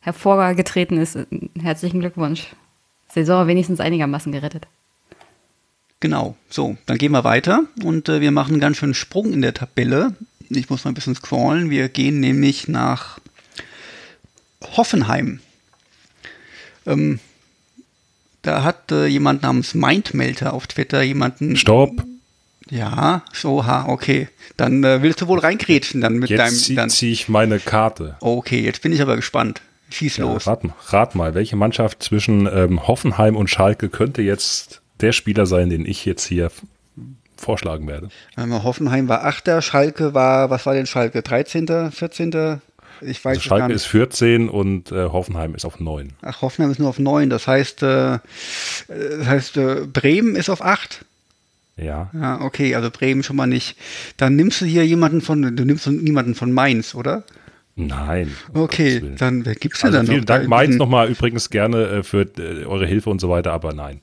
hervorgetreten 0.00 0.96
ist, 0.96 1.18
herzlichen 1.60 2.00
Glückwunsch. 2.00 2.46
Saison 3.08 3.46
wenigstens 3.46 3.80
einigermaßen 3.80 4.32
gerettet. 4.32 4.66
Genau, 6.00 6.36
so, 6.48 6.76
dann 6.86 6.96
gehen 6.96 7.12
wir 7.12 7.24
weiter 7.24 7.64
und 7.82 8.08
äh, 8.08 8.20
wir 8.20 8.30
machen 8.30 8.52
einen 8.52 8.60
ganz 8.60 8.78
schönen 8.78 8.94
Sprung 8.94 9.32
in 9.32 9.42
der 9.42 9.54
Tabelle. 9.54 10.14
Ich 10.48 10.70
muss 10.70 10.84
mal 10.84 10.92
ein 10.92 10.94
bisschen 10.94 11.14
scrollen. 11.14 11.68
Wir 11.68 11.88
gehen 11.88 12.20
nämlich 12.20 12.68
nach 12.68 13.18
Hoffenheim. 14.76 15.40
Ähm, 16.86 17.20
da 18.42 18.62
hat 18.62 18.92
äh, 18.92 19.06
jemand 19.06 19.42
namens 19.42 19.74
Mindmelter 19.74 20.54
auf 20.54 20.66
Twitter 20.66 21.02
jemanden. 21.02 21.56
Stopp! 21.56 22.04
Ja, 22.70 23.22
so, 23.32 23.64
ha, 23.64 23.86
okay. 23.88 24.28
Dann 24.56 24.82
äh, 24.84 25.02
willst 25.02 25.20
du 25.20 25.28
wohl 25.28 25.38
reinkrätschen 25.38 26.00
dann 26.00 26.14
mit 26.14 26.30
Jetzt 26.30 26.38
deinem. 26.40 26.54
ziehe 26.54 26.76
Dann, 26.76 26.90
zieh 26.90 27.12
ich 27.12 27.28
meine 27.28 27.58
Karte. 27.60 28.16
okay, 28.20 28.60
jetzt 28.60 28.82
bin 28.82 28.92
ich 28.92 29.00
aber 29.02 29.16
gespannt. 29.16 29.62
Schieß 29.90 30.16
Ja, 30.16 30.24
los. 30.24 30.46
rat, 30.48 30.62
rat 30.88 31.14
mal, 31.14 31.34
welche 31.34 31.54
Mannschaft 31.54 32.02
zwischen 32.02 32.48
ähm, 32.52 32.88
Hoffenheim 32.88 33.36
und 33.36 33.48
Schalke 33.48 33.88
könnte 33.88 34.20
jetzt 34.22 34.82
der 35.00 35.12
Spieler 35.12 35.46
sein, 35.46 35.70
den 35.70 35.86
ich 35.86 36.04
jetzt 36.04 36.24
hier 36.24 36.50
vorschlagen 37.36 37.86
werde? 37.86 38.08
Einmal 38.34 38.64
Hoffenheim 38.64 39.08
war 39.08 39.24
Achter, 39.24 39.62
Schalke 39.62 40.12
war, 40.12 40.50
was 40.50 40.66
war 40.66 40.74
denn 40.74 40.86
Schalke? 40.86 41.22
13., 41.22 41.92
14.? 41.92 42.60
Ich 43.02 43.24
weiß 43.24 43.36
Also 43.36 43.40
Schalke 43.48 43.72
ist 43.74 43.84
14 43.84 44.48
und 44.48 44.90
äh, 44.90 45.04
Hoffenheim 45.10 45.54
ist 45.54 45.64
auf 45.64 45.78
9. 45.78 46.14
Ach, 46.22 46.42
Hoffenheim 46.42 46.72
ist 46.72 46.78
nur 46.80 46.88
auf 46.88 46.98
9. 46.98 47.30
Das 47.30 47.46
heißt, 47.46 47.82
äh, 47.82 48.14
äh, 48.14 48.18
das 48.88 49.26
heißt 49.26 49.56
äh, 49.58 49.86
Bremen 49.86 50.34
ist 50.34 50.48
auf 50.50 50.62
8. 50.62 51.04
Ja. 51.76 52.10
Ja, 52.14 52.40
okay, 52.40 52.74
also 52.74 52.90
Bremen 52.90 53.22
schon 53.22 53.36
mal 53.36 53.46
nicht. 53.46 53.76
Dann 54.16 54.34
nimmst 54.36 54.60
du 54.60 54.64
hier 54.64 54.86
jemanden 54.86 55.20
von, 55.20 55.56
du 55.56 55.64
nimmst 55.64 55.86
niemanden 55.86 56.34
von 56.34 56.52
Mainz, 56.52 56.94
oder? 56.94 57.24
Nein. 57.74 58.34
Okay, 58.54 59.02
dann 59.18 59.44
wer 59.44 59.54
gibt's 59.54 59.80
denn 59.80 59.88
Also 59.88 59.98
dann 59.98 60.06
vielen 60.06 60.20
noch? 60.20 60.24
Dank, 60.26 60.44
Da- 60.44 60.48
Mainz 60.48 60.72
hm. 60.72 60.78
nochmal 60.78 61.10
übrigens 61.10 61.50
gerne 61.50 61.86
äh, 61.86 62.02
für 62.02 62.22
äh, 62.38 62.64
eure 62.64 62.86
Hilfe 62.86 63.10
und 63.10 63.20
so 63.20 63.28
weiter, 63.28 63.52
aber 63.52 63.74
nein. 63.74 64.00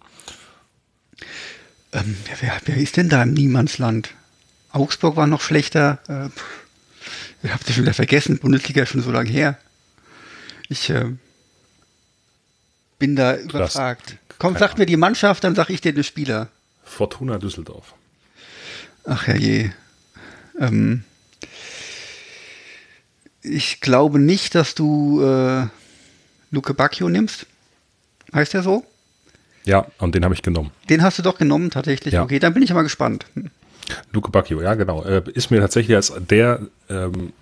Ähm, 1.91 2.15
wer, 2.39 2.61
wer, 2.65 2.77
ist 2.77 2.97
denn 2.97 3.09
da 3.09 3.23
im 3.23 3.33
Niemandsland? 3.33 4.11
Augsburg 4.71 5.15
war 5.15 5.25
noch 5.25 5.41
schlechter. 5.41 5.99
Äh, 6.07 6.29
ich 7.45 7.51
hab 7.51 7.63
das 7.65 7.73
schon 7.73 7.83
wieder 7.83 7.93
vergessen. 7.95 8.37
Bundesliga 8.37 8.83
ist 8.83 8.89
schon 8.89 9.01
so 9.01 9.11
lange 9.11 9.29
her. 9.29 9.57
Ich 10.69 10.89
äh, 10.91 11.05
bin 12.99 13.15
da 13.15 13.35
überfragt. 13.35 14.17
Komm, 14.37 14.55
sag 14.57 14.77
mir 14.77 14.85
die 14.85 14.97
Mannschaft, 14.97 15.43
dann 15.43 15.55
sag 15.55 15.69
ich 15.69 15.81
dir 15.81 15.93
den 15.93 16.03
Spieler. 16.03 16.49
Fortuna 16.83 17.37
Düsseldorf. 17.37 17.93
Ach 19.05 19.27
herrje. 19.27 19.73
Ähm, 20.59 21.03
ich 23.41 23.81
glaube 23.81 24.19
nicht, 24.19 24.55
dass 24.55 24.75
du 24.75 25.21
äh, 25.21 25.67
Luke 26.51 26.73
Bacchio 26.73 27.09
nimmst. 27.09 27.45
Heißt 28.33 28.53
der 28.53 28.63
so? 28.63 28.85
Ja, 29.65 29.87
und 29.99 30.15
den 30.15 30.23
habe 30.23 30.33
ich 30.33 30.41
genommen. 30.41 30.71
Den 30.89 31.03
hast 31.03 31.19
du 31.19 31.23
doch 31.23 31.37
genommen, 31.37 31.69
tatsächlich. 31.69 32.13
Ja. 32.13 32.23
Okay, 32.23 32.39
dann 32.39 32.53
bin 32.53 32.63
ich 32.63 32.73
mal 32.73 32.83
gespannt. 32.83 33.25
Hm. 33.35 33.49
Luke 34.11 34.31
Bacchio, 34.31 34.61
ja 34.61 34.75
genau. 34.75 35.03
Äh, 35.03 35.23
ist 35.33 35.51
mir 35.51 35.59
tatsächlich 35.59 35.95
als 35.95 36.13
der 36.17 36.61
ähm, 36.89 37.33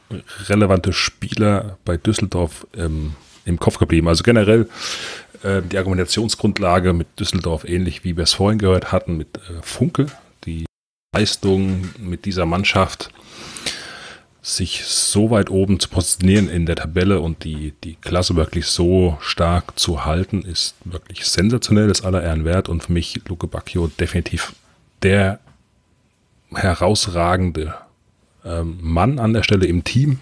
relevante 0.47 0.91
Spieler 0.93 1.77
bei 1.85 1.97
Düsseldorf 1.97 2.65
ähm, 2.75 3.15
im 3.45 3.59
Kopf 3.59 3.77
geblieben. 3.77 4.07
Also 4.07 4.23
generell 4.23 4.67
äh, 5.43 5.61
die 5.61 5.77
Argumentationsgrundlage 5.77 6.93
mit 6.93 7.19
Düsseldorf 7.19 7.65
ähnlich 7.65 8.03
wie 8.03 8.15
wir 8.15 8.23
es 8.23 8.33
vorhin 8.33 8.59
gehört 8.59 8.91
hatten 8.91 9.17
mit 9.17 9.37
äh, 9.37 9.61
Funke. 9.61 10.07
Die 10.45 10.65
Leistung 11.15 11.89
mit 11.99 12.25
dieser 12.25 12.45
Mannschaft 12.45 13.11
sich 14.41 14.85
so 14.85 15.29
weit 15.29 15.51
oben 15.51 15.79
zu 15.79 15.89
positionieren 15.89 16.49
in 16.49 16.65
der 16.65 16.75
Tabelle 16.75 17.19
und 17.19 17.43
die, 17.43 17.73
die 17.83 17.95
Klasse 17.95 18.35
wirklich 18.35 18.65
so 18.65 19.17
stark 19.21 19.77
zu 19.77 20.03
halten, 20.05 20.41
ist 20.41 20.75
wirklich 20.83 21.25
sensationell, 21.25 21.89
ist 21.89 22.03
aller 22.03 22.23
Ehren 22.23 22.43
wert 22.43 22.67
und 22.67 22.83
für 22.83 22.93
mich 22.93 23.21
Luke 23.27 23.45
Bacchio 23.45 23.87
definitiv 23.87 24.53
der 25.03 25.39
herausragende 26.53 27.75
ähm, 28.43 28.79
Mann 28.81 29.19
an 29.19 29.33
der 29.33 29.43
Stelle 29.43 29.67
im 29.67 29.83
Team, 29.83 30.19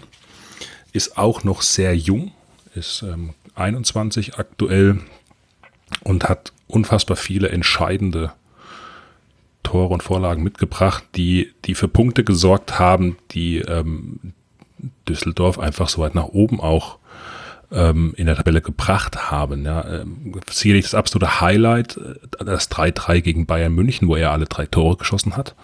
ist 0.92 1.16
auch 1.16 1.44
noch 1.44 1.62
sehr 1.62 1.96
jung, 1.96 2.32
ist 2.74 3.02
ähm, 3.02 3.34
21 3.54 4.38
aktuell 4.38 5.00
und 6.04 6.28
hat 6.28 6.52
unfassbar 6.66 7.16
viele 7.16 7.48
entscheidende 7.48 8.32
Tore 9.62 9.92
und 9.92 10.02
Vorlagen 10.02 10.42
mitgebracht, 10.42 11.04
die, 11.14 11.52
die 11.64 11.74
für 11.74 11.88
Punkte 11.88 12.24
gesorgt 12.24 12.78
haben, 12.78 13.18
die 13.32 13.58
ähm, 13.58 14.32
Düsseldorf 15.08 15.58
einfach 15.58 15.88
so 15.88 16.00
weit 16.00 16.14
nach 16.14 16.24
oben 16.24 16.60
auch 16.60 16.98
ähm, 17.70 18.14
in 18.16 18.26
der 18.26 18.36
Tabelle 18.36 18.62
gebracht 18.62 19.30
haben. 19.30 19.64
Ja, 19.64 20.00
ähm, 20.00 20.40
sicherlich 20.50 20.84
das 20.84 20.94
absolute 20.94 21.40
Highlight, 21.40 21.96
äh, 21.98 22.44
das 22.44 22.70
3-3 22.70 23.20
gegen 23.20 23.46
Bayern 23.46 23.74
München, 23.74 24.08
wo 24.08 24.16
er 24.16 24.30
alle 24.30 24.46
drei 24.46 24.66
Tore 24.66 24.96
geschossen 24.96 25.36
hat. 25.36 25.54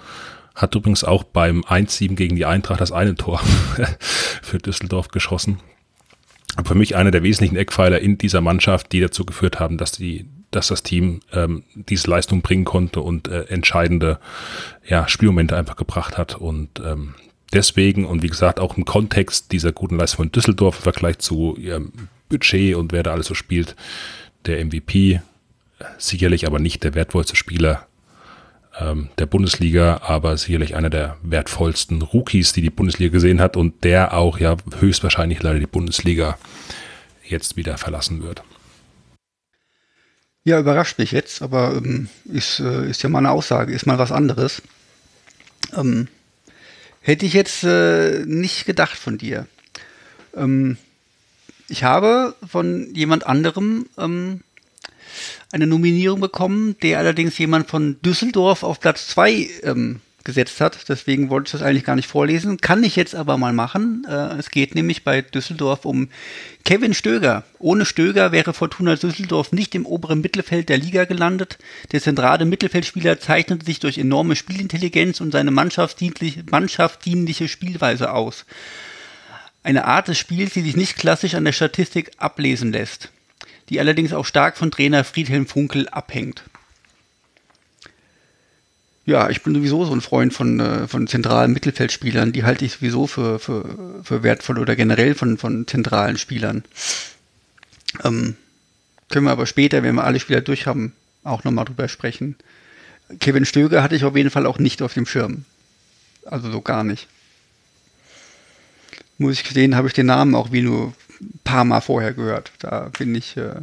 Hat 0.54 0.74
übrigens 0.74 1.04
auch 1.04 1.24
beim 1.24 1.62
1-7 1.62 2.14
gegen 2.14 2.36
die 2.36 2.46
Eintracht 2.46 2.80
das 2.80 2.92
eine 2.92 3.14
Tor 3.14 3.40
für 4.00 4.59
Düsseldorf 4.59 5.09
geschossen. 5.09 5.61
Für 6.64 6.74
mich 6.74 6.96
einer 6.96 7.11
der 7.11 7.22
wesentlichen 7.22 7.57
Eckpfeiler 7.57 8.00
in 8.00 8.18
dieser 8.18 8.40
Mannschaft, 8.40 8.92
die 8.92 9.00
dazu 9.00 9.24
geführt 9.24 9.61
haben, 9.61 9.78
dass 9.78 9.92
die, 9.92 10.26
dass 10.50 10.68
das 10.68 10.82
Team 10.82 11.20
ähm, 11.32 11.64
diese 11.74 12.11
Leistung 12.11 12.42
bringen 12.42 12.64
konnte 12.64 13.00
und 13.00 13.28
äh, 13.28 13.44
entscheidende 13.44 14.18
ja, 14.86 15.07
Spielmomente 15.09 15.57
einfach 15.57 15.76
gebracht 15.76 16.16
hat. 16.18 16.34
Und 16.34 16.80
ähm, 16.84 17.14
deswegen 17.52 18.07
und 18.07 18.22
wie 18.22 18.28
gesagt 18.28 18.59
auch 18.59 18.76
im 18.76 18.84
Kontext 18.84 19.52
dieser 19.52 19.72
guten 19.72 19.96
Leistung 19.96 20.24
von 20.24 20.32
Düsseldorf 20.32 20.78
im 20.78 20.82
Vergleich 20.82 21.18
zu 21.18 21.57
ihrem 21.57 21.92
Budget 22.28 22.74
und 22.74 22.92
wer 22.92 23.02
da 23.02 23.12
alles 23.12 23.26
so 23.26 23.34
spielt, 23.34 23.76
der 24.46 24.64
MVP, 24.64 25.20
sicherlich 25.98 26.46
aber 26.46 26.59
nicht 26.59 26.84
der 26.84 26.94
wertvollste 26.94 27.36
Spieler 27.36 27.86
ähm, 28.79 29.09
der 29.18 29.27
Bundesliga, 29.27 30.01
aber 30.03 30.37
sicherlich 30.37 30.74
einer 30.74 30.91
der 30.91 31.16
wertvollsten 31.22 32.03
Rookies, 32.03 32.53
die 32.53 32.62
die 32.62 32.70
Bundesliga 32.70 33.12
gesehen 33.12 33.41
hat 33.41 33.57
und 33.57 33.85
der 33.85 34.14
auch 34.14 34.39
ja 34.39 34.57
höchstwahrscheinlich 34.79 35.43
leider 35.43 35.59
die 35.59 35.66
Bundesliga 35.66 36.39
jetzt 37.24 37.57
wieder 37.57 37.79
verlassen 37.79 38.22
wird. 38.22 38.43
Ja, 40.45 40.61
überrascht 40.61 40.99
mich 40.99 41.11
jetzt, 41.11 41.43
aber 41.43 41.74
ähm, 41.74 42.09
ist, 42.24 42.61
äh, 42.61 42.89
ist 42.89 43.03
ja 43.03 43.09
mal 43.09 43.18
eine 43.18 43.33
Aussage, 43.33 43.72
ist 43.72 43.87
mal 43.87 43.99
was 43.99 44.12
anderes. 44.12 44.62
Ähm, 45.74 46.07
hätte 47.01 47.27
ich 47.27 47.33
jetzt 47.33 47.64
äh, 47.64 48.24
nicht 48.27 48.64
gedacht 48.64 48.97
von 48.97 49.18
dir. 49.18 49.49
Ähm, 50.37 50.77
ich 51.68 51.83
habe 51.83 52.37
von 52.47 52.95
jemand 52.95 53.27
anderem 53.27 53.87
ähm, 53.99 54.43
eine 55.53 55.67
Nominierung 55.67 56.21
bekommen, 56.21 56.77
der 56.83 56.99
allerdings 56.99 57.39
jemand 57.39 57.69
von 57.69 57.97
Düsseldorf 58.03 58.62
auf 58.62 58.81
Platz 58.81 59.09
2 59.09 59.49
ähm, 59.62 60.01
gesetzt 60.27 60.61
hat. 60.61 60.89
Deswegen 60.91 61.31
wollte 61.31 61.47
ich 61.49 61.53
das 61.53 61.62
eigentlich 61.62 61.85
gar 61.85 61.97
nicht 61.97 62.09
vorlesen. 62.09 62.59
Kann 62.61 62.85
ich 62.85 62.97
jetzt 62.97 63.14
aber 63.14 63.39
mal 63.39 63.55
machen. 63.55 64.05
Äh, 64.07 64.37
es 64.37 64.51
geht 64.51 64.75
nämlich 64.75 65.05
bei 65.05 65.23
Düsseldorf 65.23 65.87
um 65.87 66.09
Kevin 66.64 66.93
Stöger. 66.93 67.45
Ohne 67.59 67.87
Stöger 67.87 68.33
wäre 68.33 68.53
Fortuna 68.53 68.97
Düsseldorf 68.97 69.53
nicht 69.53 69.75
im 69.75 69.87
oberen 69.87 70.21
Mittelfeld 70.21 70.69
der 70.69 70.77
Liga 70.77 71.05
gelandet. 71.05 71.59
Der 71.93 72.03
zentrale 72.03 72.45
Mittelfeldspieler 72.45 73.19
zeichnete 73.21 73.64
sich 73.64 73.79
durch 73.79 73.97
enorme 73.97 74.37
Spielintelligenz 74.37 75.21
und 75.21 75.31
seine 75.31 75.53
mannschaftsdienliche, 75.53 76.43
mannschaftsdienliche 76.51 77.49
Spielweise 77.49 78.12
aus. 78.12 78.45
Eine 79.62 79.85
Art 79.85 80.09
des 80.09 80.19
Spiels, 80.19 80.53
die 80.53 80.62
sich 80.62 80.77
nicht 80.77 80.97
klassisch 80.97 81.35
an 81.35 81.45
der 81.45 81.53
Statistik 81.53 82.11
ablesen 82.19 82.73
lässt, 82.73 83.11
die 83.69 83.81
allerdings 83.81 84.12
auch 84.12 84.25
stark 84.25 84.57
von 84.57 84.71
Trainer 84.71 85.05
Friedhelm 85.05 85.47
Funkel 85.47 85.89
abhängt. 85.89 86.43
Ja, 89.07 89.31
ich 89.31 89.43
bin 89.43 89.55
sowieso 89.55 89.85
so 89.85 89.93
ein 89.93 90.01
Freund 90.01 90.35
von, 90.35 90.59
äh, 90.59 90.89
von 90.89 91.07
zentralen 91.07 91.53
Mittelfeldspielern. 91.53 92.33
Die 92.33 92.43
halte 92.43 92.64
ich 92.64 92.73
sowieso 92.73 93.07
für, 93.07 93.39
für, 93.39 94.03
für 94.03 94.25
wertvoll 94.25 94.59
oder 94.59 94.75
generell 94.75 95.14
von, 95.14 95.39
von 95.39 95.67
zentralen 95.69 96.19
Spielern. 96.19 96.64
Ähm, 98.03 98.37
können 99.09 99.27
wir 99.27 99.31
aber 99.31 99.47
später, 99.47 99.85
wenn 99.85 99.95
wir 99.95 100.05
alle 100.05 100.19
Spieler 100.19 100.41
durch 100.41 100.67
haben, 100.67 100.93
auch 101.23 101.45
nochmal 101.45 101.64
drüber 101.64 101.89
sprechen. 101.89 102.35
Kevin 103.21 103.45
Stöger 103.45 103.83
hatte 103.83 103.95
ich 103.95 104.05
auf 104.05 104.17
jeden 104.17 104.31
Fall 104.31 104.47
auch 104.47 104.59
nicht 104.59 104.83
auf 104.83 104.95
dem 104.95 105.07
Schirm. 105.07 105.45
Also 106.25 106.51
so 106.51 106.61
gar 106.61 106.83
nicht. 106.83 107.07
Muss 109.19 109.35
ich 109.35 109.45
gestehen, 109.45 109.77
habe 109.77 109.87
ich 109.87 109.95
den 109.95 110.07
Namen 110.07 110.35
auch 110.35 110.51
wie 110.51 110.62
nur 110.62 110.93
paar 111.45 111.64
Mal 111.64 111.81
vorher 111.81 112.12
gehört. 112.12 112.53
Da 112.61 112.91
bin 112.99 113.14
ich 113.14 113.37
äh, 113.37 113.62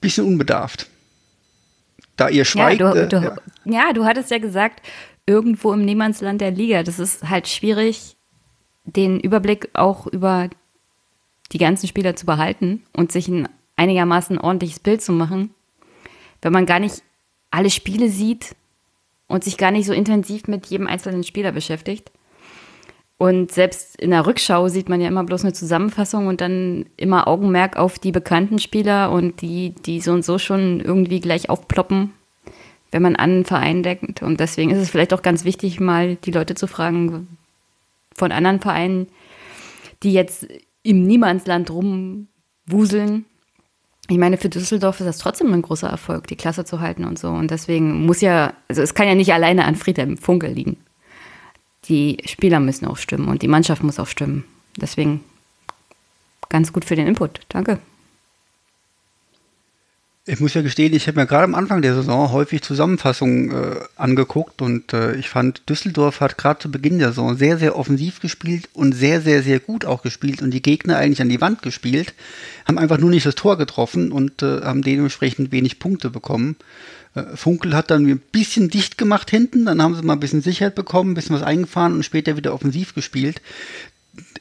bisschen 0.00 0.26
unbedarft. 0.26 0.88
Da 2.16 2.28
ihr 2.28 2.44
schweigt. 2.44 2.80
ja, 2.80 2.92
du, 2.92 2.98
äh, 2.98 3.08
du, 3.08 3.16
ja. 3.16 3.36
ja, 3.64 3.92
du 3.92 4.04
hattest 4.04 4.30
ja 4.30 4.38
gesagt, 4.38 4.86
irgendwo 5.26 5.72
im 5.72 5.84
Niemandsland 5.84 6.40
der 6.40 6.50
Liga. 6.50 6.82
Das 6.82 6.98
ist 6.98 7.28
halt 7.28 7.48
schwierig, 7.48 8.16
den 8.84 9.20
Überblick 9.20 9.70
auch 9.74 10.06
über 10.06 10.50
die 11.52 11.58
ganzen 11.58 11.86
Spieler 11.86 12.16
zu 12.16 12.26
behalten 12.26 12.82
und 12.92 13.12
sich 13.12 13.28
ein 13.28 13.48
einigermaßen 13.76 14.38
ordentliches 14.38 14.80
Bild 14.80 15.02
zu 15.02 15.12
machen, 15.12 15.54
wenn 16.42 16.52
man 16.52 16.66
gar 16.66 16.80
nicht 16.80 17.02
alle 17.50 17.70
Spiele 17.70 18.08
sieht 18.08 18.54
und 19.26 19.44
sich 19.44 19.56
gar 19.56 19.70
nicht 19.70 19.86
so 19.86 19.92
intensiv 19.92 20.46
mit 20.46 20.66
jedem 20.66 20.86
einzelnen 20.86 21.24
Spieler 21.24 21.52
beschäftigt. 21.52 22.10
Und 23.20 23.52
selbst 23.52 24.00
in 24.00 24.12
der 24.12 24.24
Rückschau 24.24 24.68
sieht 24.68 24.88
man 24.88 25.02
ja 25.02 25.06
immer 25.06 25.24
bloß 25.24 25.44
eine 25.44 25.52
Zusammenfassung 25.52 26.26
und 26.26 26.40
dann 26.40 26.86
immer 26.96 27.28
Augenmerk 27.28 27.76
auf 27.76 27.98
die 27.98 28.12
bekannten 28.12 28.58
Spieler 28.58 29.12
und 29.12 29.42
die, 29.42 29.74
die 29.84 30.00
so 30.00 30.12
und 30.12 30.24
so 30.24 30.38
schon 30.38 30.80
irgendwie 30.80 31.20
gleich 31.20 31.50
aufploppen, 31.50 32.14
wenn 32.90 33.02
man 33.02 33.16
an 33.16 33.30
einen 33.30 33.44
Verein 33.44 33.82
denkt. 33.82 34.22
Und 34.22 34.40
deswegen 34.40 34.70
ist 34.70 34.78
es 34.78 34.88
vielleicht 34.88 35.12
auch 35.12 35.20
ganz 35.20 35.44
wichtig, 35.44 35.80
mal 35.80 36.16
die 36.16 36.30
Leute 36.30 36.54
zu 36.54 36.66
fragen 36.66 37.36
von 38.16 38.32
anderen 38.32 38.60
Vereinen, 38.60 39.06
die 40.02 40.14
jetzt 40.14 40.48
im 40.82 41.06
Niemandsland 41.06 41.70
rumwuseln. 41.70 43.26
Ich 44.08 44.16
meine, 44.16 44.38
für 44.38 44.48
Düsseldorf 44.48 44.98
ist 45.00 45.06
das 45.06 45.18
trotzdem 45.18 45.52
ein 45.52 45.60
großer 45.60 45.90
Erfolg, 45.90 46.26
die 46.28 46.36
Klasse 46.36 46.64
zu 46.64 46.80
halten 46.80 47.04
und 47.04 47.18
so. 47.18 47.28
Und 47.28 47.50
deswegen 47.50 48.06
muss 48.06 48.22
ja, 48.22 48.54
also 48.68 48.80
es 48.80 48.94
kann 48.94 49.08
ja 49.08 49.14
nicht 49.14 49.34
alleine 49.34 49.66
an 49.66 49.76
Friedhelm 49.76 50.16
Funkel 50.16 50.52
liegen 50.52 50.78
die 51.84 52.18
Spieler 52.26 52.60
müssen 52.60 52.86
auch 52.86 52.96
stimmen 52.96 53.28
und 53.28 53.42
die 53.42 53.48
Mannschaft 53.48 53.82
muss 53.82 53.98
auch 53.98 54.06
stimmen. 54.06 54.44
Deswegen 54.76 55.24
ganz 56.48 56.72
gut 56.72 56.84
für 56.84 56.96
den 56.96 57.06
Input. 57.06 57.40
Danke. 57.48 57.78
Ich 60.26 60.38
muss 60.38 60.54
ja 60.54 60.60
gestehen, 60.60 60.94
ich 60.94 61.08
habe 61.08 61.18
mir 61.18 61.26
gerade 61.26 61.44
am 61.44 61.54
Anfang 61.54 61.80
der 61.80 61.94
Saison 61.94 62.30
häufig 62.30 62.60
Zusammenfassungen 62.60 63.50
äh, 63.50 63.80
angeguckt 63.96 64.60
und 64.60 64.92
äh, 64.92 65.16
ich 65.16 65.30
fand, 65.30 65.68
Düsseldorf 65.68 66.20
hat 66.20 66.36
gerade 66.36 66.60
zu 66.60 66.70
Beginn 66.70 66.98
der 66.98 67.08
Saison 67.08 67.36
sehr, 67.36 67.56
sehr 67.56 67.76
offensiv 67.76 68.20
gespielt 68.20 68.68
und 68.74 68.92
sehr, 68.92 69.22
sehr, 69.22 69.42
sehr 69.42 69.60
gut 69.60 69.86
auch 69.86 70.02
gespielt 70.02 70.42
und 70.42 70.50
die 70.52 70.62
Gegner 70.62 70.98
eigentlich 70.98 71.22
an 71.22 71.30
die 71.30 71.40
Wand 71.40 71.62
gespielt, 71.62 72.14
haben 72.68 72.78
einfach 72.78 72.98
nur 72.98 73.10
nicht 73.10 73.24
das 73.24 73.34
Tor 73.34 73.56
getroffen 73.56 74.12
und 74.12 74.42
äh, 74.42 74.60
haben 74.60 74.82
dementsprechend 74.82 75.52
wenig 75.52 75.78
Punkte 75.78 76.10
bekommen. 76.10 76.56
Äh, 77.14 77.36
Funkel 77.36 77.74
hat 77.74 77.90
dann 77.90 78.06
ein 78.06 78.18
bisschen 78.18 78.68
dicht 78.68 78.98
gemacht 78.98 79.30
hinten, 79.30 79.66
dann 79.66 79.82
haben 79.82 79.94
sie 79.94 80.02
mal 80.02 80.14
ein 80.14 80.20
bisschen 80.20 80.42
Sicherheit 80.42 80.74
bekommen, 80.74 81.12
ein 81.12 81.14
bisschen 81.14 81.36
was 81.36 81.42
eingefahren 81.42 81.94
und 81.94 82.04
später 82.04 82.36
wieder 82.36 82.54
offensiv 82.54 82.94
gespielt. 82.94 83.40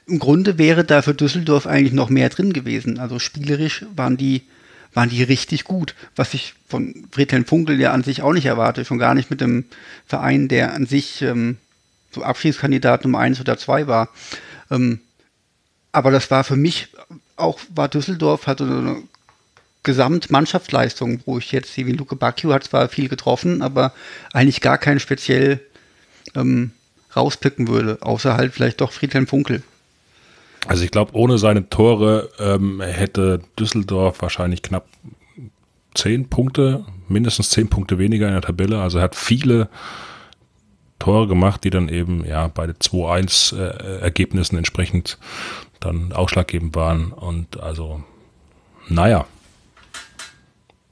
Im 0.07 0.19
Grunde 0.19 0.57
wäre 0.57 0.83
da 0.83 1.01
für 1.01 1.13
Düsseldorf 1.13 1.67
eigentlich 1.67 1.93
noch 1.93 2.09
mehr 2.09 2.29
drin 2.29 2.53
gewesen. 2.53 2.99
Also 2.99 3.19
spielerisch 3.19 3.85
waren 3.95 4.17
die, 4.17 4.43
waren 4.93 5.09
die 5.09 5.23
richtig 5.23 5.63
gut, 5.63 5.95
was 6.15 6.33
ich 6.33 6.55
von 6.67 7.07
Friedhelm 7.11 7.45
Funkel 7.45 7.79
ja 7.79 7.91
an 7.91 8.03
sich 8.03 8.21
auch 8.21 8.33
nicht 8.33 8.45
erwarte, 8.45 8.85
schon 8.85 8.97
gar 8.97 9.13
nicht 9.13 9.29
mit 9.29 9.41
dem 9.41 9.65
Verein, 10.07 10.47
der 10.47 10.73
an 10.73 10.87
sich 10.87 11.21
ähm, 11.21 11.57
so 12.11 12.23
Abschiedskandidat 12.23 13.03
Nummer 13.03 13.19
eins 13.19 13.39
oder 13.39 13.57
zwei 13.57 13.87
war. 13.87 14.09
Ähm, 14.71 14.99
aber 15.91 16.11
das 16.11 16.29
war 16.31 16.43
für 16.43 16.55
mich 16.55 16.89
auch, 17.35 17.59
war 17.73 17.87
Düsseldorf, 17.87 18.47
hatte 18.47 18.63
eine 18.63 19.03
Gesamtmannschaftsleistung, 19.83 21.21
wo 21.25 21.37
ich 21.37 21.51
jetzt, 21.51 21.75
wie 21.77 21.91
Luke 21.91 22.15
Bacchio 22.15 22.53
hat 22.53 22.65
zwar 22.65 22.89
viel 22.89 23.07
getroffen, 23.07 23.61
aber 23.61 23.93
eigentlich 24.33 24.61
gar 24.61 24.77
keinen 24.77 24.99
speziell 24.99 25.61
ähm, 26.35 26.71
rauspicken 27.15 27.67
würde, 27.67 27.97
außer 28.01 28.35
halt 28.35 28.53
vielleicht 28.53 28.81
doch 28.81 28.91
Friedhelm 28.91 29.27
Funkel. 29.27 29.63
Also 30.67 30.83
ich 30.83 30.91
glaube, 30.91 31.15
ohne 31.15 31.37
seine 31.37 31.69
Tore 31.69 32.29
ähm, 32.39 32.81
hätte 32.81 33.41
Düsseldorf 33.57 34.21
wahrscheinlich 34.21 34.61
knapp 34.61 34.87
zehn 35.93 36.29
Punkte, 36.29 36.85
mindestens 37.07 37.49
zehn 37.49 37.69
Punkte 37.69 37.97
weniger 37.97 38.27
in 38.27 38.33
der 38.33 38.41
Tabelle. 38.41 38.81
Also 38.81 38.97
er 38.97 39.05
hat 39.05 39.15
viele 39.15 39.69
Tore 40.99 41.27
gemacht, 41.27 41.63
die 41.63 41.69
dann 41.69 41.87
eben 41.87 42.25
ja 42.25 42.47
bei 42.49 42.65
2-1 42.65 43.57
äh, 43.57 43.99
Ergebnissen 44.01 44.57
entsprechend 44.57 45.17
dann 45.79 46.11
ausschlaggebend 46.11 46.75
waren. 46.75 47.13
Und 47.13 47.59
also, 47.61 48.03
naja, 48.89 49.25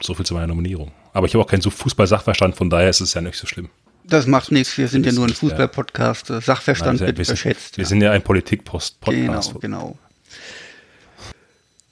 so 0.01 0.13
viel 0.13 0.25
zu 0.25 0.33
meiner 0.33 0.47
Nominierung. 0.47 0.91
Aber 1.13 1.27
ich 1.27 1.33
habe 1.33 1.43
auch 1.43 1.49
keinen 1.49 1.61
Fußball-Sachverstand, 1.61 2.55
von 2.55 2.69
daher 2.69 2.89
ist 2.89 3.01
es 3.01 3.13
ja 3.13 3.21
nicht 3.21 3.37
so 3.37 3.47
schlimm. 3.47 3.69
Das 4.03 4.25
macht 4.25 4.51
nichts, 4.51 4.77
wir 4.77 4.87
sind 4.87 5.05
ja 5.05 5.11
nur 5.11 5.25
ein 5.25 5.33
Fußball-Podcast. 5.33 6.27
Sachverstand 6.27 6.99
Nein, 6.99 7.07
wird 7.07 7.17
wir 7.17 7.25
sind, 7.25 7.33
überschätzt. 7.33 7.77
Wir 7.77 7.85
sind 7.85 8.01
ja 8.01 8.11
ein 8.11 8.21
Politik-Podcast. 8.21 9.05
Genau, 9.05 9.59
genau. 9.59 9.97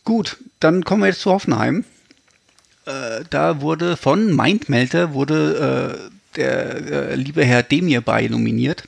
Gut, 0.05 0.37
dann 0.59 0.85
kommen 0.85 1.01
wir 1.01 1.07
jetzt 1.07 1.21
zu 1.21 1.31
Hoffenheim. 1.31 1.83
Äh, 2.85 3.23
da 3.29 3.61
wurde 3.61 3.97
von 3.97 4.35
Mindmelter 4.35 5.13
wurde 5.13 6.09
äh, 6.11 6.35
der 6.35 6.75
äh, 6.75 7.15
liebe 7.15 7.43
Herr 7.43 7.63
Demir 7.63 8.01
bei 8.01 8.27
nominiert. 8.27 8.87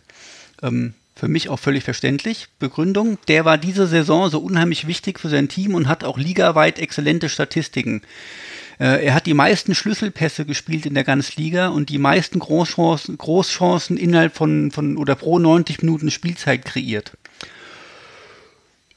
Ähm, 0.61 0.93
für 1.15 1.27
mich 1.27 1.49
auch 1.49 1.57
völlig 1.57 1.83
verständlich. 1.83 2.47
Begründung, 2.59 3.17
der 3.27 3.43
war 3.43 3.57
diese 3.57 3.87
Saison 3.87 4.29
so 4.29 4.39
unheimlich 4.39 4.85
wichtig 4.85 5.19
für 5.19 5.29
sein 5.29 5.49
Team 5.49 5.73
und 5.73 5.87
hat 5.87 6.03
auch 6.03 6.19
ligaweit 6.19 6.77
exzellente 6.77 7.27
Statistiken. 7.27 8.03
Äh, 8.79 9.05
er 9.05 9.13
hat 9.13 9.25
die 9.25 9.33
meisten 9.33 9.73
Schlüsselpässe 9.73 10.45
gespielt 10.45 10.85
in 10.85 10.93
der 10.93 11.03
ganzen 11.03 11.41
Liga 11.41 11.69
und 11.69 11.89
die 11.89 11.97
meisten 11.97 12.39
Großchancen, 12.39 13.17
Großchancen 13.17 13.97
innerhalb 13.97 14.35
von, 14.35 14.71
von 14.71 14.97
oder 14.97 15.15
pro 15.15 15.39
90 15.39 15.81
Minuten 15.81 16.11
Spielzeit 16.11 16.65
kreiert. 16.65 17.13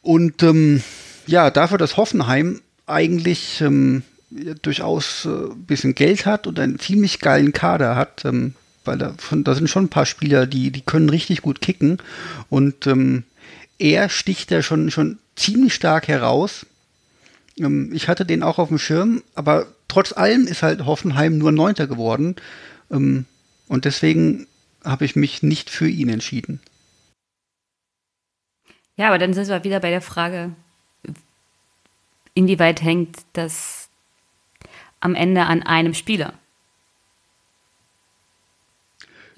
Und 0.03 0.43
ähm, 0.43 0.83
ja, 1.27 1.51
dafür, 1.51 1.79
dass 1.79 1.97
Hoffenheim 1.97 2.61
eigentlich 2.87 3.61
ähm, 3.61 4.03
ja, 4.31 4.55
durchaus 4.55 5.25
äh, 5.25 5.29
ein 5.29 5.65
bisschen 5.65 5.95
Geld 5.95 6.27
hat 6.27 6.47
und 6.47 6.59
einen 6.59 6.79
ziemlich 6.79 7.21
geilen 7.21 7.53
Kader 7.53 7.97
hat, 7.97 8.25
ähm, 8.25 8.55
weil 8.85 8.99
da, 8.99 9.15
von, 9.19 9.45
da 9.45 9.55
sind 9.55 9.69
schon 9.69 9.85
ein 9.85 9.91
paar 9.91 10.07
Spieler, 10.07 10.47
die, 10.47 10.71
die 10.71 10.83
können 10.83 11.11
richtig 11.11 11.43
gut 11.43 11.61
kicken 11.61 11.99
und 12.49 12.87
ähm, 12.87 13.25
er 13.79 14.09
sticht 14.09 14.51
da 14.51 14.63
schon, 14.63 14.91
schon 14.91 15.19
ziemlich 15.37 15.75
stark 15.75 16.09
heraus. 16.09 16.67
Ähm, 17.61 17.91
ich 17.93 18.09
hatte 18.09 18.25
den 18.25 18.43
auch 18.43 18.59
auf 18.59 18.69
dem 18.69 18.79
Schirm, 18.79 19.23
aber 19.35 19.67
trotz 19.89 20.13
allem 20.13 20.47
ist 20.47 20.63
halt 20.63 20.85
Hoffenheim 20.87 21.39
nur 21.39 21.53
Neunter 21.53 21.87
geworden 21.87 22.37
ähm, 22.91 23.27
und 23.69 23.85
deswegen 23.85 24.47
habe 24.85 25.05
ich 25.05 25.17
mich 25.17 25.43
nicht 25.43 25.71
für 25.71 25.89
ihn 25.89 26.09
entschieden. 26.09 26.61
Ja, 28.97 29.09
aber 29.09 29.19
dann 29.19 29.35
sind 29.35 29.49
wir 29.49 29.65
wieder 29.65 29.81
bei 29.81 29.91
der 29.91 30.03
Frage, 30.03 30.55
inwieweit 32.35 32.83
hängt 32.83 33.17
das 33.33 33.89
am 35.01 35.15
Ende 35.15 35.43
an 35.43 35.63
einem 35.63 35.95
Spieler? 35.95 36.35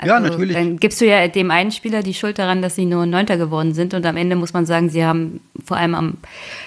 Ja, 0.04 0.20
natürlich. 0.20 0.54
Dann 0.56 0.78
gibst 0.78 1.00
du 1.00 1.06
ja 1.06 1.28
dem 1.28 1.50
einen 1.50 1.70
Spieler 1.70 2.02
die 2.02 2.14
Schuld 2.14 2.38
daran, 2.38 2.62
dass 2.62 2.74
sie 2.74 2.86
nur 2.86 3.06
Neunter 3.06 3.36
geworden 3.36 3.74
sind. 3.74 3.94
Und 3.94 4.04
am 4.06 4.16
Ende 4.16 4.36
muss 4.36 4.52
man 4.52 4.66
sagen, 4.66 4.90
sie 4.90 5.04
haben 5.04 5.40
vor 5.64 5.76
allem 5.76 5.94
am 5.94 6.18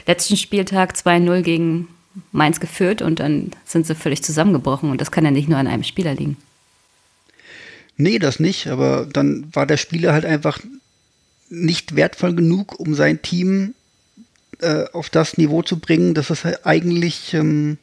letzten 0.08 0.38
Spieltag 0.38 0.94
2-0 0.94 1.42
gegen 1.42 1.88
Mainz 2.32 2.60
geführt 2.60 3.02
und 3.02 3.20
dann 3.20 3.52
sind 3.66 3.86
sie 3.86 3.96
völlig 3.96 4.24
zusammengebrochen. 4.24 4.90
Und 4.90 5.02
das 5.02 5.12
kann 5.12 5.26
ja 5.26 5.32
nicht 5.32 5.50
nur 5.50 5.58
an 5.58 5.68
einem 5.68 5.84
Spieler 5.84 6.14
liegen. 6.14 6.38
Nee, 7.98 8.20
das 8.20 8.40
nicht. 8.40 8.68
Aber 8.68 9.06
dann 9.12 9.48
war 9.54 9.66
der 9.66 9.78
Spieler 9.78 10.14
halt 10.14 10.26
einfach 10.26 10.60
nicht 11.50 11.96
wertvoll 11.96 12.34
genug, 12.34 12.80
um 12.80 12.96
sein 12.96 13.22
Team 13.22 13.76
äh, 14.60 14.86
auf 14.94 15.10
das 15.10 15.38
Niveau 15.38 15.62
zu 15.62 15.80
bringen, 15.80 16.14
das 16.14 16.30
es 16.30 16.46
eigentlich 16.66 17.34
ähm, 17.34 17.78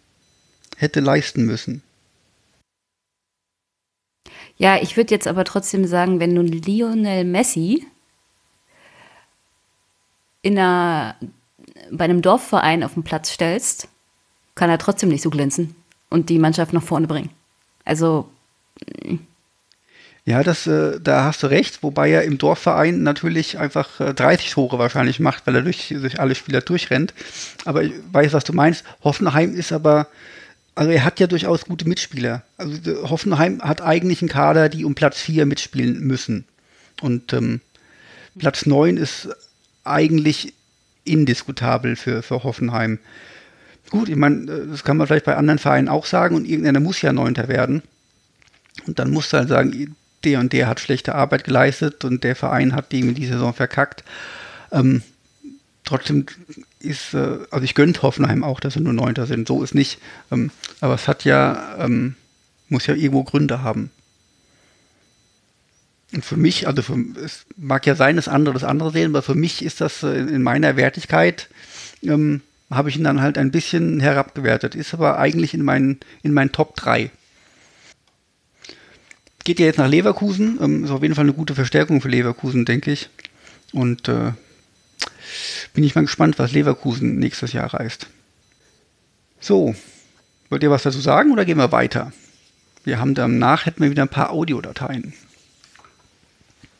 hätte 0.76 1.00
leisten 1.00 1.44
müssen. 1.44 1.82
Ja, 4.62 4.80
ich 4.80 4.96
würde 4.96 5.12
jetzt 5.12 5.26
aber 5.26 5.42
trotzdem 5.42 5.86
sagen, 5.86 6.20
wenn 6.20 6.36
du 6.36 6.42
Lionel 6.42 7.24
Messi 7.24 7.84
in 10.40 10.56
einer, 10.56 11.16
bei 11.90 12.04
einem 12.04 12.22
Dorfverein 12.22 12.84
auf 12.84 12.94
den 12.94 13.02
Platz 13.02 13.32
stellst, 13.32 13.88
kann 14.54 14.70
er 14.70 14.78
trotzdem 14.78 15.08
nicht 15.08 15.22
so 15.22 15.30
glänzen 15.30 15.74
und 16.10 16.28
die 16.28 16.38
Mannschaft 16.38 16.72
nach 16.72 16.82
vorne 16.84 17.08
bringen. 17.08 17.30
Also. 17.84 18.28
Ja, 20.24 20.44
das, 20.44 20.68
äh, 20.68 21.00
da 21.00 21.24
hast 21.24 21.42
du 21.42 21.48
recht, 21.48 21.82
wobei 21.82 22.10
er 22.10 22.22
im 22.22 22.38
Dorfverein 22.38 23.02
natürlich 23.02 23.58
einfach 23.58 23.98
äh, 23.98 24.14
30 24.14 24.50
Tore 24.50 24.78
wahrscheinlich 24.78 25.18
macht, 25.18 25.44
weil 25.44 25.56
er 25.56 25.62
durch, 25.62 25.88
durch 25.88 26.20
alle 26.20 26.36
Spieler 26.36 26.60
durchrennt. 26.60 27.14
Aber 27.64 27.82
ich 27.82 27.94
weiß, 28.12 28.32
was 28.32 28.44
du 28.44 28.52
meinst. 28.52 28.84
Hoffenheim 29.02 29.56
ist 29.56 29.72
aber 29.72 30.06
also 30.74 30.90
er 30.90 31.04
hat 31.04 31.20
ja 31.20 31.26
durchaus 31.26 31.64
gute 31.64 31.86
Mitspieler. 31.86 32.42
Also 32.56 33.10
Hoffenheim 33.10 33.60
hat 33.62 33.82
eigentlich 33.82 34.22
einen 34.22 34.28
Kader, 34.28 34.68
die 34.68 34.84
um 34.84 34.94
Platz 34.94 35.20
4 35.20 35.46
mitspielen 35.46 36.00
müssen. 36.00 36.46
Und 37.00 37.32
ähm, 37.32 37.60
Platz 38.38 38.64
9 38.64 38.96
ist 38.96 39.28
eigentlich 39.84 40.54
indiskutabel 41.04 41.96
für, 41.96 42.22
für 42.22 42.44
Hoffenheim. 42.44 42.98
Gut, 43.90 44.08
ich 44.08 44.16
meine, 44.16 44.50
äh, 44.50 44.66
das 44.68 44.84
kann 44.84 44.96
man 44.96 45.06
vielleicht 45.06 45.26
bei 45.26 45.36
anderen 45.36 45.58
Vereinen 45.58 45.88
auch 45.88 46.06
sagen 46.06 46.36
und 46.36 46.46
irgendeiner 46.46 46.80
muss 46.80 47.02
ja 47.02 47.12
Neunter 47.12 47.48
werden. 47.48 47.82
Und 48.86 48.98
dann 48.98 49.10
muss 49.10 49.28
du 49.30 49.38
halt 49.38 49.48
sagen, 49.48 49.94
der 50.24 50.40
und 50.40 50.52
der 50.52 50.68
hat 50.68 50.80
schlechte 50.80 51.14
Arbeit 51.14 51.44
geleistet 51.44 52.04
und 52.04 52.24
der 52.24 52.36
Verein 52.36 52.74
hat 52.74 52.92
die 52.92 53.12
die 53.12 53.26
Saison 53.26 53.52
verkackt. 53.52 54.04
Ähm, 54.70 55.02
trotzdem 55.84 56.26
ist, 56.82 57.14
äh, 57.14 57.38
also 57.50 57.64
ich 57.64 57.74
gönne 57.74 57.94
Hoffenheim 58.02 58.44
auch, 58.44 58.60
dass 58.60 58.74
sie 58.74 58.80
nur 58.80 58.92
Neunter 58.92 59.26
sind. 59.26 59.48
So 59.48 59.62
ist 59.62 59.74
nicht. 59.74 59.98
Ähm, 60.30 60.50
aber 60.80 60.94
es 60.94 61.08
hat 61.08 61.24
ja, 61.24 61.76
ähm, 61.78 62.16
muss 62.68 62.86
ja 62.86 62.94
irgendwo 62.94 63.24
Gründe 63.24 63.62
haben. 63.62 63.90
Und 66.12 66.24
für 66.24 66.36
mich, 66.36 66.66
also 66.66 66.82
für, 66.82 66.98
es 67.24 67.46
mag 67.56 67.86
ja 67.86 67.94
sein, 67.94 68.16
dass 68.16 68.28
andere 68.28 68.54
das 68.54 68.64
andere 68.64 68.90
sehen, 68.90 69.12
aber 69.12 69.22
für 69.22 69.34
mich 69.34 69.64
ist 69.64 69.80
das 69.80 70.02
äh, 70.02 70.14
in 70.14 70.42
meiner 70.42 70.76
Wertigkeit, 70.76 71.48
ähm, 72.02 72.42
habe 72.70 72.88
ich 72.88 72.96
ihn 72.96 73.04
dann 73.04 73.20
halt 73.20 73.38
ein 73.38 73.50
bisschen 73.50 74.00
herabgewertet. 74.00 74.74
Ist 74.74 74.94
aber 74.94 75.18
eigentlich 75.18 75.54
in 75.54 75.62
meinen, 75.62 76.00
in 76.22 76.32
meinen 76.32 76.52
Top 76.52 76.76
3. 76.76 77.10
Geht 79.44 79.58
ja 79.58 79.66
jetzt 79.66 79.78
nach 79.78 79.88
Leverkusen. 79.88 80.58
Ähm, 80.60 80.84
ist 80.84 80.90
auf 80.90 81.02
jeden 81.02 81.14
Fall 81.14 81.24
eine 81.24 81.34
gute 81.34 81.54
Verstärkung 81.54 82.00
für 82.00 82.08
Leverkusen, 82.08 82.64
denke 82.64 82.92
ich. 82.92 83.08
Und 83.72 84.08
äh, 84.08 84.32
bin 85.74 85.84
ich 85.84 85.94
mal 85.94 86.02
gespannt, 86.02 86.38
was 86.38 86.52
Leverkusen 86.52 87.18
nächstes 87.18 87.52
Jahr 87.52 87.72
reißt. 87.72 88.06
So, 89.40 89.74
wollt 90.50 90.62
ihr 90.62 90.70
was 90.70 90.82
dazu 90.82 91.00
sagen 91.00 91.32
oder 91.32 91.44
gehen 91.44 91.58
wir 91.58 91.72
weiter? 91.72 92.12
Wir 92.84 92.98
haben 92.98 93.14
danach 93.14 93.66
hätten 93.66 93.82
wir 93.82 93.90
wieder 93.90 94.02
ein 94.02 94.08
paar 94.08 94.30
Audiodateien. 94.30 95.14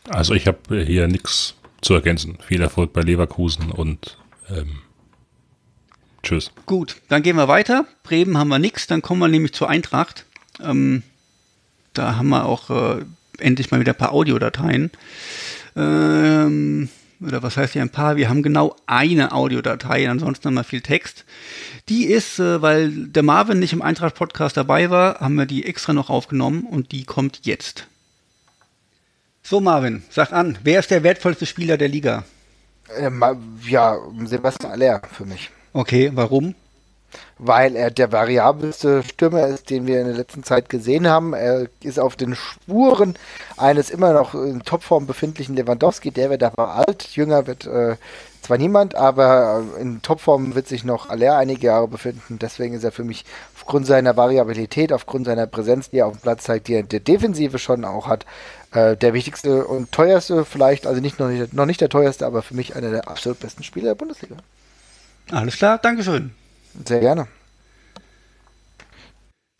Also 0.09 0.35
ich 0.35 0.47
habe 0.47 0.85
hier 0.85 1.07
nichts 1.09 1.55
zu 1.81 1.95
ergänzen. 1.95 2.39
Viel 2.47 2.61
Erfolg 2.61 2.93
bei 2.93 3.03
Leverkusen 3.03 3.71
und 3.71 4.19
ähm, 4.51 4.79
tschüss. 6.23 6.51
Gut, 6.67 6.97
dann 7.09 7.23
gehen 7.23 7.37
wir 7.37 7.49
weiter. 7.49 7.87
Bremen 8.03 8.37
haben 8.37 8.49
wir 8.49 8.59
nichts, 8.59 8.87
dann 8.87 9.03
kommen 9.03 9.21
wir 9.21 9.29
nämlich 9.29 9.53
zur 9.53 9.69
Eintracht. 9.69 10.27
Ähm, 10.61 11.03
da 11.95 12.17
haben 12.17 12.29
wir 12.29 12.47
auch 12.47 12.71
äh, 12.71 13.05
endlich 13.39 13.71
mal 13.71 13.81
wieder 13.81 13.93
ein 13.93 13.99
paar 13.99 14.13
Audiodateien. 14.13 14.91
Ähm, 15.77 16.89
oder 17.27 17.43
was 17.43 17.57
heißt 17.57 17.73
hier 17.73 17.83
ein 17.83 17.91
paar? 17.91 18.17
Wir 18.17 18.29
haben 18.29 18.43
genau 18.43 18.77
eine 18.87 19.33
Audiodatei, 19.33 20.09
ansonsten 20.09 20.49
haben 20.49 20.55
wir 20.55 20.65
viel 20.65 20.81
Text. 20.81 21.25
Die 21.89 22.05
ist, 22.07 22.39
äh, 22.39 22.63
weil 22.63 22.91
der 22.91 23.23
Marvin 23.23 23.59
nicht 23.59 23.73
im 23.73 23.83
Eintracht-Podcast 23.83 24.57
dabei 24.57 24.91
war, 24.91 25.21
haben 25.21 25.37
wir 25.37 25.47
die 25.47 25.67
extra 25.67 25.93
noch 25.93 26.11
aufgenommen 26.11 26.63
und 26.63 26.93
die 26.93 27.05
kommt 27.05 27.41
jetzt. 27.45 27.87
So, 29.43 29.61
Marvin, 29.61 30.03
sag 30.09 30.33
an, 30.33 30.59
wer 30.63 30.81
ist 30.81 30.91
der 30.91 31.03
wertvollste 31.03 31.47
Spieler 31.47 31.77
der 31.77 31.89
Liga? 31.89 32.25
Ähm, 32.97 33.23
ja, 33.67 33.97
Sebastian 34.25 34.73
Aller 34.73 35.03
für 35.11 35.25
mich. 35.25 35.51
Okay, 35.73 36.11
warum? 36.15 36.55
Weil 37.39 37.77
er 37.77 37.91
der 37.91 38.13
variabelste 38.13 39.03
Stürmer 39.03 39.47
ist, 39.49 39.71
den 39.71 39.87
wir 39.87 40.01
in 40.01 40.07
der 40.07 40.17
letzten 40.17 40.45
Zeit 40.45 40.69
gesehen 40.69 41.09
haben. 41.09 41.35
Er 41.35 41.67
ist 41.83 41.99
auf 41.99 42.17
den 42.17 42.35
Spuren 42.35 43.15
eines 43.57 43.91
immer 43.91 44.13
noch 44.13 44.35
in 44.35 44.63
Topform 44.63 45.07
befindlichen 45.07 45.57
Lewandowski. 45.57 46.11
Der 46.11 46.31
wird 46.31 46.43
aber 46.43 46.75
alt, 46.75 47.05
jünger 47.17 47.47
wird 47.47 47.67
äh, 47.67 47.97
zwar 48.43 48.59
niemand, 48.59 48.95
aber 48.95 49.63
in 49.79 50.03
Topform 50.03 50.55
wird 50.55 50.69
sich 50.69 50.85
noch 50.85 51.09
Aller 51.09 51.37
einige 51.37 51.69
Jahre 51.69 51.89
befinden. 51.89 52.39
Deswegen 52.41 52.75
ist 52.75 52.85
er 52.85 52.93
für 52.93 53.05
mich 53.05 53.25
aufgrund 53.55 53.87
seiner 53.87 54.17
Variabilität, 54.17 54.93
aufgrund 54.93 55.27
seiner 55.27 55.47
Präsenz, 55.47 55.91
die 55.91 55.99
er 55.99 56.07
auf 56.07 56.15
dem 56.15 56.21
Platz 56.21 56.45
zeigt, 56.45 56.69
die 56.69 56.75
er 56.75 56.81
in 56.81 56.89
der 56.89 57.01
Defensive 57.01 57.59
schon 57.59 57.85
auch 57.85 58.09
hat, 58.09 58.27
äh, 58.73 58.97
der 58.97 59.15
wichtigste 59.15 59.65
und 59.65 59.93
teuerste 59.93 60.45
vielleicht, 60.45 60.87
also 60.87 61.01
nicht 61.01 61.19
noch, 61.19 61.29
nicht 61.29 61.53
noch 61.53 61.67
nicht 61.67 61.81
der 61.81 61.89
teuerste, 61.89 62.27
aber 62.27 62.43
für 62.43 62.55
mich 62.55 62.75
einer 62.75 62.91
der 62.91 63.09
absolut 63.09 63.39
besten 63.39 63.63
Spieler 63.63 63.91
der 63.91 63.95
Bundesliga. 63.95 64.37
Alles 65.31 65.57
klar, 65.57 65.79
Dankeschön. 65.79 66.35
Sehr 66.87 67.01
gerne. 67.01 67.27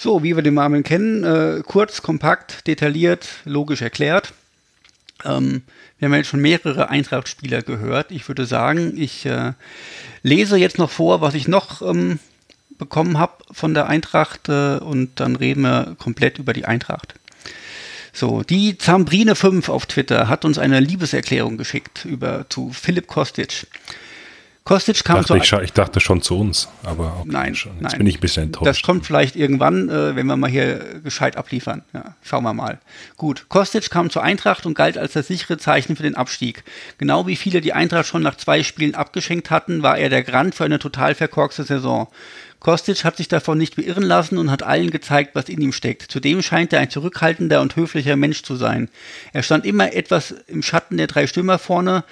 So, 0.01 0.23
wie 0.23 0.35
wir 0.35 0.43
den 0.43 0.55
Marvin 0.55 0.83
kennen, 0.83 1.23
äh, 1.23 1.63
kurz, 1.65 2.03
kompakt, 2.03 2.67
detailliert, 2.67 3.29
logisch 3.45 3.83
erklärt. 3.83 4.33
Ähm, 5.25 5.63
wir 5.99 6.07
haben 6.09 6.15
jetzt 6.15 6.29
schon 6.29 6.41
mehrere 6.41 6.89
Eintracht-Spieler 6.89 7.63
gehört. 7.63 8.11
Ich 8.11 8.27
würde 8.27 8.45
sagen, 8.45 8.95
ich 8.97 9.25
äh, 9.27 9.53
lese 10.23 10.57
jetzt 10.57 10.79
noch 10.79 10.91
vor, 10.91 11.21
was 11.21 11.35
ich 11.35 11.47
noch 11.47 11.83
ähm, 11.83 12.19
bekommen 12.79 13.19
habe 13.19 13.45
von 13.53 13.75
der 13.75 13.87
Eintracht 13.87 14.49
äh, 14.49 14.79
und 14.79 15.21
dann 15.21 15.37
reden 15.37 15.63
wir 15.63 15.95
komplett 15.99 16.39
über 16.41 16.53
die 16.53 16.65
Eintracht. 16.65 17.15
So, 18.13 18.43
die 18.43 18.77
Zambrine 18.77 19.37
5 19.37 19.69
auf 19.69 19.87
Twitter 19.87 20.29
hat 20.29 20.45
uns 20.45 20.59
eine 20.59 20.81
Liebeserklärung 20.81 21.57
geschickt 21.57 22.05
über 22.05 22.47
zu 22.49 22.71
Philipp 22.73 23.07
Kostic. 23.07 23.69
Kostic 24.65 25.03
kam 25.03 25.17
dachte 25.17 25.29
zu. 25.29 25.37
Ich, 25.37 25.53
ich 25.53 25.73
dachte 25.73 25.99
schon 25.99 26.23
zu 26.23 26.39
uns, 26.39 26.69
aber 26.85 27.17
okay, 27.21 27.29
Nein, 27.33 27.55
schon. 27.55 27.73
Jetzt 27.75 27.83
nein. 27.83 27.99
bin 27.99 28.07
ich 28.07 28.19
ein 28.19 28.21
bisschen 28.21 28.45
enttäuscht. 28.45 28.67
Das 28.67 28.83
kommt 28.83 29.05
vielleicht 29.05 29.35
irgendwann, 29.35 29.89
äh, 29.89 30.15
wenn 30.15 30.27
wir 30.27 30.37
mal 30.37 30.49
hier 30.51 31.01
gescheit 31.03 31.37
abliefern. 31.37 31.83
Ja, 31.93 32.15
schauen 32.23 32.45
wir 32.45 32.55
mal. 32.55 32.79
Gut, 33.17 33.47
Kostic 33.49 33.91
kam 33.91 34.11
zur 34.11 34.23
Eintracht 34.23 34.65
und 34.65 34.75
galt 34.75 34.97
als 34.97 35.15
das 35.15 35.27
sichere 35.27 35.59
Zeichen 35.59 35.97
für 35.97 36.05
den 36.05 36.15
Abstieg. 36.15 36.63
Genau 36.99 37.27
wie 37.27 37.37
viele 37.37 37.61
die 37.61 37.73
Eintracht 37.73 38.07
schon 38.07 38.23
nach 38.23 38.37
zwei 38.37 38.63
Spielen 38.63 38.95
abgeschenkt 38.95 39.51
hatten, 39.51 39.83
war 39.83 39.99
er 39.99 40.11
der 40.11 40.23
Garant 40.23 40.55
für 40.55 40.65
eine 40.65 40.79
total 40.79 41.17
verkorkste 41.17 41.65
Saison. 41.65 42.09
Kostic 42.63 43.05
hat 43.05 43.17
sich 43.17 43.27
davon 43.27 43.59
nicht 43.59 43.75
beirren 43.75 44.05
lassen 44.05 44.39
und 44.39 44.49
hat 44.49 44.63
allen 44.63 44.93
gezeigt, 44.93 45.35
was 45.35 45.49
in 45.49 45.61
ihm 45.61 45.73
steckt. 45.73 46.03
Zudem 46.03 46.43
scheint 46.43 46.73
er 46.73 46.79
ein 46.79 46.91
zurückhaltender 46.91 47.61
und 47.61 47.75
höflicher 47.75 48.15
Mensch 48.15 48.45
zu 48.45 48.55
sein. 48.55 48.89
Er 49.33 49.43
stand 49.43 49.67
immer 49.67 49.93
etwas 49.95 50.31
im 50.47 50.63
Schatten 50.63 50.97
der 50.97 51.09
drei 51.09 51.27
Stürmer 51.27 51.59
vorne, 51.59 52.05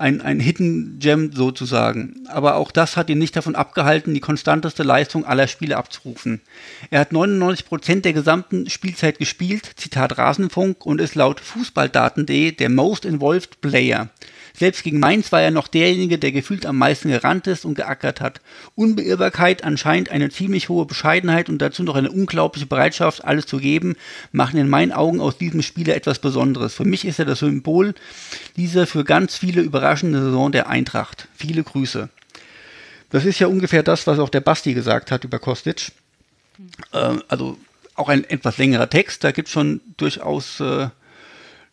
ein, 0.00 0.22
ein 0.22 0.40
Hidden 0.40 0.98
Gem 0.98 1.32
sozusagen. 1.32 2.24
Aber 2.28 2.56
auch 2.56 2.72
das 2.72 2.96
hat 2.96 3.10
ihn 3.10 3.18
nicht 3.18 3.36
davon 3.36 3.54
abgehalten, 3.54 4.14
die 4.14 4.20
konstanteste 4.20 4.82
Leistung 4.82 5.24
aller 5.24 5.46
Spiele 5.46 5.76
abzurufen. 5.76 6.40
Er 6.90 7.00
hat 7.00 7.12
99% 7.12 8.00
der 8.00 8.12
gesamten 8.12 8.68
Spielzeit 8.70 9.18
gespielt, 9.18 9.72
Zitat 9.76 10.16
Rasenfunk, 10.18 10.86
und 10.86 11.00
ist 11.00 11.14
laut 11.14 11.40
Fußballdaten.de 11.40 12.52
der 12.52 12.70
most 12.70 13.04
involved 13.04 13.60
Player. 13.60 14.08
Selbst 14.60 14.82
gegen 14.82 15.00
Mainz 15.00 15.32
war 15.32 15.40
er 15.40 15.50
noch 15.50 15.68
derjenige, 15.68 16.18
der 16.18 16.32
gefühlt 16.32 16.66
am 16.66 16.76
meisten 16.76 17.08
gerannt 17.08 17.46
ist 17.46 17.64
und 17.64 17.76
geackert 17.76 18.20
hat. 18.20 18.42
Unbeirrbarkeit, 18.74 19.64
anscheinend 19.64 20.10
eine 20.10 20.28
ziemlich 20.28 20.68
hohe 20.68 20.84
Bescheidenheit 20.84 21.48
und 21.48 21.62
dazu 21.62 21.82
noch 21.82 21.94
eine 21.94 22.10
unglaubliche 22.10 22.66
Bereitschaft, 22.66 23.24
alles 23.24 23.46
zu 23.46 23.56
geben, 23.56 23.96
machen 24.32 24.60
in 24.60 24.68
meinen 24.68 24.92
Augen 24.92 25.22
aus 25.22 25.38
diesem 25.38 25.62
Spieler 25.62 25.96
etwas 25.96 26.18
Besonderes. 26.18 26.74
Für 26.74 26.84
mich 26.84 27.06
ist 27.06 27.18
er 27.18 27.24
das 27.24 27.38
Symbol 27.38 27.94
dieser 28.58 28.86
für 28.86 29.02
ganz 29.02 29.38
viele 29.38 29.62
überraschende 29.62 30.20
Saison 30.20 30.52
der 30.52 30.68
Eintracht. 30.68 31.28
Viele 31.34 31.62
Grüße. 31.62 32.10
Das 33.08 33.24
ist 33.24 33.38
ja 33.38 33.46
ungefähr 33.46 33.82
das, 33.82 34.06
was 34.06 34.18
auch 34.18 34.28
der 34.28 34.42
Basti 34.42 34.74
gesagt 34.74 35.10
hat 35.10 35.24
über 35.24 35.38
Kostic. 35.38 35.90
Äh, 36.92 37.14
also 37.28 37.56
auch 37.94 38.10
ein 38.10 38.24
etwas 38.24 38.58
längerer 38.58 38.90
Text, 38.90 39.24
da 39.24 39.32
gibt 39.32 39.48
es 39.48 39.54
schon 39.54 39.80
durchaus 39.96 40.60
äh, 40.60 40.90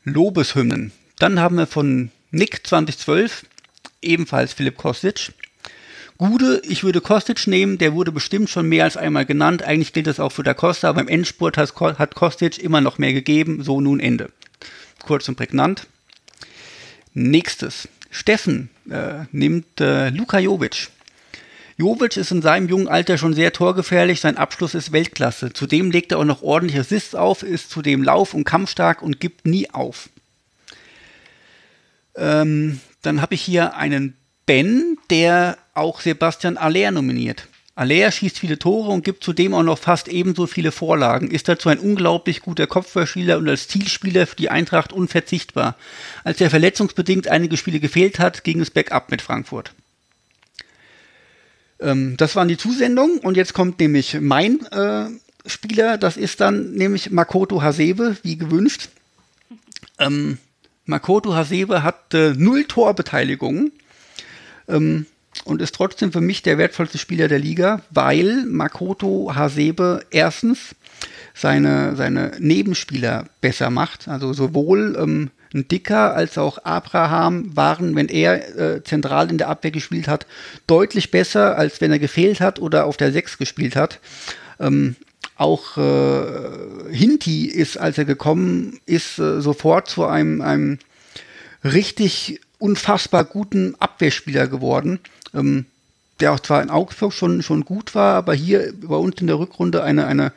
Lobeshymnen. 0.05 0.93
Dann 1.19 1.41
haben 1.41 1.57
wir 1.57 1.67
von 1.67 2.11
Nick 2.31 2.67
2012, 2.67 3.45
ebenfalls 4.01 4.53
Philipp 4.53 4.77
Kostic. 4.77 5.31
Gude, 6.17 6.61
ich 6.67 6.83
würde 6.83 6.99
Kostic 6.99 7.45
nehmen, 7.47 7.77
der 7.77 7.93
wurde 7.93 8.11
bestimmt 8.11 8.49
schon 8.49 8.67
mehr 8.67 8.83
als 8.85 8.97
einmal 8.97 9.25
genannt. 9.25 9.63
Eigentlich 9.63 9.93
gilt 9.93 10.07
das 10.07 10.19
auch 10.19 10.31
für 10.31 10.43
Da 10.43 10.53
Costa, 10.53 10.89
aber 10.89 11.01
im 11.01 11.07
Endspurt 11.07 11.57
hat, 11.57 12.15
Kostic 12.15 12.57
immer 12.57 12.81
noch 12.81 12.97
mehr 12.97 13.13
gegeben. 13.13 13.63
So 13.63 13.79
nun 13.79 13.99
Ende. 13.99 14.31
Kurz 15.03 15.29
und 15.29 15.35
prägnant. 15.35 15.87
Nächstes. 17.13 17.87
Steffen 18.09 18.69
äh, 18.89 19.25
nimmt 19.31 19.79
äh, 19.79 20.09
Luka 20.09 20.39
Jovic. 20.39 20.89
Jovic 21.77 22.17
ist 22.17 22.31
in 22.31 22.41
seinem 22.41 22.67
jungen 22.67 22.87
Alter 22.87 23.19
schon 23.19 23.35
sehr 23.35 23.53
torgefährlich, 23.53 24.19
sein 24.19 24.37
Abschluss 24.37 24.73
ist 24.73 24.91
Weltklasse. 24.91 25.53
Zudem 25.53 25.91
legt 25.91 26.11
er 26.11 26.17
auch 26.17 26.25
noch 26.25 26.41
ordentliche 26.41 26.81
Assists 26.81 27.13
auf, 27.13 27.43
ist 27.43 27.69
zudem 27.69 28.01
lauf- 28.01 28.33
und 28.33 28.43
kampfstark 28.43 29.03
und 29.03 29.19
gibt 29.19 29.45
nie 29.45 29.69
auf. 29.69 30.09
Ähm, 32.17 32.81
dann 33.01 33.21
habe 33.21 33.35
ich 33.35 33.41
hier 33.41 33.75
einen 33.75 34.17
Ben, 34.45 34.97
der 35.09 35.57
auch 35.73 36.01
Sebastian 36.01 36.57
Aller 36.57 36.91
nominiert. 36.91 37.47
Aller 37.75 38.11
schießt 38.11 38.39
viele 38.39 38.57
Tore 38.57 38.89
und 38.89 39.05
gibt 39.05 39.23
zudem 39.23 39.53
auch 39.53 39.61
noch 39.61 39.77
fast 39.77 40.07
ebenso 40.07 40.47
viele 40.47 40.71
Vorlagen, 40.71 41.29
ist 41.29 41.47
dazu 41.47 41.69
ein 41.69 41.77
unglaublich 41.77 42.41
guter 42.41 42.65
Kopfballspieler 42.65 43.37
und 43.37 43.47
als 43.47 43.67
Zielspieler 43.67 44.25
für 44.25 44.35
die 44.35 44.49
Eintracht 44.49 44.91
unverzichtbar. 44.91 45.75
Als 46.23 46.41
er 46.41 46.49
verletzungsbedingt 46.49 47.27
einige 47.27 47.55
Spiele 47.55 47.79
gefehlt 47.79 48.17
hat, 48.17 48.43
ging 48.43 48.61
es 48.61 48.71
bergab 48.71 49.11
mit 49.11 49.21
Frankfurt. 49.21 49.73
Ähm, 51.79 52.17
das 52.17 52.35
waren 52.35 52.47
die 52.47 52.57
Zusendungen 52.57 53.19
und 53.19 53.37
jetzt 53.37 53.53
kommt 53.53 53.79
nämlich 53.79 54.19
mein 54.19 54.65
äh, 54.71 55.05
Spieler, 55.45 55.99
das 55.99 56.17
ist 56.17 56.41
dann 56.41 56.71
nämlich 56.71 57.11
Makoto 57.11 57.61
Hasebe, 57.61 58.17
wie 58.23 58.37
gewünscht. 58.37 58.89
Ähm, 59.99 60.39
Makoto 60.87 61.35
Hasebe 61.35 61.83
hat 61.83 62.13
äh, 62.13 62.33
null 62.35 62.63
Torbeteiligungen 62.63 63.71
ähm, 64.67 65.05
und 65.43 65.61
ist 65.61 65.75
trotzdem 65.75 66.11
für 66.11 66.21
mich 66.21 66.41
der 66.41 66.57
wertvollste 66.57 66.97
Spieler 66.97 67.27
der 67.27 67.39
Liga, 67.39 67.81
weil 67.91 68.45
Makoto 68.45 69.35
Hasebe 69.35 70.03
erstens 70.09 70.75
seine, 71.35 71.95
seine 71.95 72.31
Nebenspieler 72.39 73.25
besser 73.41 73.69
macht. 73.69 74.07
Also 74.07 74.33
sowohl 74.33 74.97
ähm, 74.99 75.29
ein 75.53 75.67
Dicker 75.67 76.15
als 76.15 76.37
auch 76.37 76.63
Abraham 76.63 77.55
waren, 77.55 77.95
wenn 77.95 78.07
er 78.07 78.57
äh, 78.57 78.83
zentral 78.83 79.29
in 79.29 79.37
der 79.37 79.49
Abwehr 79.49 79.71
gespielt 79.71 80.07
hat, 80.07 80.25
deutlich 80.67 81.11
besser, 81.11 81.57
als 81.57 81.81
wenn 81.81 81.91
er 81.91 81.99
gefehlt 81.99 82.39
hat 82.39 82.59
oder 82.59 82.85
auf 82.85 82.97
der 82.97 83.11
6 83.11 83.37
gespielt 83.37 83.75
hat. 83.75 83.99
Ähm, 84.59 84.95
auch 85.37 85.77
äh, 85.77 86.91
Hinti 86.91 87.45
ist, 87.45 87.77
als 87.77 87.97
er 87.97 88.05
gekommen 88.05 88.79
ist, 88.85 89.19
äh, 89.19 89.41
sofort 89.41 89.89
zu 89.89 90.05
einem, 90.05 90.41
einem 90.41 90.79
richtig 91.63 92.41
unfassbar 92.59 93.23
guten 93.23 93.75
Abwehrspieler 93.79 94.47
geworden. 94.47 94.99
Ähm, 95.33 95.65
der 96.19 96.33
auch 96.33 96.39
zwar 96.39 96.63
in 96.63 96.69
Augsburg 96.69 97.13
schon, 97.13 97.41
schon 97.43 97.63
gut 97.63 97.93
war, 97.95 98.15
aber 98.15 98.33
hier 98.33 98.73
bei 98.81 98.95
uns 98.95 99.21
in 99.21 99.27
der 99.27 99.39
Rückrunde 99.39 99.83
eine, 99.83 100.07
eine 100.07 100.31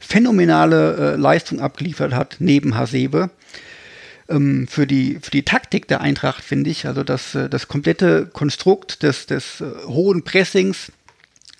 phänomenale 0.00 1.14
äh, 1.14 1.16
Leistung 1.16 1.60
abgeliefert 1.60 2.14
hat, 2.14 2.36
neben 2.38 2.76
Hasebe. 2.76 3.30
Ähm, 4.28 4.66
für, 4.68 4.86
die, 4.86 5.18
für 5.20 5.30
die 5.30 5.44
Taktik 5.44 5.88
der 5.88 6.00
Eintracht, 6.00 6.42
finde 6.42 6.70
ich, 6.70 6.86
also 6.86 7.04
das, 7.04 7.34
äh, 7.34 7.48
das 7.48 7.68
komplette 7.68 8.26
Konstrukt 8.26 9.02
des, 9.02 9.26
des 9.26 9.60
äh, 9.60 9.66
hohen 9.86 10.22
Pressings 10.22 10.92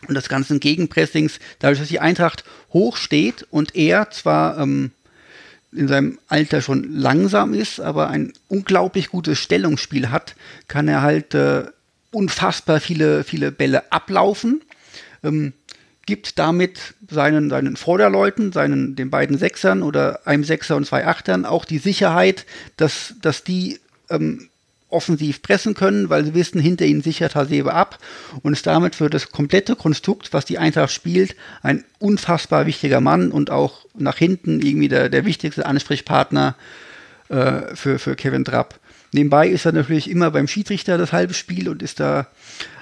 und 0.07 0.15
des 0.15 0.29
ganzen 0.29 0.61
Gegenpressings, 0.61 1.41
dadurch, 1.59 1.81
dass 1.81 1.89
die 1.89 2.01
Eintracht 2.01 2.45
hoch 2.73 2.97
steht 2.97 3.47
und 3.51 3.75
er 3.75 4.11
zwar 4.11 4.59
ähm, 4.59 4.93
in 5.73 5.89
seinem 5.89 6.19
Alter 6.29 6.63
schon 6.63 6.93
langsam 6.93 7.53
ist, 7.53 7.81
aber 7.81 8.09
ein 8.09 8.33
unglaublich 8.49 9.11
gutes 9.11 9.39
Stellungsspiel 9.39 10.11
hat, 10.11 10.35
kann 10.67 10.89
er 10.89 11.03
halt 11.03 11.35
äh, 11.35 11.65
unfassbar 12.11 12.81
viele, 12.81 13.25
viele 13.25 13.53
Bälle 13.53 13.93
ablaufen, 13.93 14.63
ähm, 15.23 15.53
gibt 16.07 16.39
damit 16.39 16.95
seinen, 17.11 17.51
seinen 17.51 17.77
Vorderleuten, 17.77 18.53
seinen, 18.53 18.97
den 18.97 19.11
beiden 19.11 19.37
Sechsern 19.37 19.83
oder 19.83 20.27
einem 20.27 20.45
Sechser 20.45 20.77
und 20.77 20.87
zwei 20.87 21.07
Achtern 21.07 21.45
auch 21.45 21.67
die 21.67 21.79
Sicherheit, 21.79 22.47
dass, 22.79 23.15
dass 23.21 23.45
die 23.45 23.79
ähm, 24.09 24.49
offensiv 24.91 25.43
pressen 25.43 25.75
können, 25.75 26.09
weil 26.09 26.25
sie 26.25 26.35
wissen, 26.35 26.61
hinter 26.61 26.87
ihnen 26.87 27.03
sichert 27.03 27.35
Hasebe 27.35 27.75
ab 27.75 27.99
und 28.43 28.55
ist 28.55 28.67
damit 28.67 28.95
für 28.95 29.11
das 29.11 29.31
komplette 29.31 29.77
Konstrukt, 29.77 30.33
was 30.33 30.45
die 30.45 30.59
Eintracht 30.59 30.93
spielt, 30.93 31.37
ein 31.63 31.85
unfassbar 31.99 32.67
wichtiger 32.67 33.01
Mann 33.01 33.31
und 33.31 33.51
auch 33.51 33.85
nach 33.95 34.17
hinten 34.17 34.61
irgendwie 34.61 34.89
der, 34.89 35.09
der 35.09 35.25
wichtigste 35.25 35.67
Ansprechpartner 35.67 36.57
äh, 37.29 37.75
für, 37.75 37.99
für 37.99 38.17
Kevin 38.17 38.45
Trapp. 38.45 38.79
Nebenbei 39.13 39.49
ist 39.49 39.67
er 39.67 39.73
natürlich 39.73 40.11
immer 40.11 40.31
beim 40.31 40.49
Schiedsrichter 40.49 40.99
das 40.99 41.13
halbe 41.13 41.35
Spiel 41.35 41.69
und 41.69 41.83
ist 41.83 42.01
da 42.01 42.27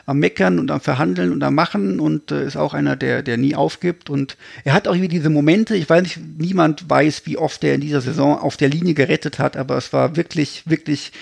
am 0.07 0.20
Meckern 0.20 0.61
und 0.61 0.70
am 0.70 0.81
Verhandeln 0.81 1.33
und 1.33 1.43
am 1.43 1.55
Machen 1.55 1.99
und 1.99 2.31
äh, 2.31 2.47
ist 2.47 2.57
auch 2.57 2.74
einer, 2.74 2.95
der, 2.95 3.23
der 3.23 3.37
nie 3.37 3.57
aufgibt. 3.57 4.09
Und 4.09 4.37
er 4.65 4.73
hat 4.73 4.87
auch 4.87 4.95
irgendwie 4.95 5.09
diese 5.09 5.31
Momente, 5.31 5.74
ich 5.74 5.91
weiß 5.91 6.03
nicht, 6.03 6.19
niemand 6.39 6.89
weiß, 6.89 7.23
wie 7.27 7.37
oft 7.37 7.62
er 7.65 7.74
in 7.74 7.81
dieser 7.81 8.01
Saison 8.01 8.39
auf 8.39 8.57
der 8.57 8.69
Linie 8.69 8.95
gerettet 8.95 9.41
hat, 9.41 9.57
aber 9.57 9.77
es 9.77 9.93
war 9.93 10.15
wirklich, 10.16 10.62
wirklich 10.66 11.12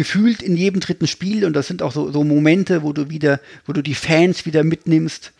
gefühlt 0.00 0.40
in 0.40 0.56
jedem 0.56 0.80
dritten 0.80 1.06
Spiel 1.06 1.44
und 1.44 1.52
das 1.52 1.66
sind 1.66 1.82
auch 1.82 1.92
so, 1.92 2.10
so 2.10 2.24
Momente, 2.24 2.82
wo 2.82 2.94
du 2.94 3.10
wieder, 3.10 3.38
wo 3.66 3.74
du 3.74 3.82
die 3.82 3.94
Fans 3.94 4.46
wieder 4.46 4.64
mitnimmst. 4.64 5.32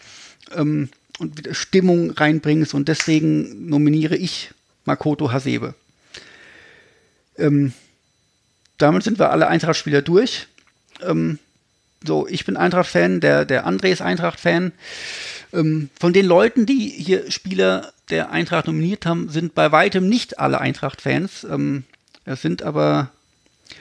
ähm, 0.55 0.91
und 1.19 1.39
wieder 1.39 1.55
Stimmung 1.55 2.11
reinbringst 2.11 2.75
und 2.75 2.89
deswegen 2.89 3.69
nominiere 3.69 4.17
ich 4.17 4.51
Makoto 4.85 5.33
Hasebe. 5.33 5.75
Ähm, 7.39 7.73
damit 8.77 9.03
sind 9.03 9.19
wir 9.19 9.31
alle 9.31 9.49
Eintracht-Spieler 9.49 10.03
durch. 10.03 10.47
Ähm, 11.03 11.39
so, 12.05 12.27
ich 12.27 12.45
bin 12.45 12.59
Eintracht-Fan, 12.59 13.21
der, 13.21 13.47
der 13.47 13.67
André 13.67 13.93
ist 13.93 14.03
Eintracht-Fan. 14.03 14.73
Ähm, 15.55 15.89
von 15.99 16.13
den 16.13 16.27
Leuten, 16.27 16.67
die 16.67 16.89
hier 16.89 17.31
Spieler 17.31 17.93
der 18.11 18.31
Eintracht 18.31 18.67
nominiert 18.67 19.07
haben, 19.07 19.31
sind 19.31 19.55
bei 19.55 19.73
weitem 19.73 20.07
nicht 20.07 20.39
alle 20.39 20.61
Eintracht-Fans. 20.61 21.45
Ähm, 21.45 21.85
es 22.25 22.43
sind 22.43 22.63
aber 22.63 23.11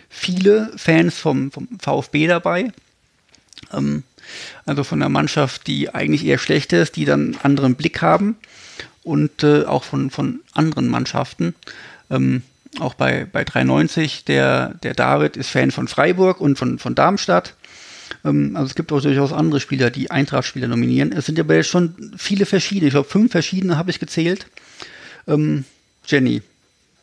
viele 0.10 0.72
Fans 0.76 1.18
vom, 1.18 1.52
vom 1.52 1.68
VfB 1.80 2.28
dabei. 2.28 2.72
Ähm, 3.74 4.03
also 4.66 4.84
von 4.84 4.99
der 4.99 5.10
Mannschaft, 5.10 5.68
die 5.68 5.94
eigentlich 5.94 6.26
eher 6.26 6.38
schlecht 6.38 6.74
ist, 6.74 6.95
die 6.95 7.06
dann 7.06 7.22
einen 7.22 7.38
anderen 7.41 7.76
Blick 7.76 8.02
haben. 8.02 8.38
Und 9.03 9.44
äh, 9.44 9.66
auch 9.66 9.84
von, 9.84 10.10
von 10.11 10.41
anderen 10.53 10.88
Mannschaften. 10.88 11.56
Ähm, 12.11 12.44
auch 12.80 12.94
bei, 12.94 13.26
bei 13.26 13.44
390, 13.44 14.26
der, 14.26 14.76
der 14.84 14.94
David 14.94 15.38
ist 15.38 15.49
Fan 15.49 15.72
von 15.72 15.88
Freiburg 15.88 16.40
und 16.40 16.57
von, 16.57 16.78
von 16.78 16.94
Darmstadt. 16.95 17.56
Ähm, 18.24 18.56
also 18.56 18.68
es 18.68 18.76
gibt 18.76 18.91
auch 18.91 19.02
durchaus 19.02 19.34
andere 19.34 19.60
Spieler, 19.60 19.90
die 19.90 20.11
Eintracht-Spieler 20.11 20.68
nominieren. 20.68 21.11
Es 21.11 21.26
sind 21.26 21.40
aber 21.40 21.56
jetzt 21.56 21.70
schon 21.70 22.14
viele 22.18 22.45
verschiedene. 22.45 22.88
Ich 22.88 22.94
glaube, 22.94 23.10
fünf 23.10 23.32
verschiedene 23.32 23.78
habe 23.78 23.90
ich 23.90 23.99
gezählt. 23.99 24.45
Ähm, 25.28 25.66
Jenny, 26.06 26.41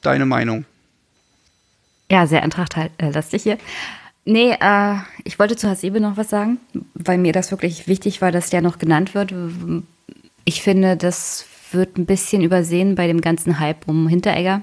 deine 0.02 0.26
Meinung? 0.26 0.64
Ja, 2.10 2.26
sehr 2.26 2.42
Eintracht-lastig 2.42 3.42
hier. 3.42 3.58
Nee, 4.24 4.56
äh, 4.60 4.96
ich 5.24 5.38
wollte 5.38 5.56
zu 5.56 5.68
Hasebe 5.68 6.00
noch 6.00 6.16
was 6.16 6.30
sagen, 6.30 6.58
weil 6.94 7.18
mir 7.18 7.32
das 7.32 7.50
wirklich 7.50 7.86
wichtig 7.86 8.20
war, 8.20 8.32
dass 8.32 8.50
der 8.50 8.60
noch 8.60 8.78
genannt 8.78 9.14
wird. 9.14 9.32
Ich 10.44 10.62
finde, 10.62 10.96
das 10.96 11.46
wird 11.72 11.96
ein 11.96 12.06
bisschen 12.06 12.42
übersehen 12.42 12.94
bei 12.94 13.06
dem 13.06 13.20
ganzen 13.20 13.60
Hype 13.60 13.88
um 13.88 14.08
Hinteregger. 14.08 14.62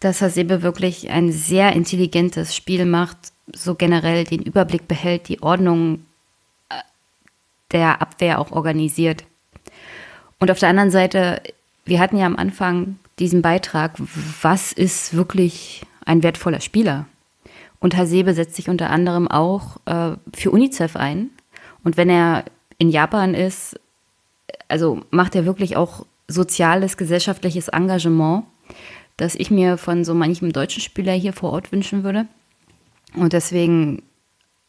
Dass 0.00 0.20
Hasebe 0.20 0.62
wirklich 0.62 1.10
ein 1.10 1.32
sehr 1.32 1.72
intelligentes 1.72 2.54
Spiel 2.54 2.84
macht, 2.84 3.16
so 3.52 3.74
generell 3.74 4.24
den 4.24 4.42
Überblick 4.42 4.86
behält, 4.88 5.28
die 5.28 5.42
Ordnung 5.42 6.04
äh, 6.68 6.74
der 7.72 8.02
Abwehr 8.02 8.38
auch 8.38 8.52
organisiert. 8.52 9.24
Und 10.40 10.50
auf 10.50 10.58
der 10.58 10.68
anderen 10.68 10.90
Seite, 10.90 11.42
wir 11.86 12.00
hatten 12.00 12.18
ja 12.18 12.26
am 12.26 12.36
Anfang 12.36 12.98
diesen 13.18 13.42
Beitrag, 13.42 13.92
was 14.42 14.72
ist 14.72 15.16
wirklich 15.16 15.82
ein 16.04 16.22
wertvoller 16.22 16.60
Spieler? 16.60 17.06
Und 17.80 17.96
Hasebe 17.96 18.34
setzt 18.34 18.56
sich 18.56 18.68
unter 18.68 18.90
anderem 18.90 19.28
auch 19.28 19.76
äh, 19.86 20.16
für 20.34 20.50
UNICEF 20.50 20.96
ein. 20.96 21.30
Und 21.82 21.96
wenn 21.96 22.08
er 22.08 22.44
in 22.78 22.88
Japan 22.88 23.34
ist, 23.34 23.78
also 24.68 25.02
macht 25.10 25.34
er 25.34 25.44
wirklich 25.44 25.76
auch 25.76 26.06
soziales, 26.26 26.96
gesellschaftliches 26.96 27.68
Engagement, 27.68 28.44
das 29.16 29.34
ich 29.34 29.50
mir 29.50 29.76
von 29.76 30.04
so 30.04 30.14
manchem 30.14 30.52
deutschen 30.52 30.82
Spieler 30.82 31.12
hier 31.12 31.32
vor 31.32 31.52
Ort 31.52 31.72
wünschen 31.72 32.04
würde. 32.04 32.26
Und 33.14 33.32
deswegen, 33.32 34.02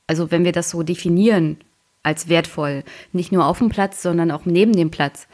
also 0.08 0.30
wenn 0.30 0.44
wir 0.44 0.52
das 0.52 0.70
so 0.70 0.84
definieren 0.84 1.58
als 2.04 2.30
wertvoll, 2.30 2.84
nicht 3.12 3.32
nur 3.32 3.46
auf 3.46 3.60
dem 3.60 3.70
Platz, 3.70 4.02
sondern 4.02 4.30
auch 4.30 4.46
neben 4.46 4.74
dem 4.74 4.92
Platz, 4.92 5.28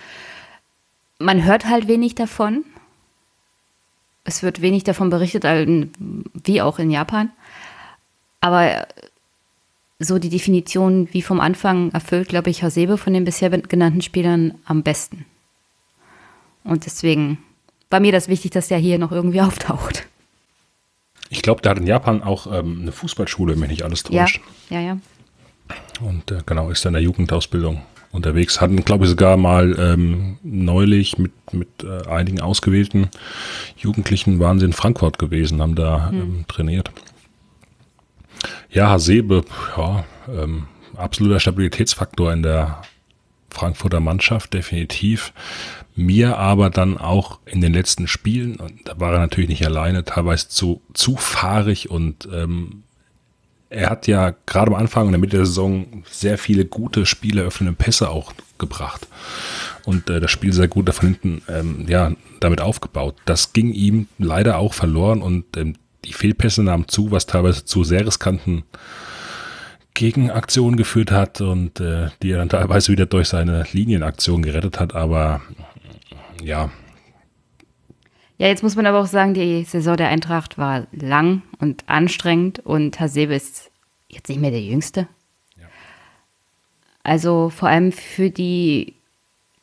man 1.19 1.43
hört 1.43 1.65
halt 1.65 1.87
wenig 1.87 2.15
davon. 2.15 2.63
Es 4.23 4.43
wird 4.43 4.61
wenig 4.61 4.83
davon 4.83 5.09
berichtet, 5.09 5.43
wie 5.45 6.61
auch 6.61 6.79
in 6.79 6.91
Japan. 6.91 7.31
Aber 8.39 8.87
so 9.99 10.19
die 10.19 10.29
Definition 10.29 11.07
wie 11.11 11.21
vom 11.21 11.39
Anfang 11.39 11.91
erfüllt, 11.91 12.29
glaube 12.29 12.49
ich, 12.49 12.63
Hasebe 12.63 12.97
von 12.97 13.13
den 13.13 13.23
bisher 13.23 13.49
genannten 13.49 14.01
Spielern 14.01 14.55
am 14.65 14.83
besten. 14.83 15.25
Und 16.63 16.85
deswegen 16.85 17.39
war 17.89 17.99
mir 17.99 18.11
das 18.11 18.27
wichtig, 18.27 18.51
dass 18.51 18.67
der 18.67 18.77
hier 18.77 18.97
noch 18.97 19.11
irgendwie 19.11 19.41
auftaucht. 19.41 20.07
Ich 21.29 21.41
glaube, 21.41 21.61
der 21.61 21.71
hat 21.71 21.77
in 21.77 21.87
Japan 21.87 22.23
auch 22.23 22.47
ähm, 22.47 22.79
eine 22.81 22.91
Fußballschule, 22.91 23.53
wenn 23.53 23.61
mich 23.61 23.69
nicht 23.69 23.83
alles 23.83 24.03
täuscht. 24.03 24.41
Ja, 24.69 24.79
ja, 24.79 24.87
ja. 24.87 24.97
Und 26.01 26.29
äh, 26.31 26.41
genau, 26.45 26.69
ist 26.69 26.85
in 26.85 26.93
der 26.93 27.01
Jugendausbildung 27.01 27.81
unterwegs. 28.11 28.61
Hatten, 28.61 28.83
glaube 28.83 29.05
ich, 29.05 29.09
sogar 29.09 29.37
mal 29.37 29.75
ähm, 29.79 30.37
neulich 30.43 31.17
mit, 31.17 31.31
mit 31.53 31.69
äh, 31.83 32.07
einigen 32.07 32.41
ausgewählten 32.41 33.09
Jugendlichen 33.77 34.39
waren 34.39 34.59
sie 34.59 34.65
in 34.65 34.73
Frankfurt 34.73 35.19
gewesen, 35.19 35.61
haben 35.61 35.75
da 35.75 36.09
hm. 36.09 36.21
ähm, 36.21 36.45
trainiert. 36.47 36.91
Ja, 38.69 38.89
Hasebe, 38.89 39.43
ja, 39.77 40.03
ähm, 40.29 40.67
absoluter 40.95 41.39
Stabilitätsfaktor 41.39 42.33
in 42.33 42.43
der 42.43 42.81
Frankfurter 43.49 43.99
Mannschaft, 43.99 44.53
definitiv. 44.53 45.33
Mir 45.95 46.37
aber 46.37 46.69
dann 46.69 46.97
auch 46.97 47.39
in 47.45 47.59
den 47.59 47.73
letzten 47.73 48.07
Spielen, 48.07 48.55
und 48.55 48.87
da 48.87 48.99
war 48.99 49.13
er 49.13 49.19
natürlich 49.19 49.49
nicht 49.49 49.65
alleine, 49.65 50.05
teilweise 50.05 50.47
zu, 50.47 50.81
zu 50.93 51.17
fahrig 51.17 51.91
und 51.91 52.27
ähm, 52.33 52.83
er 53.71 53.89
hat 53.89 54.05
ja 54.05 54.33
gerade 54.45 54.71
am 54.71 54.77
Anfang 54.77 55.07
in 55.07 55.11
der 55.13 55.19
Mitte 55.19 55.37
der 55.37 55.45
Saison 55.45 56.03
sehr 56.09 56.37
viele 56.37 56.65
gute 56.65 57.05
Spiele 57.05 57.41
öffnende 57.41 57.73
Pässe 57.73 58.09
auch 58.09 58.33
gebracht 58.57 59.07
und 59.85 60.09
äh, 60.09 60.19
das 60.19 60.29
Spiel 60.29 60.53
sehr 60.53 60.67
gut 60.67 60.87
da 60.87 60.91
von 60.91 61.07
hinten 61.07 61.41
ähm, 61.47 61.85
ja 61.87 62.11
damit 62.39 62.61
aufgebaut. 62.61 63.15
Das 63.25 63.53
ging 63.53 63.73
ihm 63.73 64.07
leider 64.19 64.57
auch 64.57 64.73
verloren 64.73 65.21
und 65.21 65.57
ähm, 65.57 65.75
die 66.05 66.13
Fehlpässe 66.13 66.63
nahmen 66.63 66.87
zu, 66.87 67.11
was 67.11 67.27
teilweise 67.27 67.63
zu 67.63 67.83
sehr 67.83 68.05
riskanten 68.05 68.63
Gegenaktionen 69.93 70.77
geführt 70.77 71.11
hat 71.11 71.41
und 71.41 71.79
äh, 71.79 72.09
die 72.21 72.31
er 72.31 72.39
dann 72.39 72.49
teilweise 72.49 72.91
wieder 72.91 73.05
durch 73.05 73.29
seine 73.29 73.65
Linienaktion 73.71 74.41
gerettet 74.41 74.79
hat, 74.79 74.95
aber 74.95 75.41
ja. 76.43 76.71
Ja, 78.41 78.47
jetzt 78.47 78.63
muss 78.63 78.75
man 78.75 78.87
aber 78.87 78.99
auch 78.99 79.05
sagen, 79.05 79.35
die 79.35 79.65
Saison 79.65 79.95
der 79.95 80.07
Eintracht 80.07 80.57
war 80.57 80.87
lang 80.91 81.43
und 81.59 81.87
anstrengend 81.87 82.57
und 82.57 82.99
Hasebe 82.99 83.35
ist 83.35 83.69
jetzt 84.09 84.29
nicht 84.29 84.41
mehr 84.41 84.49
der 84.49 84.63
Jüngste. 84.63 85.07
Ja. 85.59 85.67
Also 87.03 87.51
vor 87.51 87.69
allem 87.69 87.91
für 87.91 88.31
die 88.31 88.95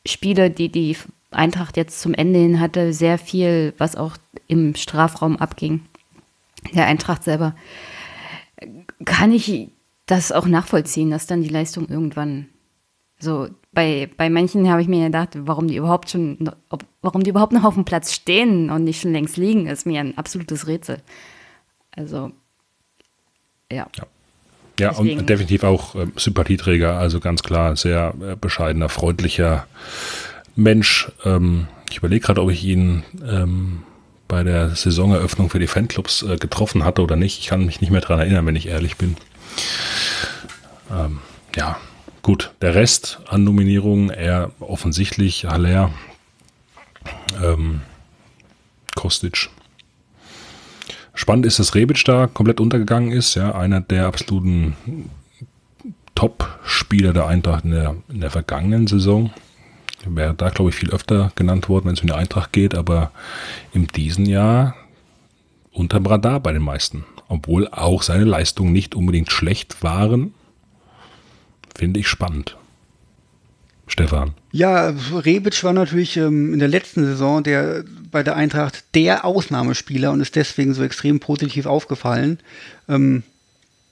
Spiele, 0.05 0.49
die 0.49 0.69
die 0.69 0.95
Eintracht 1.29 1.75
jetzt 1.75 1.99
zum 1.99 2.13
Ende 2.13 2.39
hin 2.39 2.61
hatte, 2.61 2.93
sehr 2.93 3.17
viel, 3.17 3.73
was 3.77 3.97
auch 3.97 4.15
im 4.47 4.73
Strafraum 4.75 5.35
abging. 5.35 5.81
Der 6.71 6.85
Eintracht 6.85 7.25
selber 7.25 7.57
kann 9.03 9.33
ich 9.33 9.67
das 10.05 10.31
auch 10.31 10.45
nachvollziehen, 10.45 11.11
dass 11.11 11.27
dann 11.27 11.41
die 11.41 11.49
Leistung 11.49 11.89
irgendwann 11.89 12.47
so 13.19 13.49
bei, 13.71 14.09
bei 14.17 14.29
manchen 14.29 14.69
habe 14.69 14.81
ich 14.81 14.87
mir 14.87 15.05
gedacht, 15.05 15.29
warum 15.35 15.67
die 15.67 15.75
überhaupt 15.75 16.09
schon, 16.09 16.51
ob, 16.69 16.83
warum 17.01 17.23
die 17.23 17.29
überhaupt 17.29 17.53
noch 17.53 17.63
auf 17.63 17.75
dem 17.75 17.85
Platz 17.85 18.13
stehen 18.13 18.69
und 18.69 18.83
nicht 18.83 19.01
schon 19.01 19.11
längst 19.11 19.37
liegen, 19.37 19.67
ist 19.67 19.85
mir 19.85 19.99
ein 19.99 20.17
absolutes 20.17 20.67
Rätsel. 20.67 21.01
Also, 21.95 22.31
ja. 23.71 23.87
Ja, 23.95 24.05
ja 24.79 24.91
und 24.91 25.29
definitiv 25.29 25.63
auch 25.63 25.95
äh, 25.95 26.07
Sympathieträger, 26.15 26.97
also 26.97 27.19
ganz 27.19 27.43
klar, 27.43 27.75
sehr 27.75 28.13
äh, 28.21 28.35
bescheidener, 28.35 28.89
freundlicher 28.89 29.67
Mensch. 30.55 31.11
Ähm, 31.25 31.67
ich 31.91 31.97
überlege 31.97 32.25
gerade, 32.25 32.41
ob 32.41 32.49
ich 32.49 32.63
ihn 32.63 33.03
ähm, 33.27 33.83
bei 34.27 34.43
der 34.43 34.75
Saisoneröffnung 34.75 35.49
für 35.49 35.59
die 35.59 35.67
Fanclubs 35.67 36.23
äh, 36.23 36.37
getroffen 36.37 36.85
hatte 36.85 37.01
oder 37.01 37.15
nicht. 37.15 37.39
Ich 37.39 37.47
kann 37.47 37.65
mich 37.65 37.81
nicht 37.81 37.91
mehr 37.91 38.01
daran 38.01 38.19
erinnern, 38.19 38.45
wenn 38.45 38.55
ich 38.55 38.67
ehrlich 38.67 38.95
bin. 38.95 39.17
Ähm, 40.91 41.19
ja, 41.55 41.77
gut. 42.21 42.51
Der 42.61 42.75
Rest 42.75 43.19
an 43.27 43.43
Nominierungen 43.43 44.09
eher 44.09 44.51
offensichtlich. 44.59 45.45
Haller, 45.45 45.91
ähm, 47.41 47.81
Kostic. 48.95 49.49
Spannend 51.13 51.45
ist, 51.45 51.59
dass 51.59 51.75
Rebic 51.75 52.03
da 52.05 52.27
komplett 52.27 52.59
untergegangen 52.59 53.11
ist. 53.11 53.35
Ja, 53.35 53.53
einer 53.53 53.81
der 53.81 54.05
absoluten 54.05 54.75
Top-Spieler 56.15 57.13
der 57.13 57.27
Eintracht 57.27 57.65
in 57.65 57.71
der, 57.71 57.95
in 58.09 58.21
der 58.21 58.29
vergangenen 58.29 58.87
Saison. 58.87 59.31
Wäre 60.05 60.33
da, 60.33 60.49
glaube 60.49 60.69
ich, 60.69 60.75
viel 60.75 60.91
öfter 60.91 61.31
genannt 61.35 61.67
worden, 61.67 61.87
wenn 61.87 61.93
es 61.93 62.01
um 62.01 62.07
die 62.07 62.13
Eintracht 62.13 62.53
geht, 62.53 62.73
aber 62.73 63.11
in 63.73 63.87
diesem 63.87 64.25
Jahr 64.25 64.75
unterm 65.71 66.05
Radar 66.05 66.39
bei 66.39 66.53
den 66.53 66.61
meisten. 66.61 67.05
Obwohl 67.27 67.67
auch 67.67 68.01
seine 68.01 68.23
Leistungen 68.23 68.71
nicht 68.71 68.95
unbedingt 68.95 69.31
schlecht 69.31 69.83
waren, 69.83 70.33
finde 71.79 72.01
ich 72.01 72.07
spannend. 72.07 72.57
Stefan. 73.87 74.33
Ja, 74.51 74.93
Rebic 75.13 75.63
war 75.63 75.73
natürlich 75.73 76.17
ähm, 76.17 76.53
in 76.53 76.59
der 76.59 76.67
letzten 76.67 77.05
Saison 77.05 77.41
der 77.41 77.83
bei 78.11 78.21
der 78.21 78.35
Eintracht 78.35 78.83
der 78.93 79.25
Ausnahmespieler 79.25 80.11
und 80.11 80.21
ist 80.21 80.35
deswegen 80.35 80.73
so 80.73 80.83
extrem 80.83 81.19
positiv 81.19 81.65
aufgefallen. 81.65 82.39
Ähm, 82.87 83.23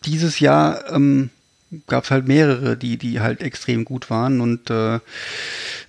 dieses 0.06 0.40
Jahr 0.40 0.92
ähm, 0.92 1.30
gab 1.88 2.04
es 2.04 2.12
halt 2.12 2.28
mehrere, 2.28 2.78
die, 2.78 2.98
die 2.98 3.22
halt 3.22 3.42
extrem 3.42 3.86
gut 3.86 4.10
waren 4.10 4.42
und 4.42 4.70
äh, 4.70 5.00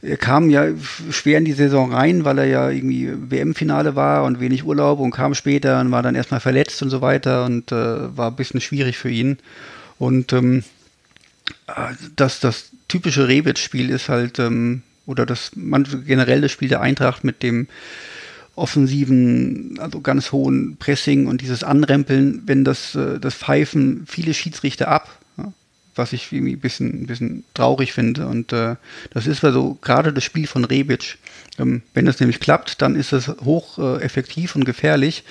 er 0.01 0.17
kam 0.17 0.51
ja 0.51 0.69
schwer 1.11 1.39
in 1.39 1.45
die 1.45 1.53
Saison 1.53 1.93
rein, 1.93 2.25
weil 2.25 2.39
er 2.39 2.47
ja 2.47 2.71
irgendwie 2.71 3.13
WM-Finale 3.13 3.97
war 3.97 4.25
und 4.25 4.41
wenig 4.41 4.65
Urlaub 4.65 5.01
und 5.01 5.11
kam 5.11 5.35
später 5.35 5.81
und 5.81 5.91
war 5.91 6.03
dann 6.03 6.15
erstmal 6.15 6.41
verletzt 6.41 6.81
und 6.83 6.91
so 6.91 7.01
weiter 7.01 7.45
und 7.45 7.73
äh, 7.73 8.17
war 8.17 8.31
ein 8.31 8.37
bisschen 8.37 8.61
schwierig 8.61 8.97
für 8.99 9.11
ihn. 9.11 9.39
Und 9.99 10.33
ähm, 10.33 10.63
dass, 12.17 12.41
dass 12.41 12.71
typische 12.89 13.29
Rebic-Spiel 13.29 13.91
ist 13.91 14.09
halt, 14.09 14.39
ähm, 14.39 14.83
oder 15.07 15.27
das 15.27 15.53
generell 15.55 16.41
das 16.41 16.53
Spiel 16.53 16.69
der 16.69 16.81
Eintracht 16.81 17.25
mit 17.25 17.43
dem 17.43 17.69
offensiven, 18.59 19.79
also 19.79 20.01
ganz 20.01 20.33
hohen 20.33 20.77
Pressing 20.77 21.27
und 21.27 21.41
dieses 21.41 21.63
Anrempeln, 21.63 22.43
wenn 22.47 22.65
das, 22.65 22.95
äh, 22.95 23.19
das 23.19 23.35
Pfeifen 23.35 24.05
viele 24.07 24.35
Schiedsrichter 24.35 24.89
ab, 24.89 25.19
ja, 25.39 25.53
was 25.95 26.13
ich 26.13 26.33
irgendwie 26.33 26.55
ein 26.55 26.61
bisschen, 26.61 27.03
ein 27.03 27.07
bisschen 27.07 27.45
traurig 27.55 27.93
finde. 27.93 28.27
Und 28.27 28.53
äh, 28.53 28.77
das 29.15 29.27
ist 29.27 29.45
also 29.45 29.79
gerade 29.81 30.13
das 30.13 30.25
Spiel 30.25 30.47
von 30.47 30.65
Rebic. 30.65 31.19
Ähm, 31.59 31.83
wenn 31.95 32.05
das 32.05 32.21
nämlich 32.21 32.41
klappt, 32.41 32.83
dann 32.83 32.97
ist 32.97 33.13
es 33.13 33.29
hoch 33.29 33.79
äh, 33.79 34.03
effektiv 34.03 34.57
und 34.57 34.65
gefährlich. 34.65 35.25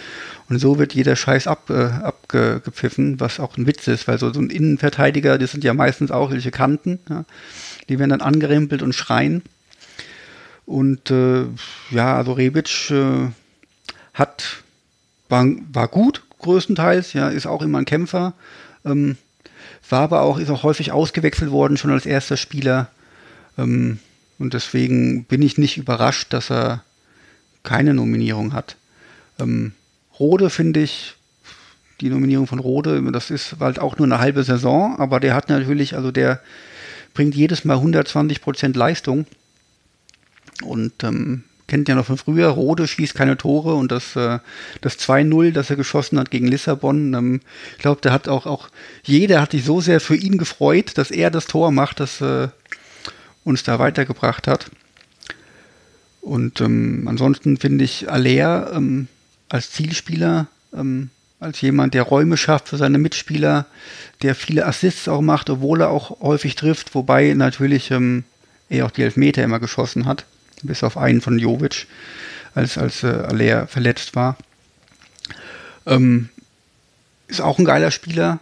Und 0.50 0.60
so 0.60 0.80
wird 0.80 0.94
jeder 0.94 1.16
Scheiß 1.16 1.48
ab, 1.48 1.70
äh, 1.70 1.84
abgepfiffen, 1.84 3.20
was 3.20 3.40
auch 3.40 3.58
ein 3.58 3.68
Witz 3.68 3.88
ist, 3.88 4.08
weil 4.08 4.18
so, 4.18 4.32
so 4.32 4.40
ein 4.40 4.50
Innenverteidiger, 4.50 5.38
das 5.38 5.52
sind 5.52 5.64
ja 5.64 5.74
meistens 5.74 6.10
auch 6.10 6.32
welche 6.32 6.52
Kanten, 6.52 7.00
ja, 7.10 7.26
die 7.90 8.00
werden 8.00 8.12
dann 8.12 8.22
angerempelt 8.22 8.82
und 8.82 8.94
schreien. 8.94 9.44
Und 10.66 11.12
äh, 11.12 11.46
ja, 11.92 12.18
also 12.18 12.34
Rebic 12.34 12.92
äh, 12.92 13.30
hat, 14.14 14.64
war, 15.30 15.46
war 15.72 15.88
gut, 15.88 16.24
größtenteils, 16.40 17.14
ja, 17.14 17.30
ist 17.30 17.46
auch 17.46 17.62
immer 17.62 17.80
ein 17.80 17.86
Kämpfer. 17.86 18.34
Ähm, 18.86 19.18
war 19.90 20.02
aber 20.02 20.22
auch, 20.22 20.40
ist 20.40 20.50
auch 20.50 20.64
häufig 20.64 20.92
ausgewechselt 20.92 21.52
worden, 21.52 21.78
schon 21.78 21.92
als 21.92 22.06
erster 22.06 22.38
Spieler. 22.38 22.90
Ähm, 23.58 24.00
und 24.40 24.54
deswegen 24.54 25.26
bin 25.26 25.42
ich 25.42 25.58
nicht 25.58 25.78
überrascht, 25.78 26.34
dass 26.34 26.52
er 26.52 26.84
keine 27.64 27.94
Nominierung 27.94 28.54
hat. 28.54 28.76
Ähm, 29.40 29.74
Rode 30.20 30.50
finde 30.50 30.82
ich, 30.82 31.16
die 32.02 32.10
Nominierung 32.10 32.48
von 32.48 32.60
Rode, 32.60 33.02
das 33.12 33.32
ist 33.32 33.56
halt 33.60 33.80
auch 33.80 33.98
nur 33.98 34.06
eine 34.06 34.20
halbe 34.20 34.44
Saison, 34.44 34.98
aber 35.00 35.20
der 35.20 35.34
hat 35.34 35.50
natürlich, 35.50 35.96
also 35.96 36.12
der 36.12 36.42
bringt 37.14 37.36
jedes 37.36 37.66
Mal 37.66 37.76
120 37.78 38.42
Prozent 38.42 38.76
Leistung. 38.76 39.26
Und 40.64 41.04
ähm, 41.04 41.44
kennt 41.68 41.88
ja 41.90 41.96
noch 41.96 42.06
von 42.06 42.18
früher, 42.18 42.48
Rode 42.48 42.88
schießt 42.88 43.14
keine 43.14 43.38
Tore 43.38 43.76
und 43.76 43.92
das, 43.92 44.16
äh, 44.16 44.40
das 44.82 44.98
2-0, 45.00 45.52
das 45.52 45.70
er 45.70 45.76
geschossen 45.76 46.18
hat 46.20 46.32
gegen 46.32 46.48
Lissabon, 46.48 47.14
ähm, 47.14 47.42
ich 47.76 47.80
glaube, 47.80 48.02
der 48.02 48.14
hat 48.14 48.28
auch, 48.28 48.46
auch, 48.46 48.70
jeder 49.04 49.42
hat 49.42 49.52
sich 49.52 49.66
so 49.66 49.82
sehr 49.82 50.00
für 50.00 50.16
ihn 50.16 50.38
gefreut, 50.38 50.98
dass 50.98 51.12
er 51.12 51.30
das 51.30 51.46
Tor 51.46 51.72
macht, 51.72 52.00
das 52.00 52.22
äh, 52.22 52.48
uns 53.44 53.64
da 53.64 53.80
weitergebracht 53.80 54.48
hat. 54.48 54.72
Und 56.22 56.60
ähm, 56.62 57.08
ansonsten 57.08 57.58
finde 57.58 57.86
ich 57.86 58.12
Aller 58.12 58.74
ähm, 58.74 59.08
als 59.50 59.72
Zielspieler, 59.72 60.48
ähm, 60.74 61.10
als 61.40 61.62
jemand, 61.62 61.94
der 61.94 62.04
Räume 62.04 62.38
schafft 62.38 62.70
für 62.70 62.78
seine 62.78 62.98
Mitspieler, 62.98 63.66
der 64.22 64.36
viele 64.36 64.66
Assists 64.66 65.08
auch 65.08 65.22
macht, 65.22 65.50
obwohl 65.50 65.82
er 65.82 65.90
auch 65.90 66.20
häufig 66.22 66.56
trifft, 66.56 66.96
wobei 66.96 67.34
natürlich 67.34 67.92
ähm, 67.92 68.24
er 68.70 68.86
auch 68.86 68.92
die 68.92 69.04
Elfmeter 69.04 69.44
immer 69.44 69.60
geschossen 69.60 70.06
hat 70.06 70.26
bis 70.64 70.84
auf 70.84 70.98
einen 70.98 71.22
von 71.22 71.40
Jovic, 71.40 71.88
als, 72.56 72.78
als 72.78 73.04
äh, 73.04 73.08
Aller 73.08 73.68
verletzt 73.68 74.16
war. 74.16 74.38
Ähm, 75.86 76.30
ist 77.28 77.42
auch 77.42 77.60
ein 77.60 77.66
geiler 77.66 77.92
Spieler, 77.92 78.40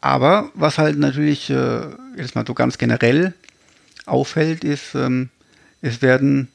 aber 0.00 0.50
was 0.54 0.78
halt 0.78 0.98
natürlich 0.98 1.50
äh, 1.50 1.80
jetzt 2.16 2.34
mal 2.34 2.46
so 2.46 2.54
ganz 2.54 2.78
generell 2.78 3.34
auffällt, 4.06 4.64
ist, 4.64 4.94
ähm, 4.94 5.30
es 5.80 6.02
werden 6.02 6.48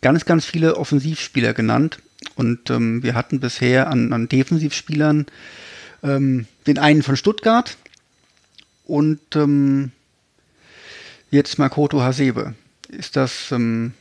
ganz, 0.00 0.24
ganz 0.24 0.44
viele 0.44 0.76
Offensivspieler 0.76 1.54
genannt 1.54 1.98
und 2.36 2.70
ähm, 2.70 3.02
wir 3.02 3.14
hatten 3.14 3.40
bisher 3.40 3.88
an, 3.88 4.12
an 4.12 4.28
Defensivspielern 4.28 5.26
ähm, 6.02 6.46
den 6.66 6.78
einen 6.78 7.02
von 7.02 7.16
Stuttgart 7.16 7.76
und 8.84 9.20
ähm, 9.34 9.92
jetzt 11.30 11.58
Makoto 11.58 12.00
Hasebe. 12.00 12.54
Ist 12.88 13.16
das 13.16 13.52
ähm, 13.52 13.92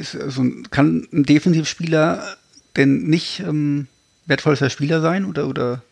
ist, 0.00 0.16
also, 0.16 0.44
kann 0.70 1.06
ein 1.12 1.24
Defensivspieler 1.24 2.36
denn 2.76 3.02
nicht 3.02 3.40
ähm, 3.40 3.88
wertvollster 4.26 4.70
Spieler 4.70 5.00
sein 5.00 5.24
oder, 5.24 5.46
oder 5.46 5.82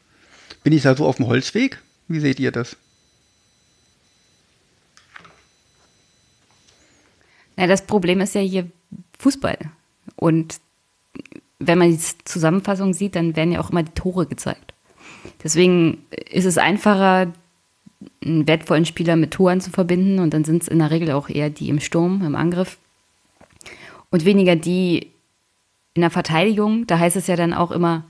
bin 0.62 0.72
ich 0.72 0.82
da 0.82 0.96
so 0.96 1.06
auf 1.06 1.16
dem 1.16 1.26
Holzweg? 1.26 1.80
Wie 2.06 2.20
seht 2.20 2.40
ihr 2.40 2.52
das? 2.52 2.76
Ja, 7.56 7.66
das 7.66 7.84
Problem 7.84 8.20
ist 8.20 8.34
ja 8.34 8.40
hier 8.40 8.70
Fußball. 9.18 9.58
Und 10.16 10.60
wenn 11.58 11.78
man 11.78 11.90
die 11.90 12.00
Zusammenfassung 12.24 12.94
sieht, 12.94 13.16
dann 13.16 13.36
werden 13.36 13.52
ja 13.52 13.60
auch 13.60 13.70
immer 13.70 13.82
die 13.82 13.92
Tore 13.92 14.26
gezeigt. 14.26 14.74
Deswegen 15.42 16.04
ist 16.30 16.44
es 16.44 16.58
einfacher, 16.58 17.32
einen 18.24 18.46
wertvollen 18.46 18.84
Spieler 18.84 19.16
mit 19.16 19.32
Toren 19.32 19.60
zu 19.60 19.70
verbinden 19.70 20.20
und 20.20 20.32
dann 20.34 20.44
sind 20.44 20.62
es 20.62 20.68
in 20.68 20.78
der 20.78 20.90
Regel 20.90 21.10
auch 21.10 21.28
eher 21.28 21.50
die 21.50 21.68
im 21.68 21.80
Sturm, 21.80 22.24
im 22.24 22.36
Angriff 22.36 22.78
und 24.10 24.24
weniger 24.24 24.56
die 24.56 25.10
in 25.94 26.02
der 26.02 26.10
Verteidigung. 26.10 26.86
Da 26.86 26.98
heißt 26.98 27.16
es 27.16 27.26
ja 27.26 27.36
dann 27.36 27.52
auch 27.52 27.72
immer 27.72 28.04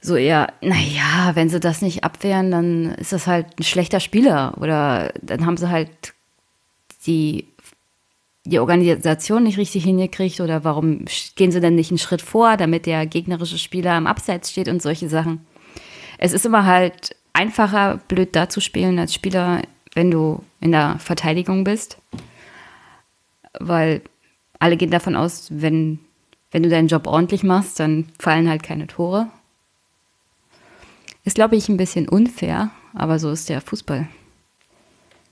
so 0.00 0.16
eher, 0.16 0.52
naja, 0.60 1.32
wenn 1.34 1.48
sie 1.48 1.60
das 1.60 1.82
nicht 1.82 2.04
abwehren, 2.04 2.50
dann 2.50 2.94
ist 2.94 3.12
das 3.12 3.26
halt 3.26 3.46
ein 3.58 3.64
schlechter 3.64 4.00
Spieler 4.00 4.54
oder 4.58 5.12
dann 5.22 5.44
haben 5.44 5.56
sie 5.56 5.70
halt 5.70 6.14
die, 7.06 7.46
die 8.48 8.58
Organisation 8.58 9.42
nicht 9.42 9.58
richtig 9.58 9.84
hingekriegt 9.84 10.40
oder 10.40 10.64
warum 10.64 11.04
gehen 11.36 11.52
sie 11.52 11.60
denn 11.60 11.74
nicht 11.74 11.90
einen 11.90 11.98
Schritt 11.98 12.22
vor, 12.22 12.56
damit 12.56 12.86
der 12.86 13.06
gegnerische 13.06 13.58
Spieler 13.58 13.92
am 13.92 14.06
Abseits 14.06 14.50
steht 14.50 14.68
und 14.68 14.80
solche 14.80 15.08
Sachen. 15.08 15.46
Es 16.16 16.32
ist 16.32 16.46
immer 16.46 16.64
halt 16.64 17.14
einfacher, 17.32 18.00
blöd 18.08 18.34
dazuspielen 18.34 18.98
als 18.98 19.14
Spieler, 19.14 19.62
wenn 19.94 20.10
du 20.10 20.42
in 20.60 20.72
der 20.72 20.98
Verteidigung 20.98 21.64
bist, 21.64 21.98
weil 23.60 24.02
alle 24.58 24.76
gehen 24.76 24.90
davon 24.90 25.14
aus, 25.14 25.48
wenn, 25.50 25.98
wenn 26.50 26.62
du 26.62 26.68
deinen 26.68 26.88
Job 26.88 27.06
ordentlich 27.06 27.42
machst, 27.42 27.78
dann 27.78 28.06
fallen 28.18 28.48
halt 28.48 28.62
keine 28.62 28.86
Tore. 28.86 29.28
Ist, 31.24 31.34
glaube 31.34 31.56
ich, 31.56 31.68
ein 31.68 31.76
bisschen 31.76 32.08
unfair, 32.08 32.70
aber 32.94 33.18
so 33.18 33.30
ist 33.30 33.50
der 33.50 33.60
Fußball. 33.60 34.08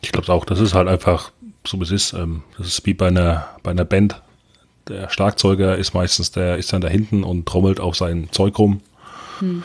Ich 0.03 0.13
glaube 0.13 0.31
auch, 0.33 0.45
das 0.45 0.61
ist 0.61 0.75
halt 0.75 0.89
einfach 0.89 1.33
so, 1.67 1.79
wie 1.79 1.85
es 1.85 1.91
ist. 1.91 2.13
Ähm, 2.13 2.43
das 2.59 2.67
ist 2.69 2.87
wie 2.87 2.95
bei 2.95 3.09
einer, 3.09 3.47
bei 3.63 3.71
einer 3.71 3.85
Band. 3.85 4.23
Der 4.89 5.11
Schlagzeuger 5.11 5.77
ist 5.77 5.95
meistens, 5.95 6.31
der 6.31 6.57
ist 6.57 6.73
dann 6.73 6.81
da 6.81 6.89
hinten 6.89 7.25
und 7.25 7.47
trommelt 7.47 7.81
auf 7.81 7.97
sein 7.97 8.29
Zeug 8.31 8.59
rum. 8.59 8.81
Hm. 9.41 9.65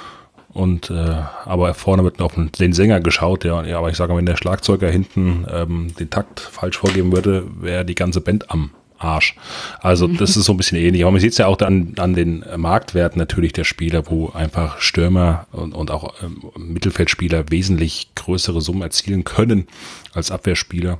Und 0.53 0.89
äh, 0.89 1.15
aber 1.45 1.73
vorne 1.73 2.03
wird 2.03 2.21
auf 2.21 2.33
den 2.35 2.73
Sänger 2.73 2.99
geschaut, 2.99 3.45
ja, 3.45 3.63
ja. 3.63 3.77
Aber 3.77 3.89
ich 3.89 3.95
sage 3.95 4.11
mal, 4.11 4.17
wenn 4.17 4.25
der 4.25 4.35
Schlagzeuger 4.35 4.89
hinten 4.89 5.45
ähm, 5.49 5.95
den 5.97 6.09
Takt 6.09 6.39
falsch 6.41 6.77
vorgeben 6.77 7.13
würde, 7.13 7.45
wäre 7.61 7.85
die 7.85 7.95
ganze 7.95 8.19
Band 8.19 8.51
am 8.51 8.71
Arsch. 8.97 9.35
Also 9.79 10.07
mhm. 10.07 10.17
das 10.17 10.35
ist 10.35 10.45
so 10.45 10.53
ein 10.53 10.57
bisschen 10.57 10.77
ähnlich. 10.77 11.03
Aber 11.03 11.11
man 11.11 11.21
sieht 11.21 11.31
es 11.31 11.37
ja 11.37 11.47
auch 11.47 11.59
an, 11.59 11.93
an 11.97 12.13
den 12.13 12.43
Marktwerten 12.57 13.17
natürlich 13.17 13.53
der 13.53 13.63
Spieler, 13.63 14.09
wo 14.09 14.29
einfach 14.29 14.79
Stürmer 14.79 15.47
und, 15.51 15.73
und 15.73 15.89
auch 15.89 16.15
ähm, 16.21 16.43
Mittelfeldspieler 16.57 17.49
wesentlich 17.49 18.09
größere 18.15 18.61
Summen 18.61 18.81
erzielen 18.81 19.23
können 19.23 19.67
als 20.13 20.31
Abwehrspieler. 20.31 20.99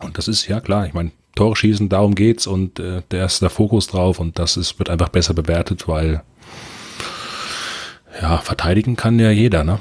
Und 0.00 0.18
das 0.18 0.28
ist 0.28 0.46
ja 0.46 0.60
klar, 0.60 0.86
ich 0.86 0.94
meine, 0.94 1.12
Tore 1.34 1.56
schießen, 1.56 1.88
darum 1.88 2.14
geht's 2.14 2.46
und 2.46 2.78
äh, 2.78 3.02
der 3.10 3.26
ist 3.26 3.40
der 3.40 3.50
Fokus 3.50 3.86
drauf 3.86 4.18
und 4.18 4.38
das 4.38 4.56
ist, 4.56 4.78
wird 4.78 4.90
einfach 4.90 5.08
besser 5.08 5.34
bewertet, 5.34 5.86
weil 5.86 6.22
ja, 8.20 8.38
verteidigen 8.38 8.96
kann 8.96 9.18
ja 9.18 9.30
jeder, 9.30 9.64
ne? 9.64 9.78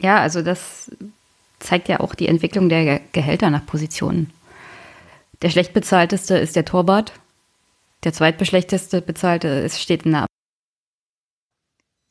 Ja, 0.00 0.18
also 0.18 0.42
das 0.42 0.90
zeigt 1.60 1.88
ja 1.88 2.00
auch 2.00 2.14
die 2.14 2.26
Entwicklung 2.26 2.68
der 2.68 3.00
Gehälter 3.12 3.50
nach 3.50 3.64
Positionen. 3.64 4.32
Der 5.42 5.50
schlecht 5.50 5.72
bezahlteste 5.72 6.36
ist 6.36 6.56
der 6.56 6.64
Torwart. 6.64 7.12
Der 8.04 8.12
zweitbeschlechteste 8.12 9.00
bezahlte 9.00 9.48
ist, 9.48 9.80
steht 9.80 10.02
in 10.02 10.12
der 10.12 10.22
Ab 10.22 10.28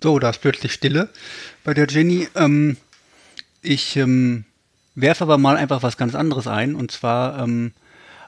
So, 0.01 0.19
da 0.19 0.29
ist 0.29 0.41
plötzlich 0.41 0.73
Stille 0.73 1.09
bei 1.63 1.73
der 1.73 1.87
Jenny. 1.87 2.29
Ähm, 2.35 2.77
ich 3.61 3.97
ähm, 3.97 4.45
werfe 4.95 5.23
aber 5.23 5.37
mal 5.37 5.57
einfach 5.57 5.83
was 5.83 5.97
ganz 5.97 6.15
anderes 6.15 6.47
ein. 6.47 6.75
Und 6.75 6.91
zwar 6.91 7.39
ähm, 7.39 7.71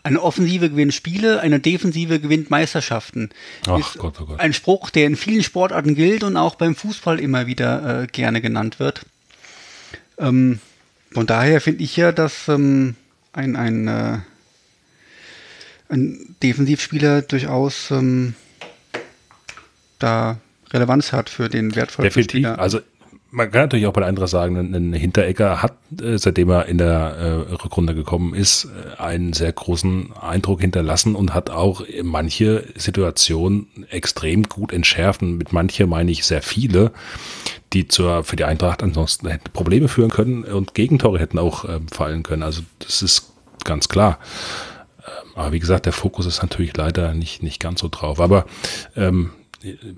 eine 0.03 0.21
Offensive 0.21 0.69
gewinnt 0.69 0.93
Spiele, 0.93 1.39
eine 1.39 1.59
Defensive 1.59 2.19
gewinnt 2.19 2.49
Meisterschaften. 2.49 3.29
Ach 3.67 3.79
ist 3.79 3.97
Gott, 3.97 4.19
oh 4.21 4.25
Gott. 4.25 4.39
Ein 4.39 4.53
Spruch, 4.53 4.89
der 4.89 5.07
in 5.07 5.15
vielen 5.15 5.43
Sportarten 5.43 5.95
gilt 5.95 6.23
und 6.23 6.37
auch 6.37 6.55
beim 6.55 6.75
Fußball 6.75 7.19
immer 7.19 7.47
wieder 7.47 8.03
äh, 8.03 8.07
gerne 8.07 8.41
genannt 8.41 8.79
wird. 8.79 9.05
Ähm, 10.17 10.59
von 11.11 11.25
daher 11.25 11.61
finde 11.61 11.83
ich 11.83 11.95
ja, 11.95 12.11
dass 12.11 12.47
ähm, 12.47 12.95
ein, 13.33 13.55
ein 13.55 13.87
äh, 13.87 14.17
ein 15.93 16.35
Defensivspieler 16.41 17.21
durchaus 17.21 17.91
ähm, 17.91 18.35
da 19.99 20.37
Relevanz 20.71 21.13
hat 21.13 21.29
für 21.29 21.49
den 21.49 21.75
wertvollen 21.75 22.09
Definitiv. 22.09 22.39
Spieler. 22.39 22.59
Also 22.59 22.81
man 23.33 23.49
kann 23.49 23.61
natürlich 23.61 23.87
auch 23.87 23.93
bei 23.93 24.01
der 24.01 24.09
anderen 24.09 24.27
sagen, 24.27 24.75
ein 24.75 24.93
Hinteregger 24.93 25.63
hat, 25.63 25.75
äh, 25.99 26.19
seitdem 26.19 26.51
er 26.51 26.67
in 26.67 26.77
der 26.77 26.87
äh, 26.87 27.53
Rückrunde 27.53 27.95
gekommen 27.95 28.35
ist, 28.35 28.65
äh, 28.65 29.01
einen 29.01 29.33
sehr 29.33 29.51
großen 29.51 30.13
Eindruck 30.13 30.61
hinterlassen 30.61 31.15
und 31.15 31.33
hat 31.33 31.49
auch 31.49 31.83
manche 32.03 32.63
Situationen 32.75 33.87
extrem 33.89 34.43
gut 34.43 34.71
entschärft. 34.71 35.23
Und 35.23 35.37
mit 35.37 35.51
manche 35.51 35.87
meine 35.87 36.11
ich 36.11 36.25
sehr 36.25 36.43
viele, 36.43 36.91
die 37.73 37.87
zur, 37.87 38.23
für 38.23 38.35
die 38.35 38.43
Eintracht 38.43 38.83
ansonsten 38.83 39.27
hätten 39.27 39.51
Probleme 39.51 39.87
führen 39.87 40.11
können 40.11 40.43
und 40.43 40.75
Gegentore 40.75 41.17
hätten 41.17 41.39
auch 41.39 41.65
ähm, 41.67 41.87
fallen 41.87 42.21
können. 42.21 42.43
Also 42.43 42.61
das 42.77 43.01
ist 43.01 43.33
ganz 43.63 43.89
klar. 43.89 44.19
Ähm, 44.99 45.31
aber 45.33 45.51
wie 45.53 45.59
gesagt, 45.59 45.87
der 45.87 45.93
Fokus 45.93 46.27
ist 46.27 46.43
natürlich 46.43 46.77
leider 46.77 47.15
nicht, 47.15 47.41
nicht 47.41 47.59
ganz 47.59 47.79
so 47.79 47.89
drauf. 47.89 48.21
Aber 48.21 48.45
ähm, 48.95 49.31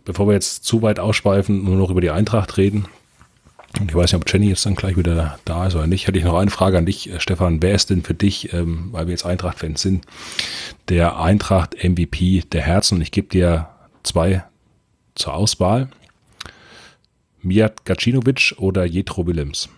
bevor 0.05 0.27
wir 0.27 0.35
jetzt 0.35 0.63
zu 0.63 0.81
weit 0.81 1.01
ausschweifen, 1.01 1.65
nur 1.65 1.75
noch 1.75 1.89
über 1.89 1.99
die 1.99 2.11
Eintracht 2.11 2.55
reden, 2.55 2.85
ich 3.87 3.95
weiß 3.95 4.13
nicht, 4.13 4.21
ob 4.21 4.31
Jenny 4.31 4.49
jetzt 4.49 4.65
dann 4.65 4.75
gleich 4.75 4.95
wieder 4.97 5.37
da 5.45 5.67
ist 5.67 5.75
oder 5.75 5.87
nicht. 5.87 6.07
Hätte 6.07 6.17
ich 6.17 6.23
noch 6.23 6.37
eine 6.37 6.51
Frage 6.51 6.77
an 6.77 6.85
dich, 6.85 7.09
äh, 7.09 7.19
Stefan. 7.19 7.61
Wer 7.61 7.75
ist 7.75 7.89
denn 7.89 8.03
für 8.03 8.13
dich, 8.13 8.53
ähm, 8.53 8.89
weil 8.91 9.07
wir 9.07 9.11
jetzt 9.11 9.25
Eintracht-Fans 9.25 9.81
sind, 9.81 10.05
der 10.87 11.19
Eintracht-MVP 11.19 12.43
der 12.51 12.61
Herzen? 12.61 12.95
Und 12.95 13.01
ich 13.01 13.11
gebe 13.11 13.27
dir 13.27 13.69
zwei 14.03 14.43
zur 15.15 15.33
Auswahl. 15.33 15.89
Mijat 17.41 17.85
Gacinovic 17.85 18.55
oder 18.57 18.85
Jetro 18.85 19.27
Willems? 19.27 19.69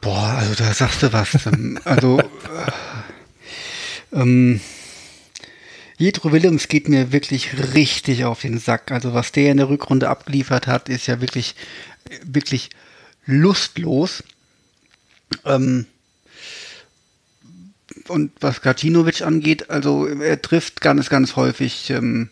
Boah, 0.00 0.36
also 0.38 0.54
da 0.54 0.72
sagst 0.72 1.02
du 1.02 1.12
was. 1.12 1.46
Ähm, 1.46 1.78
also, 1.84 2.20
äh, 2.20 2.24
ähm, 4.12 4.60
Jetro 5.96 6.32
Willems 6.32 6.68
geht 6.68 6.88
mir 6.88 7.12
wirklich 7.12 7.74
richtig 7.74 8.24
auf 8.24 8.40
den 8.40 8.58
Sack. 8.58 8.90
Also 8.90 9.14
was 9.14 9.32
der 9.32 9.52
in 9.52 9.58
der 9.58 9.68
Rückrunde 9.68 10.08
abgeliefert 10.08 10.66
hat, 10.66 10.88
ist 10.88 11.06
ja 11.06 11.20
wirklich, 11.20 11.54
wirklich 12.24 12.70
lustlos. 13.26 14.22
Ähm, 15.44 15.86
und 18.08 18.32
was 18.40 18.60
Gacinovic 18.60 19.22
angeht, 19.22 19.70
also 19.70 20.06
er 20.06 20.42
trifft 20.42 20.80
ganz, 20.80 21.08
ganz 21.08 21.36
häufig 21.36 21.90
ähm, 21.90 22.28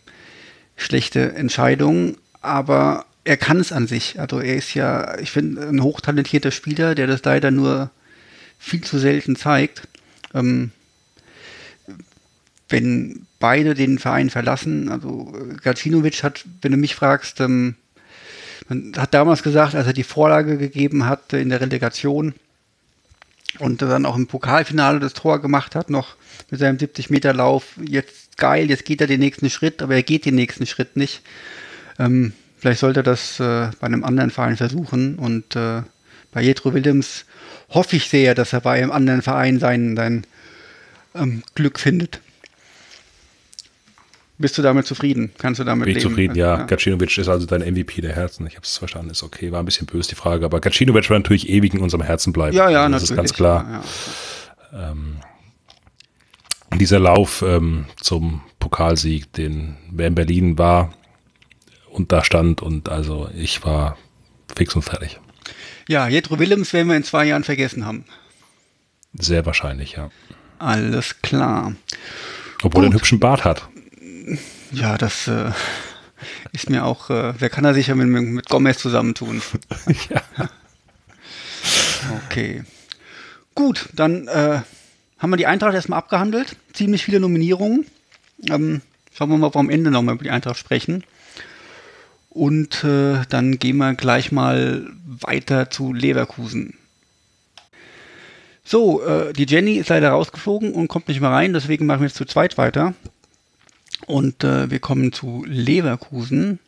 schlechte 0.77 1.33
Entscheidungen, 1.33 2.19
aber 2.41 3.07
er 3.25 3.37
kann 3.37 3.61
es 3.61 3.73
an 3.73 3.87
sich. 3.87 4.21
Also 4.21 4.41
er 4.41 4.57
ist 4.57 4.75
ja, 4.75 5.19
ich 5.19 5.31
finde, 5.31 5.67
ein 5.69 5.83
hochtalentierter 5.83 6.51
Spieler, 6.51 6.95
der 6.95 7.07
das 7.07 7.23
leider 7.25 7.51
nur 7.51 7.91
viel 8.59 8.83
zu 8.83 8.99
selten 8.99 9.37
zeigt. 9.37 9.89
Ähm, 10.35 10.73
wenn 12.69 13.27
beide 13.39 13.75
den 13.75 13.99
Verein 13.99 14.31
verlassen, 14.31 14.89
also 14.89 15.37
Gacinovic 15.63 16.23
hat, 16.23 16.45
wenn 16.63 16.73
du 16.73 16.79
mich 16.79 16.95
fragst, 16.95 17.41
ähm, 17.41 17.77
man 18.69 18.93
hat 18.97 19.15
damals 19.15 19.43
gesagt, 19.43 19.75
als 19.75 19.87
er 19.87 19.93
die 19.93 20.05
Vorlage 20.05 20.59
gegeben 20.59 21.07
hat 21.07 21.33
in 21.33 21.49
der 21.49 21.61
Relegation 21.61 22.35
und 23.59 23.83
dann 23.83 24.07
auch 24.07 24.17
im 24.17 24.27
Pokalfinale 24.27 25.01
das 25.01 25.13
Tor 25.13 25.41
gemacht 25.41 25.75
hat, 25.75 25.91
noch 25.91 26.17
mit 26.51 26.61
seinem 26.61 26.77
70-Meter-Lauf, 26.77 27.65
jetzt 27.85 28.37
geil, 28.37 28.71
jetzt 28.71 28.85
geht 28.85 29.01
er 29.01 29.07
den 29.07 29.21
nächsten 29.21 29.51
Schritt, 29.51 29.83
aber 29.83 29.95
er 29.95 30.03
geht 30.03 30.25
den 30.25 30.35
nächsten 30.35 30.67
Schritt 30.67 30.97
nicht. 30.97 31.23
Ähm, 31.99 32.33
vielleicht 32.59 32.81
sollte 32.81 33.01
er 33.01 33.05
das 33.05 33.41
äh, 33.41 33.71
bei 33.81 33.87
einem 33.87 34.05
anderen 34.05 34.31
Verein 34.31 34.57
versuchen 34.57 35.17
und 35.17 35.57
äh, 35.57 35.83
bei 36.33 36.43
Jetro 36.43 36.73
Williams 36.73 37.27
hoffe 37.69 37.97
ich 37.97 38.09
sehr, 38.09 38.35
dass 38.35 38.53
er 38.53 38.61
bei 38.61 38.79
einem 38.79 38.91
anderen 38.91 39.23
Verein 39.23 39.59
sein, 39.59 39.97
sein 39.97 40.27
ähm, 41.15 41.43
Glück 41.55 41.79
findet. 41.79 42.21
Bist 44.39 44.59
du 44.59 44.63
damit 44.63 44.87
zufrieden? 44.87 45.31
Kannst 45.39 45.61
du 45.61 45.65
damit 45.65 45.85
Bin 45.85 45.97
ich 45.97 46.03
leben? 46.03 46.11
zufrieden, 46.11 46.35
ja. 46.35 46.59
ja. 46.59 46.65
Gacinovic 46.65 47.17
ist 47.17 47.29
also 47.29 47.47
dein 47.47 47.61
MVP 47.61 48.01
der 48.01 48.15
Herzen. 48.15 48.47
Ich 48.47 48.55
habe 48.57 48.65
es 48.65 48.79
verstanden, 48.79 49.11
ist 49.11 49.23
okay. 49.23 49.53
War 49.53 49.61
ein 49.61 49.65
bisschen 49.65 49.87
böse 49.87 50.11
die 50.11 50.15
Frage, 50.15 50.45
aber 50.45 50.61
Gacinovic 50.61 51.11
wird 51.11 51.21
natürlich 51.21 51.49
ewig 51.49 51.75
in 51.75 51.81
unserem 51.81 52.03
Herzen 52.03 52.33
bleiben. 52.33 52.57
Ja, 52.57 52.69
ja, 52.69 52.89
das 52.89 53.03
natürlich. 53.03 53.11
ist 53.11 53.17
ganz 53.17 53.35
klar. 53.35 53.85
Ja. 54.73 54.91
Ähm, 54.91 55.17
dieser 56.79 56.99
Lauf 56.99 57.43
ähm, 57.47 57.87
zum 58.01 58.41
Pokalsieg, 58.59 59.33
den 59.33 59.77
wer 59.91 60.09
in 60.09 60.15
Berlin 60.15 60.59
war 60.59 60.95
und 61.91 62.11
da 62.13 62.25
stand 62.25 62.63
und 62.63 62.89
also 62.89 63.29
ich 63.37 63.65
war 63.65 63.97
fix 64.57 64.75
und 64.75 64.83
fertig. 64.83 65.21
Ja, 65.89 66.09
Jetro 66.09 66.39
Willems 66.39 66.73
werden 66.73 66.89
wir 66.89 66.97
in 66.97 67.05
zwei 67.05 67.27
Jahren 67.27 67.45
vergessen 67.45 67.85
haben. 67.85 68.05
Sehr 69.15 69.45
wahrscheinlich, 69.45 69.93
ja. 69.93 70.11
Alles 70.59 71.21
klar. 71.21 71.75
Obwohl 72.63 72.83
er 72.83 72.87
einen 72.87 72.93
Gut. 72.93 73.03
hübschen 73.03 73.21
Bart 73.21 73.45
hat. 73.45 73.69
Ja, 74.73 74.99
das 74.99 75.29
äh, 75.29 75.51
ist 76.53 76.71
mir 76.71 76.85
auch, 76.85 77.11
äh, 77.11 77.35
wer 77.39 77.51
kann 77.51 77.65
er 77.65 77.75
sich 77.75 77.89
ja 77.89 77.95
mit, 77.95 78.07
mit 78.09 78.49
Gomez 78.49 78.79
zusammentun? 78.79 79.43
ja. 80.11 80.23
Okay. 82.27 82.65
Gut, 83.55 83.89
dann 83.93 84.29
äh, 84.29 84.61
haben 85.19 85.31
wir 85.31 85.37
die 85.37 85.47
Eintracht 85.47 85.75
erstmal 85.75 85.99
abgehandelt. 85.99 86.57
Ziemlich 86.73 87.05
viele 87.05 87.21
Nominierungen. 87.21 87.87
Ähm, 88.49 88.81
schauen 89.13 89.31
wir 89.31 89.37
mal, 89.39 89.49
ob 89.49 89.55
wir 89.55 89.61
am 89.61 89.71
Ende 89.71 89.91
nochmal 89.91 90.15
über 90.15 90.25
die 90.25 90.31
Eintracht 90.31 90.59
sprechen. 90.59 91.05
Und 92.31 92.83
äh, 92.83 93.23
dann 93.29 93.59
gehen 93.59 93.77
wir 93.77 93.95
gleich 93.95 94.33
mal 94.33 94.87
weiter 95.05 95.71
zu 95.71 95.93
Leverkusen. 95.93 96.75
So, 98.65 99.03
äh, 99.03 99.33
die 99.33 99.45
Jenny 99.45 99.75
ist 99.75 99.91
leider 99.91 100.11
rausgeflogen 100.11 100.73
und 100.73 100.89
kommt 100.89 101.09
nicht 101.09 101.21
mehr 101.21 101.31
rein, 101.31 101.53
deswegen 101.53 101.85
machen 101.85 102.01
wir 102.01 102.07
jetzt 102.07 102.17
zu 102.17 102.25
zweit 102.25 102.57
weiter. 102.59 102.95
Und 104.07 104.45
äh, 104.45 104.71
wir 104.71 104.79
kommen 104.79 105.13
zu 105.13 105.45
Leverkusen. 105.47 106.59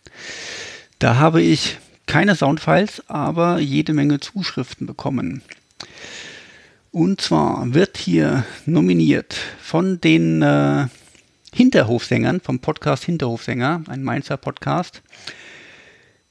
Da 0.98 1.16
habe 1.16 1.43
ich 1.43 1.78
keine 2.06 2.36
Soundfiles, 2.36 3.02
aber 3.09 3.59
jede 3.59 3.93
Menge 3.93 4.20
Zuschriften 4.20 4.86
bekommen. 4.86 5.43
Und 6.90 7.20
zwar 7.20 7.74
wird 7.74 7.97
hier 7.97 8.44
nominiert 8.66 9.36
von 9.61 10.01
den 10.01 10.43
äh, 10.43 10.86
Hinterhofsängern, 11.52 12.40
vom 12.40 12.61
Podcast 12.61 13.05
Hinterhofsänger, 13.05 13.82
ein 13.89 14.05
Mainzer 14.05 14.36
Podcast, 14.36 15.02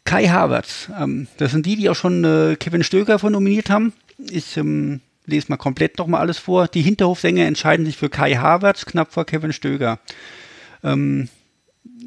Kai 0.06 0.28
Havertz. 0.28 0.90
Ähm, 0.98 1.28
das 1.38 1.52
sind 1.52 1.66
die, 1.66 1.76
die 1.76 1.90
auch 1.90 1.96
schon 1.96 2.24
äh, 2.24 2.56
Kevin 2.58 2.84
Stöger 2.84 3.20
von 3.20 3.34
nominiert 3.34 3.70
haben. 3.70 3.94
Ich 4.18 4.58
ähm, 4.58 5.02
lese 5.26 5.48
mal 5.50 5.58
komplett 5.58 5.98
nochmal 5.98 6.22
alles 6.22 6.38
vor. 6.38 6.68
Die 6.68 6.82
Hinterhofsänger 6.82 7.46
entscheiden 7.46 7.86
sich 7.86 7.98
für 7.98 8.10
Kai 8.10 8.36
Havertz, 8.36 8.86
knapp 8.86 9.14
vor 9.14 9.26
Kevin 9.26 9.54
Stöger. 9.54 10.00
Ähm, 10.84 11.30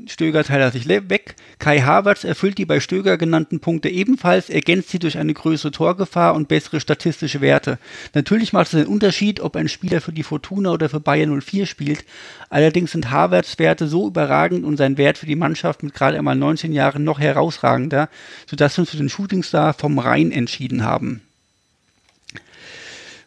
Stöger 0.06 0.44
teilt 0.44 0.72
sich 0.72 0.86
weg. 0.88 1.34
Kai 1.58 1.80
Havertz 1.80 2.24
erfüllt 2.24 2.58
die 2.58 2.64
bei 2.64 2.80
Stöger 2.80 3.18
genannten 3.18 3.60
Punkte 3.60 3.88
ebenfalls, 3.88 4.48
ergänzt 4.48 4.90
sie 4.90 4.98
durch 4.98 5.18
eine 5.18 5.34
größere 5.34 5.72
Torgefahr 5.72 6.34
und 6.34 6.48
bessere 6.48 6.80
statistische 6.80 7.40
Werte. 7.40 7.78
Natürlich 8.14 8.52
macht 8.52 8.68
es 8.68 8.74
einen 8.74 8.86
Unterschied, 8.86 9.40
ob 9.40 9.56
ein 9.56 9.68
Spieler 9.68 10.00
für 10.00 10.12
die 10.12 10.22
Fortuna 10.22 10.70
oder 10.70 10.88
für 10.88 11.00
Bayern 11.00 11.40
04 11.40 11.66
spielt. 11.66 12.04
Allerdings 12.50 12.92
sind 12.92 13.10
Havertz 13.10 13.58
Werte 13.58 13.88
so 13.88 14.06
überragend 14.06 14.64
und 14.64 14.76
sein 14.76 14.96
Wert 14.96 15.18
für 15.18 15.26
die 15.26 15.36
Mannschaft 15.36 15.82
mit 15.82 15.94
gerade 15.94 16.18
einmal 16.18 16.36
19 16.36 16.72
Jahren 16.72 17.02
noch 17.02 17.18
herausragender, 17.18 18.08
sodass 18.48 18.76
wir 18.76 18.82
uns 18.82 18.90
für 18.90 18.96
den 18.96 19.08
Shootingstar 19.08 19.74
vom 19.74 19.98
Rhein 19.98 20.30
entschieden 20.30 20.84
haben. 20.84 21.22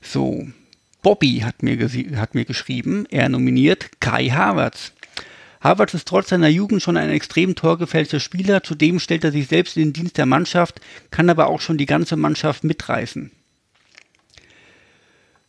So, 0.01 0.47
Bobby 1.01 1.41
hat 1.45 1.61
mir, 1.61 1.77
hat 2.15 2.35
mir 2.35 2.45
geschrieben, 2.45 3.05
er 3.09 3.27
nominiert 3.27 3.99
Kai 3.99 4.29
Havertz. 4.29 4.93
Havertz 5.61 5.93
ist 5.93 6.07
trotz 6.07 6.29
seiner 6.29 6.47
Jugend 6.47 6.81
schon 6.81 6.95
ein 6.95 7.09
extrem 7.09 7.55
torgefällter 7.55 8.19
Spieler, 8.19 8.63
zudem 8.63 8.99
stellt 8.99 9.23
er 9.23 9.31
sich 9.31 9.47
selbst 9.47 9.75
in 9.75 9.83
den 9.83 9.93
Dienst 9.93 10.17
der 10.17 10.25
Mannschaft, 10.25 10.79
kann 11.11 11.29
aber 11.29 11.47
auch 11.47 11.59
schon 11.59 11.77
die 11.77 11.85
ganze 11.85 12.15
Mannschaft 12.15 12.63
mitreißen. 12.63 13.31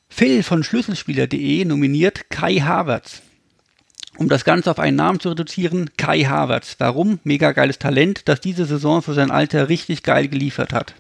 Phil 0.08 0.42
von 0.42 0.64
Schlüsselspieler.de 0.64 1.64
nominiert 1.64 2.28
Kai 2.30 2.56
Havertz. 2.56 3.22
Um 4.16 4.28
das 4.28 4.44
Ganze 4.44 4.70
auf 4.72 4.80
einen 4.80 4.96
Namen 4.96 5.20
zu 5.20 5.30
reduzieren, 5.30 5.90
Kai 5.96 6.24
Havertz. 6.24 6.74
Warum? 6.78 7.20
Mega 7.22 7.52
geiles 7.52 7.78
Talent, 7.78 8.28
das 8.28 8.40
diese 8.40 8.66
Saison 8.66 9.02
für 9.02 9.14
sein 9.14 9.30
Alter 9.30 9.68
richtig 9.68 10.02
geil 10.02 10.28
geliefert 10.28 10.72
hat. 10.72 10.94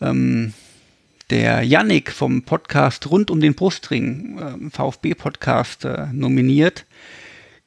Ähm, 0.00 0.54
der 1.30 1.62
Yannick 1.62 2.12
vom 2.12 2.42
Podcast 2.42 3.10
rund 3.10 3.30
um 3.30 3.40
den 3.40 3.54
Brustring, 3.54 4.38
ähm, 4.40 4.70
VfB-Podcast, 4.70 5.84
äh, 5.84 6.06
nominiert 6.12 6.86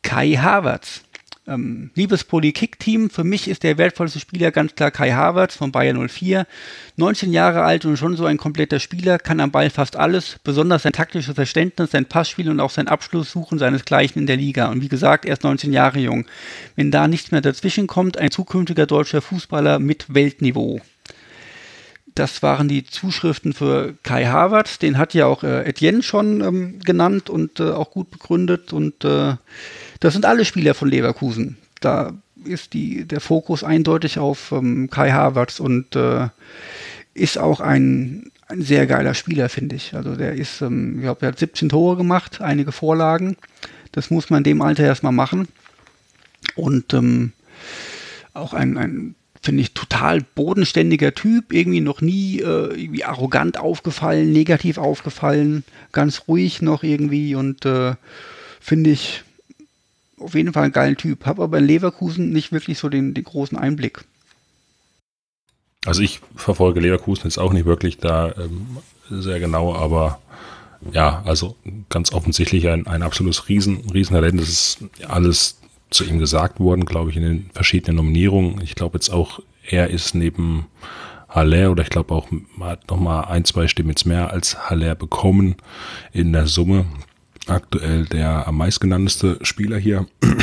Kai 0.01 0.31
Havertz. 0.31 1.03
Ähm, 1.47 1.89
liebes 1.95 2.23
Poly-Kick-Team, 2.23 3.09
für 3.09 3.23
mich 3.23 3.47
ist 3.47 3.63
der 3.63 3.79
wertvollste 3.79 4.19
Spieler 4.19 4.51
ganz 4.51 4.75
klar 4.75 4.91
Kai 4.91 5.11
Havertz 5.11 5.55
von 5.55 5.71
Bayern 5.71 6.07
04. 6.07 6.45
19 6.97 7.33
Jahre 7.33 7.63
alt 7.63 7.83
und 7.83 7.97
schon 7.97 8.15
so 8.15 8.25
ein 8.25 8.37
kompletter 8.37 8.79
Spieler, 8.79 9.17
kann 9.17 9.39
am 9.39 9.49
Ball 9.51 9.71
fast 9.71 9.95
alles, 9.95 10.37
besonders 10.43 10.83
sein 10.83 10.93
taktisches 10.93 11.33
Verständnis, 11.33 11.91
sein 11.91 12.05
Passspiel 12.05 12.49
und 12.49 12.59
auch 12.59 12.69
sein 12.69 12.87
Abschlusssuchen 12.87 13.57
seinesgleichen 13.57 14.21
in 14.21 14.27
der 14.27 14.37
Liga. 14.37 14.69
Und 14.69 14.81
wie 14.81 14.87
gesagt, 14.87 15.25
er 15.25 15.33
ist 15.33 15.43
19 15.43 15.73
Jahre 15.73 15.99
jung. 15.99 16.25
Wenn 16.75 16.91
da 16.91 17.07
nichts 17.07 17.31
mehr 17.31 17.41
dazwischen 17.41 17.87
kommt, 17.87 18.17
ein 18.17 18.29
zukünftiger 18.29 18.85
deutscher 18.85 19.21
Fußballer 19.21 19.79
mit 19.79 20.13
Weltniveau. 20.13 20.79
Das 22.13 22.43
waren 22.43 22.67
die 22.67 22.83
Zuschriften 22.83 23.53
für 23.53 23.95
Kai 24.03 24.25
Havertz. 24.25 24.79
Den 24.79 24.97
hat 24.97 25.13
ja 25.13 25.25
auch 25.25 25.43
äh, 25.43 25.63
Etienne 25.63 26.03
schon 26.03 26.41
ähm, 26.41 26.79
genannt 26.79 27.29
und 27.29 27.59
äh, 27.59 27.71
auch 27.71 27.91
gut 27.91 28.11
begründet. 28.11 28.73
Und 28.73 29.05
äh, 29.05 29.35
das 30.01 30.13
sind 30.13 30.25
alle 30.25 30.43
Spieler 30.43 30.73
von 30.73 30.89
Leverkusen. 30.89 31.57
Da 31.79 32.13
ist 32.43 32.73
die, 32.73 33.05
der 33.05 33.21
Fokus 33.21 33.63
eindeutig 33.63 34.19
auf 34.19 34.51
ähm, 34.51 34.89
Kai 34.89 35.11
Havertz 35.11 35.59
und 35.59 35.95
äh, 35.95 36.27
ist 37.13 37.37
auch 37.37 37.59
ein, 37.61 38.31
ein 38.47 38.61
sehr 38.63 38.87
geiler 38.87 39.13
Spieler, 39.13 39.47
finde 39.47 39.75
ich. 39.75 39.93
Also 39.93 40.15
der 40.15 40.33
ist, 40.33 40.61
ähm, 40.61 40.95
ich 40.95 41.03
glaube, 41.03 41.25
er 41.25 41.29
hat 41.29 41.39
17 41.39 41.69
Tore 41.69 41.97
gemacht, 41.97 42.41
einige 42.41 42.71
Vorlagen. 42.71 43.37
Das 43.91 44.09
muss 44.09 44.29
man 44.29 44.39
in 44.39 44.45
dem 44.45 44.61
Alter 44.61 44.83
erstmal 44.83 45.11
machen. 45.11 45.47
Und 46.55 46.93
ähm, 46.93 47.33
auch 48.33 48.53
ein, 48.53 48.77
ein 48.77 49.15
finde 49.41 49.61
ich, 49.61 49.73
total 49.73 50.21
bodenständiger 50.21 51.13
Typ, 51.13 51.53
irgendwie 51.53 51.81
noch 51.81 52.01
nie 52.01 52.39
äh, 52.39 52.73
irgendwie 52.81 53.03
arrogant 53.03 53.59
aufgefallen, 53.59 54.31
negativ 54.31 54.77
aufgefallen, 54.77 55.63
ganz 55.91 56.23
ruhig 56.27 56.61
noch 56.61 56.83
irgendwie 56.83 57.35
und 57.35 57.65
äh, 57.65 57.93
finde 58.59 58.91
ich 58.91 59.23
auf 60.21 60.35
jeden 60.35 60.53
Fall 60.53 60.63
einen 60.63 60.73
geilen 60.73 60.97
Typ. 60.97 61.25
Habe 61.25 61.43
aber 61.43 61.59
in 61.59 61.65
Leverkusen 61.65 62.31
nicht 62.31 62.51
wirklich 62.51 62.79
so 62.79 62.89
den, 62.89 63.13
den 63.13 63.23
großen 63.23 63.57
Einblick. 63.57 64.05
Also 65.85 66.01
ich 66.01 66.21
verfolge 66.35 66.79
Leverkusen 66.79 67.23
jetzt 67.25 67.39
auch 67.39 67.53
nicht 67.53 67.65
wirklich 67.65 67.97
da 67.97 68.33
ähm, 68.37 68.77
sehr 69.09 69.39
genau, 69.39 69.75
aber 69.75 70.19
ja, 70.91 71.21
also 71.25 71.55
ganz 71.89 72.11
offensichtlich 72.11 72.67
ein, 72.69 72.87
ein 72.87 73.03
absolutes 73.03 73.49
Riesen, 73.49 73.89
Riesentalent. 73.91 74.39
Das 74.39 74.49
ist 74.49 74.79
alles 75.07 75.59
zu 75.89 76.05
ihm 76.05 76.19
gesagt 76.19 76.59
worden, 76.59 76.85
glaube 76.85 77.11
ich, 77.11 77.17
in 77.17 77.23
den 77.23 77.49
verschiedenen 77.53 77.97
Nominierungen. 77.97 78.61
Ich 78.61 78.75
glaube 78.75 78.97
jetzt 78.97 79.09
auch, 79.09 79.41
er 79.69 79.89
ist 79.89 80.15
neben 80.15 80.67
Haller 81.29 81.71
oder 81.71 81.83
ich 81.83 81.89
glaube 81.89 82.13
auch 82.13 82.27
hat 82.59 82.89
noch 82.89 82.99
mal 82.99 83.21
ein, 83.21 83.45
zwei 83.45 83.67
Stimmen 83.67 83.89
jetzt 83.89 84.05
mehr 84.05 84.31
als 84.31 84.69
Haller 84.69 84.95
bekommen 84.95 85.55
in 86.11 86.33
der 86.33 86.47
Summe. 86.47 86.85
Aktuell 87.47 88.05
der 88.05 88.47
am 88.47 88.57
meistgenannteste 88.57 89.39
Spieler 89.41 89.77
hier. 89.77 90.07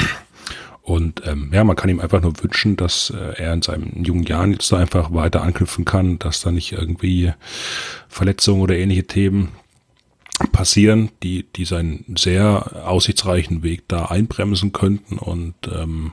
Und 0.82 1.22
ähm, 1.26 1.50
ja, 1.52 1.64
man 1.64 1.76
kann 1.76 1.90
ihm 1.90 2.00
einfach 2.00 2.22
nur 2.22 2.32
wünschen, 2.42 2.76
dass 2.76 3.10
äh, 3.10 3.42
er 3.42 3.52
in 3.52 3.60
seinen 3.60 4.04
jungen 4.04 4.24
Jahren 4.24 4.52
jetzt 4.52 4.72
da 4.72 4.78
einfach 4.78 5.12
weiter 5.12 5.42
anknüpfen 5.42 5.84
kann, 5.84 6.18
dass 6.18 6.40
da 6.40 6.50
nicht 6.50 6.72
irgendwie 6.72 7.32
Verletzungen 8.08 8.62
oder 8.62 8.74
ähnliche 8.74 9.04
Themen 9.04 9.50
passieren, 10.50 11.10
die, 11.22 11.44
die 11.54 11.66
seinen 11.66 12.16
sehr 12.16 12.86
aussichtsreichen 12.88 13.62
Weg 13.62 13.82
da 13.88 14.06
einbremsen 14.06 14.72
könnten. 14.72 15.18
Und 15.18 15.54
ähm, 15.70 16.12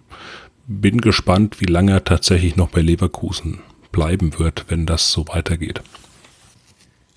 bin 0.68 1.00
gespannt, 1.00 1.62
wie 1.62 1.72
lange 1.72 1.94
er 1.94 2.04
tatsächlich 2.04 2.58
noch 2.58 2.70
bei 2.70 2.82
Leverkusen 2.82 3.60
bleiben 3.92 4.40
wird, 4.40 4.66
wenn 4.68 4.86
das 4.86 5.12
so 5.12 5.26
weitergeht. 5.30 5.82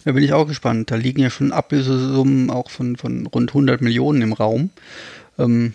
Da 0.09 0.13
bin 0.13 0.25
ich 0.25 0.33
auch 0.33 0.49
gespannt. 0.49 0.91
Da 0.91 0.95
liegen 0.95 1.21
ja 1.21 1.29
schon 1.29 1.53
Ablösesummen 1.53 2.49
auch 2.49 2.71
von, 2.71 2.97
von 2.97 3.27
rund 3.27 3.51
100 3.51 3.83
Millionen 3.83 4.23
im 4.23 4.33
Raum. 4.33 4.71
Ähm, 5.39 5.75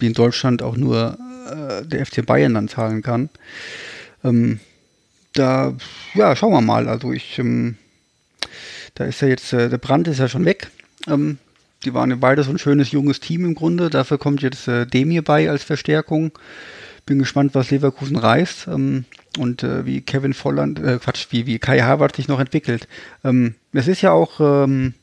die 0.00 0.06
in 0.06 0.12
Deutschland 0.12 0.62
auch 0.62 0.76
nur 0.76 1.18
äh, 1.50 1.84
der 1.84 2.06
FC 2.06 2.24
Bayern 2.24 2.54
dann 2.54 2.68
zahlen 2.68 3.02
kann. 3.02 3.28
Ähm, 4.22 4.60
da, 5.32 5.74
ja, 6.14 6.36
schauen 6.36 6.52
wir 6.52 6.60
mal. 6.60 6.88
Also 6.88 7.12
ich, 7.12 7.40
ähm, 7.40 7.76
da 8.94 9.06
ist 9.06 9.20
ja 9.20 9.26
jetzt, 9.26 9.52
äh, 9.52 9.68
der 9.68 9.78
Brand 9.78 10.06
ist 10.06 10.20
ja 10.20 10.28
schon 10.28 10.44
weg. 10.44 10.70
Ähm, 11.08 11.38
die 11.84 11.92
waren 11.92 12.10
ja 12.10 12.16
beide 12.20 12.44
so 12.44 12.52
ein 12.52 12.58
schönes 12.58 12.92
junges 12.92 13.18
Team 13.18 13.44
im 13.44 13.56
Grunde. 13.56 13.90
Dafür 13.90 14.16
kommt 14.16 14.42
jetzt 14.42 14.68
äh, 14.68 14.86
Demir 14.86 15.22
bei 15.22 15.50
als 15.50 15.64
Verstärkung. 15.64 16.30
Bin 17.04 17.18
gespannt, 17.18 17.56
was 17.56 17.72
Leverkusen 17.72 18.16
reißt 18.16 18.68
ähm, 18.68 19.06
und 19.38 19.62
äh, 19.62 19.86
wie 19.86 20.00
Kevin 20.00 20.34
Volland, 20.34 20.78
äh, 20.78 20.98
Quatsch, 20.98 21.28
wie, 21.30 21.46
wie 21.46 21.58
Kai 21.58 21.80
Havertz 21.80 22.16
sich 22.16 22.28
noch 22.28 22.40
entwickelt. 22.40 22.88
Ähm, 23.24 23.54
es 23.72 23.88
ist 23.88 24.02
ja 24.02 24.12
auch 24.12 24.40
ähm, 24.40 24.94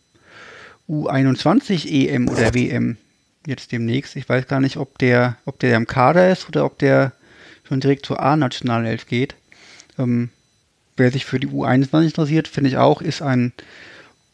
U21 0.88 1.88
EM 1.88 2.28
oder 2.30 2.54
WM 2.54 2.98
jetzt 3.46 3.72
demnächst. 3.72 4.16
Ich 4.16 4.28
weiß 4.28 4.48
gar 4.48 4.60
nicht, 4.60 4.78
ob 4.78 4.98
der, 4.98 5.38
ob 5.46 5.60
der 5.60 5.76
im 5.76 5.88
Kader 5.88 6.32
ist 6.32 6.48
oder 6.48 6.66
ob 6.66 6.78
der 6.80 7.14
schon 7.68 7.80
direkt 7.80 8.06
zur 8.06 8.22
A-Nationalelf 8.22 9.08
geht. 9.08 9.36
Ähm, 9.98 10.30
wer 10.98 11.12
sich 11.12 11.26
für 11.26 11.40
die 11.40 11.48
U21 11.48 12.06
interessiert, 12.06 12.48
finde 12.48 12.70
ich 12.70 12.78
auch, 12.78 13.02
ist 13.02 13.22
ein 13.22 13.54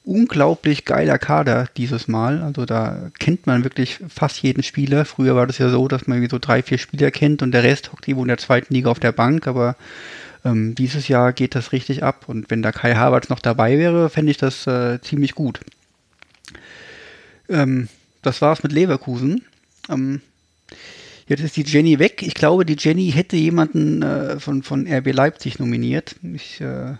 unglaublich 0.06 0.86
geiler 0.86 1.18
Kader 1.18 1.68
dieses 1.78 2.08
Mal. 2.08 2.42
Also 2.42 2.66
da 2.66 3.10
kennt 3.20 3.48
man 3.48 3.64
wirklich 3.64 4.00
fast 4.08 4.42
jeden 4.42 4.64
Spieler. 4.64 5.06
Früher 5.06 5.36
war 5.36 5.48
das 5.48 5.58
ja 5.58 5.70
so, 5.70 5.88
dass 5.88 6.08
man 6.08 6.18
irgendwie 6.18 6.32
so 6.32 6.40
drei, 6.40 6.62
vier 6.62 6.78
Spieler 6.78 7.12
kennt 7.12 7.42
und 7.42 7.52
der 7.52 7.64
Rest 7.64 7.92
hockt 7.92 8.08
irgendwo 8.08 8.24
in 8.24 8.30
der 8.30 8.38
zweiten 8.38 8.74
Liga 8.74 8.90
auf 8.90 9.00
der 9.00 9.12
Bank. 9.12 9.48
Aber 9.48 9.76
ähm, 10.46 10.76
dieses 10.76 11.08
Jahr 11.08 11.34
geht 11.34 11.56
das 11.56 11.72
richtig 11.72 12.04
ab. 12.04 12.26
Und 12.28 12.50
wenn 12.50 12.62
da 12.62 12.72
Kai 12.72 12.96
Havertz 12.96 13.30
noch 13.30 13.40
dabei 13.40 13.78
wäre, 13.78 14.10
fände 14.10 14.32
ich 14.32 14.38
das 14.38 14.68
äh, 14.68 15.02
ziemlich 15.02 15.34
gut. 15.34 15.60
Ähm, 17.50 17.90
das 18.22 18.42
war's 18.42 18.64
mit 18.64 18.72
Leverkusen. 18.72 19.44
Ähm, 19.90 20.22
jetzt 21.28 21.44
ist 21.44 21.58
die 21.58 21.64
Jenny 21.64 22.00
weg. 22.00 22.22
Ich 22.22 22.36
glaube, 22.36 22.66
die 22.66 22.78
Jenny 22.78 23.12
hätte 23.12 23.36
jemanden 23.36 24.04
äh, 24.04 24.40
von, 24.40 24.64
von 24.64 24.88
RB 24.88 25.14
Leipzig 25.14 25.60
nominiert. 25.60 26.16
Ich 26.22 26.62
äh, 26.62 26.94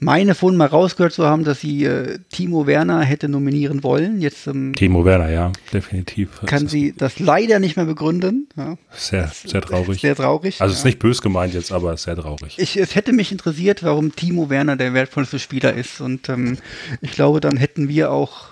meine 0.00 0.34
vorhin 0.34 0.56
mal 0.56 0.66
rausgehört 0.66 1.12
zu 1.12 1.26
haben, 1.26 1.44
dass 1.44 1.60
sie 1.60 1.84
äh, 1.84 2.18
Timo 2.30 2.66
Werner 2.66 3.02
hätte 3.02 3.28
nominieren 3.28 3.84
wollen. 3.84 4.20
Jetzt 4.20 4.46
ähm, 4.46 4.74
Timo 4.74 5.04
Werner, 5.04 5.30
ja, 5.30 5.52
definitiv. 5.72 6.40
Kann 6.46 6.66
sie 6.66 6.94
das 6.96 7.18
leider 7.18 7.60
nicht 7.60 7.76
mehr 7.76 7.84
begründen. 7.84 8.48
Ja. 8.56 8.76
Sehr, 8.92 9.28
sehr 9.28 9.60
traurig. 9.60 10.00
Sehr 10.00 10.16
traurig. 10.16 10.60
Also 10.60 10.72
ja. 10.72 10.78
ist 10.78 10.84
nicht 10.84 10.98
bös 10.98 11.20
gemeint 11.20 11.54
jetzt, 11.54 11.70
aber 11.70 11.96
sehr 11.96 12.16
traurig. 12.16 12.58
Ich, 12.58 12.76
es 12.78 12.94
hätte 12.94 13.12
mich 13.12 13.30
interessiert, 13.30 13.82
warum 13.82 14.16
Timo 14.16 14.48
Werner 14.48 14.76
der 14.76 14.94
wertvollste 14.94 15.38
Spieler 15.38 15.74
ist. 15.74 16.00
Und 16.00 16.28
ähm, 16.30 16.56
ich 17.02 17.12
glaube, 17.12 17.40
dann 17.40 17.58
hätten 17.58 17.88
wir 17.88 18.10
auch 18.10 18.48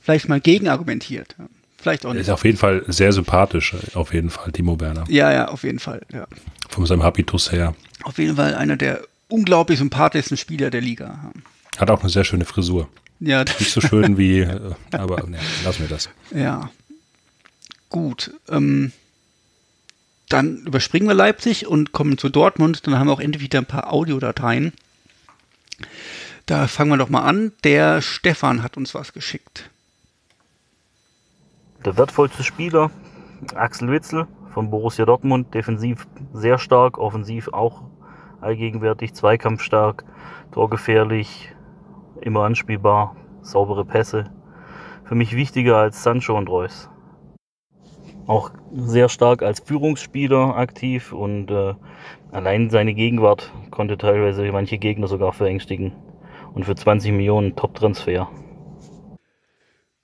vielleicht 0.00 0.28
mal 0.28 0.40
gegenargumentiert. 0.40 1.36
Vielleicht 1.76 2.06
auch 2.06 2.12
nicht. 2.12 2.22
Ist 2.22 2.30
auf 2.30 2.44
jeden 2.44 2.58
Fall 2.58 2.82
sehr 2.88 3.12
sympathisch, 3.12 3.76
auf 3.94 4.12
jeden 4.12 4.30
Fall, 4.30 4.50
Timo 4.52 4.80
Werner. 4.80 5.04
Ja, 5.08 5.32
ja, 5.32 5.48
auf 5.48 5.62
jeden 5.62 5.78
Fall, 5.78 6.00
ja. 6.12 6.26
Von 6.70 6.86
seinem 6.86 7.02
Habitus 7.02 7.52
her. 7.52 7.74
Auf 8.02 8.18
jeden 8.18 8.36
Fall 8.36 8.54
einer 8.54 8.76
der 8.76 9.02
unglaublich 9.28 9.78
sympathischsten 9.78 10.36
Spieler 10.36 10.70
der 10.70 10.80
Liga. 10.80 11.32
Hat 11.78 11.90
auch 11.90 12.00
eine 12.00 12.08
sehr 12.08 12.24
schöne 12.24 12.44
Frisur. 12.44 12.88
Ja. 13.20 13.44
Nicht 13.44 13.70
so 13.70 13.80
schön 13.80 14.18
wie, 14.18 14.40
äh, 14.40 14.74
aber 14.92 15.26
ne, 15.26 15.38
lassen 15.64 15.80
wir 15.80 15.88
das. 15.88 16.08
Ja. 16.34 16.70
Gut. 17.88 18.32
Ähm, 18.48 18.92
dann 20.28 20.58
überspringen 20.66 21.08
wir 21.08 21.14
Leipzig 21.14 21.66
und 21.66 21.92
kommen 21.92 22.18
zu 22.18 22.28
Dortmund. 22.28 22.86
Dann 22.86 22.98
haben 22.98 23.06
wir 23.06 23.12
auch 23.12 23.20
endlich 23.20 23.42
wieder 23.42 23.58
ein 23.58 23.66
paar 23.66 23.92
Audiodateien. 23.92 24.72
Da 26.46 26.66
fangen 26.66 26.90
wir 26.90 26.96
doch 26.98 27.08
mal 27.08 27.22
an. 27.22 27.52
Der 27.64 28.02
Stefan 28.02 28.62
hat 28.62 28.76
uns 28.76 28.94
was 28.94 29.12
geschickt. 29.12 29.70
Der 31.84 31.96
wertvollste 31.96 32.42
Spieler, 32.42 32.90
Axel 33.54 33.90
Witzel 33.90 34.26
von 34.52 34.70
Borussia 34.70 35.04
Dortmund, 35.04 35.54
defensiv 35.54 36.06
sehr 36.32 36.58
stark, 36.58 36.98
offensiv 36.98 37.48
auch 37.48 37.82
allgegenwärtig, 38.40 39.14
zweikampfstark, 39.14 40.04
torgefährlich, 40.52 41.52
immer 42.20 42.44
anspielbar, 42.44 43.16
saubere 43.42 43.84
Pässe. 43.84 44.30
Für 45.04 45.14
mich 45.14 45.34
wichtiger 45.34 45.76
als 45.76 46.02
Sancho 46.02 46.36
und 46.36 46.48
Reus. 46.48 46.90
Auch 48.26 48.50
sehr 48.74 49.08
stark 49.08 49.42
als 49.42 49.60
Führungsspieler 49.60 50.56
aktiv 50.56 51.12
und 51.12 51.50
äh, 51.50 51.74
allein 52.30 52.68
seine 52.68 52.92
Gegenwart 52.92 53.50
konnte 53.70 53.96
teilweise 53.96 54.50
manche 54.52 54.76
Gegner 54.76 55.08
sogar 55.08 55.32
verängstigen. 55.32 55.92
Und 56.52 56.64
für 56.64 56.74
20 56.74 57.12
Millionen 57.12 57.56
Top-Transfer. 57.56 58.28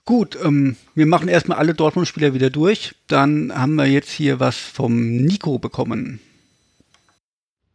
Gut, 0.07 0.39
ähm, 0.45 0.77
wir 0.95 1.07
machen 1.07 1.29
erstmal 1.29 1.59
alle 1.59 1.75
Dortmund-Spieler 1.75 2.35
wieder 2.35 2.51
durch. 2.51 2.95
Dann 3.09 3.53
haben 3.55 3.75
wir 3.75 3.87
jetzt 3.87 4.11
hier 4.11 4.39
was 4.39 4.59
vom 4.59 5.17
Nico 5.17 5.59
bekommen. 5.59 6.21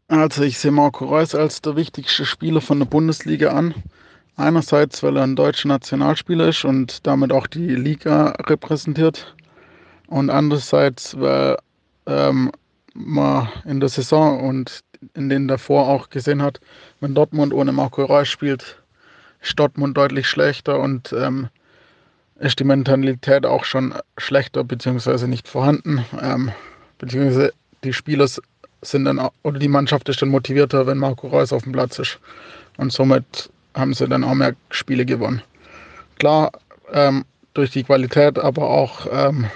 Also 0.10 0.42
ich 0.42 0.58
sehe 0.58 0.72
Marco 0.72 1.06
Reus 1.06 1.36
als 1.36 1.62
der 1.62 1.76
wichtigste 1.76 2.26
Spieler 2.26 2.62
von 2.62 2.80
der 2.80 2.88
Bundesliga 2.88 3.52
an. 3.52 3.76
Einerseits, 4.38 5.04
weil 5.04 5.18
er 5.18 5.24
ein 5.24 5.36
deutscher 5.36 5.68
Nationalspieler 5.68 6.48
ist 6.48 6.66
und 6.66 7.06
damit 7.06 7.32
auch 7.32 7.46
die 7.46 7.76
Liga 7.76 8.32
repräsentiert. 8.48 9.36
Und 10.08 10.32
andererseits, 10.32 11.20
weil 11.20 11.58
ähm, 12.08 12.52
man 12.96 13.50
in 13.66 13.80
der 13.80 13.90
Saison 13.90 14.40
und 14.40 14.80
in 15.14 15.30
den 15.30 15.48
davor 15.48 15.88
auch 15.88 16.10
gesehen 16.10 16.42
hat, 16.42 16.60
wenn 17.02 17.14
Dortmund 17.14 17.54
ohne 17.54 17.72
Marco 17.72 18.04
Reus 18.04 18.30
spielt, 18.30 18.82
ist 19.42 19.60
Dortmund 19.60 19.96
deutlich 19.96 20.28
schlechter 20.28 20.80
und 20.80 21.14
ähm, 21.14 21.50
ist 22.40 22.58
die 22.58 22.64
Mentalität 22.64 23.46
auch 23.46 23.64
schon 23.64 23.94
schlechter 24.18 24.64
beziehungsweise 24.64 25.28
nicht 25.28 25.48
vorhanden. 25.48 26.04
Ähm, 26.20 26.52
beziehungsweise 26.98 27.54
die 27.84 27.94
Spieler 27.94 28.28
sind 28.82 29.06
dann 29.06 29.20
oder 29.44 29.60
die 29.60 29.68
Mannschaft 29.68 30.10
ist 30.10 30.22
dann 30.22 30.30
motivierter, 30.30 30.88
wenn 30.88 30.98
Marco 30.98 31.28
Reus 31.28 31.54
auf 31.54 31.64
dem 31.64 31.74
Platz 31.74 32.00
ist. 32.00 32.20
Und 32.78 32.92
somit 32.94 33.50
haben 33.76 33.94
sie 33.94 34.08
dann 34.08 34.24
auch 34.24 34.34
mehr 34.34 34.56
Spiele 34.70 35.06
gewonnen. 35.06 35.42
Klar, 36.18 36.52
ähm, 36.92 37.26
durch 37.54 37.72
die 37.72 37.84
Qualität, 37.84 38.40
aber 38.40 38.70
auch 38.70 39.08
ähm, 39.12 39.48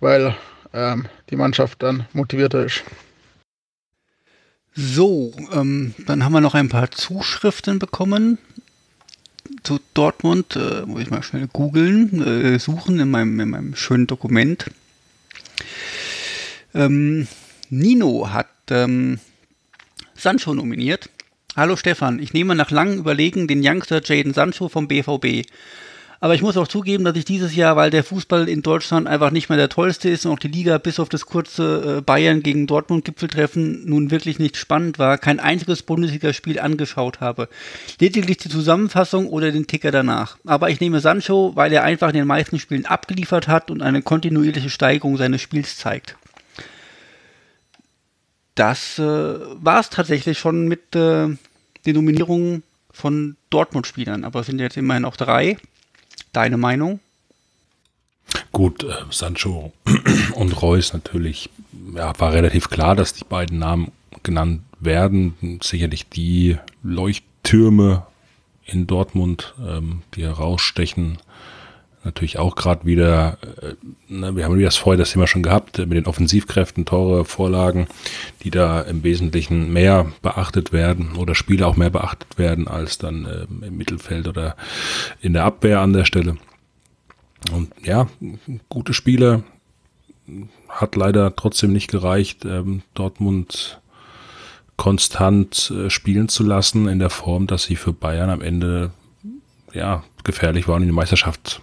weil 0.00 0.34
ähm, 0.72 1.06
die 1.30 1.36
Mannschaft 1.36 1.82
dann 1.82 2.06
motivierter 2.12 2.64
ist. 2.64 2.82
So, 4.74 5.32
ähm, 5.52 5.94
dann 6.06 6.22
haben 6.22 6.32
wir 6.32 6.40
noch 6.40 6.54
ein 6.54 6.68
paar 6.68 6.90
Zuschriften 6.90 7.78
bekommen 7.78 8.38
zu 9.62 9.80
Dortmund, 9.94 10.56
äh, 10.56 10.84
muss 10.84 11.02
ich 11.02 11.10
mal 11.10 11.22
schnell 11.22 11.48
googeln, 11.50 12.22
äh, 12.22 12.58
suchen 12.58 13.00
in 13.00 13.10
meinem, 13.10 13.40
in 13.40 13.50
meinem 13.50 13.74
schönen 13.74 14.06
Dokument. 14.06 14.66
Ähm, 16.74 17.26
Nino 17.70 18.28
hat 18.32 18.48
ähm, 18.70 19.18
Sancho 20.14 20.54
nominiert. 20.54 21.10
Hallo 21.56 21.74
Stefan, 21.76 22.20
ich 22.20 22.32
nehme 22.32 22.54
nach 22.54 22.70
langem 22.70 22.98
Überlegen 22.98 23.48
den 23.48 23.60
Youngster 23.64 24.00
Jaden 24.04 24.34
Sancho 24.34 24.68
vom 24.68 24.86
BVB. 24.86 25.46
Aber 26.20 26.34
ich 26.34 26.42
muss 26.42 26.56
auch 26.56 26.68
zugeben, 26.68 27.04
dass 27.04 27.16
ich 27.16 27.24
dieses 27.24 27.54
Jahr, 27.54 27.76
weil 27.76 27.90
der 27.90 28.04
Fußball 28.04 28.48
in 28.48 28.62
Deutschland 28.62 29.06
einfach 29.06 29.30
nicht 29.30 29.48
mehr 29.48 29.58
der 29.58 29.68
tollste 29.68 30.08
ist 30.08 30.24
und 30.24 30.32
auch 30.32 30.38
die 30.38 30.48
Liga 30.48 30.78
bis 30.78 30.98
auf 30.98 31.08
das 31.08 31.26
kurze 31.26 31.98
äh, 31.98 32.00
Bayern 32.00 32.42
gegen 32.42 32.66
Dortmund-Gipfeltreffen 32.66 33.84
nun 33.84 34.10
wirklich 34.10 34.38
nicht 34.38 34.56
spannend 34.56 34.98
war, 34.98 35.18
kein 35.18 35.40
einziges 35.40 35.82
Bundesligaspiel 35.82 36.58
angeschaut 36.58 37.20
habe. 37.20 37.48
Lediglich 38.00 38.38
die 38.38 38.48
Zusammenfassung 38.48 39.26
oder 39.28 39.52
den 39.52 39.66
Ticker 39.66 39.90
danach. 39.90 40.38
Aber 40.46 40.70
ich 40.70 40.80
nehme 40.80 41.00
Sancho, 41.00 41.52
weil 41.54 41.72
er 41.72 41.82
einfach 41.82 42.08
in 42.08 42.14
den 42.14 42.26
meisten 42.26 42.58
Spielen 42.58 42.86
abgeliefert 42.86 43.48
hat 43.48 43.70
und 43.70 43.82
eine 43.82 44.02
kontinuierliche 44.02 44.70
Steigerung 44.70 45.16
seines 45.16 45.42
Spiels 45.42 45.76
zeigt. 45.76 46.16
Das 48.56 48.98
äh, 48.98 49.02
war 49.02 49.80
es 49.80 49.90
tatsächlich 49.90 50.38
schon 50.38 50.66
mit 50.66 50.96
äh, 50.96 51.28
den 51.86 51.94
Nominierungen 51.94 52.62
von 52.90 53.36
Dortmund-Spielern. 53.50 54.24
Aber 54.24 54.40
es 54.40 54.46
sind 54.46 54.58
jetzt 54.58 54.76
immerhin 54.76 55.04
auch 55.04 55.16
drei. 55.16 55.58
Deine 56.32 56.56
Meinung? 56.56 56.98
Gut, 58.52 58.82
äh, 58.82 58.92
Sancho 59.10 59.72
und 60.34 60.62
Reus 60.62 60.94
natürlich. 60.94 61.50
Ja, 61.94 62.18
war 62.18 62.32
relativ 62.32 62.70
klar, 62.70 62.96
dass 62.96 63.12
die 63.12 63.24
beiden 63.24 63.58
Namen 63.58 63.92
genannt 64.22 64.62
werden. 64.80 65.60
Sicherlich 65.62 66.08
die 66.08 66.56
Leuchttürme 66.82 68.06
in 68.64 68.86
Dortmund, 68.86 69.54
ähm, 69.60 70.02
die 70.14 70.22
herausstechen. 70.22 71.18
Natürlich 72.06 72.38
auch 72.38 72.54
gerade 72.54 72.86
wieder, 72.86 73.36
äh, 73.60 73.74
ne, 74.06 74.36
wir 74.36 74.44
haben 74.44 74.60
das 74.60 74.76
vorher 74.76 74.96
das 74.96 75.10
Thema 75.10 75.26
schon 75.26 75.42
gehabt, 75.42 75.80
äh, 75.80 75.86
mit 75.86 75.98
den 75.98 76.06
Offensivkräften, 76.06 76.84
Tore, 76.84 77.24
Vorlagen, 77.24 77.88
die 78.44 78.50
da 78.50 78.80
im 78.82 79.02
Wesentlichen 79.02 79.72
mehr 79.72 80.06
beachtet 80.22 80.72
werden 80.72 81.16
oder 81.16 81.34
Spiele 81.34 81.66
auch 81.66 81.74
mehr 81.74 81.90
beachtet 81.90 82.38
werden 82.38 82.68
als 82.68 82.98
dann 82.98 83.26
äh, 83.26 83.66
im 83.66 83.76
Mittelfeld 83.76 84.28
oder 84.28 84.54
in 85.20 85.32
der 85.32 85.42
Abwehr 85.42 85.80
an 85.80 85.94
der 85.94 86.04
Stelle. 86.04 86.36
Und 87.50 87.72
ja, 87.82 88.06
gute 88.68 88.94
Spiele 88.94 89.42
hat 90.68 90.94
leider 90.94 91.34
trotzdem 91.34 91.72
nicht 91.72 91.90
gereicht, 91.90 92.44
ähm, 92.44 92.82
Dortmund 92.94 93.80
konstant 94.76 95.72
äh, 95.76 95.90
spielen 95.90 96.28
zu 96.28 96.44
lassen 96.44 96.86
in 96.86 97.00
der 97.00 97.10
Form, 97.10 97.48
dass 97.48 97.64
sie 97.64 97.74
für 97.74 97.92
Bayern 97.92 98.30
am 98.30 98.42
Ende 98.42 98.92
ja 99.72 100.04
gefährlich 100.22 100.68
waren 100.68 100.82
in 100.82 100.88
die 100.88 100.94
Meisterschaft 100.94 101.62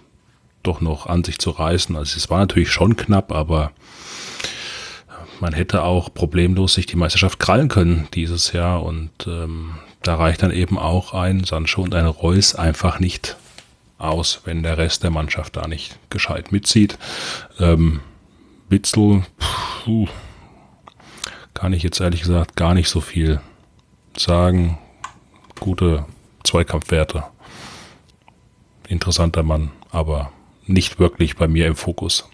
doch 0.66 0.80
noch 0.80 1.06
an 1.06 1.24
sich 1.24 1.38
zu 1.38 1.50
reißen. 1.50 1.96
Also 1.96 2.16
es 2.16 2.30
war 2.30 2.38
natürlich 2.38 2.70
schon 2.70 2.96
knapp, 2.96 3.32
aber 3.32 3.72
man 5.40 5.52
hätte 5.52 5.82
auch 5.82 6.12
problemlos 6.12 6.74
sich 6.74 6.86
die 6.86 6.96
Meisterschaft 6.96 7.38
krallen 7.38 7.68
können 7.68 8.08
dieses 8.14 8.52
Jahr 8.52 8.82
und 8.82 9.10
ähm, 9.26 9.74
da 10.02 10.16
reicht 10.16 10.42
dann 10.42 10.50
eben 10.50 10.78
auch 10.78 11.14
ein 11.14 11.44
Sancho 11.44 11.82
und 11.82 11.94
ein 11.94 12.06
Reus 12.06 12.54
einfach 12.54 13.00
nicht 13.00 13.36
aus, 13.98 14.42
wenn 14.44 14.62
der 14.62 14.78
Rest 14.78 15.02
der 15.02 15.10
Mannschaft 15.10 15.56
da 15.56 15.66
nicht 15.66 15.98
gescheit 16.10 16.52
mitzieht. 16.52 16.98
Ähm, 17.58 18.00
Witzel, 18.68 19.24
puh, 19.84 20.08
kann 21.54 21.72
ich 21.72 21.82
jetzt 21.82 22.00
ehrlich 22.00 22.20
gesagt 22.22 22.56
gar 22.56 22.74
nicht 22.74 22.88
so 22.88 23.00
viel 23.00 23.40
sagen. 24.16 24.78
Gute 25.60 26.04
Zweikampfwerte. 26.42 27.24
Interessanter 28.88 29.42
Mann, 29.42 29.70
aber 29.90 30.32
nicht 30.66 30.98
wirklich 30.98 31.36
bei 31.36 31.48
mir 31.48 31.66
im 31.66 31.76
Fokus. 31.76 32.28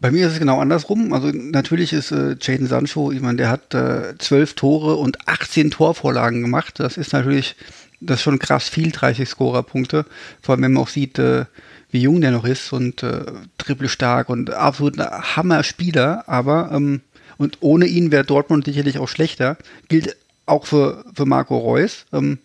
Bei 0.00 0.10
mir 0.10 0.26
ist 0.26 0.34
es 0.34 0.38
genau 0.38 0.60
andersrum. 0.60 1.12
Also 1.12 1.28
natürlich 1.28 1.92
ist 1.92 2.10
äh, 2.10 2.36
Jaden 2.40 2.66
Sancho, 2.66 3.12
ich 3.12 3.20
meine, 3.20 3.36
der 3.36 3.50
hat 3.50 3.74
äh, 3.74 4.16
zwölf 4.18 4.54
Tore 4.54 4.96
und 4.96 5.28
18 5.28 5.70
Torvorlagen 5.70 6.40
gemacht. 6.40 6.80
Das 6.80 6.96
ist 6.96 7.12
natürlich, 7.12 7.54
das 8.00 8.18
ist 8.18 8.22
schon 8.22 8.38
krass 8.38 8.68
viel, 8.68 8.92
30 8.92 9.28
Scorerpunkte. 9.28 10.06
Vor 10.40 10.54
allem, 10.54 10.62
wenn 10.62 10.72
man 10.72 10.82
auch 10.82 10.88
sieht, 10.88 11.18
äh, 11.18 11.44
wie 11.90 12.00
jung 12.00 12.20
der 12.20 12.30
noch 12.30 12.44
ist 12.44 12.72
und 12.72 13.02
äh, 13.02 13.24
triple 13.58 13.88
stark 13.88 14.30
und 14.30 14.50
absolut 14.50 14.98
ein 14.98 15.36
Hammer-Spieler. 15.36 16.24
Aber 16.28 16.70
ähm, 16.72 17.02
und 17.36 17.58
ohne 17.60 17.86
ihn 17.86 18.10
wäre 18.10 18.24
Dortmund 18.24 18.64
sicherlich 18.64 18.98
auch 18.98 19.08
schlechter. 19.08 19.58
Gilt 19.88 20.16
auch 20.46 20.66
für, 20.66 21.04
für 21.14 21.26
Marco 21.26 21.58
Reus. 21.58 22.06
Ähm, 22.12 22.38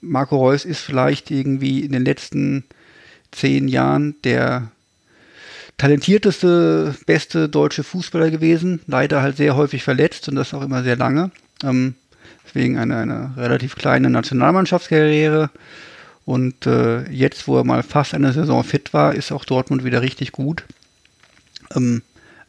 Marco 0.00 0.36
Reus 0.36 0.64
ist 0.64 0.80
vielleicht 0.80 1.30
irgendwie 1.30 1.80
in 1.80 1.92
den 1.92 2.04
letzten 2.04 2.64
zehn 3.32 3.68
Jahren 3.68 4.14
der 4.24 4.70
talentierteste, 5.78 6.94
beste 7.06 7.48
deutsche 7.48 7.84
Fußballer 7.84 8.30
gewesen. 8.30 8.80
Leider 8.86 9.22
halt 9.22 9.36
sehr 9.36 9.56
häufig 9.56 9.82
verletzt 9.82 10.28
und 10.28 10.36
das 10.36 10.54
auch 10.54 10.62
immer 10.62 10.82
sehr 10.82 10.96
lange. 10.96 11.30
Ähm, 11.62 11.94
deswegen 12.46 12.78
eine, 12.78 12.96
eine 12.96 13.34
relativ 13.36 13.76
kleine 13.76 14.10
Nationalmannschaftskarriere. 14.10 15.50
Und 16.24 16.66
äh, 16.66 17.08
jetzt, 17.10 17.46
wo 17.46 17.58
er 17.58 17.64
mal 17.64 17.82
fast 17.82 18.14
eine 18.14 18.32
Saison 18.32 18.64
fit 18.64 18.92
war, 18.92 19.14
ist 19.14 19.32
auch 19.32 19.44
Dortmund 19.44 19.84
wieder 19.84 20.02
richtig 20.02 20.32
gut. 20.32 20.64
Ähm, 21.74 22.02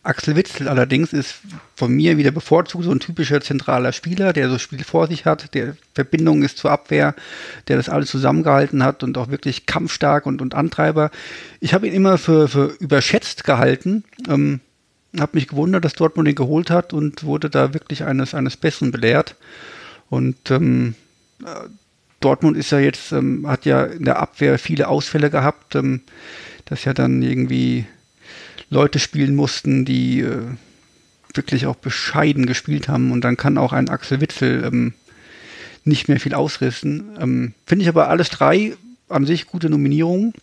Axel 0.07 0.37
Witzel 0.37 0.69
allerdings 0.69 1.11
ist 1.11 1.41
von 1.75 1.91
mir 1.91 2.17
wieder 2.17 2.31
bevorzugt 2.31 2.85
so 2.85 2.91
ein 2.91 3.01
typischer 3.01 3.41
zentraler 3.41 3.91
Spieler, 3.91 4.31
der 4.31 4.47
so 4.47 4.53
das 4.53 4.61
Spiel 4.61 4.83
vor 4.85 5.07
sich 5.07 5.25
hat, 5.25 5.53
der 5.53 5.75
Verbindung 5.93 6.43
ist 6.43 6.57
zur 6.57 6.71
Abwehr, 6.71 7.13
der 7.67 7.75
das 7.75 7.89
alles 7.89 8.09
zusammengehalten 8.09 8.83
hat 8.83 9.03
und 9.03 9.17
auch 9.17 9.29
wirklich 9.29 9.65
kampfstark 9.65 10.25
und, 10.25 10.41
und 10.41 10.55
Antreiber. 10.55 11.11
Ich 11.59 11.73
habe 11.73 11.87
ihn 11.87 11.93
immer 11.93 12.17
für, 12.17 12.47
für 12.47 12.67
überschätzt 12.79 13.43
gehalten. 13.43 14.05
Ähm, 14.29 14.61
habe 15.19 15.31
mich 15.33 15.49
gewundert, 15.49 15.83
dass 15.83 15.93
Dortmund 15.93 16.29
ihn 16.29 16.35
geholt 16.35 16.69
hat 16.69 16.93
und 16.93 17.25
wurde 17.25 17.49
da 17.49 17.73
wirklich 17.73 18.05
eines, 18.05 18.33
eines 18.33 18.55
Besseren 18.55 18.91
belehrt. 18.91 19.35
Und 20.09 20.51
ähm, 20.51 20.95
äh, 21.43 21.67
Dortmund 22.21 22.55
ist 22.55 22.71
ja 22.71 22.79
jetzt, 22.79 23.11
ähm, 23.11 23.45
hat 23.45 23.65
ja 23.65 23.83
in 23.83 24.05
der 24.05 24.19
Abwehr 24.19 24.57
viele 24.57 24.87
Ausfälle 24.87 25.29
gehabt, 25.29 25.75
ähm, 25.75 26.01
das 26.65 26.85
ja 26.85 26.93
dann 26.93 27.21
irgendwie 27.21 27.85
Leute 28.69 28.99
spielen 28.99 29.35
mussten, 29.35 29.85
die 29.85 30.21
äh, 30.21 30.43
wirklich 31.33 31.65
auch 31.65 31.75
bescheiden 31.75 32.45
gespielt 32.45 32.87
haben. 32.87 33.11
Und 33.11 33.21
dann 33.21 33.37
kann 33.37 33.57
auch 33.57 33.73
ein 33.73 33.89
Axel 33.89 34.21
Witzel 34.21 34.63
ähm, 34.65 34.93
nicht 35.83 36.07
mehr 36.07 36.19
viel 36.19 36.33
ausrissen. 36.33 37.15
Ähm, 37.19 37.53
Finde 37.65 37.83
ich 37.83 37.89
aber 37.89 38.09
alles 38.09 38.29
drei 38.29 38.75
an 39.09 39.25
sich 39.25 39.47
gute 39.47 39.69
Nominierungen. 39.69 40.33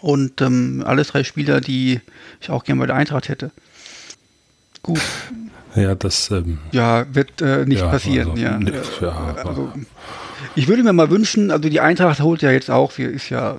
Und 0.00 0.40
ähm, 0.40 0.82
alles 0.86 1.08
drei 1.08 1.24
Spieler, 1.24 1.60
die 1.60 2.00
ich 2.40 2.50
auch 2.50 2.64
gerne 2.64 2.80
bei 2.80 2.86
der 2.86 2.96
Eintracht 2.96 3.28
hätte. 3.28 3.50
Gut. 4.82 5.00
Ja, 5.74 5.94
das. 5.94 6.30
Ähm, 6.30 6.58
ja, 6.70 7.06
wird 7.14 7.40
äh, 7.42 7.64
nicht 7.66 7.80
ja, 7.80 7.88
passieren. 7.88 8.30
Also, 8.30 8.42
ja. 8.42 8.58
ne, 8.58 8.82
ja, 9.00 9.34
also, 9.44 9.72
ich 10.54 10.68
würde 10.68 10.82
mir 10.82 10.92
mal 10.92 11.10
wünschen, 11.10 11.50
also 11.50 11.68
die 11.68 11.80
Eintracht 11.80 12.20
holt 12.20 12.42
ja 12.42 12.50
jetzt 12.50 12.70
auch, 12.70 12.96
wir 12.98 13.10
ist 13.10 13.30
ja, 13.30 13.56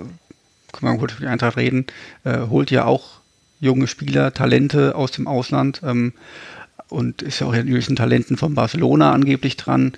kann 0.71 0.81
man 0.81 0.97
gut 0.97 1.11
für 1.11 1.21
die 1.21 1.27
Eintracht 1.27 1.57
reden, 1.57 1.85
äh, 2.23 2.39
holt 2.49 2.71
ja 2.71 2.85
auch 2.85 3.21
junge 3.63 3.87
Spieler, 3.87 4.33
Talente 4.33 4.95
aus 4.95 5.11
dem 5.11 5.27
Ausland 5.27 5.81
ähm, 5.83 6.13
und 6.89 7.21
ist 7.21 7.39
ja 7.39 7.47
auch 7.47 7.53
natürlich 7.53 7.89
ein 7.89 7.95
Talenten 7.95 8.37
von 8.37 8.53
Barcelona 8.53 9.11
angeblich 9.13 9.57
dran, 9.57 9.93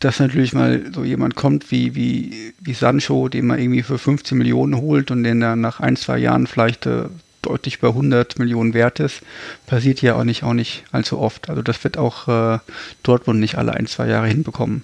dass 0.00 0.18
natürlich 0.18 0.52
mal 0.52 0.82
so 0.92 1.04
jemand 1.04 1.36
kommt 1.36 1.70
wie, 1.70 1.94
wie, 1.94 2.54
wie 2.60 2.72
Sancho, 2.72 3.28
den 3.28 3.46
man 3.46 3.60
irgendwie 3.60 3.82
für 3.82 3.98
15 3.98 4.36
Millionen 4.36 4.76
holt 4.76 5.10
und 5.10 5.22
den 5.22 5.40
dann 5.40 5.60
nach 5.60 5.78
ein, 5.78 5.96
zwei 5.96 6.18
Jahren 6.18 6.46
vielleicht 6.46 6.86
äh, 6.86 7.04
deutlich 7.42 7.78
über 7.78 7.88
100 7.88 8.38
Millionen 8.38 8.72
wert 8.72 8.98
ist, 8.98 9.20
passiert 9.66 10.00
ja 10.00 10.14
auch 10.14 10.24
nicht, 10.24 10.42
auch 10.42 10.54
nicht 10.54 10.84
allzu 10.90 11.18
oft. 11.18 11.50
Also 11.50 11.62
das 11.62 11.84
wird 11.84 11.98
auch 11.98 12.28
äh, 12.28 12.58
Dortmund 13.02 13.40
nicht 13.40 13.56
alle 13.58 13.74
ein, 13.74 13.86
zwei 13.86 14.08
Jahre 14.08 14.26
hinbekommen. 14.26 14.82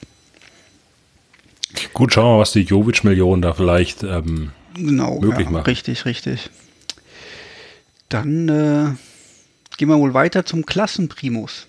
Gut, 1.93 2.13
schauen 2.13 2.27
wir 2.27 2.35
mal, 2.35 2.41
was 2.41 2.53
die 2.53 2.63
Jovic-Millionen 2.63 3.43
da 3.43 3.53
vielleicht 3.53 4.03
ähm, 4.03 4.51
genau, 4.75 5.21
möglich 5.21 5.47
ja, 5.47 5.51
machen. 5.51 5.65
Richtig, 5.65 6.05
richtig. 6.05 6.51
Dann 8.09 8.49
äh, 8.49 9.77
gehen 9.77 9.89
wir 9.89 9.99
wohl 9.99 10.15
weiter 10.15 10.47
zum 10.47 10.65
Klassenprimus. 10.65 11.67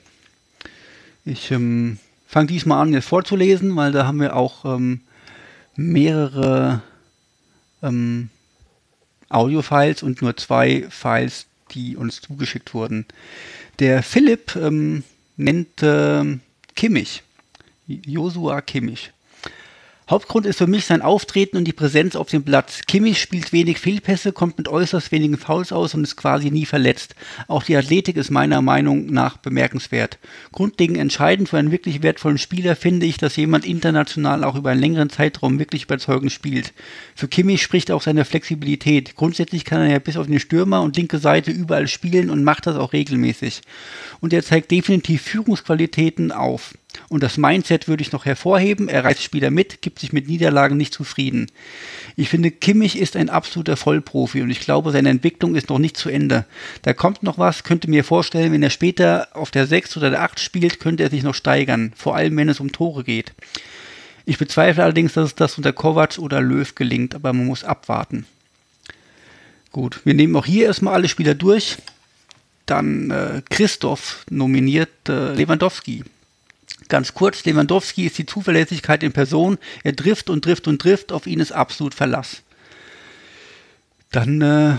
Ich 1.26 1.52
ähm, 1.52 2.00
fange 2.28 2.48
diesmal 2.48 2.82
an, 2.82 2.94
jetzt 2.94 3.08
vorzulesen, 3.08 3.76
weil 3.76 3.92
da 3.92 4.06
haben 4.06 4.20
wir 4.20 4.36
auch 4.36 4.66
ähm, 4.66 5.02
mehrere 5.76 6.82
ähm, 7.84 8.30
Audio-Files 9.30 10.02
und 10.04 10.22
nur 10.22 10.38
zwei 10.38 10.88
Files, 10.90 11.46
die 11.72 11.96
uns 11.96 12.22
zugeschickt 12.22 12.74
wurden. 12.74 13.06
Der 13.80 14.02
Philipp 14.02 14.56
ähm, 14.56 15.04
nennt 15.38 15.84
äh, 15.84 16.38
Kimmich, 16.76 17.24
Josua 17.88 18.62
Kimmich. 18.62 19.12
Hauptgrund 20.10 20.48
ist 20.48 20.58
für 20.58 20.66
mich 20.66 20.86
sein 20.86 21.04
Auftreten 21.04 21.56
und 21.56 21.66
die 21.66 21.74
Präsenz 21.74 22.16
auf 22.16 22.30
dem 22.30 22.42
Platz. 22.42 22.82
Kimmich 22.88 23.22
spielt 23.22 23.54
wenig 23.54 23.78
Fehlpässe, 23.78 24.32
kommt 24.32 24.58
mit 24.58 24.68
äußerst 24.68 25.12
wenigen 25.12 25.38
Fouls 25.38 25.72
aus 25.72 25.94
und 25.94 26.04
ist 26.04 26.16
quasi 26.16 26.50
nie 26.50 26.66
verletzt. 26.66 27.14
Auch 27.48 27.62
die 27.62 27.78
Athletik 27.78 28.18
ist 28.18 28.32
meiner 28.32 28.64
Meinung 28.64 29.06
nach 29.06 29.38
bemerkenswert. 29.38 30.18
Grundlegend 30.52 30.98
entscheidend 30.98 31.50
für 31.50 31.60
einen 31.60 31.70
wirklich 31.70 32.02
wertvollen 32.02 32.40
Spieler 32.40 32.76
finde 32.76 33.06
ich, 33.06 33.18
dass 33.18 33.36
jemand 33.36 33.68
international 33.68 34.44
auch 34.44 34.56
über 34.56 34.72
einen 34.72 34.82
längeren 34.82 35.12
Zeitraum 35.12 35.60
wirklich 35.60 35.84
überzeugend 35.84 36.32
spielt. 36.32 36.74
Für 37.14 37.28
Kimmich 37.28 37.62
spricht 37.62 37.92
auch 37.92 38.02
seine 38.02 38.26
Flexibilität. 38.26 39.16
Grundsätzlich 39.16 39.64
kann 39.64 39.82
er 39.82 39.92
ja 39.92 40.00
bis 40.00 40.18
auf 40.18 40.26
den 40.26 40.40
Stürmer 40.40 40.82
und 40.82 40.98
linke 40.98 41.20
Seite 41.20 41.52
überall 41.52 41.88
spielen 41.88 42.32
und 42.32 42.44
macht 42.44 42.66
das 42.66 42.78
auch 42.78 42.94
regelmäßig. 42.94 43.62
Und 44.22 44.34
er 44.34 44.42
zeigt 44.42 44.72
definitiv 44.72 45.22
Führungsqualitäten 45.22 46.32
auf. 46.32 46.74
Und 47.08 47.24
das 47.24 47.38
Mindset 47.38 47.88
würde 47.88 48.02
ich 48.02 48.12
noch 48.12 48.26
hervorheben. 48.26 48.88
Er 48.88 49.04
reißt 49.04 49.22
Spieler 49.22 49.52
mit, 49.52 49.82
gibt 49.82 50.00
sich 50.00 50.14
mit 50.14 50.28
Niederlagen 50.28 50.78
nicht 50.78 50.94
zufrieden. 50.94 51.48
Ich 52.16 52.30
finde, 52.30 52.52
Kimmich 52.52 52.98
ist 52.98 53.16
ein 53.16 53.30
absoluter 53.30 53.78
Vollprofi 53.78 54.42
und 54.42 54.50
ich 54.50 54.60
glaube, 54.60 54.92
seine 54.92 55.10
Entwicklung 55.10 55.56
ist 55.56 55.70
noch 55.70 55.80
nicht 55.80 55.98
zu 55.98 56.10
Ende. 56.10 56.46
Da 56.82 56.94
kommt 56.94 57.24
noch 57.24 57.38
was, 57.38 57.64
könnte 57.64 57.90
mir 57.90 58.04
vorstellen, 58.04 58.52
wenn 58.52 58.64
er 58.64 58.70
später 58.70 59.28
auf 59.34 59.52
der 59.52 59.68
6 59.68 59.98
oder 59.98 60.10
der 60.10 60.22
8 60.22 60.40
spielt, 60.40 60.80
könnte 60.80 61.04
er 61.04 61.10
sich 61.10 61.24
noch 61.24 61.36
steigern. 61.36 61.94
Vor 61.96 62.16
allem, 62.16 62.36
wenn 62.38 62.50
es 62.50 62.60
um 62.60 62.72
Tore 62.72 63.04
geht. 63.04 63.34
Ich 64.26 64.38
bezweifle 64.38 64.84
allerdings, 64.84 65.14
dass 65.14 65.30
es 65.30 65.36
das 65.36 65.58
unter 65.58 65.74
Kovac 65.74 66.20
oder 66.20 66.42
Löw 66.42 66.76
gelingt, 66.76 67.16
aber 67.16 67.34
man 67.34 67.48
muss 67.48 67.64
abwarten. 67.64 68.26
Gut, 69.72 70.02
wir 70.04 70.14
nehmen 70.14 70.36
auch 70.36 70.46
hier 70.46 70.66
erstmal 70.66 70.96
alle 70.96 71.08
Spieler 71.08 71.36
durch. 71.36 71.78
Dann 72.66 73.10
äh, 73.10 73.42
Christoph 73.50 74.26
nominiert 74.30 75.08
äh, 75.08 75.34
Lewandowski. 75.34 76.04
Ganz 76.90 77.14
kurz, 77.14 77.46
Lewandowski 77.46 78.08
ist 78.08 78.18
die 78.18 78.26
Zuverlässigkeit 78.26 79.04
in 79.04 79.14
Person. 79.14 79.60
Er 79.84 79.96
trifft 79.96 80.30
und 80.30 80.44
trifft 80.44 80.68
und 80.68 80.82
trifft. 80.82 81.12
Auf 81.12 81.28
ihn 81.28 81.40
ist 81.40 81.52
absolut 81.52 81.94
Verlass. 81.94 82.42
Dann 84.12 84.42
äh, 84.42 84.74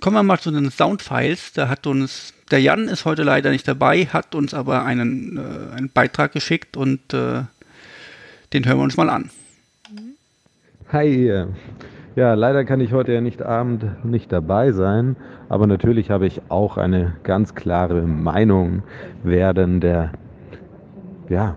kommen 0.00 0.14
wir 0.14 0.22
mal 0.22 0.38
zu 0.38 0.52
den 0.52 0.70
Soundfiles. 0.70 1.52
Da 1.52 1.68
hat 1.68 1.88
uns, 1.88 2.34
der 2.52 2.60
Jan 2.60 2.86
ist 2.86 3.04
heute 3.04 3.24
leider 3.24 3.50
nicht 3.50 3.66
dabei, 3.66 4.06
hat 4.06 4.36
uns 4.36 4.54
aber 4.54 4.84
einen, 4.84 5.38
äh, 5.38 5.76
einen 5.76 5.90
Beitrag 5.90 6.32
geschickt 6.32 6.76
und 6.76 7.12
äh, 7.12 7.42
den 8.52 8.64
hören 8.64 8.78
wir 8.78 8.84
uns 8.84 8.96
mal 8.96 9.10
an. 9.10 9.30
Hi. 10.92 11.46
Ja, 12.14 12.34
leider 12.34 12.64
kann 12.64 12.80
ich 12.80 12.92
heute 12.92 13.12
ja 13.12 13.20
nicht 13.20 13.42
Abend 13.42 14.04
nicht 14.04 14.30
dabei 14.30 14.70
sein, 14.70 15.16
aber 15.48 15.66
natürlich 15.66 16.10
habe 16.10 16.26
ich 16.26 16.42
auch 16.48 16.76
eine 16.76 17.16
ganz 17.24 17.54
klare 17.54 18.02
Meinung, 18.02 18.82
wer 19.22 19.54
denn 19.54 19.80
der 19.80 20.12
ja, 21.30 21.56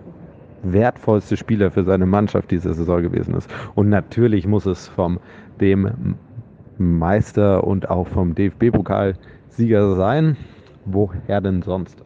wertvollste 0.64 1.36
Spieler 1.36 1.72
für 1.72 1.84
seine 1.84 2.06
Mannschaft 2.06 2.52
diese 2.52 2.74
Saison 2.74 3.02
gewesen 3.02 3.36
ist. 3.36 3.54
Und 3.76 3.90
natürlich 3.90 4.48
muss 4.48 4.66
es 4.66 4.88
vom 4.88 5.20
dem 5.60 6.16
Meister 6.78 7.66
und 7.66 7.90
auch 7.90 8.08
vom 8.08 8.34
DFB-Pokalsieger 8.34 9.96
sein. 9.96 10.38
Woher 10.86 11.42
denn 11.42 11.62
sonst? 11.62 12.04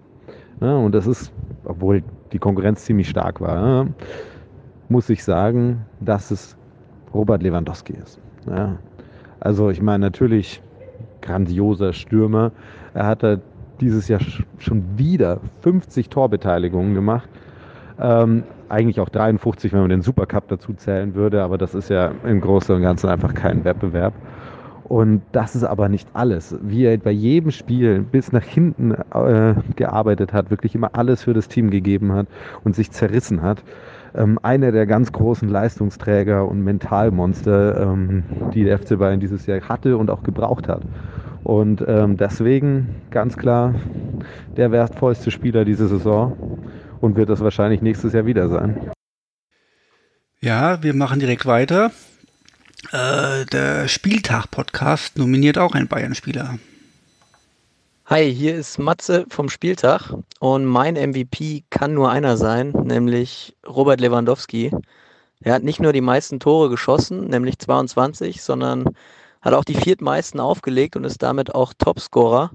Ja, 0.61 0.75
und 0.75 0.95
das 0.95 1.05
ist, 1.05 1.31
obwohl 1.65 2.03
die 2.31 2.39
Konkurrenz 2.39 2.83
ziemlich 2.85 3.09
stark 3.09 3.39
war, 3.41 3.55
ja, 3.55 3.87
muss 4.89 5.09
ich 5.09 5.23
sagen, 5.23 5.85
dass 5.99 6.31
es 6.31 6.57
Robert 7.13 7.43
Lewandowski 7.43 7.93
ist. 7.93 8.19
Ja. 8.47 8.77
Also 9.39 9.69
ich 9.69 9.81
meine 9.81 10.05
natürlich 10.05 10.61
grandioser 11.21 11.93
Stürmer. 11.93 12.51
Er 12.93 13.05
hat 13.05 13.23
dieses 13.79 14.07
Jahr 14.07 14.21
schon 14.57 14.83
wieder 14.97 15.39
50 15.61 16.09
Torbeteiligungen 16.09 16.95
gemacht. 16.95 17.29
Ähm, 17.99 18.43
eigentlich 18.69 18.99
auch 18.99 19.09
53, 19.09 19.73
wenn 19.73 19.81
man 19.81 19.89
den 19.89 20.01
Supercup 20.01 20.47
dazu 20.47 20.73
zählen 20.73 21.15
würde, 21.15 21.41
aber 21.41 21.57
das 21.57 21.73
ist 21.73 21.89
ja 21.89 22.11
im 22.25 22.41
Großen 22.41 22.75
und 22.75 22.81
Ganzen 22.81 23.09
einfach 23.09 23.33
kein 23.33 23.63
Wettbewerb. 23.63 24.13
Und 24.83 25.21
das 25.33 25.55
ist 25.55 25.65
aber 25.65 25.89
nicht 25.89 26.07
alles. 26.13 26.55
Wie 26.61 26.85
er 26.85 26.97
bei 26.97 27.11
jedem 27.11 27.51
Spiel 27.51 27.99
bis 27.99 28.31
nach 28.31 28.43
hinten 28.43 28.91
äh, 28.91 29.55
gearbeitet 29.75 30.31
hat, 30.31 30.49
wirklich 30.49 30.75
immer 30.75 30.91
alles 30.93 31.23
für 31.23 31.33
das 31.33 31.49
Team 31.49 31.69
gegeben 31.71 32.13
hat 32.13 32.27
und 32.63 32.75
sich 32.75 32.91
zerrissen 32.91 33.41
hat. 33.41 33.63
Ähm, 34.15 34.39
einer 34.43 34.71
der 34.71 34.85
ganz 34.85 35.11
großen 35.11 35.49
Leistungsträger 35.49 36.47
und 36.47 36.63
Mentalmonster, 36.63 37.81
ähm, 37.81 38.23
die 38.53 38.63
der 38.63 38.79
FC 38.79 38.97
Bayern 38.97 39.19
dieses 39.19 39.45
Jahr 39.45 39.59
hatte 39.61 39.97
und 39.97 40.09
auch 40.09 40.23
gebraucht 40.23 40.69
hat. 40.69 40.83
Und 41.43 41.83
ähm, 41.85 42.15
deswegen 42.15 42.87
ganz 43.11 43.35
klar 43.35 43.75
der 44.55 44.71
wertvollste 44.71 45.31
Spieler 45.31 45.65
diese 45.65 45.87
Saison 45.87 46.33
und 47.01 47.15
wird 47.15 47.29
das 47.29 47.39
wahrscheinlich 47.39 47.81
nächstes 47.81 48.13
Jahr 48.13 48.25
wieder 48.25 48.49
sein. 48.49 48.91
Ja, 50.39 50.83
wir 50.83 50.93
machen 50.93 51.19
direkt 51.19 51.45
weiter. 51.45 51.91
Äh, 52.91 53.45
der 53.45 53.87
Spieltag-Podcast 53.87 55.17
nominiert 55.17 55.57
auch 55.57 55.73
einen 55.73 55.87
Bayern-Spieler. 55.87 56.59
Hi, 58.05 58.33
hier 58.33 58.55
ist 58.55 58.77
Matze 58.77 59.25
vom 59.29 59.49
Spieltag 59.49 60.13
und 60.39 60.63
mein 60.63 60.93
MVP 60.93 61.65
kann 61.69 61.93
nur 61.93 62.09
einer 62.09 62.37
sein, 62.37 62.71
nämlich 62.71 63.57
Robert 63.67 63.99
Lewandowski. 63.99 64.71
Er 65.41 65.53
hat 65.55 65.63
nicht 65.63 65.81
nur 65.81 65.91
die 65.91 66.01
meisten 66.01 66.39
Tore 66.39 66.69
geschossen, 66.69 67.27
nämlich 67.27 67.59
22, 67.59 68.41
sondern 68.41 68.85
hat 69.41 69.53
auch 69.53 69.65
die 69.65 69.75
viertmeisten 69.75 70.39
aufgelegt 70.39 70.95
und 70.95 71.03
ist 71.03 71.21
damit 71.21 71.53
auch 71.53 71.73
Topscorer. 71.77 72.51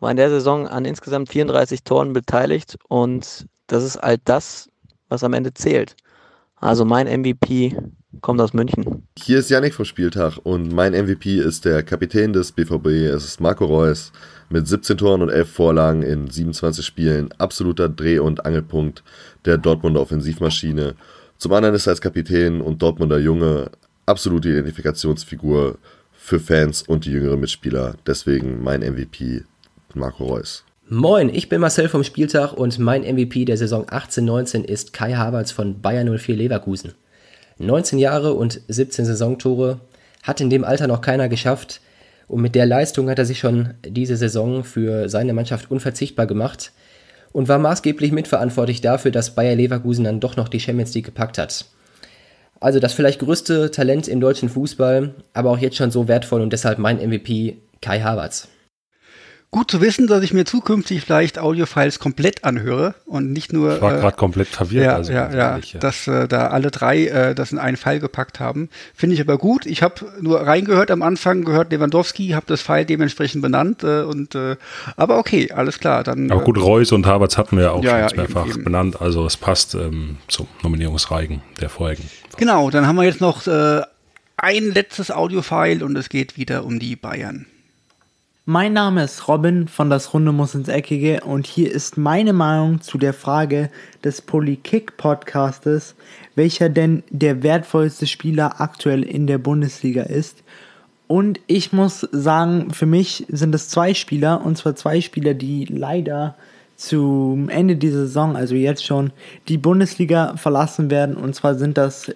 War 0.00 0.10
in 0.10 0.16
der 0.16 0.30
Saison 0.30 0.66
an 0.66 0.84
insgesamt 0.84 1.28
34 1.28 1.84
Toren 1.84 2.12
beteiligt 2.12 2.76
und 2.88 3.46
das 3.70 3.84
ist 3.84 3.96
all 3.96 4.18
das, 4.24 4.68
was 5.08 5.24
am 5.24 5.32
Ende 5.32 5.54
zählt. 5.54 5.96
Also 6.56 6.84
mein 6.84 7.06
MVP 7.06 7.76
kommt 8.20 8.40
aus 8.40 8.52
München. 8.52 9.06
Hier 9.18 9.38
ist 9.38 9.50
Yannick 9.50 9.74
vom 9.74 9.84
Spieltag 9.84 10.38
und 10.42 10.72
mein 10.72 10.92
MVP 10.92 11.38
ist 11.38 11.64
der 11.64 11.82
Kapitän 11.82 12.32
des 12.32 12.52
BVB, 12.52 12.86
es 12.86 13.24
ist 13.24 13.40
Marco 13.40 13.64
Reus 13.64 14.12
mit 14.50 14.66
17 14.66 14.98
Toren 14.98 15.22
und 15.22 15.30
11 15.30 15.50
Vorlagen 15.50 16.02
in 16.02 16.28
27 16.28 16.84
Spielen. 16.84 17.32
Absoluter 17.38 17.88
Dreh- 17.88 18.18
und 18.18 18.44
Angelpunkt 18.44 19.04
der 19.44 19.56
Dortmunder 19.56 20.00
Offensivmaschine. 20.00 20.96
Zum 21.38 21.52
anderen 21.52 21.76
ist 21.76 21.86
er 21.86 21.92
als 21.92 22.00
Kapitän 22.00 22.60
und 22.60 22.82
Dortmunder 22.82 23.18
Junge 23.18 23.70
absolute 24.04 24.50
Identifikationsfigur 24.50 25.78
für 26.12 26.40
Fans 26.40 26.82
und 26.82 27.04
die 27.06 27.12
jüngeren 27.12 27.40
Mitspieler. 27.40 27.94
Deswegen 28.06 28.62
mein 28.62 28.80
MVP 28.80 29.44
Marco 29.94 30.24
Reus. 30.24 30.64
Moin, 30.92 31.32
ich 31.32 31.48
bin 31.48 31.60
Marcel 31.60 31.88
vom 31.88 32.02
Spieltag 32.02 32.52
und 32.52 32.80
mein 32.80 33.02
MVP 33.02 33.44
der 33.44 33.56
Saison 33.56 33.84
18-19 33.84 34.64
ist 34.64 34.92
Kai 34.92 35.12
Havertz 35.12 35.52
von 35.52 35.80
Bayern 35.80 36.18
04 36.18 36.34
Leverkusen. 36.34 36.94
19 37.58 38.00
Jahre 38.00 38.34
und 38.34 38.60
17 38.66 39.04
Saisontore 39.04 39.78
hat 40.24 40.40
in 40.40 40.50
dem 40.50 40.64
Alter 40.64 40.88
noch 40.88 41.00
keiner 41.00 41.28
geschafft 41.28 41.80
und 42.26 42.42
mit 42.42 42.56
der 42.56 42.66
Leistung 42.66 43.08
hat 43.08 43.20
er 43.20 43.24
sich 43.24 43.38
schon 43.38 43.74
diese 43.86 44.16
Saison 44.16 44.64
für 44.64 45.08
seine 45.08 45.32
Mannschaft 45.32 45.70
unverzichtbar 45.70 46.26
gemacht 46.26 46.72
und 47.30 47.46
war 47.46 47.60
maßgeblich 47.60 48.10
mitverantwortlich 48.10 48.80
dafür, 48.80 49.12
dass 49.12 49.36
Bayer 49.36 49.54
Leverkusen 49.54 50.02
dann 50.02 50.18
doch 50.18 50.34
noch 50.34 50.48
die 50.48 50.58
Champions 50.58 50.92
League 50.92 51.06
gepackt 51.06 51.38
hat. 51.38 51.66
Also 52.58 52.80
das 52.80 52.94
vielleicht 52.94 53.20
größte 53.20 53.70
Talent 53.70 54.08
im 54.08 54.20
deutschen 54.20 54.48
Fußball, 54.48 55.14
aber 55.34 55.50
auch 55.50 55.58
jetzt 55.58 55.76
schon 55.76 55.92
so 55.92 56.08
wertvoll 56.08 56.40
und 56.40 56.52
deshalb 56.52 56.80
mein 56.80 56.96
MVP 56.96 57.58
Kai 57.80 58.00
Havertz. 58.00 58.48
Gut 59.52 59.68
zu 59.68 59.80
wissen, 59.80 60.06
dass 60.06 60.22
ich 60.22 60.32
mir 60.32 60.44
zukünftig 60.44 61.00
vielleicht 61.00 61.40
Audiofiles 61.40 61.98
komplett 61.98 62.44
anhöre 62.44 62.94
und 63.04 63.32
nicht 63.32 63.52
nur. 63.52 63.74
Ich 63.74 63.82
war 63.82 63.96
äh, 63.96 64.00
gerade 64.00 64.16
komplett 64.16 64.46
verwirrt. 64.46 64.84
Ja, 64.84 64.94
also 64.94 65.12
ja, 65.12 65.28
ja, 65.28 65.58
ja, 65.58 65.78
dass 65.80 66.06
äh, 66.06 66.28
da 66.28 66.48
alle 66.48 66.70
drei 66.70 67.06
äh, 67.06 67.34
das 67.34 67.50
in 67.50 67.58
einen 67.58 67.76
Pfeil 67.76 67.98
gepackt 67.98 68.38
haben. 68.38 68.68
Finde 68.94 69.14
ich 69.14 69.20
aber 69.20 69.38
gut. 69.38 69.66
Ich 69.66 69.82
habe 69.82 70.06
nur 70.20 70.40
reingehört 70.40 70.92
am 70.92 71.02
Anfang, 71.02 71.44
gehört 71.44 71.72
Lewandowski, 71.72 72.28
habe 72.28 72.46
das 72.46 72.62
Pfeil 72.62 72.84
dementsprechend 72.84 73.42
benannt. 73.42 73.82
Äh, 73.82 74.02
und 74.02 74.36
äh, 74.36 74.54
Aber 74.96 75.18
okay, 75.18 75.50
alles 75.50 75.80
klar. 75.80 76.04
Dann, 76.04 76.30
aber 76.30 76.44
gut, 76.44 76.56
äh, 76.56 76.60
Reus 76.60 76.92
und 76.92 77.04
Havertz 77.06 77.36
hatten 77.36 77.56
wir 77.56 77.64
ja 77.64 77.70
auch 77.72 77.82
ja, 77.82 78.08
schon 78.08 78.18
mehrfach 78.18 78.46
eben, 78.46 78.54
eben. 78.54 78.64
benannt. 78.64 79.00
Also 79.00 79.26
es 79.26 79.36
passt 79.36 79.74
ähm, 79.74 80.18
zum 80.28 80.46
Nominierungsreigen 80.62 81.42
der 81.60 81.70
Folgen. 81.70 82.08
Genau, 82.36 82.70
dann 82.70 82.86
haben 82.86 82.94
wir 82.94 83.02
jetzt 83.02 83.20
noch 83.20 83.44
äh, 83.48 83.80
ein 84.36 84.70
letztes 84.72 85.10
Audiofile 85.10 85.84
und 85.84 85.96
es 85.96 86.08
geht 86.08 86.36
wieder 86.36 86.64
um 86.64 86.78
die 86.78 86.94
Bayern. 86.94 87.46
Mein 88.46 88.72
Name 88.72 89.04
ist 89.04 89.28
Robin 89.28 89.68
von 89.68 89.90
Das 89.90 90.14
Runde 90.14 90.32
muss 90.32 90.54
ins 90.54 90.68
Eckige 90.68 91.20
und 91.20 91.46
hier 91.46 91.70
ist 91.70 91.98
meine 91.98 92.32
Meinung 92.32 92.80
zu 92.80 92.96
der 92.96 93.12
Frage 93.12 93.70
des 94.02 94.22
Polykick 94.22 94.96
Podcastes, 94.96 95.94
welcher 96.36 96.70
denn 96.70 97.02
der 97.10 97.42
wertvollste 97.42 98.06
Spieler 98.06 98.58
aktuell 98.58 99.02
in 99.02 99.26
der 99.26 99.36
Bundesliga 99.36 100.04
ist. 100.04 100.42
Und 101.06 101.38
ich 101.48 101.74
muss 101.74 102.00
sagen, 102.12 102.72
für 102.72 102.86
mich 102.86 103.26
sind 103.28 103.54
es 103.54 103.68
zwei 103.68 103.92
Spieler, 103.92 104.42
und 104.42 104.56
zwar 104.56 104.74
zwei 104.74 105.02
Spieler, 105.02 105.34
die 105.34 105.66
leider 105.66 106.34
zum 106.76 107.50
Ende 107.50 107.76
dieser 107.76 108.06
Saison, 108.06 108.36
also 108.36 108.54
jetzt 108.54 108.86
schon, 108.86 109.12
die 109.48 109.58
Bundesliga 109.58 110.34
verlassen 110.38 110.90
werden. 110.90 111.14
Und 111.14 111.34
zwar 111.34 111.56
sind 111.56 111.76
das 111.76 112.10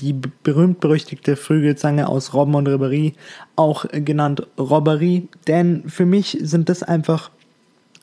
die 0.00 0.12
berühmt-berüchtigte 0.12 1.36
Flügelzange 1.36 2.08
aus 2.08 2.34
Robben 2.34 2.54
und 2.54 2.68
Ribéry, 2.68 3.14
auch 3.56 3.84
genannt 3.90 4.46
Robbery, 4.58 5.28
denn 5.46 5.84
für 5.88 6.06
mich 6.06 6.38
sind 6.40 6.68
das 6.68 6.82
einfach 6.82 7.30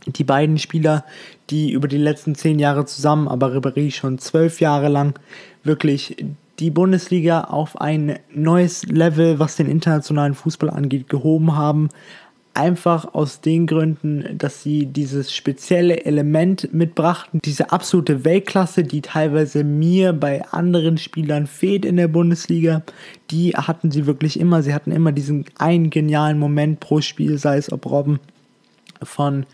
die 0.06 0.24
beiden 0.24 0.60
Spieler, 0.60 1.06
die 1.50 1.72
über 1.72 1.88
die 1.88 1.98
letzten 1.98 2.36
zehn 2.36 2.60
Jahre 2.60 2.86
zusammen, 2.86 3.28
aber 3.28 3.56
Ribéry 3.56 3.92
schon 3.92 4.20
zwölf 4.20 4.60
Jahre 4.60 4.90
lang 4.90 5.18
wirklich 5.64 6.18
die 6.60 6.72
Bundesliga 6.72 7.46
auf 7.46 7.82
ein 7.82 8.20
neues 8.34 8.86
Level, 8.86 9.40
was 9.40 9.56
den 9.56 9.68
internationalen 9.68 10.36
Fußball 10.36 10.70
angeht, 10.70 11.10
gehoben 11.10 11.56
haben. 11.56 11.90
Einfach 12.56 13.14
aus 13.14 13.41
den 13.41 13.68
Gründen, 13.68 14.38
dass 14.38 14.64
sie 14.64 14.86
dieses 14.86 15.34
spezielle 15.34 16.06
Element 16.06 16.73
mitbrachten, 16.73 17.41
diese 17.44 17.72
absolute 17.72 18.23
Weltklasse, 18.23 18.84
die 18.84 19.02
teilweise 19.02 19.65
mir 19.65 20.14
bei 20.14 20.45
anderen 20.48 20.98
Spielern 20.98 21.48
fehlt 21.48 21.84
in 21.84 21.98
der 21.98 22.07
Bundesliga, 22.07 22.82
die 23.30 23.52
hatten 23.52 23.91
sie 23.91 24.06
wirklich 24.06 24.40
immer. 24.40 24.64
Sie 24.64 24.73
hatten 24.73 24.94
immer 24.94 25.11
diesen 25.11 25.44
einen 25.57 25.90
genialen 25.90 26.40
Moment 26.40 26.80
pro 26.80 27.02
Spiel, 27.02 27.38
sei 27.38 27.57
es 27.57 27.72
ob 27.72 27.86
Robben 27.86 28.22
von 29.03 29.45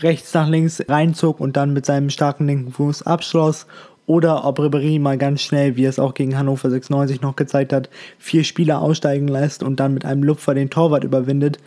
rechts 0.00 0.34
nach 0.34 0.48
links 0.48 0.82
reinzog 0.86 1.40
und 1.40 1.56
dann 1.56 1.72
mit 1.72 1.86
seinem 1.86 2.10
starken 2.10 2.46
linken 2.46 2.72
Fuß 2.72 3.04
abschloss 3.04 3.66
oder 4.10 4.44
ob 4.44 4.58
Ribéry 4.58 5.00
mal 5.00 5.16
ganz 5.16 5.40
schnell, 5.40 5.76
wie 5.76 5.84
es 5.84 5.98
auch 5.98 6.14
gegen 6.14 6.36
Hannover 6.36 6.68
96 6.68 7.20
noch 7.20 7.36
gezeigt 7.36 7.72
hat, 7.72 7.88
vier 8.18 8.44
Spieler 8.44 8.82
aussteigen 8.82 9.28
lässt 9.28 9.62
und 9.62 9.78
dann 9.78 9.94
mit 9.94 10.04
einem 10.04 10.24
Lupfer 10.24 10.52
den 10.52 10.68
Torwart 10.68 11.04
überwindet. 11.04 11.58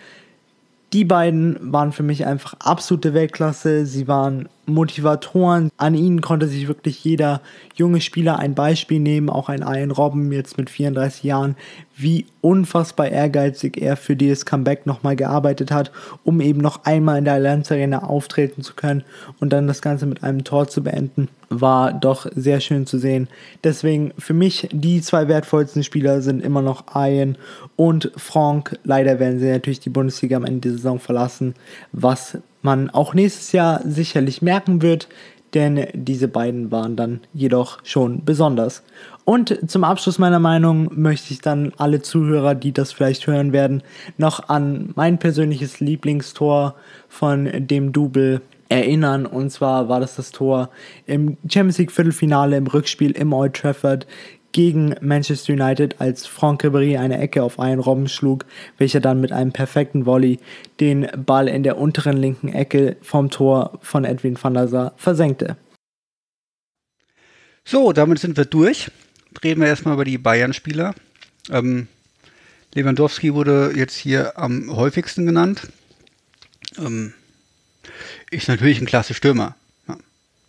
Die 0.93 1.05
beiden 1.05 1.73
waren 1.73 1.91
für 1.91 2.03
mich 2.03 2.25
einfach 2.25 2.53
absolute 2.59 3.15
Weltklasse. 3.15 3.87
Sie 3.87 4.07
waren 4.07 4.47
Motivatoren. 4.65 5.69
An 5.77 5.95
ihnen 5.95 6.21
konnte 6.21 6.47
sich 6.47 6.67
wirklich 6.67 7.03
jeder 7.03 7.41
junge 7.75 8.01
Spieler 8.01 8.39
ein 8.39 8.55
Beispiel 8.55 8.99
nehmen, 8.99 9.29
auch 9.29 9.49
ein 9.49 9.61
Ian 9.61 9.91
Robben 9.91 10.31
jetzt 10.31 10.57
mit 10.57 10.69
34 10.69 11.23
Jahren, 11.23 11.55
wie 11.95 12.25
unfassbar 12.41 13.09
ehrgeizig 13.09 13.81
er 13.81 13.97
für 13.97 14.15
dieses 14.15 14.45
Comeback 14.45 14.85
nochmal 14.85 15.15
gearbeitet 15.15 15.71
hat, 15.71 15.91
um 16.23 16.41
eben 16.41 16.59
noch 16.59 16.85
einmal 16.85 17.19
in 17.19 17.25
der 17.25 17.35
Allianz 17.35 17.71
Arena 17.71 18.03
auftreten 18.03 18.63
zu 18.63 18.73
können 18.73 19.03
und 19.39 19.51
dann 19.51 19.67
das 19.67 19.81
Ganze 19.81 20.05
mit 20.05 20.23
einem 20.23 20.43
Tor 20.43 20.67
zu 20.67 20.83
beenden, 20.83 21.29
war 21.49 21.93
doch 21.93 22.27
sehr 22.35 22.59
schön 22.59 22.85
zu 22.85 22.97
sehen. 22.97 23.27
Deswegen 23.63 24.11
für 24.17 24.33
mich 24.33 24.69
die 24.71 25.01
zwei 25.01 25.27
wertvollsten 25.27 25.83
Spieler 25.83 26.21
sind 26.21 26.43
immer 26.43 26.61
noch 26.61 26.85
Ian 26.95 27.37
und 27.75 28.11
Frank. 28.15 28.79
Leider 28.83 29.19
werden 29.19 29.39
sie 29.39 29.51
natürlich 29.51 29.79
die 29.79 29.89
Bundesliga 29.89 30.37
am 30.37 30.45
Ende 30.45 30.69
der 30.69 30.71
Saison 30.73 30.99
verlassen, 30.99 31.53
was 31.91 32.37
man 32.63 32.89
auch 32.89 33.13
nächstes 33.13 33.51
Jahr 33.51 33.81
sicherlich 33.85 34.41
merken 34.41 34.81
wird, 34.81 35.07
denn 35.53 35.87
diese 35.93 36.27
beiden 36.27 36.71
waren 36.71 36.95
dann 36.95 37.21
jedoch 37.33 37.77
schon 37.83 38.25
besonders. 38.25 38.83
Und 39.25 39.69
zum 39.69 39.83
Abschluss 39.83 40.17
meiner 40.17 40.39
Meinung 40.39 40.89
möchte 40.91 41.31
ich 41.31 41.41
dann 41.41 41.73
alle 41.77 42.01
Zuhörer, 42.01 42.55
die 42.55 42.71
das 42.71 42.91
vielleicht 42.91 43.27
hören 43.27 43.53
werden, 43.53 43.83
noch 44.17 44.49
an 44.49 44.91
mein 44.95 45.19
persönliches 45.19 45.79
Lieblingstor 45.79 46.75
von 47.07 47.49
dem 47.67 47.93
Double 47.93 48.41
erinnern. 48.69 49.25
Und 49.25 49.51
zwar 49.51 49.87
war 49.87 49.99
das 49.99 50.15
das 50.15 50.31
Tor 50.31 50.69
im 51.05 51.37
Champions 51.47 51.77
League 51.77 51.91
Viertelfinale 51.91 52.57
im 52.57 52.67
Rückspiel 52.67 53.11
im 53.11 53.31
Old 53.31 53.53
Trafford 53.53 54.07
gegen 54.53 54.95
Manchester 55.01 55.53
United, 55.53 55.99
als 55.99 56.25
Franck 56.25 56.63
Ribéry 56.63 56.97
eine 56.97 57.19
Ecke 57.19 57.43
auf 57.43 57.59
einen 57.59 57.81
Robben 57.81 58.07
schlug, 58.07 58.45
welcher 58.77 59.01
dann 59.01 59.19
mit 59.19 59.33
einem 59.33 59.51
perfekten 59.51 60.05
Volley 60.05 60.39
den 60.79 61.07
Ball 61.17 61.49
in 61.49 61.63
der 61.63 61.77
unteren 61.77 62.15
linken 62.15 62.53
Ecke 62.53 62.95
vom 63.01 63.29
Tor 63.29 63.77
von 63.81 64.05
Edwin 64.05 64.41
van 64.41 64.53
der 64.53 64.67
Sar 64.67 64.93
versenkte. 64.95 65.57
So, 67.65 67.93
damit 67.93 68.19
sind 68.19 68.37
wir 68.37 68.45
durch. 68.45 68.91
Reden 69.43 69.61
wir 69.61 69.67
erstmal 69.67 69.95
über 69.95 70.05
die 70.05 70.17
Bayern-Spieler. 70.17 70.93
Ähm, 71.49 71.87
Lewandowski 72.73 73.33
wurde 73.33 73.73
jetzt 73.75 73.95
hier 73.95 74.37
am 74.37 74.75
häufigsten 74.75 75.25
genannt. 75.25 75.69
Ähm, 76.77 77.13
ist 78.31 78.47
natürlich 78.47 78.79
ein 78.79 78.85
klasse 78.85 79.13
Stürmer. 79.13 79.55
Ja, 79.87 79.97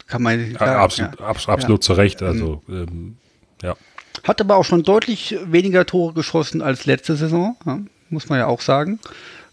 kann 0.07 0.23
man 0.23 0.53
ja, 0.53 0.59
absolut, 0.83 1.21
ja. 1.21 1.27
absolut 1.27 1.83
zu 1.83 1.95
Recht. 1.95 2.23
Also, 2.23 2.63
ähm, 2.69 3.17
ja. 3.63 3.77
Hat 4.23 4.41
aber 4.41 4.57
auch 4.57 4.65
schon 4.65 4.83
deutlich 4.83 5.37
weniger 5.45 5.85
Tore 5.87 6.15
geschossen 6.15 6.63
als 6.63 6.87
letzte 6.87 7.17
Saison, 7.17 7.57
ja, 7.67 7.81
muss 8.11 8.29
man 8.29 8.39
ja 8.39 8.47
auch 8.47 8.61
sagen. 8.61 9.01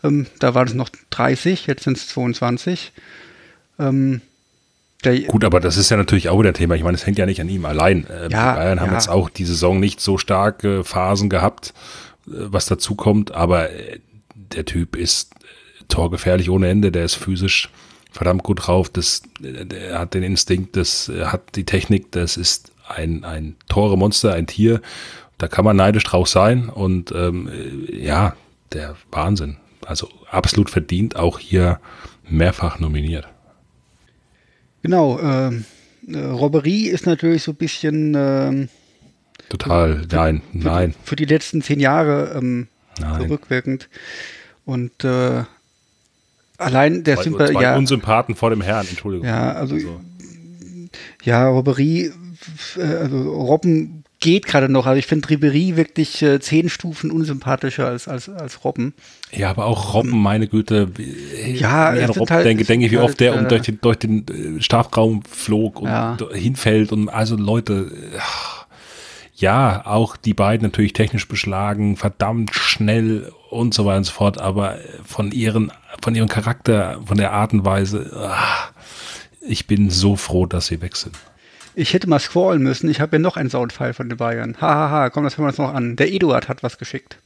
Ähm, 0.03 0.27
da 0.39 0.53
waren 0.53 0.67
es 0.67 0.73
noch 0.73 0.89
30, 1.09 1.67
jetzt 1.67 1.83
sind 1.83 1.97
es 1.97 2.07
22. 2.07 2.91
Ähm, 3.79 4.21
Gut, 5.27 5.43
aber 5.43 5.59
das 5.59 5.77
ist 5.77 5.89
ja 5.89 5.97
natürlich 5.97 6.29
auch 6.29 6.39
wieder 6.39 6.53
Thema. 6.53 6.75
Ich 6.75 6.83
meine, 6.83 6.95
es 6.95 7.07
hängt 7.07 7.17
ja 7.17 7.25
nicht 7.25 7.41
an 7.41 7.49
ihm 7.49 7.65
allein. 7.65 8.05
Äh, 8.05 8.29
ja, 8.29 8.53
Bayern 8.53 8.79
haben 8.79 8.89
ja. 8.89 8.93
jetzt 8.93 9.09
auch 9.09 9.29
die 9.29 9.45
Saison 9.45 9.79
nicht 9.79 9.99
so 9.99 10.19
starke 10.19 10.83
Phasen 10.83 11.27
gehabt, 11.27 11.73
äh, 12.27 12.33
was 12.33 12.67
dazu 12.67 12.93
kommt, 12.93 13.31
aber 13.31 13.71
äh, 13.71 13.99
der 14.35 14.65
Typ 14.65 14.95
ist 14.95 15.33
äh, 15.33 15.83
torgefährlich 15.87 16.51
ohne 16.51 16.69
Ende, 16.69 16.91
der 16.91 17.05
ist 17.05 17.15
physisch 17.15 17.69
verdammt 18.11 18.43
gut 18.43 18.67
drauf, 18.67 18.89
das, 18.89 19.23
der 19.39 19.97
hat 19.97 20.13
den 20.13 20.21
Instinkt, 20.21 20.75
das 20.75 21.09
hat 21.23 21.55
die 21.55 21.63
Technik, 21.63 22.11
das 22.11 22.35
ist 22.35 22.73
ein, 22.91 23.23
ein 23.23 23.55
Tore-Monster, 23.67 24.33
ein 24.33 24.47
Tier. 24.47 24.81
Da 25.37 25.47
kann 25.47 25.65
man 25.65 25.75
neidisch 25.75 26.03
drauf 26.03 26.27
sein 26.27 26.69
und 26.69 27.11
ähm, 27.11 27.49
ja, 27.91 28.35
der 28.73 28.95
Wahnsinn. 29.11 29.57
Also 29.85 30.09
absolut 30.29 30.69
verdient, 30.69 31.15
auch 31.15 31.39
hier 31.39 31.79
mehrfach 32.29 32.79
nominiert. 32.79 33.27
Genau, 34.83 35.19
ähm, 35.19 35.65
äh, 36.07 36.17
Robberie 36.17 36.87
ist 36.87 37.05
natürlich 37.05 37.43
so 37.43 37.51
ein 37.51 37.57
bisschen 37.57 38.13
ähm, 38.15 38.69
total, 39.49 39.99
für, 39.99 40.15
nein, 40.15 40.41
für, 40.51 40.57
nein. 40.57 40.95
Für 41.03 41.15
die 41.15 41.25
letzten 41.25 41.61
zehn 41.61 41.79
Jahre 41.79 42.33
ähm, 42.35 42.67
rückwirkend. 43.29 43.89
Und 44.65 45.03
äh, 45.03 45.43
allein 46.57 47.03
der 47.03 47.17
Sympathie. 47.17 47.61
Ja, 47.61 47.75
Unsympathen 47.75 48.35
vor 48.35 48.49
dem 48.49 48.61
Herrn, 48.61 48.87
Entschuldigung. 48.87 49.27
Ja, 49.27 49.53
also, 49.53 49.75
also. 49.75 50.01
ja, 51.23 51.47
Robberie 51.47 52.11
also 52.77 53.33
Robben 53.33 54.03
geht 54.19 54.45
gerade 54.45 54.69
noch, 54.69 54.85
aber 54.85 54.97
ich 54.97 55.07
finde 55.07 55.29
Ribery 55.29 55.75
wirklich 55.75 56.21
äh, 56.21 56.39
zehn 56.39 56.69
Stufen 56.69 57.11
unsympathischer 57.11 57.87
als, 57.87 58.07
als, 58.07 58.29
als 58.29 58.63
Robben. 58.63 58.93
Ja, 59.31 59.49
aber 59.49 59.65
auch 59.65 59.93
Robben, 59.93 60.21
meine 60.21 60.47
Güte. 60.47 60.91
Ja, 61.45 61.93
ja 61.93 62.05
Robben, 62.05 62.29
halt, 62.29 62.45
denke, 62.45 62.63
denke 62.63 62.85
ich, 62.85 62.91
wie 62.91 62.99
halt, 62.99 63.09
oft 63.09 63.19
der 63.19 63.33
äh, 63.33 63.47
durch 63.47 63.63
den, 63.63 63.79
durch 63.81 63.97
den 63.97 64.25
äh, 64.27 64.61
Strafraum 64.61 65.23
flog 65.23 65.81
und 65.81 65.89
ja. 65.89 66.17
hinfällt 66.33 66.91
und 66.91 67.09
also 67.09 67.35
Leute, 67.35 67.91
ja, 69.35 69.85
auch 69.85 70.17
die 70.17 70.35
beiden 70.35 70.67
natürlich 70.67 70.93
technisch 70.93 71.27
beschlagen, 71.27 71.97
verdammt 71.97 72.53
schnell 72.53 73.31
und 73.49 73.73
so 73.73 73.85
weiter 73.85 73.97
und 73.97 74.03
so 74.03 74.13
fort, 74.13 74.39
aber 74.39 74.77
von 75.03 75.31
ihren, 75.31 75.71
von 75.99 76.13
ihrem 76.13 76.29
Charakter, 76.29 77.01
von 77.05 77.17
der 77.17 77.33
Art 77.33 77.53
und 77.53 77.65
Weise, 77.65 78.11
ach, 78.29 78.71
ich 79.41 79.65
bin 79.65 79.89
so 79.89 80.15
froh, 80.15 80.45
dass 80.45 80.67
sie 80.67 80.79
weg 80.81 80.95
sind. 80.95 81.15
Ich 81.73 81.93
hätte 81.93 82.09
mal 82.09 82.19
scrollen 82.19 82.61
müssen. 82.61 82.89
Ich 82.89 82.99
habe 82.99 83.15
ja 83.15 83.19
noch 83.19 83.37
einen 83.37 83.49
Soundfile 83.49 83.93
von 83.93 84.09
den 84.09 84.17
Bayern. 84.17 84.57
Hahaha, 84.59 84.89
ha, 84.89 84.89
ha. 84.89 85.09
komm, 85.09 85.23
das 85.23 85.37
hören 85.37 85.45
wir 85.45 85.49
uns 85.49 85.57
noch 85.57 85.73
an. 85.73 85.95
Der 85.95 86.11
Eduard 86.11 86.49
hat 86.49 86.63
was 86.63 86.77
geschickt. 86.77 87.17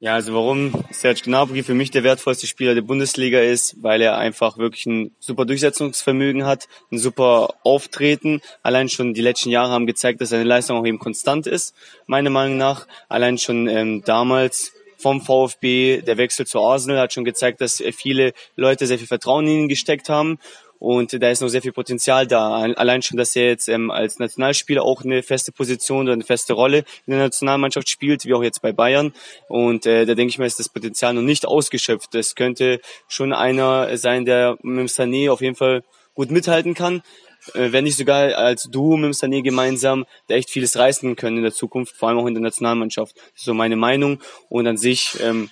Ja, 0.00 0.14
also 0.14 0.34
warum 0.34 0.84
Serge 0.90 1.22
Gnabry 1.24 1.62
für 1.62 1.72
mich 1.72 1.90
der 1.90 2.02
wertvollste 2.02 2.46
Spieler 2.46 2.74
der 2.74 2.82
Bundesliga 2.82 3.40
ist, 3.40 3.82
weil 3.82 4.02
er 4.02 4.18
einfach 4.18 4.58
wirklich 4.58 4.84
ein 4.84 5.12
super 5.18 5.46
Durchsetzungsvermögen 5.46 6.44
hat, 6.44 6.68
ein 6.92 6.98
super 6.98 7.54
Auftreten. 7.62 8.42
Allein 8.62 8.90
schon 8.90 9.14
die 9.14 9.22
letzten 9.22 9.48
Jahre 9.48 9.72
haben 9.72 9.86
gezeigt, 9.86 10.20
dass 10.20 10.28
seine 10.28 10.44
Leistung 10.44 10.76
auch 10.76 10.84
eben 10.84 10.98
konstant 10.98 11.46
ist, 11.46 11.74
meiner 12.06 12.28
Meinung 12.28 12.58
nach. 12.58 12.86
Allein 13.08 13.38
schon 13.38 13.66
ähm, 13.68 14.02
damals 14.04 14.72
vom 14.98 15.20
VfB, 15.20 16.02
der 16.02 16.18
Wechsel 16.18 16.46
zu 16.46 16.60
Arsenal 16.60 16.98
hat 16.98 17.12
schon 17.12 17.24
gezeigt, 17.24 17.60
dass 17.60 17.82
viele 17.96 18.32
Leute 18.56 18.86
sehr 18.86 18.98
viel 18.98 19.06
Vertrauen 19.06 19.46
in 19.46 19.60
ihn 19.60 19.68
gesteckt 19.68 20.08
haben 20.08 20.38
und 20.84 21.22
da 21.22 21.30
ist 21.30 21.40
noch 21.40 21.48
sehr 21.48 21.62
viel 21.62 21.72
Potenzial 21.72 22.26
da. 22.26 22.56
Allein 22.56 23.00
schon, 23.00 23.16
dass 23.16 23.34
er 23.34 23.46
jetzt 23.46 23.70
ähm, 23.70 23.90
als 23.90 24.18
Nationalspieler 24.18 24.82
auch 24.82 25.02
eine 25.02 25.22
feste 25.22 25.50
Position 25.50 26.02
oder 26.02 26.12
eine 26.12 26.24
feste 26.24 26.52
Rolle 26.52 26.84
in 27.06 27.12
der 27.12 27.20
Nationalmannschaft 27.20 27.88
spielt, 27.88 28.26
wie 28.26 28.34
auch 28.34 28.42
jetzt 28.42 28.60
bei 28.60 28.72
Bayern. 28.72 29.14
Und 29.48 29.86
äh, 29.86 30.04
da 30.04 30.14
denke 30.14 30.28
ich 30.28 30.38
mal, 30.38 30.44
ist 30.44 30.58
das 30.58 30.68
Potenzial 30.68 31.14
noch 31.14 31.22
nicht 31.22 31.46
ausgeschöpft. 31.46 32.14
Das 32.14 32.34
könnte 32.34 32.82
schon 33.08 33.32
einer 33.32 33.96
sein, 33.96 34.26
der 34.26 34.58
mit 34.60 34.90
Sané 34.90 35.30
auf 35.30 35.40
jeden 35.40 35.56
Fall 35.56 35.84
gut 36.12 36.30
mithalten 36.30 36.74
kann. 36.74 37.00
Äh, 37.54 37.72
wenn 37.72 37.84
nicht 37.84 37.96
sogar 37.96 38.36
als 38.36 38.64
Duo 38.64 38.98
mit 38.98 39.14
Sané 39.14 39.42
gemeinsam, 39.42 40.04
da 40.28 40.34
echt 40.34 40.50
vieles 40.50 40.76
reißen 40.76 41.16
können 41.16 41.38
in 41.38 41.44
der 41.44 41.54
Zukunft, 41.54 41.96
vor 41.96 42.10
allem 42.10 42.18
auch 42.18 42.26
in 42.26 42.34
der 42.34 42.42
Nationalmannschaft. 42.42 43.16
Das 43.16 43.24
ist 43.36 43.44
so 43.44 43.54
meine 43.54 43.76
Meinung. 43.76 44.20
Und 44.50 44.66
an 44.66 44.76
sich 44.76 45.16
ähm, 45.22 45.48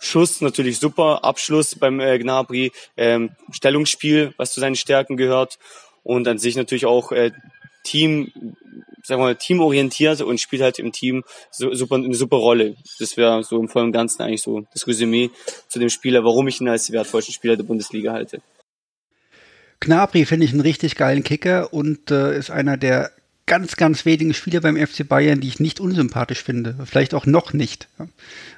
Schuss 0.00 0.40
natürlich 0.40 0.78
super, 0.78 1.24
Abschluss 1.24 1.74
beim 1.74 2.00
äh, 2.00 2.18
Gnabry, 2.18 2.72
ähm, 2.96 3.30
Stellungsspiel, 3.52 4.32
was 4.38 4.52
zu 4.52 4.60
seinen 4.60 4.74
Stärken 4.74 5.16
gehört 5.16 5.58
und 6.02 6.26
an 6.26 6.38
sich 6.38 6.56
natürlich 6.56 6.86
auch 6.86 7.12
äh, 7.12 7.32
Team, 7.84 8.32
sagen 9.02 9.20
wir 9.20 9.26
mal, 9.26 9.36
teamorientiert 9.36 10.22
und 10.22 10.40
spielt 10.40 10.62
halt 10.62 10.78
im 10.78 10.92
Team 10.92 11.22
so, 11.50 11.74
super, 11.74 11.96
eine 11.96 12.14
super 12.14 12.38
Rolle. 12.38 12.76
Das 12.98 13.16
wäre 13.18 13.44
so 13.44 13.60
im 13.60 13.68
vollen 13.68 13.92
Ganzen 13.92 14.22
eigentlich 14.22 14.42
so 14.42 14.66
das 14.72 14.86
Resümee 14.86 15.30
zu 15.68 15.78
dem 15.78 15.90
Spieler, 15.90 16.24
warum 16.24 16.48
ich 16.48 16.60
ihn 16.60 16.68
als 16.68 16.90
wertvollsten 16.90 17.34
Spieler 17.34 17.56
der 17.56 17.64
Bundesliga 17.64 18.12
halte. 18.12 18.40
Gnabry 19.80 20.24
finde 20.24 20.46
ich 20.46 20.52
einen 20.52 20.60
richtig 20.60 20.96
geilen 20.96 21.24
Kicker 21.24 21.72
und 21.72 22.10
äh, 22.10 22.38
ist 22.38 22.50
einer 22.50 22.76
der 22.76 23.12
ganz, 23.50 23.76
ganz 23.76 24.04
wenigen 24.04 24.32
Spieler 24.32 24.60
beim 24.60 24.76
FC 24.76 25.08
Bayern, 25.08 25.40
die 25.40 25.48
ich 25.48 25.58
nicht 25.58 25.80
unsympathisch 25.80 26.40
finde. 26.40 26.76
Vielleicht 26.84 27.14
auch 27.14 27.26
noch 27.26 27.52
nicht. 27.52 27.88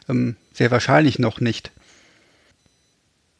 Ähm, 0.08 0.36
sehr 0.52 0.70
wahrscheinlich 0.70 1.18
noch 1.18 1.40
nicht. 1.40 1.72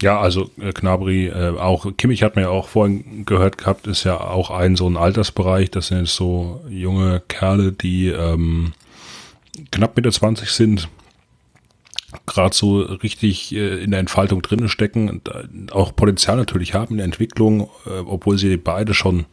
Ja, 0.03 0.21
also 0.21 0.51
äh, 0.61 0.73
Knabri, 0.73 1.29
äh, 1.29 1.57
auch 1.57 1.97
Kimmich 1.97 2.25
hat 2.25 2.35
mir 2.35 2.43
ja 2.43 2.49
auch 2.49 2.69
vorhin 2.69 3.25
gehört 3.25 3.57
gehabt, 3.57 3.87
ist 3.87 4.03
ja 4.03 4.21
auch 4.21 4.51
ein 4.51 4.75
so 4.75 4.89
ein 4.89 4.97
Altersbereich. 4.97 5.71
Das 5.71 5.89
sind 5.89 5.99
jetzt 6.01 6.17
so 6.17 6.61
junge 6.69 7.23
Kerle, 7.29 7.71
die 7.71 8.09
ähm, 8.09 8.73
knapp 9.71 9.95
Mitte 9.97 10.11
20 10.11 10.51
sind, 10.51 10.89
gerade 12.27 12.55
so 12.55 12.81
richtig 12.81 13.55
äh, 13.55 13.83
in 13.83 13.93
der 13.93 14.01
Entfaltung 14.01 14.43
drinnen 14.43 14.69
stecken 14.69 15.09
und 15.09 15.29
äh, 15.29 15.71
auch 15.71 15.95
Potenzial 15.95 16.37
natürlich 16.37 16.75
haben 16.75 16.93
in 16.93 16.97
der 16.99 17.07
Entwicklung, 17.07 17.71
äh, 17.87 18.01
obwohl 18.05 18.39
sie 18.39 18.57
beide 18.57 18.95
schon 18.95 19.27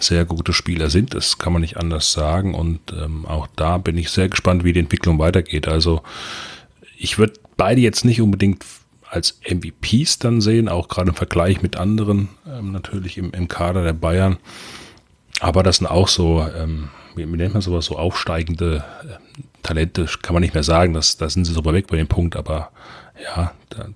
sehr 0.00 0.24
gute 0.24 0.52
Spieler 0.52 0.90
sind. 0.90 1.14
Das 1.14 1.38
kann 1.38 1.52
man 1.52 1.62
nicht 1.62 1.76
anders 1.76 2.12
sagen. 2.12 2.54
Und 2.54 2.80
ähm, 2.92 3.26
auch 3.26 3.46
da 3.56 3.78
bin 3.78 3.96
ich 3.96 4.10
sehr 4.10 4.28
gespannt, 4.28 4.64
wie 4.64 4.72
die 4.72 4.80
Entwicklung 4.80 5.18
weitergeht. 5.18 5.68
Also 5.68 6.02
ich 6.96 7.18
würde 7.18 7.34
beide 7.56 7.80
jetzt 7.80 8.04
nicht 8.04 8.20
unbedingt 8.20 8.64
als 9.10 9.40
MVPs 9.48 10.18
dann 10.18 10.40
sehen, 10.40 10.68
auch 10.68 10.88
gerade 10.88 11.10
im 11.10 11.14
Vergleich 11.14 11.62
mit 11.62 11.76
anderen, 11.76 12.28
ähm, 12.46 12.72
natürlich 12.72 13.16
im, 13.16 13.30
im 13.32 13.48
Kader 13.48 13.82
der 13.84 13.94
Bayern. 13.94 14.36
Aber 15.40 15.62
das 15.62 15.76
sind 15.78 15.86
auch 15.86 16.08
so, 16.08 16.46
ähm, 16.56 16.88
wie, 17.14 17.24
nennt 17.24 17.54
man 17.54 17.62
sowas, 17.62 17.86
so 17.86 17.96
aufsteigende 17.96 18.84
äh, 19.02 19.42
Talente, 19.62 20.06
kann 20.22 20.34
man 20.34 20.42
nicht 20.42 20.54
mehr 20.54 20.62
sagen, 20.62 20.94
das, 20.94 21.16
da 21.16 21.28
sind 21.30 21.44
sie 21.44 21.52
super 21.52 21.72
weg 21.72 21.86
bei 21.86 21.96
dem 21.96 22.08
Punkt, 22.08 22.36
aber 22.36 22.70
ja, 23.22 23.52
da, 23.70 23.86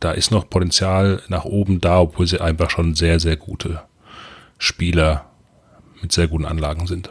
da 0.00 0.12
ist 0.12 0.30
noch 0.30 0.48
Potenzial 0.48 1.22
nach 1.28 1.44
oben 1.44 1.80
da, 1.80 2.00
obwohl 2.00 2.26
sie 2.26 2.40
einfach 2.40 2.70
schon 2.70 2.94
sehr, 2.94 3.20
sehr 3.20 3.36
gute 3.36 3.82
Spieler 4.58 5.26
mit 6.04 6.12
sehr 6.12 6.28
guten 6.28 6.44
Anlagen 6.44 6.86
sind. 6.86 7.08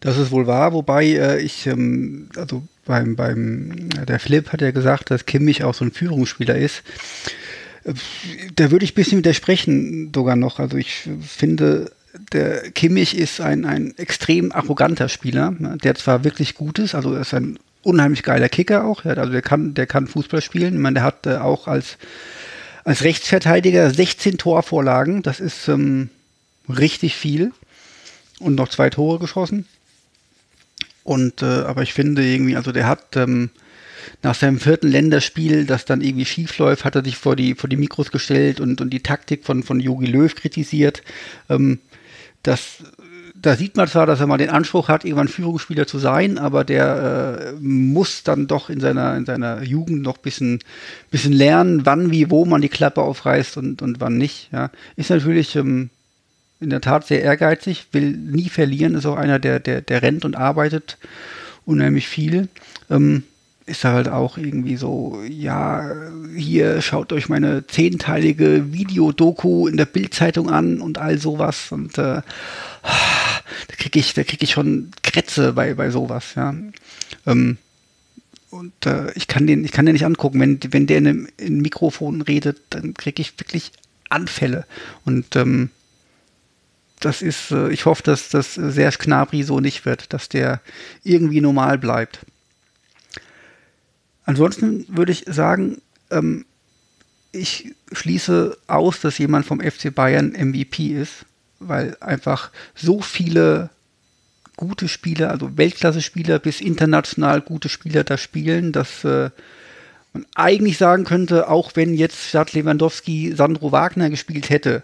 Das 0.00 0.18
ist 0.18 0.30
wohl 0.30 0.46
wahr, 0.46 0.74
wobei 0.74 1.06
äh, 1.06 1.40
ich, 1.40 1.66
ähm, 1.66 2.28
also 2.36 2.62
beim, 2.84 3.16
beim, 3.16 3.88
der 4.06 4.20
Flip 4.20 4.52
hat 4.52 4.60
ja 4.60 4.70
gesagt, 4.70 5.10
dass 5.10 5.26
Kimmich 5.26 5.64
auch 5.64 5.74
so 5.74 5.84
ein 5.84 5.90
Führungsspieler 5.90 6.56
ist. 6.56 6.82
Äh, 7.84 7.94
da 8.54 8.70
würde 8.70 8.84
ich 8.84 8.92
ein 8.92 8.94
bisschen 8.94 9.18
widersprechen 9.18 10.12
sogar 10.14 10.36
noch. 10.36 10.60
Also 10.60 10.76
ich 10.76 11.08
finde, 11.26 11.90
der 12.32 12.70
Kimmich 12.70 13.16
ist 13.16 13.40
ein, 13.40 13.64
ein 13.64 13.96
extrem 13.96 14.52
arroganter 14.52 15.08
Spieler, 15.08 15.54
ne, 15.58 15.78
der 15.82 15.94
zwar 15.94 16.22
wirklich 16.22 16.54
gut 16.54 16.78
ist, 16.78 16.94
also 16.94 17.14
er 17.14 17.22
ist 17.22 17.34
ein 17.34 17.58
unheimlich 17.82 18.22
geiler 18.22 18.50
Kicker 18.50 18.84
auch, 18.84 19.04
also 19.06 19.32
der 19.32 19.42
kann, 19.42 19.72
der 19.72 19.86
kann 19.86 20.06
Fußball 20.06 20.42
spielen. 20.42 20.74
Ich 20.74 20.80
meine, 20.80 20.94
der 20.94 21.02
hat 21.02 21.26
äh, 21.26 21.36
auch 21.36 21.66
als, 21.66 21.96
als 22.84 23.02
Rechtsverteidiger 23.02 23.90
16 23.90 24.36
Torvorlagen, 24.36 25.22
das 25.22 25.40
ist 25.40 25.66
ähm, 25.68 26.10
richtig 26.68 27.16
viel 27.16 27.52
und 28.40 28.54
noch 28.54 28.68
zwei 28.68 28.90
Tore 28.90 29.18
geschossen. 29.18 29.66
Und 31.04 31.42
äh, 31.42 31.62
aber 31.62 31.82
ich 31.82 31.94
finde 31.94 32.24
irgendwie, 32.24 32.56
also 32.56 32.72
der 32.72 32.86
hat 32.86 33.16
ähm, 33.16 33.50
nach 34.22 34.34
seinem 34.34 34.58
vierten 34.58 34.88
Länderspiel, 34.88 35.64
das 35.66 35.84
dann 35.84 36.00
irgendwie 36.00 36.24
schief 36.24 36.58
läuft, 36.58 36.84
hat 36.84 36.96
er 36.96 37.04
sich 37.04 37.16
vor 37.16 37.36
die, 37.36 37.54
vor 37.54 37.68
die 37.68 37.76
Mikros 37.76 38.10
gestellt 38.10 38.60
und, 38.60 38.80
und 38.80 38.90
die 38.90 39.02
Taktik 39.02 39.44
von, 39.44 39.62
von 39.62 39.80
Jogi 39.80 40.06
Löw 40.06 40.34
kritisiert. 40.34 41.02
Ähm, 41.48 41.78
das, 42.42 42.84
da 43.34 43.56
sieht 43.56 43.76
man 43.76 43.88
zwar, 43.88 44.06
dass 44.06 44.20
er 44.20 44.26
mal 44.26 44.38
den 44.38 44.50
Anspruch 44.50 44.88
hat, 44.88 45.04
irgendwann 45.04 45.28
Führungsspieler 45.28 45.86
zu 45.86 45.98
sein, 45.98 46.38
aber 46.38 46.64
der 46.64 47.54
äh, 47.56 47.60
muss 47.60 48.22
dann 48.22 48.46
doch 48.46 48.70
in 48.70 48.80
seiner, 48.80 49.16
in 49.16 49.26
seiner 49.26 49.62
Jugend 49.62 50.02
noch 50.02 50.16
ein 50.16 50.22
bisschen, 50.22 50.58
bisschen 51.10 51.32
lernen, 51.32 51.86
wann, 51.86 52.10
wie, 52.10 52.30
wo 52.30 52.44
man 52.44 52.62
die 52.62 52.68
Klappe 52.68 53.02
aufreißt 53.02 53.56
und, 53.56 53.82
und 53.82 54.00
wann 54.00 54.18
nicht. 54.18 54.50
Ja. 54.52 54.70
Ist 54.96 55.10
natürlich 55.10 55.56
ähm, 55.56 55.90
in 56.60 56.70
der 56.70 56.80
Tat 56.80 57.06
sehr 57.06 57.22
ehrgeizig, 57.22 57.86
will 57.92 58.10
nie 58.10 58.48
verlieren, 58.48 58.94
ist 58.94 59.06
auch 59.06 59.16
einer, 59.16 59.38
der, 59.38 59.60
der, 59.60 59.80
der 59.80 60.02
rennt 60.02 60.24
und 60.24 60.36
arbeitet 60.36 60.98
unheimlich 61.64 62.08
viel. 62.08 62.48
Ähm, 62.90 63.24
ist 63.66 63.84
halt 63.84 64.08
auch 64.08 64.38
irgendwie 64.38 64.76
so, 64.76 65.22
ja, 65.28 65.90
hier 66.34 66.80
schaut 66.80 67.12
euch 67.12 67.28
meine 67.28 67.66
zehnteilige 67.66 68.72
Videodoku 68.72 69.68
in 69.68 69.76
der 69.76 69.84
Bildzeitung 69.84 70.48
an 70.48 70.80
und 70.80 70.98
all 70.98 71.18
sowas. 71.18 71.70
Und 71.70 71.98
äh, 71.98 72.22
da 72.22 73.74
kriege 73.76 73.98
ich, 73.98 74.14
da 74.14 74.22
ich 74.22 74.50
schon 74.50 74.90
Krätze 75.02 75.52
bei, 75.52 75.74
bei 75.74 75.90
sowas, 75.90 76.34
ja. 76.34 76.54
Ähm, 77.26 77.58
und 78.50 78.86
äh, 78.86 79.12
ich 79.12 79.28
kann 79.28 79.46
den, 79.46 79.64
ich 79.64 79.72
kann 79.72 79.84
den 79.84 79.92
nicht 79.92 80.06
angucken. 80.06 80.40
Wenn, 80.40 80.58
wenn 80.70 80.86
der 80.86 80.98
in 80.98 81.06
einem 81.06 81.28
in 81.36 81.60
Mikrofon 81.60 82.22
redet, 82.22 82.58
dann 82.70 82.94
kriege 82.94 83.20
ich 83.20 83.38
wirklich 83.38 83.72
Anfälle. 84.08 84.64
Und 85.04 85.36
ähm, 85.36 85.68
das 87.00 87.22
ist, 87.22 87.50
äh, 87.50 87.70
ich 87.70 87.86
hoffe, 87.86 88.02
dass 88.02 88.28
das 88.28 88.54
Serge 88.54 88.98
Knabri 88.98 89.42
so 89.42 89.60
nicht 89.60 89.84
wird, 89.84 90.12
dass 90.12 90.28
der 90.28 90.60
irgendwie 91.04 91.40
normal 91.40 91.78
bleibt. 91.78 92.20
Ansonsten 94.24 94.84
würde 94.88 95.12
ich 95.12 95.24
sagen, 95.26 95.80
ähm, 96.10 96.44
ich 97.32 97.74
schließe 97.92 98.56
aus, 98.66 99.00
dass 99.00 99.18
jemand 99.18 99.46
vom 99.46 99.60
FC 99.60 99.94
Bayern 99.94 100.32
MVP 100.32 100.88
ist, 100.88 101.24
weil 101.60 101.96
einfach 102.00 102.50
so 102.74 103.00
viele 103.00 103.70
gute 104.56 104.88
Spieler, 104.88 105.30
also 105.30 105.56
Weltklasse-Spieler 105.56 106.40
bis 106.40 106.60
international 106.60 107.40
gute 107.40 107.68
Spieler 107.68 108.04
da 108.04 108.18
spielen, 108.18 108.72
dass 108.72 109.04
äh, 109.04 109.30
man 110.12 110.26
eigentlich 110.34 110.78
sagen 110.78 111.04
könnte, 111.04 111.48
auch 111.48 111.72
wenn 111.74 111.94
jetzt 111.94 112.28
statt 112.28 112.52
Lewandowski 112.52 113.34
Sandro 113.36 113.72
Wagner 113.72 114.10
gespielt 114.10 114.50
hätte, 114.50 114.82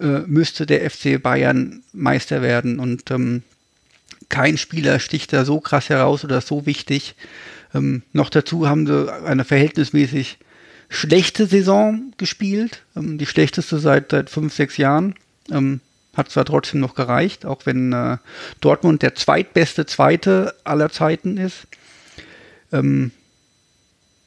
äh, 0.00 0.20
müsste 0.26 0.66
der 0.66 0.88
FC 0.88 1.22
Bayern 1.22 1.82
Meister 1.92 2.42
werden. 2.42 2.78
Und 2.78 3.10
ähm, 3.10 3.42
kein 4.28 4.58
Spieler 4.58 4.98
sticht 4.98 5.32
da 5.32 5.44
so 5.44 5.60
krass 5.60 5.88
heraus 5.88 6.24
oder 6.24 6.40
so 6.40 6.66
wichtig. 6.66 7.14
Ähm, 7.74 8.02
noch 8.12 8.30
dazu 8.30 8.68
haben 8.68 8.86
sie 8.86 9.12
eine 9.24 9.44
verhältnismäßig 9.44 10.38
schlechte 10.88 11.46
Saison 11.46 12.12
gespielt, 12.16 12.82
ähm, 12.96 13.18
die 13.18 13.26
schlechteste 13.26 13.78
seit, 13.78 14.10
seit 14.10 14.30
fünf, 14.30 14.54
sechs 14.54 14.76
Jahren. 14.76 15.14
Ähm, 15.50 15.80
hat 16.16 16.30
zwar 16.30 16.46
trotzdem 16.46 16.80
noch 16.80 16.94
gereicht, 16.94 17.44
auch 17.44 17.66
wenn 17.66 17.92
äh, 17.92 18.16
Dortmund 18.60 19.02
der 19.02 19.14
zweitbeste 19.14 19.84
Zweite 19.86 20.54
aller 20.64 20.90
Zeiten 20.90 21.36
ist. 21.36 21.66
Ähm, 22.72 23.10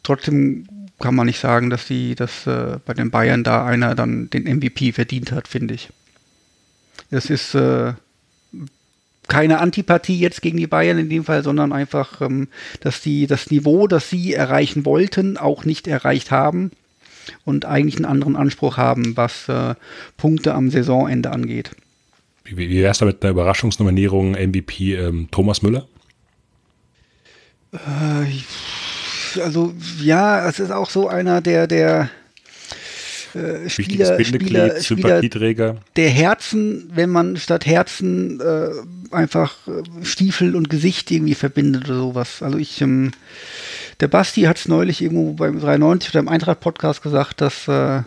trotzdem 0.03 0.67
kann 0.99 1.15
man 1.15 1.27
nicht 1.27 1.39
sagen, 1.39 1.69
dass 1.69 1.87
sie, 1.87 2.15
dass 2.15 2.45
äh, 2.45 2.77
bei 2.85 2.93
den 2.93 3.11
Bayern 3.11 3.43
da 3.43 3.65
einer 3.65 3.95
dann 3.95 4.29
den 4.29 4.43
MVP 4.43 4.91
verdient 4.91 5.31
hat, 5.31 5.47
finde 5.47 5.73
ich. 5.73 5.89
Das 7.09 7.29
ist 7.29 7.55
äh, 7.55 7.93
keine 9.27 9.59
Antipathie 9.59 10.19
jetzt 10.19 10.41
gegen 10.41 10.57
die 10.57 10.67
Bayern 10.67 10.97
in 10.97 11.09
dem 11.09 11.23
Fall, 11.23 11.43
sondern 11.43 11.71
einfach, 11.71 12.21
ähm, 12.21 12.49
dass 12.81 13.01
die 13.01 13.27
das 13.27 13.49
Niveau, 13.49 13.87
das 13.87 14.09
sie 14.09 14.33
erreichen 14.33 14.85
wollten, 14.85 15.37
auch 15.37 15.65
nicht 15.65 15.87
erreicht 15.87 16.31
haben 16.31 16.71
und 17.45 17.65
eigentlich 17.65 17.95
einen 17.95 18.05
anderen 18.05 18.35
Anspruch 18.35 18.77
haben, 18.77 19.15
was 19.15 19.47
äh, 19.47 19.75
Punkte 20.17 20.53
am 20.53 20.69
Saisonende 20.69 21.31
angeht. 21.31 21.71
Wie, 22.43 22.57
wie 22.57 22.81
wäre 22.81 22.91
es 22.91 22.97
da 22.97 23.05
mit 23.05 23.23
einer 23.23 23.31
Überraschungsnominierung 23.31 24.31
MVP 24.31 24.95
ähm, 24.95 25.27
Thomas 25.31 25.61
Müller? 25.61 25.87
Äh, 27.71 28.25
also 29.37 29.73
ja, 30.01 30.47
es 30.47 30.59
ist 30.59 30.71
auch 30.71 30.89
so 30.89 31.07
einer, 31.07 31.41
der, 31.41 31.67
der 31.67 32.09
äh, 33.33 33.69
Spieler, 33.69 34.23
Spieler, 34.23 34.81
Spieler 34.81 35.21
der 35.95 36.09
Herzen, 36.09 36.89
wenn 36.93 37.09
man 37.09 37.37
statt 37.37 37.65
Herzen 37.65 38.39
äh, 38.39 38.69
einfach 39.11 39.55
äh, 39.67 40.05
Stiefel 40.05 40.55
und 40.55 40.69
Gesicht 40.69 41.11
irgendwie 41.11 41.35
verbindet 41.35 41.85
oder 41.85 41.99
sowas. 41.99 42.41
Also 42.41 42.57
ich, 42.57 42.81
ähm, 42.81 43.11
der 43.99 44.07
Basti 44.07 44.43
hat 44.43 44.57
es 44.57 44.67
neulich 44.67 45.01
irgendwo 45.01 45.33
beim 45.33 45.59
93 45.59 46.11
oder 46.11 46.19
im 46.19 46.29
Eintracht-Podcast 46.29 47.01
gesagt, 47.01 47.41
dass 47.41 47.67
äh, 47.67 48.01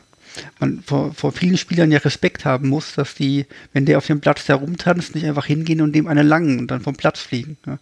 man 0.59 0.83
vor, 0.87 1.13
vor 1.15 1.33
vielen 1.33 1.57
Spielern 1.57 1.91
ja 1.91 1.99
Respekt 1.99 2.45
haben 2.45 2.69
muss, 2.69 2.95
dass 2.95 3.15
die, 3.15 3.47
wenn 3.73 3.87
der 3.87 3.99
auf 3.99 4.07
dem 4.07 4.21
Platz 4.21 4.49
herumtanzt, 4.49 5.15
nicht 5.15 5.27
einfach 5.27 5.47
hingehen 5.47 5.81
und 5.81 5.93
dem 5.93 6.07
eine 6.07 6.23
langen 6.23 6.59
und 6.59 6.71
dann 6.71 6.81
vom 6.81 6.97
Platz 6.97 7.21
fliegen. 7.21 7.57
Ja. 7.67 7.79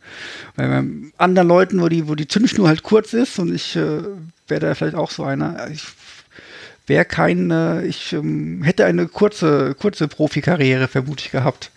Weil 0.56 0.68
bei 0.68 0.84
anderen 1.18 1.48
Leuten, 1.48 1.80
wo 1.80 1.88
die, 1.88 2.08
wo 2.08 2.14
die 2.14 2.28
Zündschnur 2.28 2.68
halt 2.68 2.82
kurz 2.82 3.12
ist 3.12 3.38
und 3.38 3.54
ich 3.54 3.76
äh, 3.76 4.02
wäre 4.48 4.60
da 4.60 4.74
vielleicht 4.74 4.96
auch 4.96 5.10
so 5.10 5.24
einer, 5.24 5.68
ich 5.70 5.84
wäre 6.86 7.04
kein, 7.04 7.50
äh, 7.50 7.84
ich 7.86 8.12
ähm, 8.12 8.62
hätte 8.62 8.84
eine 8.84 9.06
kurze, 9.06 9.74
kurze 9.74 10.08
Profikarriere 10.08 10.88
vermutlich 10.88 11.30
gehabt, 11.30 11.70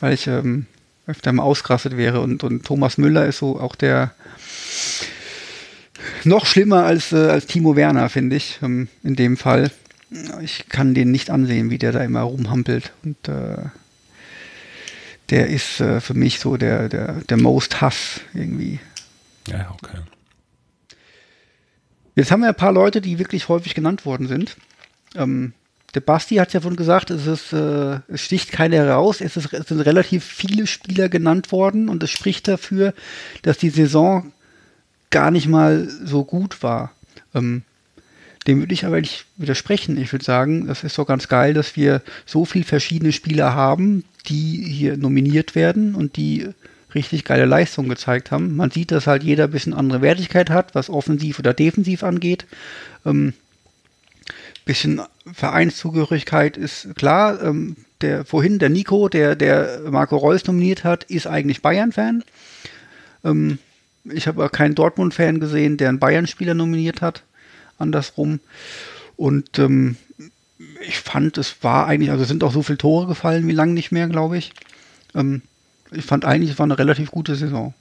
weil 0.00 0.14
ich 0.14 0.26
ähm, 0.26 0.66
öfter 1.06 1.32
mal 1.32 1.42
ausgerastet 1.42 1.96
wäre. 1.96 2.20
Und, 2.20 2.42
und 2.42 2.64
Thomas 2.64 2.98
Müller 2.98 3.26
ist 3.26 3.38
so 3.38 3.60
auch 3.60 3.76
der 3.76 4.14
noch 6.24 6.46
schlimmer 6.46 6.84
als, 6.84 7.12
äh, 7.12 7.16
als 7.16 7.46
Timo 7.46 7.76
Werner, 7.76 8.08
finde 8.08 8.36
ich, 8.36 8.58
ähm, 8.62 8.88
in 9.02 9.16
dem 9.16 9.36
Fall. 9.36 9.70
Ich 10.40 10.68
kann 10.68 10.94
den 10.94 11.10
nicht 11.10 11.30
ansehen, 11.30 11.70
wie 11.70 11.78
der 11.78 11.92
da 11.92 12.02
immer 12.02 12.22
rumhampelt. 12.22 12.92
Und 13.02 13.28
äh, 13.28 13.56
der 15.30 15.48
ist 15.48 15.80
äh, 15.80 16.00
für 16.00 16.14
mich 16.14 16.38
so 16.38 16.56
der, 16.56 16.88
der, 16.88 17.14
der 17.28 17.36
Most 17.36 17.80
Hass 17.80 18.20
irgendwie. 18.32 18.78
Ja, 19.48 19.74
okay. 19.74 19.98
Jetzt 22.14 22.30
haben 22.30 22.40
wir 22.40 22.48
ein 22.48 22.54
paar 22.54 22.72
Leute, 22.72 23.00
die 23.00 23.18
wirklich 23.18 23.48
häufig 23.48 23.74
genannt 23.74 24.06
worden 24.06 24.26
sind. 24.26 24.56
Ähm, 25.14 25.52
der 25.94 26.00
Basti 26.00 26.36
hat 26.36 26.52
ja 26.52 26.60
schon 26.60 26.76
gesagt, 26.76 27.10
es, 27.10 27.26
ist, 27.26 27.52
äh, 27.52 28.00
es 28.08 28.20
sticht 28.20 28.52
keiner 28.52 28.76
heraus. 28.76 29.20
Es, 29.20 29.36
ist, 29.36 29.52
es 29.52 29.68
sind 29.68 29.80
relativ 29.80 30.24
viele 30.24 30.66
Spieler 30.66 31.08
genannt 31.08 31.52
worden 31.52 31.88
und 31.88 32.02
es 32.02 32.10
spricht 32.10 32.48
dafür, 32.48 32.94
dass 33.42 33.58
die 33.58 33.70
Saison 33.70 34.32
gar 35.10 35.30
nicht 35.30 35.48
mal 35.48 35.88
so 35.88 36.24
gut 36.24 36.62
war. 36.62 36.92
Ähm, 37.34 37.62
dem 38.46 38.60
würde 38.60 38.74
ich 38.74 38.84
aber 38.84 39.00
nicht 39.00 39.26
widersprechen. 39.36 40.00
Ich 40.00 40.12
würde 40.12 40.24
sagen, 40.24 40.66
das 40.66 40.84
ist 40.84 40.98
doch 40.98 41.06
ganz 41.06 41.28
geil, 41.28 41.54
dass 41.54 41.76
wir 41.76 42.02
so 42.24 42.44
viele 42.44 42.64
verschiedene 42.64 43.12
Spieler 43.12 43.54
haben, 43.54 44.04
die 44.28 44.64
hier 44.64 44.96
nominiert 44.96 45.54
werden 45.54 45.94
und 45.94 46.16
die 46.16 46.48
richtig 46.94 47.24
geile 47.24 47.44
Leistung 47.44 47.88
gezeigt 47.88 48.30
haben. 48.30 48.56
Man 48.56 48.70
sieht, 48.70 48.90
dass 48.90 49.06
halt 49.06 49.22
jeder 49.22 49.44
ein 49.44 49.50
bisschen 49.50 49.74
andere 49.74 50.00
Wertigkeit 50.00 50.50
hat, 50.50 50.74
was 50.74 50.90
offensiv 50.90 51.38
oder 51.38 51.52
defensiv 51.52 52.02
angeht. 52.02 52.46
Ähm, 53.04 53.34
bisschen 54.64 55.00
Vereinszugehörigkeit 55.32 56.56
ist 56.56 56.94
klar. 56.96 57.42
Ähm, 57.42 57.76
der 58.00 58.24
vorhin, 58.24 58.58
der 58.58 58.68
Nico, 58.68 59.08
der, 59.08 59.36
der 59.36 59.80
Marco 59.90 60.16
Reus 60.16 60.44
nominiert 60.46 60.84
hat, 60.84 61.04
ist 61.04 61.26
eigentlich 61.26 61.62
Bayern-Fan. 61.62 62.24
Ähm, 63.24 63.58
ich 64.04 64.26
habe 64.26 64.48
keinen 64.50 64.74
Dortmund-Fan 64.74 65.40
gesehen, 65.40 65.76
der 65.76 65.88
einen 65.88 65.98
Bayern-Spieler 65.98 66.54
nominiert 66.54 67.00
hat. 67.00 67.22
Andersrum. 67.78 68.40
Und 69.16 69.58
ähm, 69.58 69.96
ich 70.86 70.98
fand, 70.98 71.38
es 71.38 71.62
war 71.62 71.86
eigentlich, 71.86 72.10
also 72.10 72.24
sind 72.24 72.44
auch 72.44 72.52
so 72.52 72.62
viele 72.62 72.78
Tore 72.78 73.06
gefallen 73.06 73.46
wie 73.46 73.52
lange 73.52 73.72
nicht 73.72 73.92
mehr, 73.92 74.08
glaube 74.08 74.38
ich. 74.38 74.52
Ähm, 75.14 75.42
ich 75.92 76.04
fand 76.04 76.24
eigentlich, 76.24 76.50
es 76.50 76.58
war 76.58 76.64
eine 76.64 76.78
relativ 76.78 77.10
gute 77.10 77.36
Saison. 77.36 77.74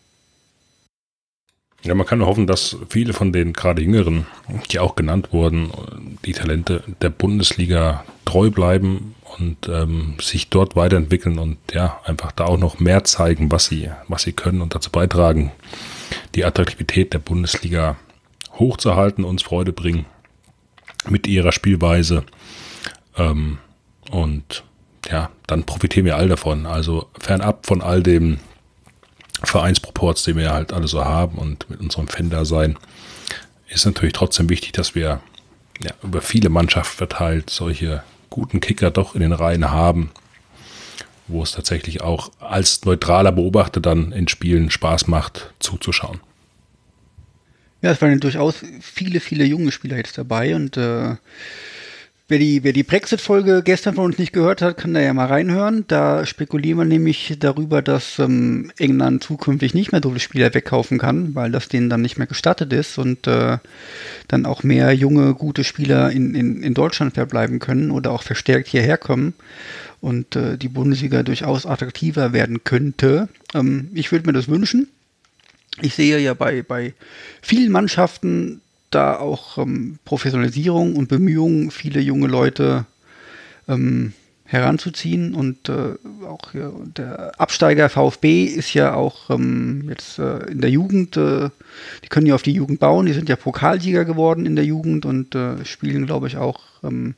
Ja, 1.83 1.93
man 1.93 2.07
kann 2.07 2.17
nur 2.17 2.27
hoffen, 2.27 2.47
dass 2.47 2.77
viele 2.89 3.13
von 3.13 3.31
den 3.31 3.53
gerade 3.53 3.83
Jüngeren, 3.83 4.25
die 4.71 4.79
auch 4.79 4.95
genannt 4.95 5.31
wurden, 5.31 5.69
die 6.25 6.33
Talente 6.33 6.81
der 7.01 7.11
Bundesliga 7.11 8.03
treu 8.25 8.49
bleiben 8.49 9.13
und 9.37 9.69
ähm, 9.69 10.15
sich 10.19 10.49
dort 10.49 10.75
weiterentwickeln 10.75 11.37
und 11.37 11.57
ja, 11.73 11.99
einfach 12.03 12.31
da 12.31 12.45
auch 12.45 12.57
noch 12.57 12.79
mehr 12.79 13.03
zeigen, 13.03 13.51
was 13.51 13.65
sie, 13.65 13.91
was 14.07 14.23
sie 14.23 14.33
können 14.33 14.61
und 14.61 14.73
dazu 14.73 14.89
beitragen, 14.89 15.51
die 16.33 16.43
Attraktivität 16.43 17.13
der 17.13 17.19
Bundesliga 17.19 17.97
hochzuhalten, 18.57 19.23
uns 19.23 19.43
Freude 19.43 19.73
bringen 19.73 20.05
mit 21.07 21.27
ihrer 21.27 21.51
Spielweise. 21.51 22.23
Ähm, 23.17 23.59
und 24.09 24.63
ja, 25.09 25.29
dann 25.47 25.63
profitieren 25.63 26.05
wir 26.05 26.15
all 26.15 26.27
davon. 26.27 26.65
Also 26.65 27.07
fernab 27.19 27.65
von 27.65 27.81
all 27.81 28.01
dem 28.01 28.39
Vereinsproports, 29.43 30.23
den 30.23 30.37
wir 30.37 30.51
halt 30.51 30.73
alle 30.73 30.87
so 30.87 31.03
haben 31.03 31.37
und 31.37 31.69
mit 31.69 31.79
unserem 31.79 32.07
Fan-Dasein, 32.07 32.77
ist 33.67 33.85
natürlich 33.85 34.13
trotzdem 34.13 34.49
wichtig, 34.49 34.71
dass 34.71 34.95
wir 34.95 35.19
ja, 35.83 35.91
über 36.03 36.21
viele 36.21 36.49
Mannschaften 36.49 36.97
verteilt 36.97 37.49
solche 37.49 38.03
guten 38.29 38.59
Kicker 38.59 38.91
doch 38.91 39.15
in 39.15 39.21
den 39.21 39.33
Reihen 39.33 39.71
haben, 39.71 40.11
wo 41.27 41.43
es 41.43 41.51
tatsächlich 41.51 42.01
auch 42.01 42.31
als 42.39 42.85
neutraler 42.85 43.31
Beobachter 43.31 43.81
dann 43.81 44.11
in 44.11 44.27
Spielen 44.27 44.71
Spaß 44.71 45.07
macht, 45.07 45.53
zuzuschauen. 45.59 46.19
Ja, 47.85 47.91
es 47.91 48.01
waren 48.01 48.19
durchaus 48.19 48.55
viele, 48.81 49.19
viele 49.19 49.45
junge 49.45 49.71
Spieler 49.71 49.97
jetzt 49.97 50.17
dabei 50.17 50.55
und 50.55 50.75
äh, 50.75 51.17
Wer 52.27 52.39
die, 52.39 52.63
wer 52.63 52.73
die 52.73 52.81
Brexit-Folge 52.81 53.61
gestern 53.63 53.93
von 53.93 54.05
uns 54.05 54.17
nicht 54.17 54.33
gehört 54.33 54.63
hat, 54.63 54.77
kann 54.77 54.95
da 54.95 54.99
ja 54.99 55.13
mal 55.13 55.27
reinhören. 55.27 55.85
Da 55.87 56.25
spekulieren 56.25 56.79
wir 56.79 56.85
nämlich 56.85 57.35
darüber, 57.37 57.83
dass 57.83 58.17
ähm, 58.17 58.71
England 58.79 59.23
zukünftig 59.23 59.75
nicht 59.75 59.91
mehr 59.91 60.01
so 60.01 60.09
viele 60.09 60.19
Spieler 60.19 60.53
wegkaufen 60.55 60.97
kann, 60.97 61.35
weil 61.35 61.51
das 61.51 61.67
denen 61.67 61.87
dann 61.87 62.01
nicht 62.01 62.17
mehr 62.17 62.25
gestattet 62.25 62.73
ist 62.73 62.97
und 62.97 63.27
äh, 63.27 63.59
dann 64.27 64.47
auch 64.47 64.63
mehr 64.63 64.91
junge, 64.93 65.35
gute 65.35 65.63
Spieler 65.63 66.09
in, 66.09 66.33
in, 66.33 66.63
in 66.63 66.73
Deutschland 66.73 67.13
verbleiben 67.13 67.59
können 67.59 67.91
oder 67.91 68.09
auch 68.09 68.23
verstärkt 68.23 68.69
hierher 68.69 68.97
kommen 68.97 69.35
und 70.01 70.35
äh, 70.35 70.57
die 70.57 70.69
Bundesliga 70.69 71.21
durchaus 71.21 71.67
attraktiver 71.67 72.33
werden 72.33 72.63
könnte. 72.63 73.29
Ähm, 73.53 73.91
ich 73.93 74.11
würde 74.11 74.25
mir 74.25 74.33
das 74.33 74.47
wünschen. 74.47 74.87
Ich 75.81 75.95
sehe 75.95 76.19
ja 76.19 76.33
bei, 76.33 76.61
bei 76.61 76.93
vielen 77.41 77.71
Mannschaften 77.71 78.61
da 78.91 79.17
auch 79.17 79.57
ähm, 79.57 79.99
Professionalisierung 80.05 80.95
und 80.95 81.09
Bemühungen, 81.09 81.71
viele 81.71 81.99
junge 81.99 82.27
Leute 82.27 82.85
ähm, 83.67 84.13
heranzuziehen. 84.45 85.35
Und 85.35 85.69
äh, 85.69 85.95
auch 86.25 86.53
ja, 86.53 86.71
der 86.95 87.39
Absteiger 87.39 87.89
VfB 87.89 88.45
ist 88.45 88.73
ja 88.73 88.93
auch 88.93 89.29
ähm, 89.29 89.87
jetzt 89.89 90.19
äh, 90.19 90.45
in 90.51 90.61
der 90.61 90.69
Jugend, 90.69 91.17
äh, 91.17 91.49
die 92.03 92.07
können 92.09 92.27
ja 92.27 92.35
auf 92.35 92.43
die 92.43 92.53
Jugend 92.53 92.79
bauen, 92.79 93.05
die 93.05 93.13
sind 93.13 93.27
ja 93.27 93.35
Pokalsieger 93.35 94.05
geworden 94.05 94.45
in 94.45 94.55
der 94.55 94.65
Jugend 94.65 95.05
und 95.05 95.35
äh, 95.35 95.65
spielen, 95.65 96.05
glaube 96.05 96.27
ich, 96.27 96.37
auch 96.37 96.61
ähm, 96.83 97.15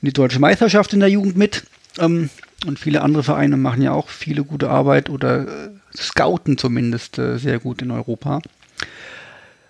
die 0.00 0.12
deutsche 0.12 0.40
Meisterschaft 0.40 0.92
in 0.92 1.00
der 1.00 1.10
Jugend 1.10 1.36
mit. 1.36 1.64
Ähm, 1.98 2.30
und 2.66 2.78
viele 2.78 3.02
andere 3.02 3.22
Vereine 3.22 3.56
machen 3.56 3.82
ja 3.82 3.92
auch 3.92 4.08
viele 4.08 4.42
gute 4.42 4.70
Arbeit 4.70 5.10
oder 5.10 5.42
äh, 5.42 5.70
scouten 5.96 6.58
zumindest 6.58 7.18
äh, 7.18 7.38
sehr 7.38 7.58
gut 7.58 7.82
in 7.82 7.90
Europa. 7.90 8.40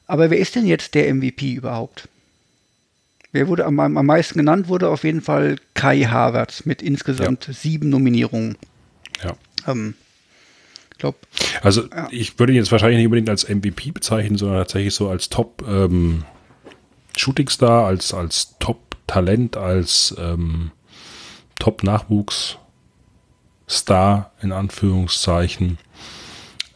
Aber 0.06 0.30
wer 0.30 0.38
ist 0.38 0.55
denn 0.55 0.66
jetzt 0.66 0.94
der 0.94 1.12
MVP 1.14 1.55
überhaupt? 1.55 2.09
Wer 3.32 3.48
wurde 3.48 3.64
am, 3.64 3.80
am 3.80 4.06
meisten 4.06 4.38
genannt, 4.38 4.68
wurde 4.68 4.88
auf 4.88 5.02
jeden 5.02 5.20
Fall 5.20 5.56
Kai 5.74 6.02
Havertz 6.02 6.66
mit 6.66 6.82
insgesamt 6.82 7.48
ja. 7.48 7.52
sieben 7.52 7.88
Nominierungen. 7.88 8.56
Ja. 9.24 9.34
Ähm, 9.66 9.94
glaub, 10.98 11.16
also 11.62 11.88
ja. 11.88 12.06
ich 12.10 12.38
würde 12.38 12.52
ihn 12.52 12.59
jetzt 12.59 12.70
wahrscheinlich 12.70 12.98
nicht 12.98 13.06
unbedingt 13.06 13.30
als 13.30 13.48
MVP 13.48 13.90
bezeichnen, 13.90 14.38
sondern 14.38 14.59
tatsächlich 14.59 14.94
so 14.94 15.09
als 15.09 15.30
Top 15.30 15.64
ähm, 15.66 16.24
Shootingstar, 17.16 17.86
als, 17.86 18.14
als 18.14 18.56
Top-Talent, 18.59 19.56
als 19.56 20.14
ähm, 20.18 20.70
Top-Nachwuchs-Star 23.66 24.30
in 24.42 24.52
Anführungszeichen, 24.52 25.78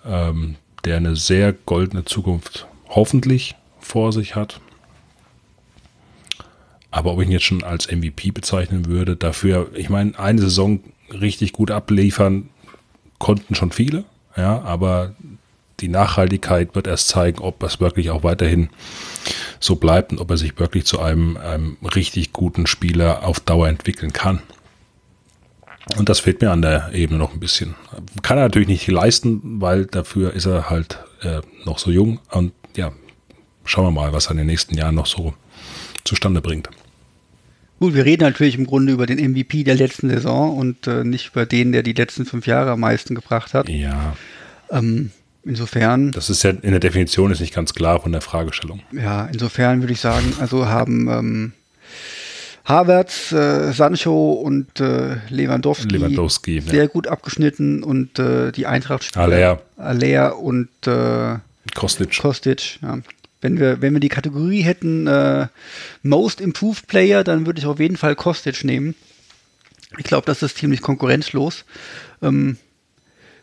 ähm, 0.05 0.57
der 0.85 0.97
eine 0.97 1.17
sehr 1.17 1.53
goldene 1.53 2.05
Zukunft 2.05 2.67
hoffentlich 2.89 3.55
vor 3.81 4.13
sich 4.13 4.35
hat. 4.35 4.61
Aber 6.91 7.13
ob 7.13 7.21
ich 7.21 7.27
ihn 7.27 7.33
jetzt 7.33 7.45
schon 7.45 7.63
als 7.63 7.91
MVP 7.91 8.31
bezeichnen 8.31 8.87
würde, 8.87 9.17
dafür, 9.17 9.71
ich 9.75 9.91
meine, 9.91 10.19
eine 10.19 10.41
Saison 10.41 10.81
richtig 11.11 11.53
gut 11.53 11.71
abliefern 11.71 12.49
konnten 13.19 13.55
schon 13.55 13.73
viele, 13.73 14.05
ja, 14.37 14.63
aber 14.63 15.15
die 15.81 15.89
Nachhaltigkeit 15.89 16.75
wird 16.75 16.87
erst 16.87 17.09
zeigen, 17.09 17.41
ob 17.41 17.63
es 17.63 17.81
wirklich 17.81 18.11
auch 18.11 18.25
weiterhin 18.25 18.71
so 19.61 19.77
bleibt 19.77 20.13
und 20.13 20.21
ob 20.21 20.31
er 20.31 20.37
sich 20.37 20.59
wirklich 20.59 20.87
zu 20.87 21.01
einem, 21.01 21.37
einem 21.37 21.77
richtig 21.83 22.33
guten 22.33 22.67
Spieler 22.67 23.25
auf 23.25 23.41
Dauer 23.41 23.69
entwickeln 23.69 24.13
kann. 24.13 24.41
Und 25.97 26.09
das 26.09 26.21
fehlt 26.21 26.41
mir 26.41 26.51
an 26.51 26.63
der 26.63 26.91
Ebene 26.93 27.19
noch 27.19 27.33
ein 27.33 27.41
bisschen. 27.41 27.75
Kann 28.23 28.39
er 28.39 28.45
natürlich 28.45 28.69
nicht 28.69 28.87
leisten, 28.89 29.61
weil 29.61 29.87
dafür 29.87 30.35
ist 30.35 30.47
er 30.47 30.69
halt 30.71 30.99
äh, 31.23 31.41
noch 31.65 31.79
so 31.79 31.91
jung 31.91 32.21
und 32.31 32.53
ja, 32.77 32.93
schauen 33.65 33.87
wir 33.87 33.91
mal, 33.91 34.13
was 34.13 34.27
er 34.27 34.33
in 34.33 34.39
den 34.39 34.47
nächsten 34.47 34.77
Jahren 34.77 34.95
noch 34.95 35.07
so 35.07 35.35
zustande 36.05 36.41
bringt. 36.41 36.69
Gut, 37.81 37.95
wir 37.95 38.05
reden 38.05 38.25
natürlich 38.25 38.57
im 38.57 38.67
Grunde 38.67 38.93
über 38.93 39.07
den 39.07 39.19
MVP 39.19 39.63
der 39.63 39.77
letzten 39.77 40.09
Saison 40.09 40.57
und 40.57 40.87
äh, 40.89 41.05
nicht 41.05 41.31
über 41.31 41.47
den, 41.47 41.71
der 41.73 41.83
die 41.83 41.93
letzten 41.93 42.27
fünf 42.27 42.47
Jahre 42.47 42.73
am 42.73 42.81
meisten 42.81 43.15
gebracht 43.15 43.55
hat. 43.55 43.69
Ja. 43.69 44.17
Ähm, 44.71 45.13
insofern. 45.45 46.11
Das 46.11 46.29
ist 46.29 46.43
ja 46.43 46.51
in 46.51 46.73
der 46.73 46.81
Definition 46.81 47.31
ist 47.31 47.41
nicht 47.41 47.55
ganz 47.55 47.75
klar 47.75 48.01
von 48.01 48.11
der 48.11 48.21
Fragestellung. 48.21 48.81
Ja, 48.91 49.27
insofern 49.27 49.81
würde 49.81 49.93
ich 49.93 50.01
sagen, 50.01 50.35
also 50.41 50.67
haben 50.67 51.09
ähm, 51.09 51.53
Havertz, 52.69 53.33
äh, 53.33 53.73
Sancho 53.73 54.33
und 54.33 54.79
äh, 54.79 55.17
Lewandowski, 55.31 55.89
Lewandowski 55.89 56.61
sehr 56.61 56.85
ja. 56.85 56.87
gut 56.87 57.07
abgeschnitten 57.07 57.83
und 57.83 58.19
äh, 58.19 58.53
die 58.53 58.67
Eintracht 58.67 59.17
Aller. 59.17 59.63
Aller 59.79 60.39
und 60.39 60.69
äh, 60.87 61.37
Kostic. 61.75 62.19
Kostic, 62.19 62.79
ja. 62.83 62.99
Wenn 63.41 63.59
wir, 63.59 63.81
wenn 63.81 63.93
wir 63.95 64.01
die 64.01 64.09
Kategorie 64.09 64.63
hätten 64.63 65.07
äh, 65.07 65.47
Most 66.03 66.41
Improved 66.41 66.89
Player, 66.89 67.25
dann 67.25 67.47
würde 67.47 67.61
ich 67.61 67.67
auf 67.67 67.79
jeden 67.79 67.97
Fall 67.97 68.17
Kostic 68.17 68.65
nehmen. 68.65 68.95
Ich 69.97 70.05
glaube, 70.05 70.27
das 70.27 70.43
ist 70.43 70.59
ziemlich 70.59 70.83
konkurrenzlos. 70.83 71.65
Ähm, 72.21 72.59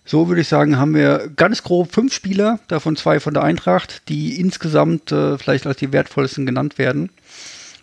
so 0.03 0.27
würde 0.27 0.41
ich 0.41 0.47
sagen, 0.47 0.77
haben 0.77 0.93
wir 0.93 1.31
ganz 1.35 1.63
grob 1.63 1.91
fünf 1.91 2.13
Spieler, 2.13 2.59
davon 2.67 2.95
zwei 2.95 3.19
von 3.19 3.33
der 3.33 3.43
Eintracht, 3.43 4.07
die 4.09 4.39
insgesamt 4.39 5.11
äh, 5.11 5.39
vielleicht 5.39 5.65
als 5.65 5.77
die 5.77 5.91
wertvollsten 5.91 6.45
genannt 6.45 6.77
werden. 6.77 7.09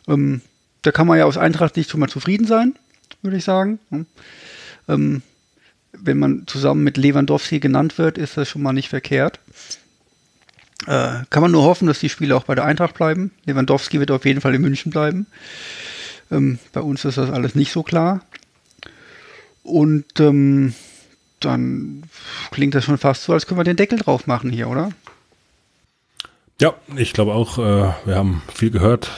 Ähm, 0.07 0.43
da 0.83 0.93
kann 0.93 1.07
man 1.07 1.19
ja 1.19 1.25
aus 1.25 1.39
Eintracht 1.39 1.77
nicht 1.77 1.91
schon 1.91 2.01
mal 2.01 2.09
zufrieden 2.09 2.47
sein, 2.47 2.75
würde 3.23 3.37
ich 3.37 3.45
sagen. 3.45 3.79
Ähm, 4.89 5.23
wenn 5.93 6.19
man 6.19 6.47
zusammen 6.47 6.85
mit 6.85 6.97
Lewandowski 6.97 7.61
genannt 7.61 7.99
wird, 7.99 8.19
ist 8.19 8.37
das 8.37 8.49
schon 8.49 8.63
mal 8.63 8.73
nicht 8.73 8.89
verkehrt. 8.89 9.39
Äh, 10.87 11.23
kann 11.31 11.43
man 11.43 11.53
nur 11.53 11.63
hoffen, 11.63 11.87
dass 11.87 12.01
die 12.01 12.09
Spiele 12.09 12.37
auch 12.37 12.45
bei 12.45 12.55
der 12.55 12.65
Eintracht 12.65 12.95
bleiben. 12.95 13.31
Lewandowski 13.45 14.01
wird 14.01 14.11
auf 14.11 14.25
jeden 14.25 14.41
Fall 14.41 14.55
in 14.55 14.63
München 14.63 14.91
bleiben. 14.91 15.27
Ähm, 16.31 16.59
bei 16.73 16.81
uns 16.81 17.05
ist 17.05 17.19
das 17.19 17.31
alles 17.31 17.55
nicht 17.55 17.73
so 17.73 17.83
klar. 17.83 18.23
Und 19.63 20.19
ähm, 20.19 20.75
dann 21.39 22.03
klingt 22.51 22.75
das 22.75 22.85
schon 22.85 22.99
fast 22.99 23.25
so, 23.25 23.33
als 23.33 23.47
können 23.47 23.61
wir 23.61 23.65
den 23.65 23.77
Deckel 23.77 23.99
drauf 23.99 24.27
machen 24.27 24.51
hier, 24.51 24.69
oder? 24.69 24.91
Ja, 26.61 26.75
ich 26.97 27.13
glaube 27.13 27.35
auch, 27.35 27.59
äh, 27.59 27.93
wir 28.05 28.17
haben 28.17 28.43
viel 28.53 28.71
gehört. 28.71 29.11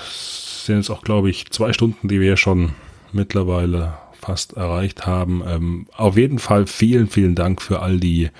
Sind 0.65 0.77
jetzt 0.77 0.91
auch, 0.91 1.03
glaube 1.03 1.31
ich, 1.31 1.51
zwei 1.51 1.73
Stunden, 1.73 2.09
die 2.09 2.21
wir 2.21 2.37
schon 2.37 2.73
mittlerweile 3.13 3.95
fast 4.21 4.55
erreicht 4.55 5.07
haben. 5.07 5.43
Ähm, 5.47 5.87
auf 5.97 6.17
jeden 6.17 6.39
Fall 6.39 6.67
vielen, 6.67 7.09
vielen 7.09 7.35
Dank 7.35 7.61
für 7.61 7.81
all 7.81 8.01
die 8.01 8.31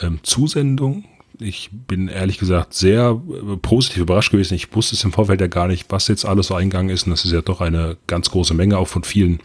ähm, 0.00 0.20
Zusendungen 0.22 1.04
ich 1.42 1.70
bin 1.72 2.08
ehrlich 2.08 2.38
gesagt 2.38 2.74
sehr 2.74 3.20
äh, 3.28 3.56
positiv 3.56 4.02
überrascht 4.02 4.30
gewesen. 4.30 4.54
Ich 4.54 4.74
wusste 4.74 4.94
es 4.94 5.04
im 5.04 5.12
Vorfeld 5.12 5.40
ja 5.40 5.46
gar 5.46 5.68
nicht, 5.68 5.86
was 5.90 6.08
jetzt 6.08 6.24
alles 6.24 6.48
so 6.48 6.54
eingegangen 6.54 6.90
ist. 6.90 7.04
Und 7.04 7.10
das 7.10 7.24
ist 7.24 7.32
ja 7.32 7.42
doch 7.42 7.60
eine 7.60 7.96
ganz 8.06 8.30
große 8.30 8.54
Menge, 8.54 8.78
auch 8.78 8.88
von 8.88 9.04
vielen 9.04 9.40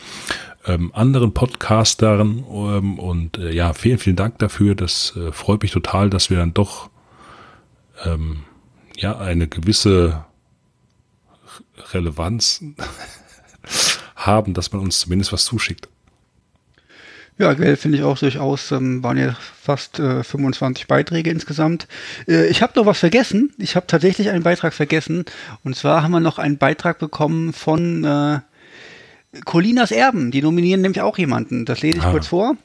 ähm, 0.66 0.92
anderen 0.94 1.34
Podcastern. 1.34 2.44
Ähm, 2.50 3.00
und 3.00 3.38
äh, 3.38 3.52
ja, 3.52 3.74
vielen, 3.74 3.98
vielen 3.98 4.16
Dank 4.16 4.40
dafür. 4.40 4.76
Das 4.76 5.16
äh, 5.16 5.32
freut 5.32 5.62
mich 5.62 5.72
total, 5.72 6.10
dass 6.10 6.30
wir 6.30 6.38
dann 6.38 6.54
doch 6.54 6.90
ähm, 8.06 8.40
ja 8.98 9.18
eine 9.18 9.48
gewisse 9.48 10.26
Relevanz 11.94 12.64
haben, 14.16 14.54
dass 14.54 14.72
man 14.72 14.82
uns 14.82 15.00
zumindest 15.00 15.32
was 15.34 15.46
zuschickt. 15.46 15.88
Ja, 17.40 17.54
gell, 17.54 17.76
finde 17.78 18.00
ich 18.00 18.04
auch 18.04 18.18
durchaus. 18.18 18.72
Ähm, 18.72 19.04
waren 19.04 19.18
ja 19.18 19.36
fast 19.62 20.00
äh, 20.00 20.24
25 20.24 20.88
Beiträge 20.88 21.30
insgesamt. 21.30 21.88
Äh, 22.28 22.48
ich 22.48 22.64
habe 22.64 22.74
noch 22.76 22.88
was 22.88 22.98
vergessen. 22.98 23.54
Ich 23.60 23.76
habe 23.76 23.86
tatsächlich 23.86 24.32
einen 24.32 24.42
Beitrag 24.44 24.74
vergessen. 24.74 25.24
Und 25.64 25.76
zwar 25.76 26.02
haben 26.02 26.12
wir 26.12 26.20
noch 26.20 26.40
einen 26.40 26.58
Beitrag 26.58 26.98
bekommen 26.98 27.54
von 27.54 28.04
äh, 28.04 28.40
Colinas 29.46 29.92
Erben. 29.92 30.32
Die 30.32 30.42
nominieren 30.42 30.82
nämlich 30.82 31.02
auch 31.02 31.20
jemanden. 31.20 31.66
Das 31.66 31.82
lese 31.82 32.00
ich 32.00 32.04
Ah. 32.06 32.12
kurz 32.12 32.26
vor. 32.26 32.58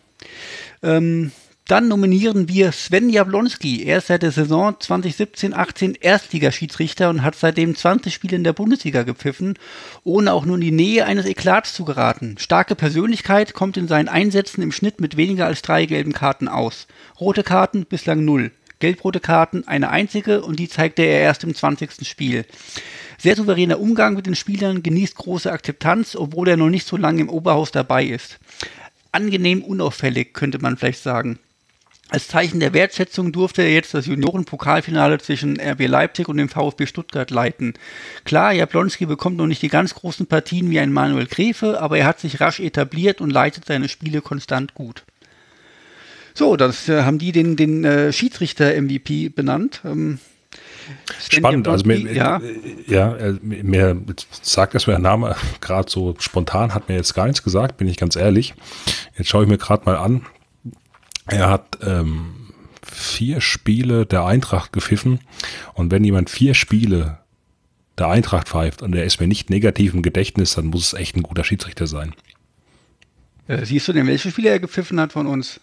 Ähm, 0.82 1.32
dann 1.66 1.86
nominieren 1.86 2.48
wir 2.48 2.72
Sven 2.72 3.08
Jablonski. 3.08 3.84
Er 3.84 3.98
ist 3.98 4.08
seit 4.08 4.22
der 4.22 4.32
Saison 4.32 4.74
2017-18 4.74 5.96
Erstligaschiedsrichter 6.00 7.08
und 7.08 7.22
hat 7.22 7.36
seitdem 7.36 7.76
20 7.76 8.12
Spiele 8.12 8.36
in 8.36 8.44
der 8.44 8.52
Bundesliga 8.52 9.04
gepfiffen, 9.04 9.54
ohne 10.02 10.32
auch 10.32 10.44
nur 10.44 10.56
in 10.56 10.60
die 10.60 10.72
Nähe 10.72 11.06
eines 11.06 11.24
Eklats 11.24 11.72
zu 11.72 11.84
geraten. 11.84 12.36
Starke 12.38 12.74
Persönlichkeit 12.74 13.54
kommt 13.54 13.76
in 13.76 13.86
seinen 13.86 14.08
Einsätzen 14.08 14.60
im 14.60 14.72
Schnitt 14.72 15.00
mit 15.00 15.16
weniger 15.16 15.46
als 15.46 15.62
drei 15.62 15.86
gelben 15.86 16.12
Karten 16.12 16.48
aus. 16.48 16.88
Rote 17.20 17.44
Karten 17.44 17.86
bislang 17.86 18.24
null. 18.24 18.50
Gelbrote 18.80 19.20
Karten 19.20 19.66
eine 19.68 19.90
einzige 19.90 20.42
und 20.42 20.58
die 20.58 20.68
zeigte 20.68 21.02
er 21.02 21.20
erst 21.20 21.44
im 21.44 21.54
20. 21.54 22.04
Spiel. 22.06 22.44
Sehr 23.16 23.36
souveräner 23.36 23.78
Umgang 23.78 24.14
mit 24.14 24.26
den 24.26 24.34
Spielern, 24.34 24.82
genießt 24.82 25.14
große 25.14 25.52
Akzeptanz, 25.52 26.16
obwohl 26.16 26.48
er 26.48 26.56
noch 26.56 26.70
nicht 26.70 26.88
so 26.88 26.96
lange 26.96 27.20
im 27.20 27.28
Oberhaus 27.28 27.70
dabei 27.70 28.04
ist. 28.04 28.40
Angenehm 29.12 29.62
unauffällig, 29.62 30.34
könnte 30.34 30.58
man 30.58 30.76
vielleicht 30.76 31.04
sagen. 31.04 31.38
Als 32.12 32.28
Zeichen 32.28 32.60
der 32.60 32.74
Wertschätzung 32.74 33.32
durfte 33.32 33.62
er 33.62 33.72
jetzt 33.72 33.94
das 33.94 34.04
Juniorenpokalfinale 34.04 35.16
zwischen 35.16 35.58
RB 35.58 35.86
Leipzig 35.86 36.28
und 36.28 36.36
dem 36.36 36.50
VfB 36.50 36.84
Stuttgart 36.84 37.30
leiten. 37.30 37.72
Klar, 38.24 38.52
Jablonski 38.52 39.06
bekommt 39.06 39.38
noch 39.38 39.46
nicht 39.46 39.62
die 39.62 39.70
ganz 39.70 39.94
großen 39.94 40.26
Partien 40.26 40.70
wie 40.70 40.78
ein 40.78 40.92
Manuel 40.92 41.26
Gräfe, 41.26 41.80
aber 41.80 41.96
er 41.96 42.04
hat 42.04 42.20
sich 42.20 42.38
rasch 42.38 42.60
etabliert 42.60 43.22
und 43.22 43.30
leitet 43.30 43.64
seine 43.64 43.88
Spiele 43.88 44.20
konstant 44.20 44.74
gut. 44.74 45.04
So, 46.34 46.56
das 46.56 46.86
äh, 46.90 47.02
haben 47.02 47.18
die 47.18 47.32
den, 47.32 47.56
den 47.56 47.82
äh, 47.86 48.12
Schiedsrichter-MVP 48.12 49.30
benannt. 49.30 49.80
Ähm, 49.82 50.18
Spannend, 51.30 51.66
also 51.66 51.86
mir, 51.86 52.12
ja. 52.12 52.42
ja, 52.88 53.16
äh, 53.16 53.38
mir 53.40 53.98
sagt 54.42 54.74
das 54.74 54.86
mir 54.86 54.92
der 54.92 55.00
Name 55.00 55.34
gerade 55.62 55.90
so 55.90 56.14
spontan, 56.18 56.74
hat 56.74 56.90
mir 56.90 56.96
jetzt 56.96 57.14
gar 57.14 57.24
nichts 57.24 57.42
gesagt, 57.42 57.78
bin 57.78 57.88
ich 57.88 57.96
ganz 57.96 58.16
ehrlich. 58.16 58.52
Jetzt 59.16 59.30
schaue 59.30 59.44
ich 59.44 59.48
mir 59.48 59.56
gerade 59.56 59.86
mal 59.86 59.96
an. 59.96 60.26
Er 61.26 61.48
hat 61.50 61.78
ähm, 61.82 62.34
vier 62.82 63.40
Spiele 63.40 64.06
der 64.06 64.24
Eintracht 64.24 64.72
gepfiffen 64.72 65.20
und 65.74 65.90
wenn 65.90 66.04
jemand 66.04 66.30
vier 66.30 66.54
Spiele 66.54 67.18
der 67.98 68.08
Eintracht 68.08 68.48
pfeift 68.48 68.82
und 68.82 68.94
er 68.94 69.04
ist 69.04 69.20
mir 69.20 69.26
nicht 69.28 69.50
negativ 69.50 69.94
im 69.94 70.02
Gedächtnis, 70.02 70.54
dann 70.54 70.66
muss 70.66 70.86
es 70.92 70.98
echt 70.98 71.16
ein 71.16 71.22
guter 71.22 71.44
Schiedsrichter 71.44 71.86
sein. 71.86 72.14
Äh, 73.46 73.64
siehst 73.64 73.88
du 73.88 73.92
denn, 73.92 74.06
welche 74.06 74.30
Spiele 74.30 74.50
er 74.50 74.60
gepfiffen 74.60 75.00
hat 75.00 75.12
von 75.12 75.26
uns? 75.26 75.60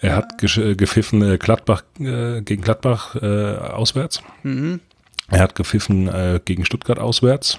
Er 0.00 0.16
hat 0.16 0.40
gesch- 0.40 0.62
äh, 0.62 0.74
gepfiffen 0.76 1.20
äh, 1.22 1.36
Gladbach 1.36 1.82
äh, 1.98 2.42
gegen 2.42 2.62
Gladbach 2.62 3.16
äh, 3.16 3.56
auswärts. 3.56 4.22
Mhm. 4.42 4.80
Er 5.28 5.40
hat 5.40 5.54
gepfiffen 5.54 6.08
äh, 6.08 6.40
gegen 6.44 6.64
Stuttgart 6.64 6.98
auswärts, 6.98 7.58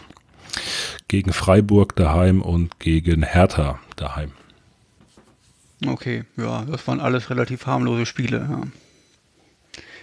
gegen 1.07 1.33
Freiburg 1.33 1.95
daheim 1.95 2.41
und 2.41 2.79
gegen 2.79 3.23
Hertha 3.23 3.79
daheim. 3.95 4.31
Okay, 5.88 6.23
ja, 6.38 6.64
das 6.65 6.88
waren 6.88 6.99
alles 6.99 7.30
relativ 7.30 7.65
harmlose 7.65 8.05
Spiele. 8.05 8.47
Ja. 8.49 8.61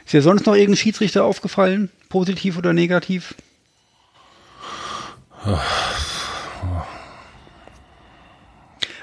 Ist 0.04 0.12
dir 0.12 0.22
sonst 0.22 0.46
noch 0.46 0.54
irgendein 0.54 0.76
Schiedsrichter 0.76 1.24
aufgefallen? 1.24 1.90
Positiv 2.08 2.58
oder 2.58 2.72
negativ? 2.72 3.34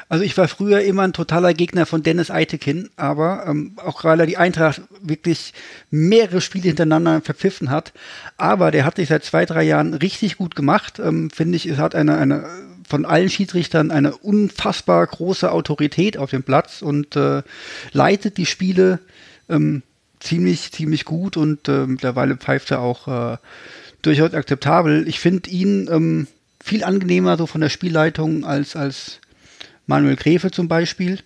Also 0.10 0.24
ich 0.24 0.38
war 0.38 0.48
früher 0.48 0.82
immer 0.82 1.04
ein 1.04 1.14
totaler 1.14 1.54
Gegner 1.54 1.86
von 1.86 2.02
Dennis 2.02 2.32
Eitekin, 2.32 2.90
aber 2.96 3.46
ähm, 3.46 3.74
auch 3.78 4.06
er 4.06 4.26
die 4.26 4.38
Eintracht 4.38 4.82
wirklich 5.02 5.54
mehrere 5.90 6.40
Spiele 6.40 6.68
hintereinander 6.68 7.22
verpfiffen 7.22 7.70
hat, 7.70 7.92
aber 8.38 8.72
der 8.72 8.86
hat 8.86 8.96
sich 8.96 9.10
seit 9.10 9.26
zwei, 9.26 9.46
drei 9.46 9.64
Jahren 9.64 9.94
richtig 9.94 10.38
gut 10.38 10.56
gemacht, 10.56 11.00
ähm, 11.00 11.30
finde 11.30 11.58
ich, 11.58 11.66
es 11.66 11.78
hat 11.78 11.94
eine, 11.94 12.18
eine 12.18 12.46
von 12.88 13.06
allen 13.06 13.30
Schiedsrichtern 13.30 13.92
eine 13.92 14.16
unfassbar 14.16 15.06
große 15.06 15.52
Autorität 15.52 16.18
auf 16.18 16.32
dem 16.32 16.44
Platz 16.44 16.82
und 16.82 17.16
äh, 17.16 17.44
leitet 17.92 18.38
die 18.38 18.46
Spiele 18.46 19.00
ähm, 19.50 19.84
ziemlich, 20.20 20.72
ziemlich 20.72 21.06
gut 21.06 21.38
und 21.38 21.68
äh, 21.68 21.86
mittlerweile 21.86 22.38
pfeift 22.38 22.72
er 22.72 22.80
auch 22.80 23.08
äh, 23.34 23.38
durchaus 24.02 24.34
akzeptabel. 24.34 25.08
Ich 25.08 25.20
finde 25.20 25.50
ihn 25.50 25.90
ähm, 25.92 26.28
viel 26.64 26.84
angenehmer 26.84 27.38
so 27.38 27.46
von 27.46 27.62
der 27.62 27.70
Spielleitung 27.70 28.46
als, 28.46 28.76
als 28.76 29.20
Manuel 29.86 30.16
Gräfe 30.16 30.50
zum 30.50 30.68
Beispiel. 30.68 31.20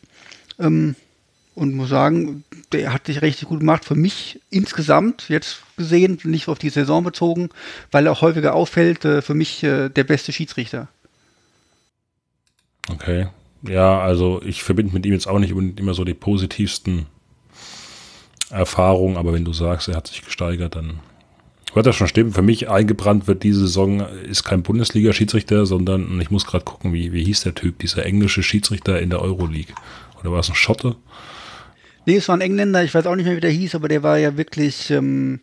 Ähm, 0.60 0.96
und 1.54 1.76
muss 1.76 1.90
sagen, 1.90 2.44
der 2.72 2.94
hat 2.94 3.08
sich 3.08 3.22
richtig 3.22 3.50
gut 3.50 3.60
gemacht. 3.60 3.84
Für 3.84 3.96
mich 3.96 4.40
insgesamt, 4.50 5.28
jetzt 5.28 5.62
gesehen, 5.78 6.18
nicht 6.24 6.48
auf 6.48 6.58
die 6.58 6.70
Saison 6.70 7.04
bezogen, 7.04 7.50
weil 7.92 8.06
er 8.06 8.14
auch 8.14 8.22
häufiger 8.22 8.56
auffällt, 8.56 9.04
äh, 9.06 9.22
für 9.22 9.34
mich 9.34 9.64
äh, 9.64 9.90
der 9.90 10.06
beste 10.06 10.32
Schiedsrichter. 10.32 10.88
Okay. 12.90 13.28
Ja, 13.64 14.00
also 14.00 14.42
ich 14.44 14.64
verbinde 14.64 14.94
mit 14.94 15.06
ihm 15.06 15.14
jetzt 15.14 15.28
auch 15.28 15.40
nicht 15.40 15.52
immer 15.52 15.94
so 15.94 16.04
die 16.04 16.14
positivsten 16.14 17.06
Erfahrungen, 18.50 19.18
aber 19.18 19.34
wenn 19.34 19.46
du 19.46 19.54
sagst, 19.54 19.88
er 19.88 19.96
hat 19.96 20.08
sich 20.08 20.24
gesteigert, 20.26 20.76
dann 20.76 21.00
wird 21.74 21.86
das 21.86 21.96
schon 21.96 22.08
stimmen. 22.08 22.34
Für 22.34 22.42
mich 22.42 22.70
eingebrannt 22.70 23.28
wird 23.28 23.44
diese 23.44 23.62
Saison 23.62 24.02
ist 24.02 24.44
kein 24.44 24.64
Bundesliga-Schiedsrichter, 24.64 25.66
sondern 25.66 26.06
und 26.08 26.22
ich 26.22 26.32
muss 26.32 26.46
gerade 26.46 26.66
gucken, 26.66 26.92
wie, 26.92 27.14
wie 27.14 27.24
hieß 27.24 27.42
der 27.42 27.56
Typ, 27.56 27.80
dieser 27.80 28.06
englische 28.06 28.44
Schiedsrichter 28.44 29.00
in 29.00 29.10
der 29.10 29.22
Euroleague. 29.22 29.74
Oder 30.20 30.32
war 30.32 30.40
es 30.40 30.50
ein 30.50 30.56
Schotte? 30.56 30.96
Nee, 32.06 32.18
es 32.18 32.28
war 32.28 32.36
ein 32.36 32.42
Engländer, 32.42 32.84
ich 32.84 32.94
weiß 32.94 33.06
auch 33.06 33.16
nicht 33.16 33.26
mehr, 33.26 33.36
wie 33.36 33.42
der 33.42 33.52
hieß, 33.52 33.76
aber 33.76 33.88
der 33.88 34.04
war 34.04 34.18
ja 34.18 34.36
wirklich, 34.36 34.90
ähm, 34.90 35.40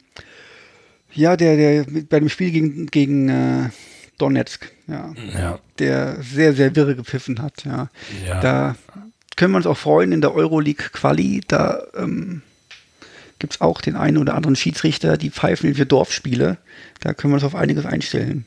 ja, 1.14 1.36
der, 1.36 1.56
der 1.56 1.86
bei 2.08 2.18
dem 2.18 2.28
Spiel 2.28 2.50
gegen, 2.50 2.86
gegen 2.86 3.28
äh, 3.28 3.70
Donetsk, 4.18 4.70
ja, 4.88 5.14
Ja. 5.34 5.58
der 5.78 6.22
sehr, 6.22 6.54
sehr 6.54 6.74
wirre 6.74 6.96
gepfiffen 6.96 7.40
hat, 7.40 7.64
ja. 7.64 7.88
Ja. 8.26 8.40
Da 8.40 8.76
können 9.36 9.52
wir 9.52 9.58
uns 9.58 9.66
auch 9.66 9.78
freuen 9.78 10.12
in 10.12 10.20
der 10.20 10.34
Euroleague 10.34 10.88
Quali, 10.92 11.42
da 11.46 11.82
ähm, 11.96 12.42
gibt 13.38 13.54
es 13.54 13.60
auch 13.60 13.80
den 13.80 13.94
einen 13.96 14.18
oder 14.18 14.34
anderen 14.34 14.56
Schiedsrichter, 14.56 15.16
die 15.16 15.30
pfeifen 15.30 15.74
für 15.74 15.86
Dorfspiele. 15.86 16.56
Da 17.00 17.14
können 17.14 17.32
wir 17.32 17.36
uns 17.36 17.44
auf 17.44 17.54
einiges 17.54 17.86
einstellen. 17.86 18.46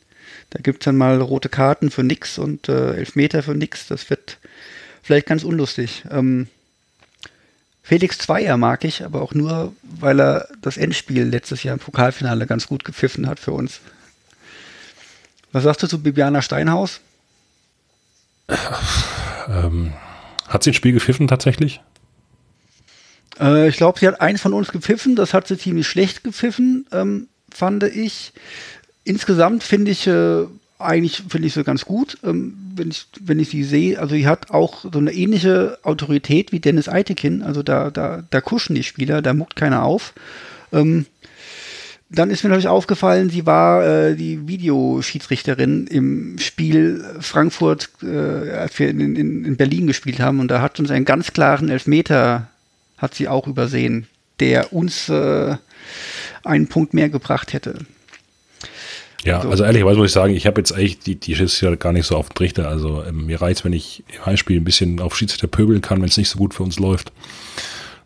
Da 0.49 0.59
gibt 0.61 0.81
es 0.81 0.85
dann 0.85 0.97
mal 0.97 1.21
rote 1.21 1.47
Karten 1.47 1.91
für 1.91 2.03
nix 2.03 2.37
und 2.37 2.67
äh, 2.67 2.95
Elfmeter 2.95 3.41
für 3.41 3.55
nix. 3.55 3.87
Das 3.87 4.09
wird 4.09 4.37
vielleicht 5.01 5.27
ganz 5.27 5.43
unlustig. 5.43 6.03
Ähm, 6.11 6.47
Felix 7.83 8.17
Zweier 8.17 8.57
mag 8.57 8.83
ich, 8.83 9.03
aber 9.05 9.21
auch 9.21 9.33
nur, 9.33 9.73
weil 9.81 10.19
er 10.19 10.47
das 10.61 10.77
Endspiel 10.77 11.23
letztes 11.23 11.63
Jahr 11.63 11.73
im 11.73 11.79
Pokalfinale 11.79 12.45
ganz 12.45 12.67
gut 12.67 12.83
gepfiffen 12.83 13.27
hat 13.27 13.39
für 13.39 13.53
uns. 13.53 13.79
Was 15.51 15.63
sagst 15.63 15.83
du 15.83 15.87
zu 15.87 16.01
Bibiana 16.01 16.41
Steinhaus? 16.41 17.01
Ähm, 19.47 19.93
hat 20.47 20.63
sie 20.63 20.71
ein 20.71 20.75
Spiel 20.75 20.93
gepfiffen 20.93 21.27
tatsächlich? 21.27 21.81
Äh, 23.39 23.69
ich 23.69 23.77
glaube, 23.77 23.99
sie 23.99 24.07
hat 24.07 24.21
eins 24.21 24.41
von 24.41 24.53
uns 24.53 24.71
gepfiffen. 24.71 25.15
Das 25.15 25.33
hat 25.33 25.47
sie 25.47 25.57
ziemlich 25.57 25.87
schlecht 25.87 26.23
gepfiffen, 26.23 26.85
ähm, 26.91 27.27
fand 27.53 27.83
ich. 27.83 28.33
Insgesamt 29.03 29.63
finde 29.63 29.91
ich 29.91 30.07
äh, 30.07 30.45
eigentlich 30.77 31.23
finde 31.29 31.47
ich 31.47 31.53
sie 31.53 31.63
ganz 31.63 31.85
gut, 31.85 32.17
ähm, 32.23 32.55
wenn 32.75 32.89
ich 32.89 33.07
wenn 33.19 33.39
ich 33.39 33.49
sie 33.49 33.63
sehe. 33.63 33.99
Also 33.99 34.15
sie 34.15 34.27
hat 34.27 34.51
auch 34.51 34.83
so 34.83 34.99
eine 34.99 35.11
ähnliche 35.11 35.77
Autorität 35.83 36.51
wie 36.51 36.59
Dennis 36.59 36.89
Eitekin. 36.89 37.41
Also 37.41 37.63
da 37.63 37.89
da 37.89 38.23
da 38.29 38.41
kuschen 38.41 38.75
die 38.75 38.83
Spieler, 38.83 39.21
da 39.21 39.33
muckt 39.33 39.55
keiner 39.55 39.83
auf. 39.83 40.13
Ähm, 40.71 41.05
dann 42.13 42.29
ist 42.29 42.43
mir 42.43 42.49
natürlich 42.49 42.67
aufgefallen, 42.67 43.29
sie 43.29 43.45
war 43.45 43.85
äh, 43.85 44.15
die 44.15 44.47
Videoschiedsrichterin 44.47 45.87
im 45.87 46.37
Spiel 46.39 47.03
Frankfurt, 47.21 47.89
äh, 48.03 48.51
als 48.51 48.77
wir 48.79 48.89
in, 48.89 49.15
in, 49.15 49.45
in 49.45 49.55
Berlin 49.55 49.87
gespielt 49.87 50.19
haben. 50.19 50.41
Und 50.41 50.49
da 50.49 50.61
hat 50.61 50.79
uns 50.79 50.91
einen 50.91 51.05
ganz 51.05 51.31
klaren 51.31 51.69
Elfmeter, 51.69 52.49
hat 52.97 53.15
sie 53.15 53.29
auch 53.29 53.47
übersehen, 53.47 54.07
der 54.41 54.73
uns 54.73 55.07
äh, 55.07 55.55
einen 56.43 56.67
Punkt 56.67 56.93
mehr 56.93 57.07
gebracht 57.07 57.53
hätte. 57.53 57.75
Ja, 59.23 59.41
So. 59.41 59.49
also 59.49 59.63
ehrlicherweise 59.63 59.97
muss 59.99 60.07
ich 60.07 60.13
sagen, 60.13 60.35
ich 60.35 60.47
habe 60.47 60.59
jetzt 60.59 60.73
eigentlich 60.73 60.99
die, 60.99 61.15
die 61.15 61.35
Schiedsrichter 61.35 61.77
gar 61.77 61.93
nicht 61.93 62.07
so 62.07 62.17
auf 62.17 62.27
den 62.29 62.35
Trichter. 62.35 62.67
Also 62.67 63.05
ähm, 63.05 63.27
mir 63.27 63.41
reizt, 63.41 63.63
wenn 63.63 63.73
ich 63.73 64.03
im 64.13 64.25
Heimspiel 64.25 64.59
ein 64.59 64.65
bisschen 64.65 64.99
auf 64.99 65.15
Schiedsrichter 65.15 65.47
pöbeln 65.47 65.81
kann, 65.81 66.01
wenn 66.01 66.09
es 66.09 66.17
nicht 66.17 66.29
so 66.29 66.37
gut 66.37 66.53
für 66.53 66.63
uns 66.63 66.77
läuft. 66.77 67.13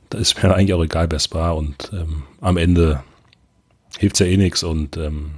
Da 0.10 0.20
ist 0.20 0.44
mir 0.44 0.54
eigentlich 0.54 0.74
auch 0.74 0.84
egal, 0.84 1.10
wer 1.10 1.18
es 1.18 1.34
war. 1.34 1.56
Und 1.56 1.90
ähm, 1.92 2.24
am 2.42 2.58
Ende 2.58 3.02
hilft 4.00 4.20
ja 4.20 4.26
eh 4.26 4.38
nichts. 4.38 4.64
Und 4.64 4.98
ähm, 4.98 5.32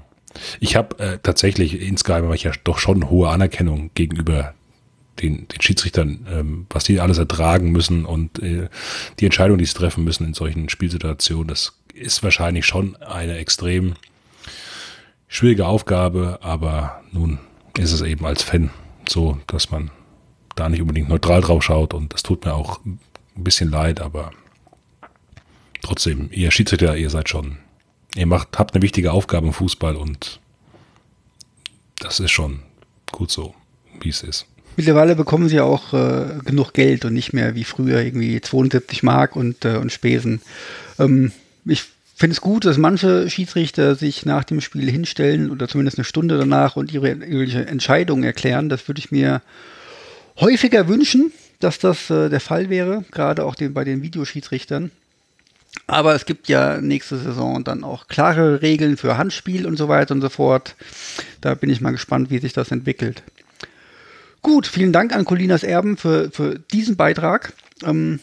ich 0.60 0.76
habe 0.76 1.00
äh, 1.00 1.20
tatsächlich 1.22 1.82
insgeheim 1.82 2.26
habe 2.26 2.36
ich 2.36 2.44
ja 2.44 2.52
doch 2.64 2.78
schon 2.80 3.10
hohe 3.10 3.30
Anerkennung 3.30 3.92
gegenüber 3.94 4.54
den, 5.22 5.48
den 5.48 5.62
Schiedsrichtern, 5.62 6.28
ähm, 6.30 6.66
was 6.70 6.84
die 6.84 7.00
alles 7.00 7.18
ertragen 7.18 7.72
müssen 7.72 8.06
und 8.06 8.40
äh, 8.40 8.70
die 9.20 9.26
Entscheidungen, 9.26 9.60
die 9.60 9.66
sie 9.66 9.74
treffen 9.74 10.04
müssen 10.04 10.26
in 10.26 10.34
solchen 10.34 10.70
Spielsituationen. 10.70 11.48
Das 11.48 11.74
ist 11.94 12.24
wahrscheinlich 12.24 12.66
schon 12.66 12.96
eine 12.98 13.38
extrem 13.38 13.96
schwierige 15.28 15.66
Aufgabe, 15.66 16.40
aber 16.42 17.02
nun 17.12 17.40
ist 17.78 17.92
es 17.92 18.02
eben 18.02 18.26
als 18.26 18.44
Fan 18.44 18.70
so, 19.10 19.40
dass 19.48 19.72
man 19.72 19.92
da 20.56 20.70
nicht 20.70 20.82
unbedingt 20.82 21.10
neutral 21.10 21.42
drauf 21.42 21.64
schaut 21.64 21.94
und 21.94 22.14
das 22.14 22.24
tut 22.24 22.46
mir 22.46 22.54
auch 22.54 22.80
ein 22.86 23.00
bisschen 23.36 23.70
leid, 23.70 24.02
aber 24.02 24.32
trotzdem, 25.82 26.30
ihr 26.32 26.52
Schiedsrichter, 26.52 26.98
ihr 26.98 27.10
seid 27.10 27.30
schon, 27.30 27.58
ihr 28.18 28.26
macht, 28.26 28.58
habt 28.58 28.74
eine 28.74 28.82
wichtige 28.82 29.12
Aufgabe 29.12 29.48
im 29.48 29.54
Fußball 29.54 29.96
und 29.96 30.40
das 32.00 32.20
ist 32.20 32.32
schon 32.32 32.60
gut 33.12 33.32
so, 33.32 33.54
wie 34.02 34.10
es 34.10 34.24
ist. 34.24 34.46
Mittlerweile 34.76 35.16
bekommen 35.16 35.50
sie 35.50 35.60
auch 35.60 35.94
äh, 35.94 36.38
genug 36.46 36.74
Geld 36.74 37.04
und 37.04 37.14
nicht 37.14 37.34
mehr 37.34 37.56
wie 37.56 37.64
früher 37.64 38.02
irgendwie 38.02 38.40
72 38.40 39.02
Mark 39.02 39.36
und, 39.36 39.66
äh, 39.66 39.78
und 39.78 39.92
Spesen. 39.92 40.42
Ähm, 41.00 41.32
ich 41.66 41.86
finde 42.16 42.34
es 42.34 42.42
gut, 42.42 42.66
dass 42.66 42.78
manche 42.78 43.30
Schiedsrichter 43.30 43.96
sich 43.96 44.26
nach 44.26 44.44
dem 44.44 44.62
Spiel 44.62 44.90
hinstellen 44.90 45.50
oder 45.50 45.68
zumindest 45.68 45.98
eine 45.98 46.06
Stunde 46.06 46.38
danach 46.38 46.76
und 46.76 46.92
ihre, 46.92 47.12
ihre 47.12 47.66
Entscheidungen 47.66 48.24
erklären. 48.24 48.70
Das 48.70 48.88
würde 48.88 49.00
ich 49.00 49.12
mir 49.12 49.42
häufiger 50.40 50.88
wünschen, 50.88 51.32
dass 51.60 51.80
das 51.80 52.12
äh, 52.12 52.30
der 52.30 52.40
Fall 52.40 52.70
wäre, 52.70 53.04
gerade 53.12 53.46
auch 53.46 53.56
den, 53.56 53.74
bei 53.74 53.84
den 53.84 54.04
Videoschiedsrichtern. 54.04 54.92
Aber 55.86 56.16
es 56.16 56.26
gibt 56.26 56.50
ja 56.50 56.82
nächste 56.82 57.18
Saison 57.18 57.64
dann 57.64 57.84
auch 57.84 58.08
klare 58.08 58.62
Regeln 58.62 58.98
für 58.98 59.18
Handspiel 59.18 59.66
und 59.66 59.78
so 59.78 59.88
weiter 59.88 60.14
und 60.14 60.22
so 60.22 60.30
fort. 60.30 60.76
Da 61.42 61.54
bin 61.56 61.70
ich 61.70 61.82
mal 61.82 61.92
gespannt, 61.92 62.30
wie 62.30 62.40
sich 62.40 62.54
das 62.54 62.72
entwickelt. 62.72 63.24
Gut, 64.42 64.68
vielen 64.68 64.94
Dank 64.94 65.14
an 65.14 65.26
Colinas 65.26 65.64
Erben 65.64 65.98
für, 65.98 66.32
für 66.32 66.60
diesen 66.60 66.96
Beitrag. 66.96 67.54
Ähm, 67.84 68.20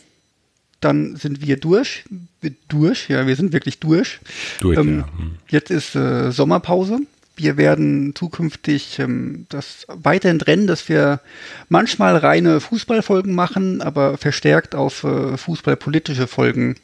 dann 0.81 1.17
sind 1.17 1.41
wir 1.41 1.57
durch. 1.57 2.05
Wir 2.41 2.53
durch, 2.69 3.09
ja, 3.09 3.27
wir 3.27 3.37
sind 3.37 3.53
wirklich 3.53 3.79
durch. 3.79 4.21
Durch, 4.61 4.79
ähm, 4.79 4.99
ja. 4.99 5.19
Hm. 5.19 5.35
Jetzt 5.49 5.71
ist 5.71 5.95
äh, 5.95 6.31
Sommerpause. 6.31 7.01
Wir 7.37 7.57
werden 7.57 8.15
zukünftig 8.15 8.99
ähm, 9.01 9.47
das 9.49 9.87
weiterhin 9.89 10.39
trennen, 10.39 10.67
dass 10.67 10.89
wir 10.89 11.21
manchmal 11.69 12.17
reine 12.17 12.61
Fußballfolgen 12.61 13.35
machen, 13.35 13.83
aber 13.83 14.19
verstärkt 14.19 14.75
auf 14.75 15.03
äh, 15.05 15.37
fußballpolitische 15.37 16.27
Folgen 16.27 16.77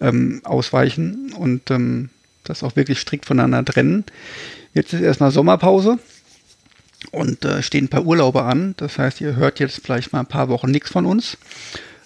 ähm, 0.00 0.40
ausweichen 0.44 1.32
und 1.32 1.70
ähm, 1.70 2.10
das 2.44 2.62
auch 2.62 2.76
wirklich 2.76 2.98
strikt 2.98 3.26
voneinander 3.26 3.64
trennen. 3.64 4.04
Jetzt 4.74 4.92
ist 4.92 5.00
erstmal 5.00 5.30
Sommerpause 5.30 5.98
und 7.10 7.44
äh, 7.44 7.62
stehen 7.62 7.84
ein 7.84 7.88
paar 7.88 8.06
Urlaube 8.06 8.42
an. 8.42 8.74
Das 8.76 8.98
heißt, 8.98 9.20
ihr 9.20 9.36
hört 9.36 9.60
jetzt 9.60 9.80
vielleicht 9.84 10.12
mal 10.12 10.20
ein 10.20 10.26
paar 10.26 10.48
Wochen 10.48 10.70
nichts 10.70 10.90
von 10.90 11.06
uns. 11.06 11.38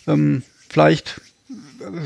Ähm, 0.06 0.43
vielleicht 0.69 1.20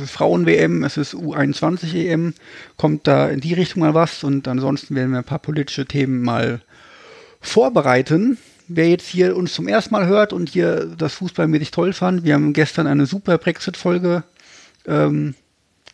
Frauen-WM, 0.07 0.85
es 0.85 0.97
ist 0.97 1.15
U21-EM, 1.15 2.35
kommt 2.77 3.07
da 3.07 3.29
in 3.29 3.41
die 3.41 3.55
Richtung 3.55 3.81
mal 3.81 3.95
was 3.95 4.25
und 4.25 4.49
ansonsten 4.49 4.95
werden 4.95 5.11
wir 5.11 5.19
ein 5.19 5.25
paar 5.25 5.39
politische 5.39 5.87
Themen 5.87 6.23
mal 6.23 6.63
vorbereiten. 7.41 8.39
Wer 8.69 8.89
jetzt 8.89 9.07
hier 9.07 9.37
uns 9.37 9.53
zum 9.55 9.69
ersten 9.69 9.95
Mal 9.95 10.07
hört 10.07 10.33
und 10.33 10.49
hier 10.49 10.87
das 10.99 11.15
fußballmäßig 11.15 11.71
toll 11.71 11.93
fand, 11.93 12.25
wir 12.25 12.35
haben 12.35 12.53
gestern 12.53 12.87
eine 12.87 13.07
super 13.07 13.39
Brexit-Folge 13.39 14.25
ähm, 14.87 15.35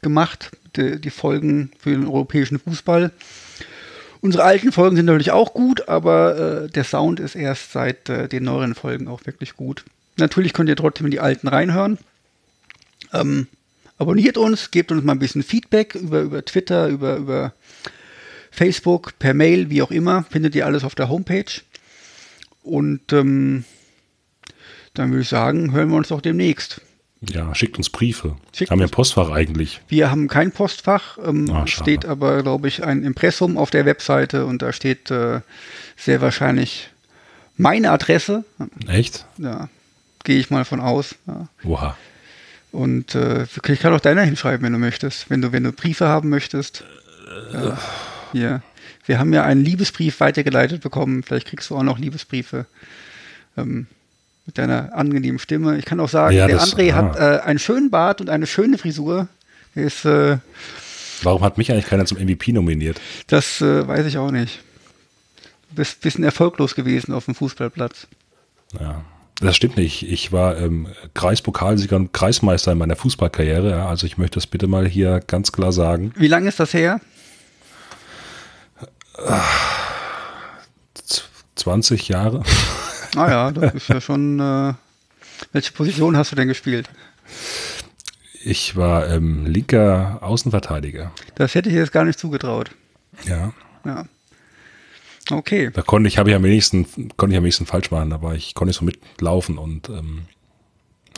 gemacht, 0.03 0.51
die, 0.77 1.01
die 1.01 1.11
Folgen 1.11 1.71
für 1.79 1.91
den 1.91 2.07
europäischen 2.07 2.59
Fußball. 2.59 3.13
Unsere 4.21 4.45
alten 4.45 4.71
Folgen 4.71 4.97
sind 4.97 5.07
natürlich 5.07 5.33
auch 5.33 5.53
gut, 5.55 5.89
aber 5.89 6.65
äh, 6.65 6.69
der 6.69 6.85
Sound 6.85 7.19
ist 7.19 7.35
erst 7.35 7.73
seit 7.73 8.09
äh, 8.09 8.29
den 8.29 8.45
neueren 8.45 8.75
Folgen 8.75 9.09
auch 9.09 9.27
wirklich 9.27 9.57
gut. 9.57 9.85
Natürlich 10.17 10.53
könnt 10.53 10.69
ihr 10.69 10.77
trotzdem 10.77 11.07
in 11.07 11.11
die 11.11 11.21
alten 11.21 11.49
reinhören. 11.49 11.99
Ähm, 13.13 13.49
abonniert 13.99 14.37
uns, 14.37 14.71
gebt 14.71 14.93
uns 14.93 15.03
mal 15.03 15.13
ein 15.13 15.19
bisschen 15.19 15.43
Feedback 15.43 15.95
über, 15.95 16.21
über 16.21 16.45
Twitter, 16.45 16.89
über, 16.89 17.17
über 17.17 17.53
Facebook, 18.51 19.19
per 19.19 19.35
Mail, 19.35 19.71
wie 19.71 19.83
auch 19.83 19.91
immer. 19.91 20.25
Findet 20.31 20.55
ihr 20.55 20.67
alles 20.67 20.85
auf 20.85 20.95
der 20.95 21.09
Homepage. 21.09 21.63
Und 22.63 23.13
ähm, 23.13 23.65
dann 24.95 25.11
würde 25.11 25.23
ich 25.23 25.29
sagen, 25.29 25.73
hören 25.73 25.89
wir 25.91 25.97
uns 25.97 26.13
auch 26.13 26.21
demnächst. 26.21 26.81
Ja, 27.31 27.55
schickt 27.55 27.79
uns 27.79 27.89
Briefe. 27.89 28.37
Schickt 28.53 28.71
haben 28.71 28.81
wir 28.81 28.87
ein 28.87 28.91
Postfach 28.91 29.31
eigentlich? 29.31 29.81
Wir 29.89 30.11
haben 30.11 30.27
kein 30.27 30.51
Postfach, 30.51 31.19
ähm, 31.25 31.49
Ah, 31.51 31.67
steht 31.67 32.05
aber, 32.05 32.43
glaube 32.43 32.67
ich, 32.67 32.83
ein 32.83 33.05
Impressum 33.05 33.57
auf 33.57 33.71
der 33.71 33.85
Webseite 33.87 34.45
und 34.45 34.61
da 34.61 34.73
steht 34.73 35.11
äh, 35.11 35.41
sehr 35.97 36.21
wahrscheinlich 36.21 36.91
meine 37.57 37.91
Adresse. 37.93 38.45
Echt? 38.89 39.25
Ja, 39.39 39.69
gehe 40.25 40.39
ich 40.39 40.51
mal 40.51 40.65
von 40.65 40.81
aus. 40.81 41.15
Ja. 41.27 41.49
Oha. 41.65 41.97
Und 42.73 43.15
äh, 43.15 43.45
ich 43.45 43.81
kann 43.81 43.93
auch 43.93 44.01
deiner 44.01 44.23
hinschreiben, 44.23 44.65
wenn 44.65 44.73
du 44.73 44.79
möchtest. 44.79 45.31
Wenn 45.31 45.43
du, 45.43 45.53
wenn 45.53 45.63
du 45.63 45.73
Briefe 45.73 46.09
haben 46.09 46.29
möchtest. 46.29 46.85
Äh, 47.53 47.73
hier. 48.33 48.63
Wir 49.05 49.19
haben 49.19 49.33
ja 49.33 49.45
einen 49.45 49.65
Liebesbrief 49.65 50.21
weitergeleitet 50.21 50.81
bekommen. 50.83 51.23
Vielleicht 51.23 51.49
kriegst 51.49 51.71
du 51.71 51.77
auch 51.77 51.83
noch 51.83 51.99
Liebesbriefe. 51.99 52.67
Ähm, 53.57 53.87
mit 54.47 54.59
deiner 54.59 54.93
angenehmen 54.95 55.39
Stimme. 55.39 55.79
Ich 55.79 55.85
kann 55.85 56.01
auch 56.01 56.09
sagen, 56.09 56.35
Ja, 56.37 56.47
der 56.47 56.57
das- 56.57 56.75
André 56.77 56.93
ah. 56.93 56.97
hat 56.97 57.17
äh, 57.17 57.43
einen 57.45 57.59
schönen 57.59 57.91
Bart 57.91 58.21
und 58.21 58.29
eine 58.31 58.47
schöne 58.47 58.79
Frisur. 58.79 59.29
Ist, 59.75 60.05
äh, 60.05 60.39
Warum 61.23 61.43
hat 61.43 61.57
mich 61.59 61.71
eigentlich 61.71 61.87
keiner 61.87 62.05
zum 62.05 62.19
MVP 62.19 62.53
nominiert? 62.53 63.01
das 63.29 63.61
äh, 63.61 63.87
weiß 63.87 64.07
ich 64.07 64.19
auch 64.19 64.31
nicht. 64.31 64.61
Du 65.71 65.77
bist 65.77 65.99
ein 65.99 66.01
bisschen 66.03 66.25
erfolglos 66.25 66.75
gewesen 66.75 67.15
auf 67.15 67.25
dem 67.27 67.35
Fußballplatz. 67.35 68.07
Ja, 68.79 69.05
das 69.41 69.57
stimmt 69.57 69.77
nicht. 69.77 70.03
Ich 70.03 70.33
war 70.33 70.59
ähm, 70.59 70.89
Kreispokalsieger 71.15 71.97
und 71.97 72.13
Kreismeister 72.13 72.73
in 72.73 72.79
meiner 72.79 72.97
Fußballkarriere. 72.97 73.71
Ja, 73.71 73.89
also 73.89 74.07
ich 74.07 74.19
möchte 74.19 74.35
das 74.35 74.47
bitte 74.47 74.67
mal 74.67 74.87
hier 74.87 75.21
ganz 75.27 75.53
klar 75.53 75.73
sagen. 75.73 76.13
Wie 76.17 76.29
lange 76.29 76.49
ist 76.49 76.61
das 76.61 76.75
her? 76.75 77.01
Z- 80.95 81.25
20 81.57 82.09
Jahre. 82.09 82.43
Ah 83.17 83.31
ja, 83.31 83.51
das 83.51 83.75
ist 83.75 83.89
ja 83.89 84.01
schon. 84.01 84.41
Äh, 84.41 84.75
welche 85.53 85.73
Position 85.73 86.17
hast 86.17 86.33
du 86.33 86.37
denn 86.37 86.49
gespielt? 86.49 86.89
Ich 88.45 88.77
war 88.77 89.09
ähm, 89.09 89.47
linker 89.47 90.19
Außenverteidiger. 90.23 91.13
Das 91.35 91.55
hätte 91.55 91.69
ich 91.69 91.75
jetzt 91.75 91.93
gar 91.93 92.05
nicht 92.05 92.19
zugetraut. 92.19 92.71
Ja. 93.25 93.53
Ja. 93.85 94.07
Okay. 95.31 95.71
Da 95.73 95.83
konnte 95.83 96.09
ich, 96.09 96.19
habe 96.19 96.31
ich 96.31 96.37
am 96.37 96.43
wenigsten, 96.43 96.87
konnte 97.17 97.35
ich 97.35 97.39
am 97.39 97.45
wenigsten 97.45 97.67
falsch 97.67 97.91
machen, 97.91 98.13
aber 98.13 98.35
ich 98.35 98.55
konnte 98.55 98.73
so 98.73 98.85
mitlaufen 98.85 99.59
und 99.59 99.89
ähm, 99.89 100.27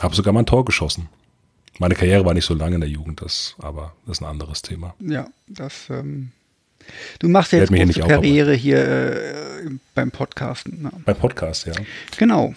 habe 0.01 0.15
sogar 0.15 0.33
mal 0.33 0.41
ein 0.41 0.45
Tor 0.45 0.65
geschossen. 0.65 1.09
Meine 1.79 1.95
Karriere 1.95 2.25
war 2.25 2.33
nicht 2.33 2.45
so 2.45 2.53
lange 2.53 2.75
in 2.75 2.81
der 2.81 2.89
Jugend, 2.89 3.21
das, 3.21 3.55
aber 3.59 3.93
das 4.05 4.17
ist 4.17 4.23
ein 4.23 4.29
anderes 4.29 4.61
Thema. 4.61 4.95
Ja, 4.99 5.27
das. 5.47 5.89
Ähm, 5.89 6.31
du 7.19 7.29
machst 7.29 7.51
ja 7.51 7.59
jetzt 7.59 7.69
große 7.69 7.85
nicht 7.85 8.01
aufbauen. 8.01 8.21
Karriere 8.21 8.53
hier 8.53 8.77
äh, 8.77 9.69
beim 9.93 10.11
Podcasten. 10.11 10.83
Ne? 10.83 10.91
Beim 11.05 11.15
Podcast, 11.15 11.67
ja. 11.67 11.73
Genau. 12.17 12.53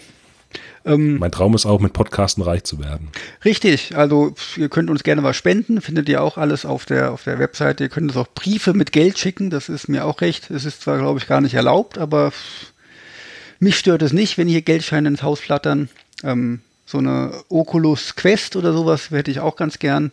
Ähm, 0.85 1.19
Mein 1.19 1.31
Traum 1.31 1.53
ist 1.55 1.65
auch, 1.65 1.79
mit 1.79 1.93
Podcasten 1.93 2.43
reich 2.43 2.63
zu 2.63 2.79
werden. 2.79 3.09
Richtig, 3.43 3.95
also 3.95 4.33
ihr 4.55 4.69
könnt 4.69 4.89
uns 4.89 5.03
gerne 5.03 5.23
was 5.23 5.35
spenden, 5.35 5.81
findet 5.81 6.07
ihr 6.09 6.23
auch 6.23 6.37
alles 6.37 6.65
auf 6.65 6.85
der, 6.85 7.11
auf 7.11 7.23
der 7.23 7.39
Webseite. 7.39 7.83
Ihr 7.83 7.89
könnt 7.89 8.09
uns 8.09 8.17
auch 8.17 8.27
Briefe 8.33 8.73
mit 8.73 8.91
Geld 8.91 9.17
schicken, 9.19 9.49
das 9.49 9.69
ist 9.69 9.89
mir 9.89 10.05
auch 10.05 10.21
recht. 10.21 10.49
Es 10.49 10.65
ist 10.65 10.81
zwar, 10.81 10.97
glaube 10.97 11.19
ich, 11.19 11.27
gar 11.27 11.41
nicht 11.41 11.53
erlaubt, 11.53 11.97
aber 11.97 12.31
mich 13.59 13.77
stört 13.77 14.01
es 14.01 14.13
nicht, 14.13 14.37
wenn 14.37 14.47
hier 14.47 14.61
Geldscheine 14.61 15.09
ins 15.09 15.23
Haus 15.23 15.39
flattern. 15.39 15.89
Ähm, 16.23 16.61
so 16.85 16.97
eine 16.97 17.33
Oculus 17.49 18.15
Quest 18.15 18.55
oder 18.55 18.73
sowas 18.73 19.11
hätte 19.11 19.29
ich 19.29 19.41
auch 19.41 19.55
ganz 19.55 19.79
gern. 19.79 20.11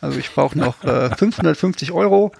Also 0.00 0.18
ich 0.18 0.30
brauche 0.30 0.58
noch 0.58 0.84
äh, 0.84 1.14
550 1.16 1.90
Euro. 1.92 2.32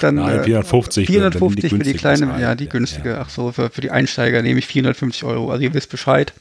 Dann, 0.00 0.14
Nein, 0.16 0.40
äh, 0.40 0.44
450, 0.44 1.08
wenn- 1.08 1.14
wenn 1.14 1.30
die 1.32 1.38
450 1.38 1.70
für 1.70 1.78
die 1.80 1.92
kleine, 1.94 2.26
bezahlen. 2.26 2.40
ja, 2.42 2.54
die 2.54 2.68
günstige. 2.68 3.18
Ach 3.20 3.28
so, 3.28 3.50
für, 3.52 3.70
für 3.70 3.80
die 3.80 3.90
Einsteiger 3.90 4.40
nehme 4.42 4.58
ich 4.60 4.66
450 4.66 5.24
Euro. 5.24 5.50
Also 5.50 5.62
ihr 5.64 5.74
wisst 5.74 5.90
Bescheid, 5.90 6.32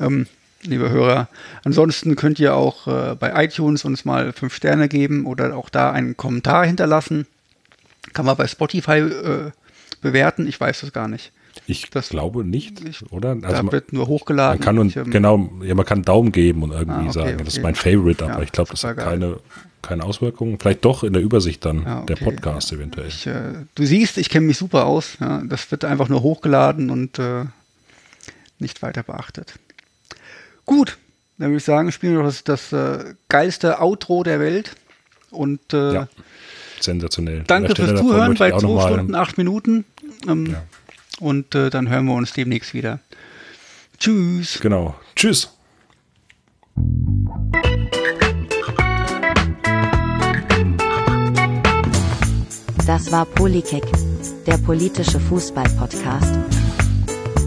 ähm, 0.00 0.26
liebe 0.62 0.90
Hörer. 0.90 1.28
Ansonsten 1.64 2.16
könnt 2.16 2.38
ihr 2.40 2.54
auch 2.56 2.86
äh, 2.88 3.14
bei 3.14 3.44
iTunes 3.44 3.84
uns 3.84 4.04
mal 4.04 4.32
fünf 4.32 4.54
Sterne 4.54 4.88
geben 4.88 5.24
oder 5.24 5.56
auch 5.56 5.68
da 5.70 5.92
einen 5.92 6.16
Kommentar 6.16 6.66
hinterlassen. 6.66 7.26
Kann 8.12 8.26
man 8.26 8.36
bei 8.36 8.46
Spotify 8.48 8.98
äh, 8.98 9.50
bewerten. 10.00 10.46
Ich 10.48 10.60
weiß 10.60 10.82
es 10.82 10.92
gar 10.92 11.06
nicht. 11.08 11.30
Ich 11.66 11.90
glaube 11.90 12.44
nicht, 12.44 12.82
oder? 13.12 13.36
da 13.36 13.62
man- 13.62 13.70
wird 13.72 13.92
nur 13.92 14.08
hochgeladen. 14.08 14.58
Man 14.58 14.64
kann 14.64 14.78
und, 14.78 14.88
Ich, 14.88 14.96
ähm, 14.96 15.10
genau, 15.10 15.48
ja, 15.62 15.74
man 15.76 15.86
kann 15.86 15.98
einen 15.98 16.04
Daumen 16.04 16.32
geben 16.32 16.64
und 16.64 16.72
irgendwie 16.72 16.92
Ah, 16.92 17.02
okay, 17.02 17.12
sagen, 17.12 17.38
das 17.44 17.54
ist 17.56 17.62
mein 17.62 17.76
Favorite, 17.76 18.24
aber 18.24 18.38
Ja, 18.38 18.42
ich 18.42 18.50
glaube, 18.52 18.70
das 18.72 18.82
hat 18.82 18.96
geil. 18.96 19.36
Keine, 19.82 20.04
Auswirkungen. 20.04 20.58
Vielleicht 20.58 20.84
doch 20.84 21.02
in 21.04 21.12
der 21.12 21.22
Übersicht 21.22 21.64
dann 21.64 21.82
Ja, 21.84 22.02
der 22.02 22.16
okay, 22.16 22.24
Podcast 22.24 22.72
eventuell. 22.72 23.08
Ich, 23.08 23.26
äh, 23.26 23.52
du 23.74 23.84
siehst, 23.84 24.16
ich 24.18 24.28
kenne 24.30 24.46
mich 24.46 24.56
super 24.58 24.86
aus. 24.86 25.16
Ja, 25.20 25.42
das 25.44 25.70
wird 25.70 25.84
einfach 25.84 26.08
nur 26.08 26.22
hochgeladen 26.22 26.90
und 26.90 27.18
äh, 27.18 27.44
nicht 28.58 28.82
weiter 28.82 29.02
beachtet. 29.02 29.54
Gut, 30.64 30.98
dann 31.38 31.48
würde 31.48 31.58
ich 31.58 31.64
sagen, 31.64 31.90
spielen 31.92 32.14
wir 32.14 32.22
doch 32.22 32.28
das, 32.28 32.44
das 32.44 32.72
äh, 32.72 33.14
geilste 33.28 33.80
Outro 33.80 34.22
der 34.22 34.38
Welt. 34.40 34.76
Und 35.30 35.60
äh, 35.72 35.94
Ja, 35.94 36.08
sensationell. 36.80 37.40
An 37.40 37.44
danke 37.46 37.74
der 37.74 37.86
fürs 37.86 38.00
Zuhören 38.00 38.34
bei 38.34 38.48
ich 38.48 38.54
auch 38.54 38.62
noch 38.62 38.74
2 38.82 38.82
mal- 38.90 38.92
Stunden, 38.94 39.14
8 39.14 39.38
Minuten. 39.38 39.84
Ähm, 40.28 40.56
Und 41.20 41.54
äh, 41.54 41.70
dann 41.70 41.88
hören 41.88 42.06
wir 42.06 42.14
uns 42.14 42.32
demnächst 42.32 42.74
wieder. 42.74 43.00
Tschüss. 43.98 44.58
Genau. 44.60 44.94
Tschüss. 45.16 45.50
Das 52.86 53.12
war 53.12 53.26
Polikick, 53.26 53.84
der 54.44 54.58
politische 54.58 55.20
Fußball-Podcast. 55.20 56.32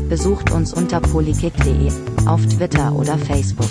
Besucht 0.07 0.51
uns 0.51 0.73
unter 0.73 1.01
polikick.de. 1.01 1.91
auf 2.25 2.45
Twitter 2.45 2.93
oder 2.93 3.17
Facebook. 3.17 3.69